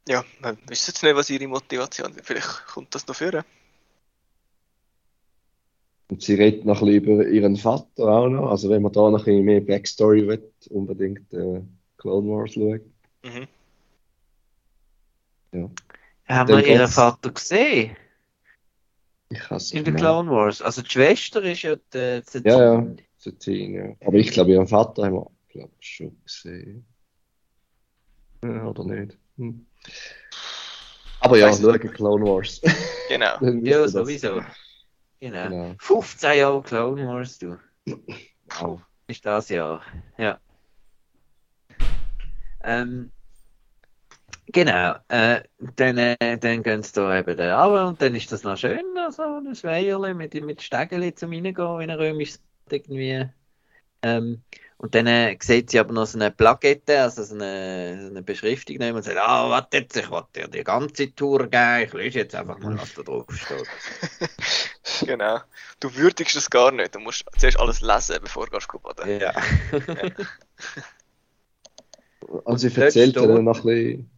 Ja, 0.08 0.24
wir 0.42 0.58
wissen 0.68 0.92
jetzt 0.92 1.04
nicht, 1.04 1.16
was 1.16 1.30
ihre 1.30 1.48
Motivation 1.48 2.16
ist. 2.16 2.26
Vielleicht 2.26 2.66
kommt 2.68 2.94
das 2.96 3.08
noch 3.08 3.16
vor. 3.16 3.44
und 6.14 6.22
sie 6.22 6.36
redet 6.36 6.66
noch 6.66 6.82
ein 6.82 6.86
bisschen 6.86 7.04
über 7.04 7.28
ihren 7.28 7.56
Vater 7.56 8.08
auch 8.08 8.30
noch. 8.30 8.52
Also 8.52 8.70
wenn 8.70 8.84
man 8.84 8.92
da 8.92 9.10
noch 9.10 9.20
ein 9.20 9.26
bisschen 9.26 9.46
mehr 9.46 9.62
Backstory 9.62 10.28
will, 10.28 10.52
unbedingt 10.70 11.34
äh, 11.34 11.62
Clone 11.98 12.30
Wars 12.30 12.54
schauen. 12.54 12.82
Mhm. 13.24 13.48
Haben 16.28 16.52
Dann 16.52 16.58
wir 16.60 16.68
ihren 16.68 16.88
Vater 16.88 17.32
gesehen 17.32 17.96
Ich 19.34 19.50
hasse 19.50 19.76
in 19.76 19.84
den 19.84 19.96
Clone 19.96 20.30
Wars? 20.30 20.62
Also 20.62 20.82
die 20.82 20.90
Schwester 20.90 21.42
ist 21.42 21.64
ja 21.64 21.76
die, 21.76 22.22
die 22.22 22.48
Ja, 22.48 22.76
ja. 22.76 22.88
Satine, 23.18 23.98
ja. 24.00 24.08
Aber 24.08 24.18
ich 24.18 24.32
glaube, 24.32 24.52
ihren 24.52 24.68
Vater 24.68 25.06
haben 25.06 25.16
wir 25.16 25.32
glaub, 25.50 25.72
schon 25.80 26.16
gesehen. 26.24 26.86
Ja, 28.44 28.68
oder 28.68 28.84
nicht? 28.84 29.18
Hm. 29.38 29.66
Aber 31.22 31.38
ja, 31.38 31.52
schauen 31.52 31.80
Clone 31.80 32.26
Wars. 32.26 32.62
Genau. 33.10 33.38
Ja, 33.64 33.88
sowieso. 33.88 34.42
Genau. 35.20 35.50
Genau. 35.50 35.76
15 35.80 36.38
Jahre 36.38 36.62
Clone 36.62 37.08
Wars, 37.08 37.38
du. 37.38 37.58
Wow. 38.60 38.82
Ist 39.08 39.26
das 39.26 39.50
Jahr. 39.50 39.82
Ja. 40.18 40.40
Ähm, 42.64 43.12
genau. 44.54 44.96
Äh, 45.10 45.42
dann, 45.76 45.98
äh, 45.98 46.38
dann 46.38 46.64
gehen 46.64 46.84
sie 46.84 46.94
da 46.94 47.20
eben 47.20 47.36
da 47.36 47.66
runter 47.66 47.88
und 47.88 48.02
dann 48.02 48.16
ist 48.16 48.32
das 48.32 48.44
noch 48.44 48.58
schön, 48.58 48.86
so 49.12 49.24
ein 49.24 49.54
Weierli 49.64 50.14
mit, 50.14 50.34
mit 50.42 50.62
Stegeli 50.62 51.14
zum 51.14 51.32
Reingehen 51.32 51.82
in 51.82 51.92
ein 51.92 52.00
römisches 52.00 52.42
irgendwie. 52.70 53.30
Ähm, 54.02 54.42
und 54.78 54.96
dann 54.96 55.08
äh, 55.08 55.38
sieht 55.42 55.70
sie 55.70 55.80
aber 55.80 55.94
noch 55.94 56.06
so 56.06 56.18
eine 56.18 56.30
Plakette, 56.32 57.02
also 57.02 57.24
so 57.24 57.36
eine, 57.36 58.02
so 58.02 58.10
eine 58.10 58.22
Beschriftung 58.22 58.78
nehmen 58.78 58.98
und 58.98 59.04
sagt, 59.04 59.18
ah, 59.18 59.50
warte 59.50 59.78
jetzt, 59.78 59.96
ich 59.96 60.12
will 60.12 60.24
dir 60.36 60.48
die 60.50 60.64
ganze 60.64 61.16
Tour 61.16 61.48
geben, 61.48 61.84
ich 61.86 61.94
lese 61.94 62.20
jetzt 62.20 62.36
einfach 62.36 62.60
mal, 62.60 62.78
was 62.78 62.94
da 62.94 63.04
drauf 63.04 63.26
steht. 63.32 63.66
genau. 65.08 65.40
Du 65.80 65.96
würdigst 65.96 66.36
das 66.36 66.50
gar 66.50 66.72
nicht. 66.72 66.96
Du 66.96 67.00
musst 67.00 67.24
zuerst 67.38 67.60
alles 67.60 67.80
lesen, 67.82 68.18
bevor 68.22 68.48
du 68.48 68.52
gehst 68.52 68.68
baden. 68.68 69.22
Ja. 69.22 69.34
Und 72.44 72.58
sie 72.58 72.68
Und 72.68 72.78
dort 72.78 72.86
erzählt 72.86 73.16
dann 73.16 73.44
noch 73.44 73.58
ein 73.58 73.64
bisschen. 73.64 74.13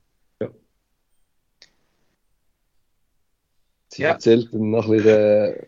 Sie 3.96 4.02
Ja. 4.02 4.10
erzählt 4.10 4.54
dann 4.54 4.72
noch 4.72 4.86
ein 4.88 4.91
bisschen, 4.91 5.06
der, 5.06 5.68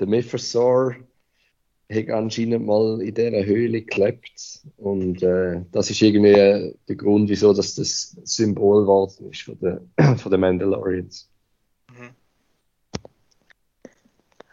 der 0.00 0.08
hat 1.92 2.10
anscheinend 2.10 2.66
mal 2.66 3.00
in 3.00 3.14
dieser 3.14 3.44
Höhle 3.44 3.82
gelebt. 3.82 4.60
Und 4.76 5.22
äh, 5.22 5.64
das 5.70 5.88
ist 5.88 6.02
irgendwie 6.02 6.74
der 6.88 6.96
Grund, 6.96 7.28
wieso 7.28 7.52
dass 7.52 7.76
das 7.76 8.16
Symbol 8.24 8.82
geworden 8.82 9.30
ist 9.30 9.42
von 9.42 9.58
den, 9.60 9.92
von 10.18 10.32
den 10.32 10.40
Mandalorians. 10.40 11.28
Mhm. 11.90 12.10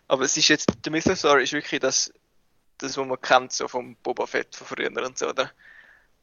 Aber 0.08 0.24
es 0.24 0.38
ist 0.38 0.50
jetzt, 0.50 0.68
der 0.86 0.92
Mythosaur 0.92 1.42
ist 1.42 1.54
wirklich 1.54 1.82
das, 1.82 2.14
das, 2.78 2.98
was 2.98 3.08
man 3.08 3.20
kennt, 3.20 3.52
so 3.52 3.68
vom 3.68 3.96
Boba 4.04 4.28
Fett 4.28 4.56
von 4.56 4.68
früher 4.68 4.92
und 4.92 5.18
so, 5.18 5.30
oder? 5.30 5.50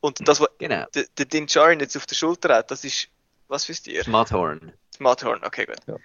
Und 0.00 0.28
das, 0.28 0.38
was 0.40 0.48
genau. 0.58 0.84
der, 0.94 1.06
der 1.18 1.24
Din 1.26 1.46
Djarin 1.46 1.80
jetzt 1.80 1.96
auf 1.96 2.06
der 2.06 2.14
Schulter 2.14 2.54
hat, 2.54 2.70
das 2.70 2.84
ist, 2.84 3.08
was 3.48 3.64
für 3.64 3.72
Tier? 3.72 4.04
Smarthorn. 4.04 4.72
Smarthorn, 4.94 5.42
okay, 5.44 5.66
gut. 5.66 5.98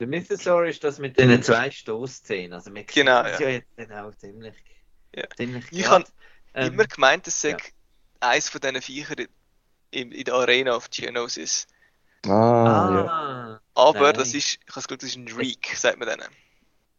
Der 0.00 0.06
Mythosaur 0.06 0.66
ist 0.66 0.82
das 0.84 0.98
mit 0.98 1.18
den 1.18 1.42
zwei 1.42 1.70
Stoßzähnen. 1.70 2.52
Also 2.52 2.70
man 2.70 2.84
Genau, 2.86 3.22
ja. 3.24 3.40
ja 3.40 3.48
jetzt 3.48 3.68
dann 3.76 3.92
auch 3.92 4.14
ziemlich, 4.16 4.54
Ja. 5.14 5.24
ziemlich 5.36 5.64
Ich 5.70 5.86
habe 5.88 6.04
Ähm, 6.54 6.74
immer 6.74 6.84
gemeint, 6.86 7.26
es 7.26 7.40
sei 7.40 7.50
ja. 7.50 7.56
eins 8.20 8.48
von 8.48 8.60
diesen 8.60 8.80
Viechern 8.82 9.26
in, 9.90 10.12
in 10.12 10.24
der 10.24 10.34
Arena 10.34 10.76
of 10.76 10.88
Geonosis. 10.90 11.66
Ah, 12.26 12.28
ja. 12.30 13.06
ah, 13.06 13.60
Aber 13.74 14.00
Nein. 14.00 14.14
das 14.14 14.34
ist, 14.34 14.54
ich 14.54 14.60
habe 14.68 14.74
das 14.74 14.88
Gefühl, 14.88 14.98
das 14.98 15.10
ist 15.10 15.16
ein 15.16 15.28
Reek, 15.28 15.74
sagt 15.76 15.98
man 15.98 16.08
denen. 16.08 16.28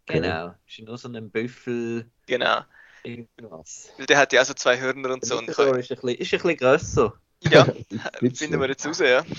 genau. 0.06 0.56
Ist 0.68 0.80
nur 0.80 0.98
so 0.98 1.08
ein 1.08 1.30
Büffel, 1.32 2.10
Genau. 2.28 2.62
irgendwas. 3.04 3.92
Weil 3.98 4.06
der 4.08 4.18
hat 4.18 4.34
ja 4.34 4.42
auch 4.42 4.46
so 4.46 4.54
zwei 4.54 4.80
Hörner 4.80 5.14
und 5.14 5.26
so. 5.26 5.40
Der 5.42 5.44
Und 5.44 5.50
ist 5.50 5.60
ein 5.60 5.98
bisschen, 5.98 6.10
ist 6.10 6.34
ein 6.34 6.40
bisschen 6.42 6.58
grösser. 6.58 7.14
ja, 7.44 7.66
finden 8.34 8.60
wir 8.60 8.68
jetzt 8.68 8.86
raus, 8.86 9.00
ja. 9.00 9.24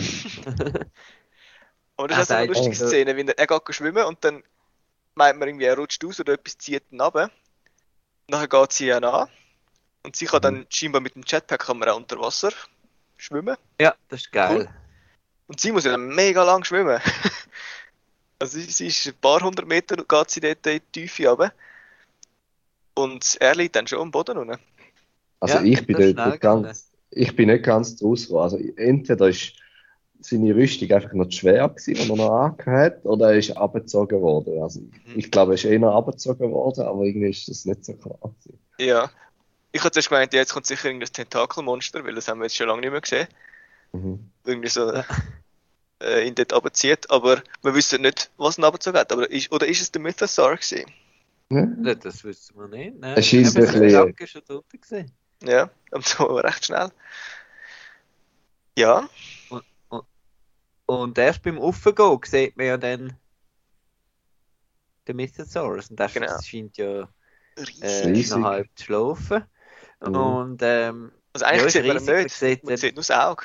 Aber 1.96 2.08
das 2.08 2.18
Er 2.18 2.22
ist 2.22 2.30
also 2.30 2.42
eine 2.42 2.46
lustige 2.52 2.84
Oh. 2.84 2.88
Szene, 2.88 3.16
wenn 3.16 3.28
er, 3.28 3.38
er 3.38 3.46
geht 3.46 3.74
schwimmen 3.74 4.04
und 4.04 4.22
dann 4.24 4.42
meint 5.14 5.38
man 5.38 5.48
irgendwie, 5.48 5.64
er 5.64 5.76
rutscht 5.76 6.04
aus 6.04 6.20
oder 6.20 6.34
etwas 6.34 6.58
zieht 6.58 6.82
ihn 6.90 7.00
runter. 7.00 7.30
Nachher 8.28 8.48
geht 8.48 8.72
sie 8.72 8.88
ihn 8.88 9.04
an 9.04 9.28
und 10.02 10.16
sie 10.16 10.26
kann 10.26 10.42
dann 10.42 10.66
scheinbar 10.68 11.00
mit 11.00 11.14
dem 11.14 11.22
Jetpack 11.26 11.66
kann 11.66 11.78
man 11.78 11.88
auch 11.88 11.96
unter 11.96 12.18
Wasser 12.20 12.52
schwimmen. 13.16 13.56
Ja, 13.80 13.94
das 14.08 14.22
ist 14.22 14.32
geil. 14.32 14.68
Und 15.46 15.60
sie 15.60 15.72
muss 15.72 15.84
ja 15.84 15.92
dann 15.92 16.08
mega 16.08 16.42
lang 16.42 16.64
schwimmen. 16.64 17.00
also 18.38 18.58
sie, 18.58 18.64
sie 18.64 18.88
ist 18.88 19.06
ein 19.06 19.14
paar 19.20 19.40
hundert 19.40 19.66
Meter 19.66 19.96
geht 19.96 20.30
sie 20.30 20.40
dort 20.40 20.66
in 20.66 20.80
die 20.94 21.00
Tiefe 21.00 21.28
runter. 21.28 21.52
Und 22.94 23.36
er 23.40 23.54
liegt 23.54 23.76
dann 23.76 23.86
schon 23.86 24.00
am 24.00 24.10
Boden 24.10 24.38
unten. 24.38 24.58
Also 25.40 25.58
Ja, 25.58 25.62
ich 25.62 25.86
bin 25.86 26.14
dort 26.16 26.40
ganz, 26.40 26.90
ich 27.10 27.36
bin 27.36 27.48
nicht 27.48 27.64
ganz 27.64 27.96
draus. 27.96 28.30
Also 28.32 28.58
entweder 28.76 29.28
ist 29.28 29.52
seine 30.20 30.54
Rüstung 30.54 30.90
einfach 30.90 31.12
noch 31.12 31.26
zu 31.26 31.38
schwer 31.38 31.68
gewesen, 31.68 31.94
die 31.94 32.00
er 32.10 32.16
noch 32.16 32.30
angehört 32.30 32.96
hat, 32.96 33.04
oder 33.04 33.30
er 33.32 33.38
ist 33.38 33.56
abgezogen 33.56 34.20
worden. 34.20 34.62
Also 34.62 34.80
ich, 34.80 35.12
Mhm. 35.14 35.18
ich 35.18 35.30
glaube, 35.30 35.52
er 35.52 35.54
ist 35.54 35.64
eher 35.64 35.82
abgezogen 35.84 36.50
worden, 36.50 36.84
aber 36.86 37.02
irgendwie 37.04 37.30
ist 37.30 37.48
das 37.48 37.64
nicht 37.64 37.84
so 37.84 37.94
klar. 37.94 38.18
gewesen. 38.22 38.58
Ja. 38.78 39.10
Ich 39.72 39.80
hatte 39.82 39.92
zuerst 39.92 40.08
gemeint, 40.08 40.32
jetzt 40.32 40.52
kommt 40.54 40.66
sicher 40.66 40.86
irgendein 40.86 41.12
Tentakelmonster, 41.12 42.02
weil 42.04 42.14
das 42.14 42.28
haben 42.28 42.38
wir 42.38 42.44
jetzt 42.46 42.56
schon 42.56 42.68
lange 42.68 42.80
nicht 42.80 42.90
mehr 42.92 43.00
gesehen. 43.00 43.26
Mhm. 43.92 44.30
Irgendwie 44.44 44.68
so 44.68 44.90
äh, 46.02 46.26
ihn 46.26 46.34
dort 46.34 46.52
runterzieht, 46.52 47.10
aber 47.10 47.42
wir 47.62 47.74
wissen 47.74 48.02
nicht, 48.02 48.30
was 48.36 48.58
ihn 48.58 48.64
runtergezogen 48.64 49.00
hat. 49.00 49.12
Aber 49.12 49.30
ist, 49.30 49.52
oder 49.52 49.66
ist 49.66 49.80
es 49.82 49.90
der 49.92 50.00
Mythosaur 50.02 50.56
gewesen? 50.56 50.86
Ja. 51.50 51.66
Ja, 51.84 51.94
das 51.94 52.24
wissen 52.24 52.56
wir 52.58 52.68
nicht. 52.68 52.98
Ne? 52.98 53.14
Es 53.16 53.26
scheint 53.26 53.46
Eben, 53.48 53.66
ein 53.66 54.14
bisschen- 54.14 54.44
schon. 54.84 55.48
Ja, 55.48 55.70
und 55.92 56.06
so 56.06 56.24
recht 56.24 56.64
schnell. 56.64 56.88
Ja, 58.78 59.08
Und 60.86 61.18
erst 61.18 61.42
beim 61.42 61.58
Aufgehen 61.58 62.20
sieht 62.24 62.56
man 62.56 62.66
ja 62.66 62.76
dann 62.76 63.16
den 65.06 65.16
Mythosaurus. 65.16 65.90
Und 65.90 66.00
das 66.00 66.14
Genau. 66.14 66.40
scheint 66.40 66.76
ja 66.76 67.08
äh, 67.80 68.06
Riesig. 68.08 68.36
noch 68.36 68.44
halb 68.44 68.68
zu 68.76 68.84
schlafen. 68.84 69.44
Mhm. 70.00 70.14
Und 70.14 70.62
ähm, 70.62 71.12
Also 71.32 71.46
eigentlich 71.46 71.74
ja, 71.74 71.82
sieht 71.82 71.86
man 71.86 71.96
nicht. 71.96 72.06
Man 72.06 72.28
sieht 72.28 72.64
Man 72.64 72.76
sieht 72.76 72.94
nur 72.94 73.02
das 73.04 73.10
Auge. 73.10 73.44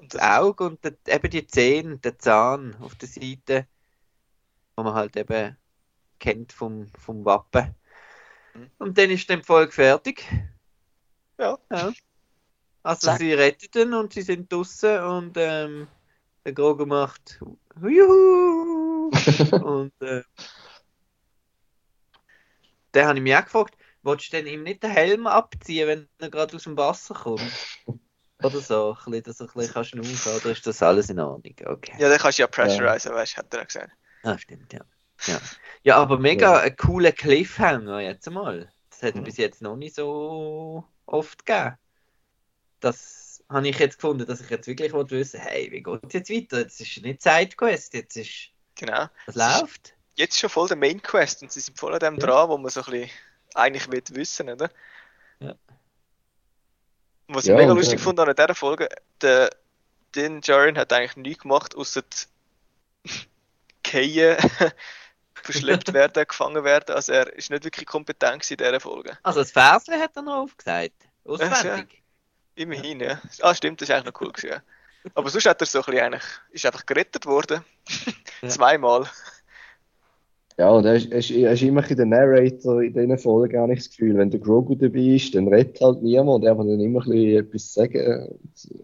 Und 0.00 0.14
das 0.14 0.20
das, 0.20 0.30
Auge 0.38 0.64
und 0.64 0.84
der, 0.84 0.94
eben 1.06 1.30
die 1.30 1.46
Zähne, 1.46 1.98
der 1.98 2.18
Zahn 2.18 2.76
auf 2.80 2.94
der 2.96 3.08
Seite, 3.08 3.66
wo 4.76 4.82
man 4.82 4.94
halt 4.94 5.16
eben 5.16 5.56
kennt 6.18 6.52
vom, 6.52 6.88
vom 6.98 7.24
Wappen. 7.24 7.74
Mhm. 8.54 8.70
Und 8.78 8.98
dann 8.98 9.10
ist 9.10 9.28
dann 9.30 9.40
die 9.40 9.44
Folge 9.46 9.72
fertig. 9.72 10.24
Ja. 11.38 11.58
Also 12.82 13.06
Zack. 13.06 13.18
sie 13.18 13.32
retteten 13.32 13.94
und 13.94 14.12
sie 14.12 14.22
sind 14.22 14.52
draußen 14.52 15.02
und 15.02 15.36
ähm, 15.38 15.88
der 16.44 16.52
Grogu 16.52 16.86
macht 16.86 17.40
Juhu! 17.80 19.10
und 19.64 19.92
äh, 20.02 20.22
da 22.92 23.06
habe 23.06 23.18
ich 23.18 23.22
mich 23.22 23.34
auch 23.34 23.44
gefragt, 23.44 23.76
willst 24.02 24.32
du 24.32 24.36
denn 24.36 24.46
ihm 24.46 24.62
nicht 24.62 24.82
den 24.82 24.90
Helm 24.90 25.26
abziehen, 25.26 25.88
wenn 25.88 26.08
er 26.18 26.30
gerade 26.30 26.54
aus 26.54 26.64
dem 26.64 26.76
Wasser 26.76 27.14
kommt? 27.14 27.52
Oder 28.42 28.60
so, 28.60 28.96
ein 29.06 29.12
bisschen, 29.12 29.22
dass 29.24 29.36
du 29.38 29.44
ein 29.44 29.50
bisschen 29.54 29.84
schnaufen, 29.84 30.36
oder 30.36 30.50
ist 30.52 30.66
das 30.66 30.82
alles 30.82 31.08
in 31.08 31.18
Ordnung? 31.18 31.54
Okay. 31.64 31.94
Ja, 31.98 32.08
dann 32.08 32.18
kannst 32.18 32.38
du 32.38 32.42
ja 32.42 32.46
pressurisen, 32.46 33.12
weißt 33.12 33.32
du, 33.34 33.36
hat 33.38 33.52
er 33.54 33.60
ja 33.60 33.64
gesagt. 33.64 33.92
Ah, 34.22 34.38
stimmt, 34.38 34.72
ja. 34.72 34.80
Ja, 35.26 35.40
ja 35.82 35.96
aber 35.96 36.18
mega 36.18 36.58
ein 36.58 36.76
cooler 36.76 37.12
Cliffhanger 37.12 38.00
jetzt 38.00 38.30
mal. 38.30 38.70
Das 38.90 39.02
hat 39.02 39.14
es 39.14 39.20
Mhm. 39.20 39.24
bis 39.24 39.36
jetzt 39.38 39.62
noch 39.62 39.76
nicht 39.76 39.94
so 39.94 40.84
oft 41.06 41.44
gegeben. 41.46 41.76
Das 42.80 43.23
habe 43.54 43.68
ich 43.68 43.78
jetzt 43.78 43.96
gefunden, 43.96 44.26
dass 44.26 44.40
ich 44.40 44.50
jetzt 44.50 44.66
wirklich 44.66 44.92
wollte 44.92 45.16
wissen, 45.16 45.40
hey, 45.40 45.70
wie 45.70 45.82
geht 45.82 46.00
es 46.04 46.12
jetzt 46.12 46.30
weiter? 46.30 46.58
Jetzt 46.62 46.80
ist 46.80 47.02
nicht 47.02 47.22
Sidequest, 47.22 47.94
jetzt 47.94 48.16
ist, 48.16 48.50
Genau. 48.74 49.08
was 49.26 49.34
läuft? 49.36 49.94
Jetzt 50.16 50.34
ist 50.34 50.40
schon 50.40 50.50
voll 50.50 50.68
der 50.68 50.76
Main 50.76 51.02
Quest 51.02 51.42
und 51.42 51.50
sie 51.52 51.60
sind 51.60 51.78
voll 51.78 51.92
an 51.94 52.00
dem 52.00 52.14
Ja. 52.18 52.26
dran, 52.26 52.48
wo 52.48 52.58
man 52.58 52.70
so 52.70 52.80
ein 52.82 52.90
bisschen 52.90 53.10
eigentlich 53.54 53.90
will 53.90 54.02
wissen, 54.16 54.48
oder? 54.50 54.70
Ja. 55.40 55.54
Was 57.28 57.46
Ja, 57.46 57.54
ich 57.54 57.60
mega 57.60 57.72
und, 57.72 57.78
lustig 57.78 57.98
äh, 58.00 58.02
fand 58.02 58.20
an 58.20 58.34
dieser 58.34 58.54
Folge, 58.54 58.88
der 59.20 59.50
Din 60.14 60.40
Djarin 60.40 60.76
hat 60.78 60.92
eigentlich 60.92 61.16
nichts 61.16 61.42
gemacht, 61.42 61.74
außer 61.74 62.02
Keien 63.82 64.36
verschleppt 65.34 65.92
werden, 65.92 66.24
gefangen 66.26 66.64
werden. 66.64 66.94
Also 66.94 67.12
er 67.12 67.32
ist 67.32 67.50
nicht 67.50 67.64
wirklich 67.64 67.86
kompetent 67.86 68.48
in 68.50 68.56
dieser 68.56 68.80
Folge. 68.80 69.18
Also 69.22 69.40
das 69.40 69.52
Versle 69.52 69.98
hat 69.98 70.16
er 70.16 70.22
noch 70.22 70.42
aufgesagt. 70.44 70.94
Auswendig. 71.24 72.02
Immerhin, 72.56 73.00
ja. 73.00 73.20
Ah, 73.42 73.54
stimmt, 73.54 73.80
das 73.80 73.88
ist 73.88 73.94
eigentlich 73.94 74.12
noch 74.14 74.20
cool 74.20 74.32
gewesen. 74.32 74.50
Ja. 74.50 75.10
Aber 75.14 75.28
sonst 75.28 75.46
hat 75.46 75.60
er 75.60 75.66
so 75.66 75.78
ein 75.80 75.84
bisschen 75.86 76.00
eigentlich, 76.04 76.24
ist 76.50 76.66
einfach 76.66 76.86
gerettet 76.86 77.26
worden. 77.26 77.64
Ja. 78.42 78.48
Zweimal. 78.48 79.04
Ja, 80.56 80.70
und 80.70 80.84
er 80.86 80.94
ist, 80.94 81.10
er 81.10 81.18
ist, 81.18 81.30
er 81.32 81.52
ist 81.52 81.62
immer 81.62 81.80
ein 81.80 81.88
bisschen 81.88 81.96
der 81.96 82.06
Narrator 82.06 82.80
in 82.82 82.92
diesen 82.94 83.18
Folgen, 83.18 83.58
habe 83.58 83.72
ich 83.72 83.80
das 83.80 83.90
Gefühl. 83.90 84.16
Wenn 84.16 84.30
der 84.30 84.38
Grogu 84.38 84.76
dabei 84.76 85.00
ist, 85.16 85.34
dann 85.34 85.48
redet 85.48 85.80
halt 85.80 86.00
niemand, 86.02 86.44
er 86.44 86.54
kann 86.54 86.68
dann 86.68 86.78
immer 86.80 87.00
ein 87.02 87.10
bisschen 87.10 87.44
etwas 87.46 87.74
sagen. 87.74 88.38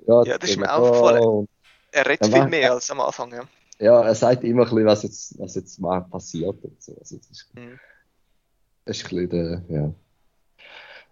Ja, 0.08 0.22
Ja, 0.24 0.38
das 0.38 0.50
ist 0.50 0.56
mir 0.58 0.72
aufgefallen. 0.72 1.22
und- 1.24 1.48
Er 1.92 2.06
redet 2.06 2.26
Ja, 2.26 2.40
viel 2.40 2.48
mehr 2.48 2.72
als 2.72 2.90
am 2.90 3.00
Anfang, 3.00 3.32
ja. 3.32 3.42
Ja, 3.78 4.02
er 4.02 4.14
sagt 4.14 4.42
immer 4.44 4.62
ein 4.64 4.68
bisschen, 4.68 4.86
was 4.86 5.02
jetzt, 5.04 5.38
was 5.38 5.54
jetzt 5.54 5.78
mal 5.80 6.00
passiert 6.02 6.56
und 6.64 6.82
so. 6.82 6.92
Also, 6.98 7.16
das, 7.16 7.30
ist, 7.30 7.48
Mhm. 7.54 7.78
das 8.84 8.96
ist 8.98 9.04
ein 9.12 9.28
bisschen 9.28 9.28
der, 9.30 9.62
ja. 9.68 9.94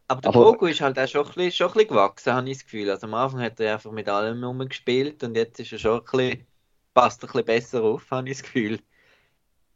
Aber 0.08 0.20
der 0.22 0.30
Aber- 0.30 0.42
Grogu 0.42 0.66
ist 0.66 0.80
halt 0.80 0.98
auch 0.98 1.06
schon 1.06 1.26
ein 1.26 1.32
bisschen, 1.34 1.52
schon 1.52 1.66
ein 1.68 1.72
bisschen 1.74 1.88
gewachsen, 1.88 2.32
habe 2.32 2.48
ich 2.50 2.56
das 2.58 2.64
Gefühl. 2.64 2.90
Also 2.90 3.06
am 3.06 3.14
Anfang 3.14 3.40
hat 3.42 3.60
er 3.60 3.74
einfach 3.74 3.90
mit 3.92 4.08
allem 4.08 4.42
rumgespielt 4.42 5.22
und 5.22 5.36
jetzt 5.36 5.60
ist 5.60 5.72
er 5.72 5.78
schon 5.78 5.98
ein 6.00 6.04
bisschen, 6.04 6.46
passt 6.94 7.22
ein 7.22 7.26
bisschen 7.26 7.44
besser 7.44 7.82
auf, 7.82 8.10
habe 8.10 8.28
ich 8.30 8.38
das 8.38 8.42
Gefühl. 8.44 8.80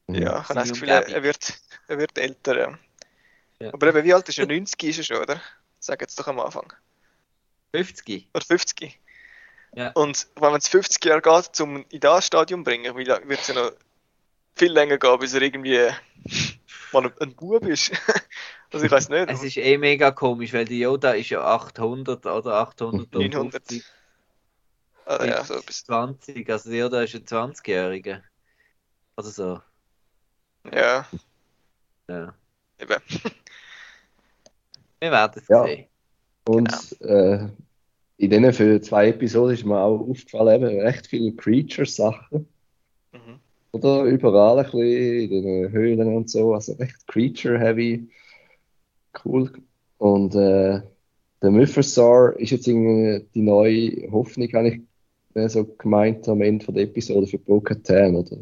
Mhm. 0.07 0.15
Ja, 0.17 0.41
ich 0.41 0.49
habe 0.49 0.55
das 0.61 0.73
Gefühl, 0.73 0.89
er, 0.89 1.07
er, 1.09 1.23
wird, 1.23 1.61
er 1.87 1.99
wird 1.99 2.19
älter. 2.19 2.59
Ja. 2.59 2.79
Ja. 3.61 3.75
Aber 3.75 3.89
eben, 3.89 4.05
wie 4.05 4.15
alt 4.15 4.29
ist 4.29 4.39
er? 4.39 4.47
90 4.47 4.83
ist 4.85 4.99
er 4.99 5.05
schon, 5.05 5.19
oder? 5.23 5.41
Sag 5.79 6.01
jetzt 6.01 6.19
doch 6.19 6.27
am 6.27 6.41
Anfang. 6.41 6.73
50. 7.75 8.29
Oder 8.35 8.45
50. 8.45 8.99
Ja. 9.75 9.91
Und 9.93 10.27
wenn 10.37 10.51
man 10.51 10.59
es 10.59 10.69
50 10.69 11.05
Jahre 11.05 11.23
geht, 11.23 11.61
um 11.61 11.85
in 11.91 12.01
das 12.01 12.27
Stadium 12.27 12.61
zu 12.61 12.65
bringen, 12.65 12.97
wie 12.97 13.05
lange- 13.05 13.29
wird 13.29 13.41
es 13.41 13.49
ja 13.49 13.55
noch 13.55 13.73
viel 14.57 14.73
länger 14.73 14.99
gehen, 14.99 15.19
bis 15.19 15.33
er 15.35 15.43
irgendwie 15.43 15.89
mal 16.93 17.05
ein, 17.05 17.13
ein 17.21 17.35
Bub 17.35 17.65
ist. 17.67 17.93
also 18.73 18.87
ich 18.87 18.91
weiß 18.93 19.09
nicht. 19.09 19.29
Es 19.31 19.43
ist 19.43 19.57
eh 19.57 19.79
mega 19.79 20.11
komisch, 20.11 20.53
weil 20.53 20.65
die 20.65 20.81
Yoda 20.81 21.13
ist 21.13 21.31
ja 21.31 21.43
800 21.43 22.25
oder 22.27 22.55
800 22.55 23.15
und 23.15 23.33
900. 23.33 23.53
50 23.67 23.85
Ah, 25.05 25.25
ja, 25.25 25.45
so 25.45 25.55
etwas. 25.55 25.85
20. 25.85 26.49
Also 26.49 26.71
der 26.71 26.79
Yoda 26.79 27.03
ist 27.03 27.15
ein 27.15 27.25
20-Jähriger. 27.25 28.21
Oder 29.17 29.29
so. 29.29 29.61
Ja, 30.73 31.07
Ja. 32.09 32.35
eben. 32.79 32.97
Wir 35.01 35.11
werden 35.11 35.43
es 35.43 35.49
Ja. 35.49 35.65
sehen. 35.65 35.87
Und 36.45 37.01
äh, 37.03 37.49
in 38.19 38.31
diesen 38.31 38.53
für 38.53 38.81
zwei 38.81 39.09
Episoden 39.09 39.55
ist 39.55 39.65
mir 39.65 39.79
auch 39.81 39.99
aufgefallen, 40.09 40.63
eben 40.63 40.81
recht 40.81 41.09
viele 41.09 41.33
Creature-Sachen. 41.33 42.49
Mhm. 43.11 43.41
Oder 43.73 44.05
überall 44.05 44.59
ein 44.61 44.65
bisschen 44.65 45.33
in 45.33 45.43
den 45.43 45.73
Höhlen 45.73 46.15
und 46.17 46.31
so. 46.31 46.55
Also 46.55 46.75
recht 46.75 47.07
Creature-heavy. 47.09 48.09
Cool. 49.25 49.53
Und 49.99 50.35
äh, 50.35 50.83
der 51.43 51.51
Mythosaur 51.51 52.39
ist 52.39 52.51
jetzt 52.51 52.67
irgendwie 52.67 53.27
die 53.35 53.43
neue 53.43 54.11
Hoffnung, 54.11 54.49
habe 54.53 54.69
ich 54.69 54.81
äh, 55.35 55.49
so 55.49 55.65
gemeint 55.65 56.29
am 56.29 56.43
Ende 56.43 56.65
von 56.65 56.75
der 56.75 56.85
Episode 56.85 57.27
für 57.27 57.39
Bo-Katan, 57.39 58.17
oder? 58.17 58.39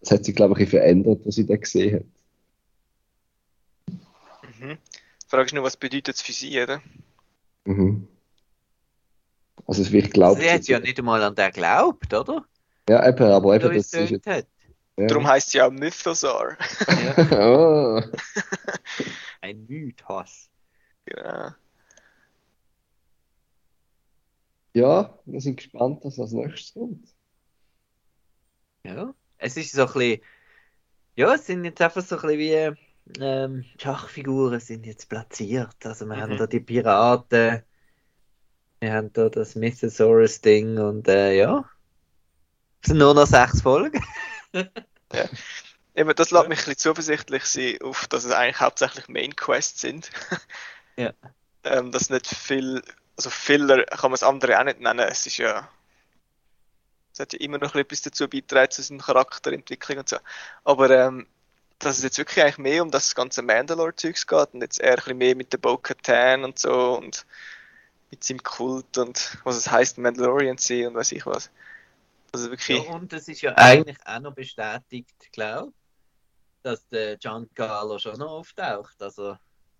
Das 0.00 0.12
hat 0.12 0.24
sich, 0.24 0.34
glaube 0.34 0.54
ich, 0.54 0.58
ein 0.58 0.64
bisschen 0.64 0.80
verändert, 0.80 1.20
was 1.24 1.38
ich 1.38 1.46
da 1.46 1.56
gesehen 1.56 1.94
habe. 1.94 2.04
Mhm. 4.60 4.78
Frage 5.26 5.46
ist 5.46 5.54
nur, 5.54 5.64
was 5.64 5.76
bedeutet 5.76 6.16
es 6.16 6.22
für 6.22 6.32
sie, 6.32 6.60
oder? 6.60 6.82
Mhm. 7.64 8.08
Also, 9.66 9.82
es 9.82 9.92
wird 9.92 10.12
glaubt. 10.12 10.40
Sie 10.40 10.50
hat 10.50 10.66
ja 10.66 10.80
nicht 10.80 10.98
einmal 10.98 11.22
an 11.22 11.34
den 11.34 11.52
geglaubt, 11.52 12.12
oder? 12.12 12.44
Ja, 12.88 13.08
eben, 13.08 13.24
aber 13.24 13.54
eben, 13.54 13.74
das 13.74 13.92
ist 13.92 14.26
hat. 14.26 14.46
Ja. 14.96 15.06
Darum 15.06 15.26
heißt 15.26 15.50
sie 15.50 15.58
ja 15.58 15.66
auch 15.66 15.70
Mythosaur. 15.72 16.56
Ja. 16.88 17.16
Ah. 17.38 18.04
Ein 19.40 19.66
Mythos. 19.66 20.50
genau. 21.06 21.50
Ja, 24.72 25.18
wir 25.24 25.40
sind 25.40 25.56
gespannt, 25.56 26.00
was 26.04 26.18
als 26.20 26.32
nächstes 26.32 26.74
kommt. 26.74 27.08
Ja. 28.84 29.12
Es 29.38 29.56
ist 29.56 29.72
so 29.72 29.82
ein 29.86 29.92
bisschen. 29.92 30.20
Ja, 31.16 31.34
es 31.34 31.46
sind 31.46 31.64
jetzt 31.64 31.80
einfach 31.82 32.02
so 32.02 32.16
ein 32.16 32.22
bisschen 32.22 32.76
wie 33.16 33.20
ähm, 33.20 33.64
Schachfiguren 33.78 34.60
sind 34.60 34.86
jetzt 34.86 35.08
platziert. 35.08 35.74
Also 35.84 36.06
wir 36.06 36.16
haben 36.18 36.34
Mhm. 36.34 36.38
da 36.38 36.46
die 36.46 36.60
Piraten, 36.60 37.62
wir 38.78 38.92
haben 38.92 39.12
da 39.12 39.28
das 39.28 39.56
Mythosaurus-Ding 39.56 40.78
und 40.78 41.08
äh, 41.08 41.36
ja. 41.36 41.68
Es 42.82 42.88
sind 42.88 42.98
nur 42.98 43.12
noch 43.14 43.26
sechs 43.26 43.60
Folgen. 43.62 44.00
Eben, 45.94 46.14
das 46.14 46.30
lässt 46.30 46.48
mich 46.48 46.58
ein 46.58 46.64
bisschen 46.64 46.78
zuversichtlich 46.78 47.44
sein, 47.44 47.78
auf, 47.82 48.06
dass 48.06 48.24
es 48.24 48.32
eigentlich 48.32 48.60
hauptsächlich 48.60 49.08
Main 49.08 49.34
Quests 49.36 49.80
sind. 49.80 50.10
Ja. 50.96 51.12
ähm, 51.64 51.92
dass 51.92 52.10
nicht 52.10 52.26
viel, 52.26 52.82
also 53.16 53.30
Filler 53.30 53.84
kann 53.84 54.10
man 54.10 54.12
das 54.12 54.22
andere 54.22 54.58
auch 54.58 54.64
nicht 54.64 54.80
nennen. 54.80 55.00
Es 55.00 55.26
ist 55.26 55.38
ja, 55.38 55.68
es 57.12 57.20
hat 57.20 57.32
ja 57.32 57.40
immer 57.40 57.58
noch 57.58 57.74
etwas 57.74 58.02
dazu 58.02 58.28
beitragen 58.28 58.70
zu 58.70 58.82
seiner 58.82 59.02
Charakterentwicklung 59.02 59.98
und 59.98 60.08
so. 60.08 60.18
Aber 60.64 60.90
ähm, 60.90 61.26
dass 61.78 61.96
es 61.96 62.04
jetzt 62.04 62.18
wirklich 62.18 62.44
eigentlich 62.44 62.58
mehr 62.58 62.82
um 62.82 62.90
das 62.90 63.14
ganze 63.14 63.42
Mandalore-Zeugs 63.42 64.26
geht 64.26 64.54
und 64.54 64.60
jetzt 64.60 64.80
eher 64.80 64.90
ein 64.90 64.96
bisschen 64.96 65.18
mehr 65.18 65.36
mit 65.36 65.52
der 65.52 65.58
Bo-Katan 65.58 66.44
und 66.44 66.58
so 66.58 66.98
und 66.98 67.24
mit 68.10 68.22
seinem 68.22 68.42
Kult 68.42 68.98
und 68.98 69.38
was 69.44 69.56
es 69.56 69.70
heißt 69.70 69.98
Mandalorian 69.98 70.58
sein 70.58 70.88
und 70.88 70.94
weiß 70.94 71.12
ich 71.12 71.24
was. 71.26 71.50
Also 72.32 72.50
wirklich. 72.50 72.78
Ja, 72.86 72.94
und 72.94 73.12
es 73.12 73.28
ist 73.28 73.42
ja 73.42 73.54
eigentlich 73.56 73.96
auch 74.04 74.20
noch 74.20 74.34
bestätigt, 74.34 75.14
glaube 75.32 75.72
dass 76.62 76.86
der 76.90 77.16
Giancarlo 77.16 77.98
schon 77.98 78.18
noch 78.18 78.32
auftaucht. 78.32 79.00
Also, 79.00 79.34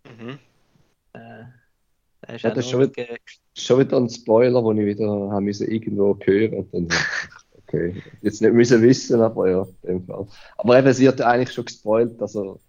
Mhm. 0.06 0.38
äh, 1.12 1.44
der 2.26 2.34
ist 2.36 2.42
Ja, 2.42 2.50
auch 2.50 2.54
das 2.54 2.64
ist 2.64 2.70
schon 2.70 2.92
ge- 2.92 3.18
Schon 3.54 3.80
wieder 3.80 3.98
ein 3.98 4.08
Spoiler, 4.08 4.62
den 4.62 4.78
ich 4.78 4.86
wieder 4.96 5.06
haben 5.30 5.44
müssen 5.44 5.70
irgendwo 5.70 6.18
hören 6.22 6.54
und 6.54 6.72
dann, 6.72 6.88
okay, 7.58 8.02
jetzt 8.22 8.40
nicht 8.40 8.54
müssen 8.54 8.80
wissen, 8.80 9.20
aber 9.20 9.50
ja, 9.50 9.62
in 9.82 9.98
dem 9.98 10.06
Fall. 10.06 10.26
Aber 10.56 10.78
eben, 10.78 10.92
sie 10.94 11.06
hat 11.06 11.20
ja 11.20 11.26
eigentlich 11.26 11.52
schon 11.52 11.66
gespoilt, 11.66 12.18
also 12.22 12.60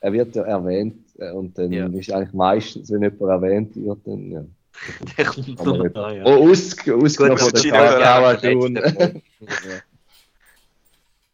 er 0.00 0.12
wird 0.12 0.34
ja 0.34 0.42
erwähnt 0.42 1.06
äh, 1.18 1.30
und 1.30 1.56
dann 1.56 1.70
Ja. 1.70 1.86
ist 1.86 2.10
eigentlich 2.10 2.32
meistens, 2.32 2.90
wenn 2.90 3.02
jemand 3.02 3.20
erwähnt 3.20 3.76
wird, 3.76 4.04
dann 4.04 4.30
ja. 4.32 4.44
der 5.16 5.24
kommt 5.26 5.64
noch 5.64 5.88
da, 5.88 6.12
ja. 6.12 6.24
Oh, 6.24 6.50
aus, 6.50 6.76
ausgenommen 6.88 7.38
Gut, 7.38 7.40
von 7.40 8.74
der 8.74 8.82
Punkt. 8.92 9.22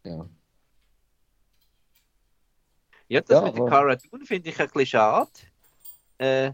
Ja. 0.05 0.29
Ja, 3.09 3.21
das 3.21 3.31
Ja, 3.31 3.43
mit 3.43 3.57
der 3.57 3.65
Cara 3.67 3.97
Dune 3.97 4.25
finde 4.25 4.51
ich 4.51 4.61
ein 4.61 4.67
bisschen 4.69 4.87
schade. 4.87 5.31
Äh, 6.19 6.53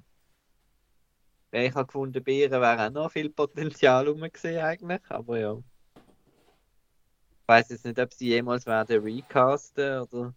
weil 1.50 1.66
ich 1.66 1.74
habe 1.74 1.86
gefunden, 1.86 2.24
Bären 2.24 2.60
wäre 2.60 2.86
auch 2.86 2.90
noch 2.90 3.12
viel 3.12 3.28
Potenzial 3.28 4.08
rumgesehen 4.08 4.64
eigentlich, 4.64 5.02
aber 5.10 5.38
ja. 5.38 5.58
Ich 5.94 7.48
weiß 7.48 7.68
jetzt 7.70 7.84
nicht, 7.84 7.98
ob 7.98 8.12
sie 8.12 8.28
jemals 8.28 8.64
werden 8.64 9.02
recasten 9.02 10.00
oder, 10.00 10.34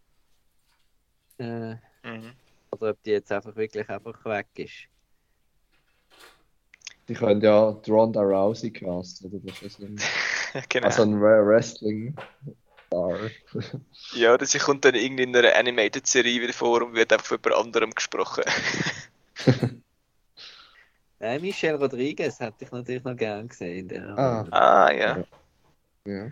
äh, 1.38 1.76
Mhm. 2.04 2.34
oder 2.72 2.90
ob 2.92 3.04
die 3.04 3.12
jetzt 3.12 3.32
einfach 3.32 3.56
wirklich 3.56 3.90
einfach 3.90 4.26
weg 4.26 4.48
ist. 4.56 4.90
Die 7.07 7.14
können 7.14 7.41
ja 7.41 7.69
Ronda 7.88 8.22
Rousey 8.22 8.72
casten, 8.72 9.32
oder? 9.32 9.40
Das 9.45 9.61
ist 9.61 9.80
ein, 9.80 9.95
genau. 10.69 10.88
also 10.88 11.03
ein 11.03 11.22
Wrestling 11.22 12.15
Star. 12.88 13.18
Ja, 14.14 14.34
oder 14.34 14.45
sie 14.45 14.60
kommt 14.60 14.86
dann 14.86 14.95
irgendwie 14.95 15.23
in 15.23 15.36
einer 15.36 15.56
Animated-Serie 15.56 16.41
wieder 16.41 16.53
vor 16.53 16.82
und 16.82 16.95
wird 16.95 17.11
einfach 17.11 17.26
von 17.26 17.40
jemand 17.44 17.65
anderem 17.65 17.91
gesprochen. 17.91 18.44
Äh, 21.18 21.40
Michelle 21.40 21.80
Rodriguez 21.80 22.41
hätte 22.41 22.65
ich 22.65 22.72
natürlich 22.72 23.03
noch 23.06 23.15
gern 23.15 23.48
gesehen. 23.48 23.88
Der, 23.88 24.18
Ah. 24.18 24.45
ah, 24.52 24.91
ja. 24.91 25.23
ja. 26.06 26.32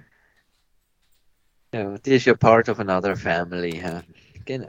Ja, 1.73 1.97
die 1.97 2.15
ist 2.15 2.25
ja 2.25 2.35
part 2.35 2.67
of 2.67 2.79
another 2.79 3.15
family. 3.15 3.79
Ja. 3.79 4.03
Genau. 4.45 4.67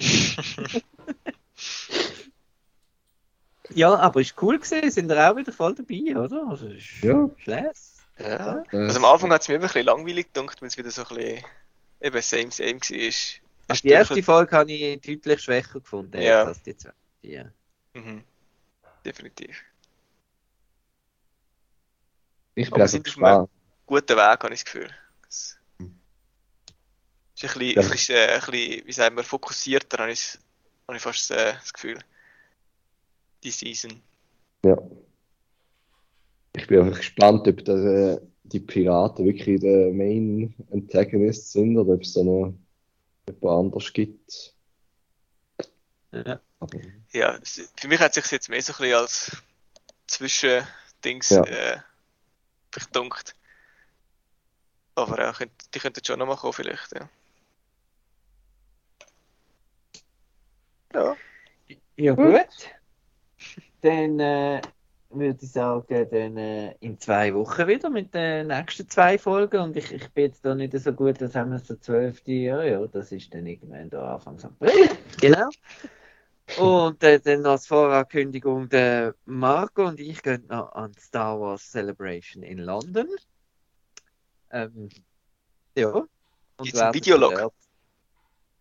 Ja, 3.74 3.94
aber 3.96 4.20
ist 4.20 4.40
cool 4.42 4.58
gesehen, 4.58 4.90
sind 4.90 5.08
wir 5.08 5.30
auch 5.30 5.36
wieder 5.36 5.52
voll 5.52 5.74
dabei, 5.74 6.16
oder? 6.16 6.46
Also 6.48 6.68
ist 6.68 7.02
Ja. 7.02 7.28
Schleß. 7.38 7.96
Ja. 8.18 8.62
Also 8.70 8.98
am 8.98 9.04
Anfang 9.06 9.32
hat 9.32 9.42
es 9.42 9.48
mir 9.48 9.56
immer 9.56 9.64
ein 9.64 9.68
bisschen 9.68 9.86
langweilig 9.86 10.32
gedacht, 10.32 10.60
wenn 10.60 10.68
es 10.68 10.78
wieder 10.78 10.90
so 10.90 11.02
ein 11.02 11.16
bisschen 11.16 11.44
eben 12.00 12.22
same 12.22 12.50
same 12.52 12.80
war. 12.80 13.40
Also 13.66 13.82
die 13.82 13.88
erste 13.88 14.22
Folge 14.22 14.56
habe 14.56 14.70
ich 14.72 15.00
deutlich 15.00 15.40
schwächer 15.42 15.80
gefunden 15.80 16.20
Ja. 16.20 16.44
als 16.44 16.62
die 16.62 16.76
zweite. 16.76 16.94
Ja. 17.22 17.44
Mhm. 17.94 18.22
Definitiv. 19.04 19.62
ich 22.54 22.70
bin 22.70 22.74
Aber 22.74 22.84
auf 22.84 23.02
gespannt. 23.02 23.50
Guter 23.86 24.16
Weg, 24.16 24.42
habe 24.44 24.54
ich 24.54 24.62
das 24.62 24.72
Gefühl. 24.72 24.90
Es 25.28 25.58
ist 27.42 27.56
ein 27.56 27.74
bisschen, 27.90 28.16
Ja. 28.16 28.22
äh, 28.22 28.34
ein 28.34 28.40
bisschen, 28.50 28.86
wie 28.86 28.92
sagen 28.92 29.16
wir, 29.16 29.24
fokussierter, 29.24 29.98
habe 29.98 30.12
ich, 30.12 30.38
habe 30.86 30.96
ich 30.96 31.02
fast 31.02 31.30
äh, 31.32 31.54
das 31.54 31.72
Gefühl. 31.72 31.98
Die 33.44 33.50
Season. 33.50 34.00
Ja. 34.64 34.76
Ich 36.56 36.66
bin 36.66 36.80
einfach 36.80 36.98
gespannt, 36.98 37.46
ob 37.46 37.64
das, 37.64 37.80
äh, 37.80 38.20
die 38.44 38.60
Piraten 38.60 39.26
wirklich 39.26 39.60
der 39.60 39.92
Main 39.92 40.54
Antagonist 40.72 41.52
sind 41.52 41.76
oder 41.76 41.94
ob 41.94 42.02
es 42.02 42.14
da 42.14 42.22
noch 42.22 42.54
jemand 43.26 43.44
anders 43.66 43.92
gibt. 43.92 44.54
Ja. 46.12 46.40
Aber 46.60 46.78
Ja, 47.12 47.38
für 47.76 47.88
mich 47.88 48.00
hat 48.00 48.16
es 48.16 48.22
sich 48.22 48.32
jetzt 48.32 48.48
mehr 48.48 48.62
so 48.62 48.72
ein 48.72 48.78
bisschen 48.78 48.94
als 48.94 49.36
Zwischendings 50.06 51.30
Ja. 51.30 51.44
äh, 51.44 51.80
verdunkt. 52.70 53.34
Aber 54.94 55.18
ja, 55.18 55.32
könnt, 55.32 55.52
die 55.74 55.78
könnten 55.80 56.04
schon 56.04 56.18
nochmal 56.18 56.36
kommen 56.36 56.52
vielleicht, 56.52 56.92
ja. 56.92 57.08
Ja, 60.94 61.16
Ja, 61.96 62.14
gut. 62.14 62.48
Dann 63.84 64.18
äh, 64.18 64.62
würde 65.10 65.38
ich 65.42 65.52
sagen, 65.52 66.08
dann 66.10 66.36
äh, 66.38 66.72
in 66.80 66.98
zwei 66.98 67.34
Wochen 67.34 67.66
wieder 67.68 67.90
mit 67.90 68.14
den 68.14 68.46
nächsten 68.46 68.88
zwei 68.88 69.18
Folgen. 69.18 69.60
Und 69.60 69.76
ich, 69.76 69.92
ich 69.92 70.08
bin 70.12 70.24
jetzt 70.24 70.42
da 70.42 70.54
nicht 70.54 70.72
so 70.78 70.90
gut, 70.92 71.20
das 71.20 71.34
haben 71.34 71.50
wir 71.52 71.58
so 71.58 71.76
12. 71.76 72.26
Jahr, 72.28 72.64
ja, 72.64 72.86
das 72.86 73.12
ist 73.12 73.34
dann 73.34 73.46
irgendwann 73.46 73.90
da 73.90 74.14
Anfang 74.14 74.42
April. 74.42 74.88
Genau. 75.20 75.48
Und 76.58 77.02
äh, 77.04 77.20
dann 77.20 77.44
als 77.44 77.66
Vorankündigung, 77.66 78.68
der 78.70 79.14
Marco 79.26 79.86
und 79.86 80.00
ich 80.00 80.22
gehen 80.22 80.46
noch 80.48 80.72
an 80.72 80.92
die 80.92 81.00
Star 81.00 81.38
Wars 81.38 81.70
Celebration 81.70 82.42
in 82.42 82.58
London. 82.58 83.08
Ähm, 84.50 84.88
ja. 85.76 85.88
Und 85.90 86.08
Gibt's 86.58 86.72
einen 86.80 86.86
werden 86.86 86.94
Videolog? 86.94 87.34
dort- 87.34 87.54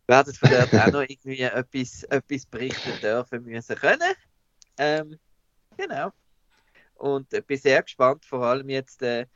Werden 0.07 0.33
von 0.33 0.49
dort 0.49 0.73
auch 0.73 0.91
noch 0.91 1.01
irgendwie 1.01 1.39
etwas, 1.41 2.03
etwas 2.03 2.45
berichten 2.45 2.99
dürfen 3.01 3.43
müssen 3.45 3.75
können. 3.77 4.13
Ähm, 4.77 5.19
genau. 5.77 6.11
Und 6.95 7.33
äh, 7.33 7.41
bin 7.41 7.57
sehr 7.59 7.83
gespannt, 7.83 8.25
vor 8.25 8.43
allem 8.45 8.69
jetzt, 8.69 9.01
äh, 9.03 9.27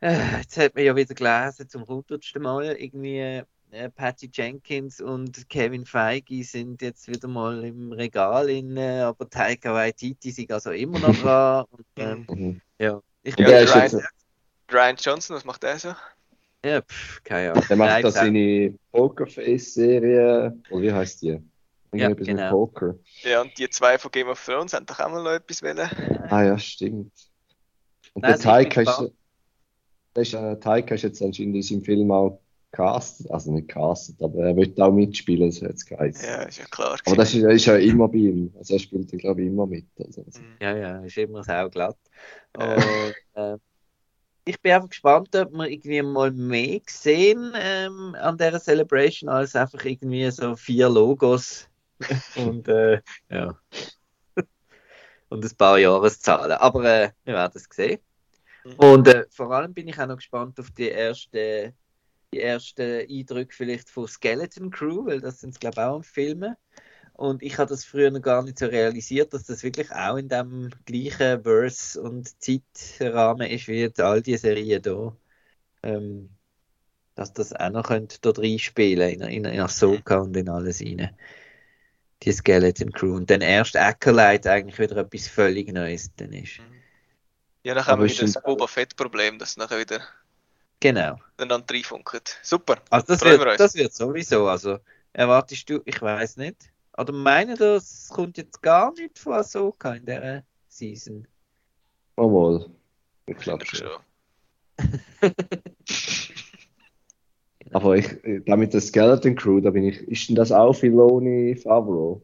äh, 0.00 0.38
jetzt 0.40 0.56
hat 0.58 0.74
man 0.74 0.84
ja 0.84 0.96
wieder 0.96 1.14
gelesen, 1.14 1.68
zum 1.68 1.86
hundertsten 1.86 2.42
Mal 2.42 2.76
irgendwie 2.76 3.18
äh, 3.72 3.90
Patty 3.90 4.30
Jenkins 4.32 5.00
und 5.00 5.48
Kevin 5.48 5.86
Feige 5.86 6.44
sind 6.44 6.82
jetzt 6.82 7.08
wieder 7.08 7.28
mal 7.28 7.64
im 7.64 7.92
Regal 7.92 8.50
in, 8.50 8.76
äh, 8.76 9.00
aber 9.02 9.28
Taika 9.30 9.74
Waititi 9.74 10.30
sind 10.30 10.52
also 10.52 10.70
immer 10.72 10.98
noch 11.00 11.14
dran. 11.20 11.66
Und, 11.70 11.86
ähm, 11.98 12.28
mhm. 12.28 12.60
ja, 12.78 13.00
ich 13.22 13.36
Ja, 13.38 13.46
bin 13.58 13.60
ist 13.60 13.70
Ryan- 13.70 13.94
Ryan 14.72 14.96
Johnson, 14.96 15.36
was 15.36 15.44
macht 15.44 15.62
der 15.64 15.78
so? 15.78 15.94
ja, 16.64 16.80
pff, 16.82 17.22
keine 17.24 17.52
Ahnung. 17.52 17.66
der 17.68 17.76
macht 17.76 18.04
da 18.04 18.10
seine 18.10 18.74
Pokerface-Serie, 18.92 20.58
oder 20.68 20.82
wie 20.82 20.92
heißt 20.92 21.22
die? 21.22 21.40
Mit 21.90 22.18
genau. 22.18 22.50
Poker. 22.50 22.94
Ja, 23.22 23.40
und 23.40 23.56
die 23.58 23.68
zwei 23.70 23.98
von 23.98 24.10
Game 24.10 24.28
of 24.28 24.44
Thrones 24.44 24.74
haben 24.74 24.86
doch 24.86 25.00
auch 25.00 25.10
mal 25.10 25.22
noch 25.22 25.32
etwas 25.32 25.62
wollen. 25.62 25.78
Ah 26.28 26.44
ja, 26.44 26.58
stimmt. 26.58 27.12
Und 28.14 28.22
Nein, 28.22 28.22
der 28.22 28.30
also 28.32 28.42
Taika 28.42 28.80
ist, 28.82 29.12
der 30.14 30.22
ist, 30.22 30.34
äh, 30.34 30.60
Taika 30.60 30.94
ist 30.94 31.02
jetzt 31.02 31.22
anscheinend 31.22 31.56
in 31.56 31.62
seinem 31.62 31.82
Film 31.82 32.10
auch 32.10 32.40
castet, 32.72 33.30
also 33.30 33.52
nicht 33.52 33.68
castet, 33.68 34.22
aber 34.22 34.46
er 34.46 34.56
wird 34.56 34.78
auch 34.80 34.92
mitspielen, 34.92 35.50
so 35.50 35.66
jetzt 35.66 35.86
geheißen. 35.86 36.28
Ja, 36.28 36.42
ist 36.42 36.58
ja 36.58 36.64
klar. 36.66 36.98
Aber 37.06 37.16
das 37.16 37.32
ist, 37.34 37.42
er 37.42 37.50
ist 37.50 37.64
ja 37.64 37.76
immer 37.76 38.08
bei 38.08 38.18
ihm, 38.18 38.52
also 38.58 38.74
er 38.74 38.80
spielt 38.80 39.10
ja 39.10 39.18
glaube 39.18 39.42
ich 39.42 39.48
immer 39.48 39.66
mit. 39.66 39.86
Also, 39.98 40.22
Mhm. 40.22 40.56
Ja, 40.60 40.76
ja, 40.76 40.98
ist 41.04 41.16
immer 41.16 41.42
sauglatt. 41.42 41.96
Ja. 42.58 42.74
Und 42.74 43.14
äh, 43.34 43.56
ich 44.44 44.60
bin 44.60 44.72
einfach 44.72 44.88
gespannt, 44.88 45.34
ob 45.36 45.52
wir 45.52 45.68
irgendwie 45.68 46.02
mal 46.02 46.30
mehr 46.30 46.80
sehen 46.86 47.52
ähm, 47.54 48.14
an 48.18 48.38
dieser 48.38 48.60
Celebration 48.60 49.28
als 49.28 49.54
einfach 49.54 49.84
irgendwie 49.84 50.30
so 50.30 50.56
vier 50.56 50.88
Logos 50.88 51.68
und 52.36 52.68
äh, 52.68 53.00
ja. 53.30 53.58
und 55.28 55.44
ein 55.44 55.56
paar 55.56 55.78
Jahreszahlen. 55.78 56.52
Aber 56.52 56.84
äh, 56.84 57.10
wir 57.24 57.34
werden 57.34 57.52
es 57.54 57.68
sehen. 57.70 58.00
Mhm. 58.64 58.72
Und 58.74 59.08
äh, 59.08 59.26
vor 59.30 59.50
allem 59.50 59.74
bin 59.74 59.88
ich 59.88 59.98
auch 59.98 60.06
noch 60.06 60.16
gespannt 60.16 60.58
auf 60.60 60.70
die 60.70 60.90
ersten 60.90 61.74
die 62.32 62.40
ersten 62.42 63.08
Eindrücke 63.08 63.54
vielleicht 63.54 63.88
von 63.88 64.06
Skeleton 64.06 64.70
Crew, 64.70 65.06
weil 65.06 65.20
das 65.20 65.40
sind 65.40 65.58
glaube 65.58 65.80
ich 65.80 65.86
auch 65.86 65.96
am 65.96 66.02
Filmen. 66.02 66.56
Und 67.14 67.42
ich 67.42 67.58
habe 67.58 67.68
das 67.68 67.84
früher 67.84 68.10
noch 68.12 68.20
gar 68.20 68.44
nicht 68.44 68.58
so 68.58 68.66
realisiert, 68.66 69.34
dass 69.34 69.44
das 69.44 69.64
wirklich 69.64 69.90
auch 69.90 70.16
in 70.16 70.28
dem 70.28 70.70
gleichen 70.84 71.42
Verse- 71.42 72.00
und 72.00 72.28
Zeitrahmen 72.40 73.50
ist 73.50 73.66
wie 73.66 73.80
jetzt 73.80 74.00
all 74.00 74.22
die 74.22 74.36
Serien 74.36 74.82
hier. 74.84 75.16
Ähm, 75.82 76.30
dass 77.16 77.32
das 77.32 77.52
auch 77.52 77.70
noch 77.70 77.88
könnte 77.88 78.18
da 78.20 78.30
reinspielen 78.30 79.10
in, 79.10 79.22
in, 79.22 79.44
in 79.44 79.60
Ahsoka 79.60 80.18
und 80.18 80.36
in 80.36 80.48
alles 80.48 80.80
rein. 80.80 81.10
Die 82.22 82.32
Skeleton 82.32 82.92
Crew. 82.92 83.14
Und 83.16 83.30
dann 83.30 83.40
erst 83.40 83.76
Acolyte 83.76 84.50
eigentlich 84.50 84.78
wieder 84.78 84.96
etwas 84.96 85.28
völlig 85.28 85.72
Neues 85.72 86.10
dann 86.16 86.32
ist. 86.32 86.60
Ja, 87.62 87.74
dann 87.74 87.86
haben 87.86 88.00
wir 88.00 88.06
ist 88.06 88.20
wieder 88.20 88.32
das 88.32 88.42
Boba 88.42 88.66
Fett-Problem, 88.66 89.38
dass 89.38 89.56
nachher 89.56 89.78
wieder 89.78 90.00
Genau. 90.80 91.18
einander 91.36 91.74
reinfunkt. 91.74 92.38
Super. 92.42 92.76
Also 92.90 93.06
das 93.08 93.20
Freuen 93.20 93.40
wir 93.40 93.46
wird, 93.46 93.60
das 93.60 93.74
wird 93.74 93.94
sowieso. 93.94 94.48
Also 94.48 94.78
erwartest 95.12 95.68
du, 95.68 95.80
ich 95.84 96.00
weiß 96.00 96.36
nicht. 96.36 96.70
Oder 96.96 97.12
meinen 97.12 97.56
das 97.56 98.08
kommt 98.08 98.38
jetzt 98.38 98.62
gar 98.62 98.92
nicht 98.92 99.18
von 99.18 99.34
Ahsoka 99.34 99.94
in 99.94 100.04
der 100.04 100.44
Season? 100.68 101.26
mal, 102.16 102.28
mal. 102.28 102.70
Ich 103.26 103.36
glaube 103.36 103.64
schon. 103.66 103.88
Aber 107.72 107.96
ich, 107.96 108.24
äh, 108.24 108.40
da 108.40 108.56
mit 108.56 108.72
der 108.72 108.80
Skeleton 108.80 109.34
Crew, 109.34 109.60
da 109.60 109.70
bin 109.70 109.84
ich, 109.84 110.00
ist 110.02 110.28
denn 110.28 110.36
das 110.36 110.52
auch 110.52 110.72
Filoni 110.74 111.54
Favreau? 111.56 112.22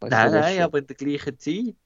Weißt 0.00 0.12
Nein, 0.12 0.32
nein, 0.32 0.60
aber 0.60 0.78
in 0.78 0.86
der 0.86 0.96
gleichen 0.96 1.38
Zeit. 1.38 1.76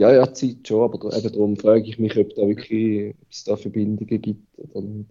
Ja, 0.00 0.12
ja, 0.12 0.32
Zeit 0.32 0.66
schon, 0.66 0.82
aber 0.82 1.16
eben 1.16 1.32
darum 1.32 1.56
frage 1.56 1.82
ich 1.82 1.98
mich, 1.98 2.16
ob 2.16 2.34
da 2.34 2.46
wirklich, 2.46 3.14
ob 3.20 3.30
es 3.30 3.44
da 3.44 3.56
Verbindungen 3.56 4.20
gibt. 4.20 4.38
Oder 4.56 4.80
nicht. 4.82 5.10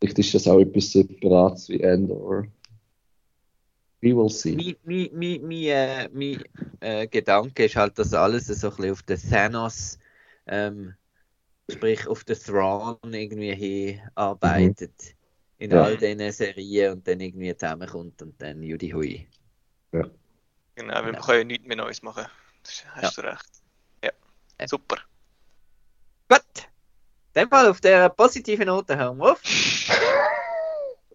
Vielleicht 0.00 0.18
ist 0.18 0.34
das 0.34 0.48
auch 0.48 0.60
etwas 0.60 0.92
Separates 0.92 1.68
wie 1.68 1.80
Endor. 1.80 2.46
We 4.00 4.16
will 4.16 4.30
see. 4.30 4.56
Mein, 4.56 4.76
mein, 4.84 5.10
mein, 5.12 5.40
mein, 5.42 5.62
äh, 5.64 6.08
mein 6.10 6.42
äh, 6.80 7.06
Gedanke 7.06 7.66
ist 7.66 7.76
halt, 7.76 7.98
dass 7.98 8.14
alles 8.14 8.46
so 8.46 8.68
ein 8.68 8.76
bisschen 8.76 8.92
auf 8.92 9.02
den 9.02 9.18
Thanos, 9.18 9.98
ähm, 10.46 10.94
sprich 11.70 12.06
auf 12.06 12.24
den 12.24 12.36
Thrawn 12.38 12.98
irgendwie 13.04 13.54
hinarbeitet. 13.54 15.14
In 15.58 15.70
Ja. 15.72 15.82
all 15.82 15.96
diesen 15.96 16.32
Serien 16.32 16.92
und 16.94 17.06
dann 17.06 17.20
irgendwie 17.20 17.54
zusammenkommt 17.54 18.22
und 18.22 18.40
dann 18.40 18.62
Judy 18.62 18.90
Hui. 18.90 19.28
Genau, 19.92 20.08
weil 20.94 21.06
wir 21.06 21.12
Ja. 21.12 21.20
können 21.20 21.38
ja 21.38 21.44
nichts 21.44 21.66
mehr 21.66 21.76
Neues 21.76 22.02
machen. 22.02 22.24
Das 22.62 22.84
hast 22.94 23.18
du 23.18 23.22
recht. 23.22 23.48
Ja. 24.02 24.10
Ja. 24.58 24.68
Super. 24.68 24.96
Gut, 26.28 26.40
dem 27.34 27.48
Fall 27.50 27.68
auf 27.68 27.80
der 27.80 28.08
positiven 28.08 28.66
Note 28.66 28.96
hören 28.96 29.18
wir 29.18 29.32
auf. 29.32 29.42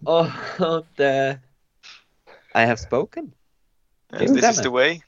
Oh, 0.03 0.27
und 0.59 0.99
äh, 0.99 1.31
I 1.33 2.67
have 2.67 2.77
spoken. 2.77 3.33
Ja, 4.11 4.19
Tschüss 4.19 4.33
this 4.33 4.49
is 4.49 4.57
the 4.57 4.71
way. 4.71 5.01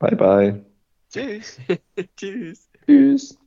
Bye 0.00 0.16
bye. 0.16 0.64
Tschüss. 1.10 1.58
Tschüss. 2.16 2.68
Tschüss. 2.84 3.38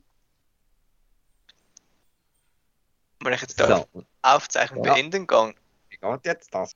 Wenn 3.22 3.32
ich 3.34 3.40
jetzt 3.40 3.60
da 3.60 3.86
So, 3.92 4.02
Aufzeichnung 4.22 4.84
Ja. 4.84 4.94
beenden 4.94 5.26
gehe, 5.26 5.54
wie 5.88 5.96
geht 5.96 6.24
jetzt 6.24 6.54
das? 6.54 6.72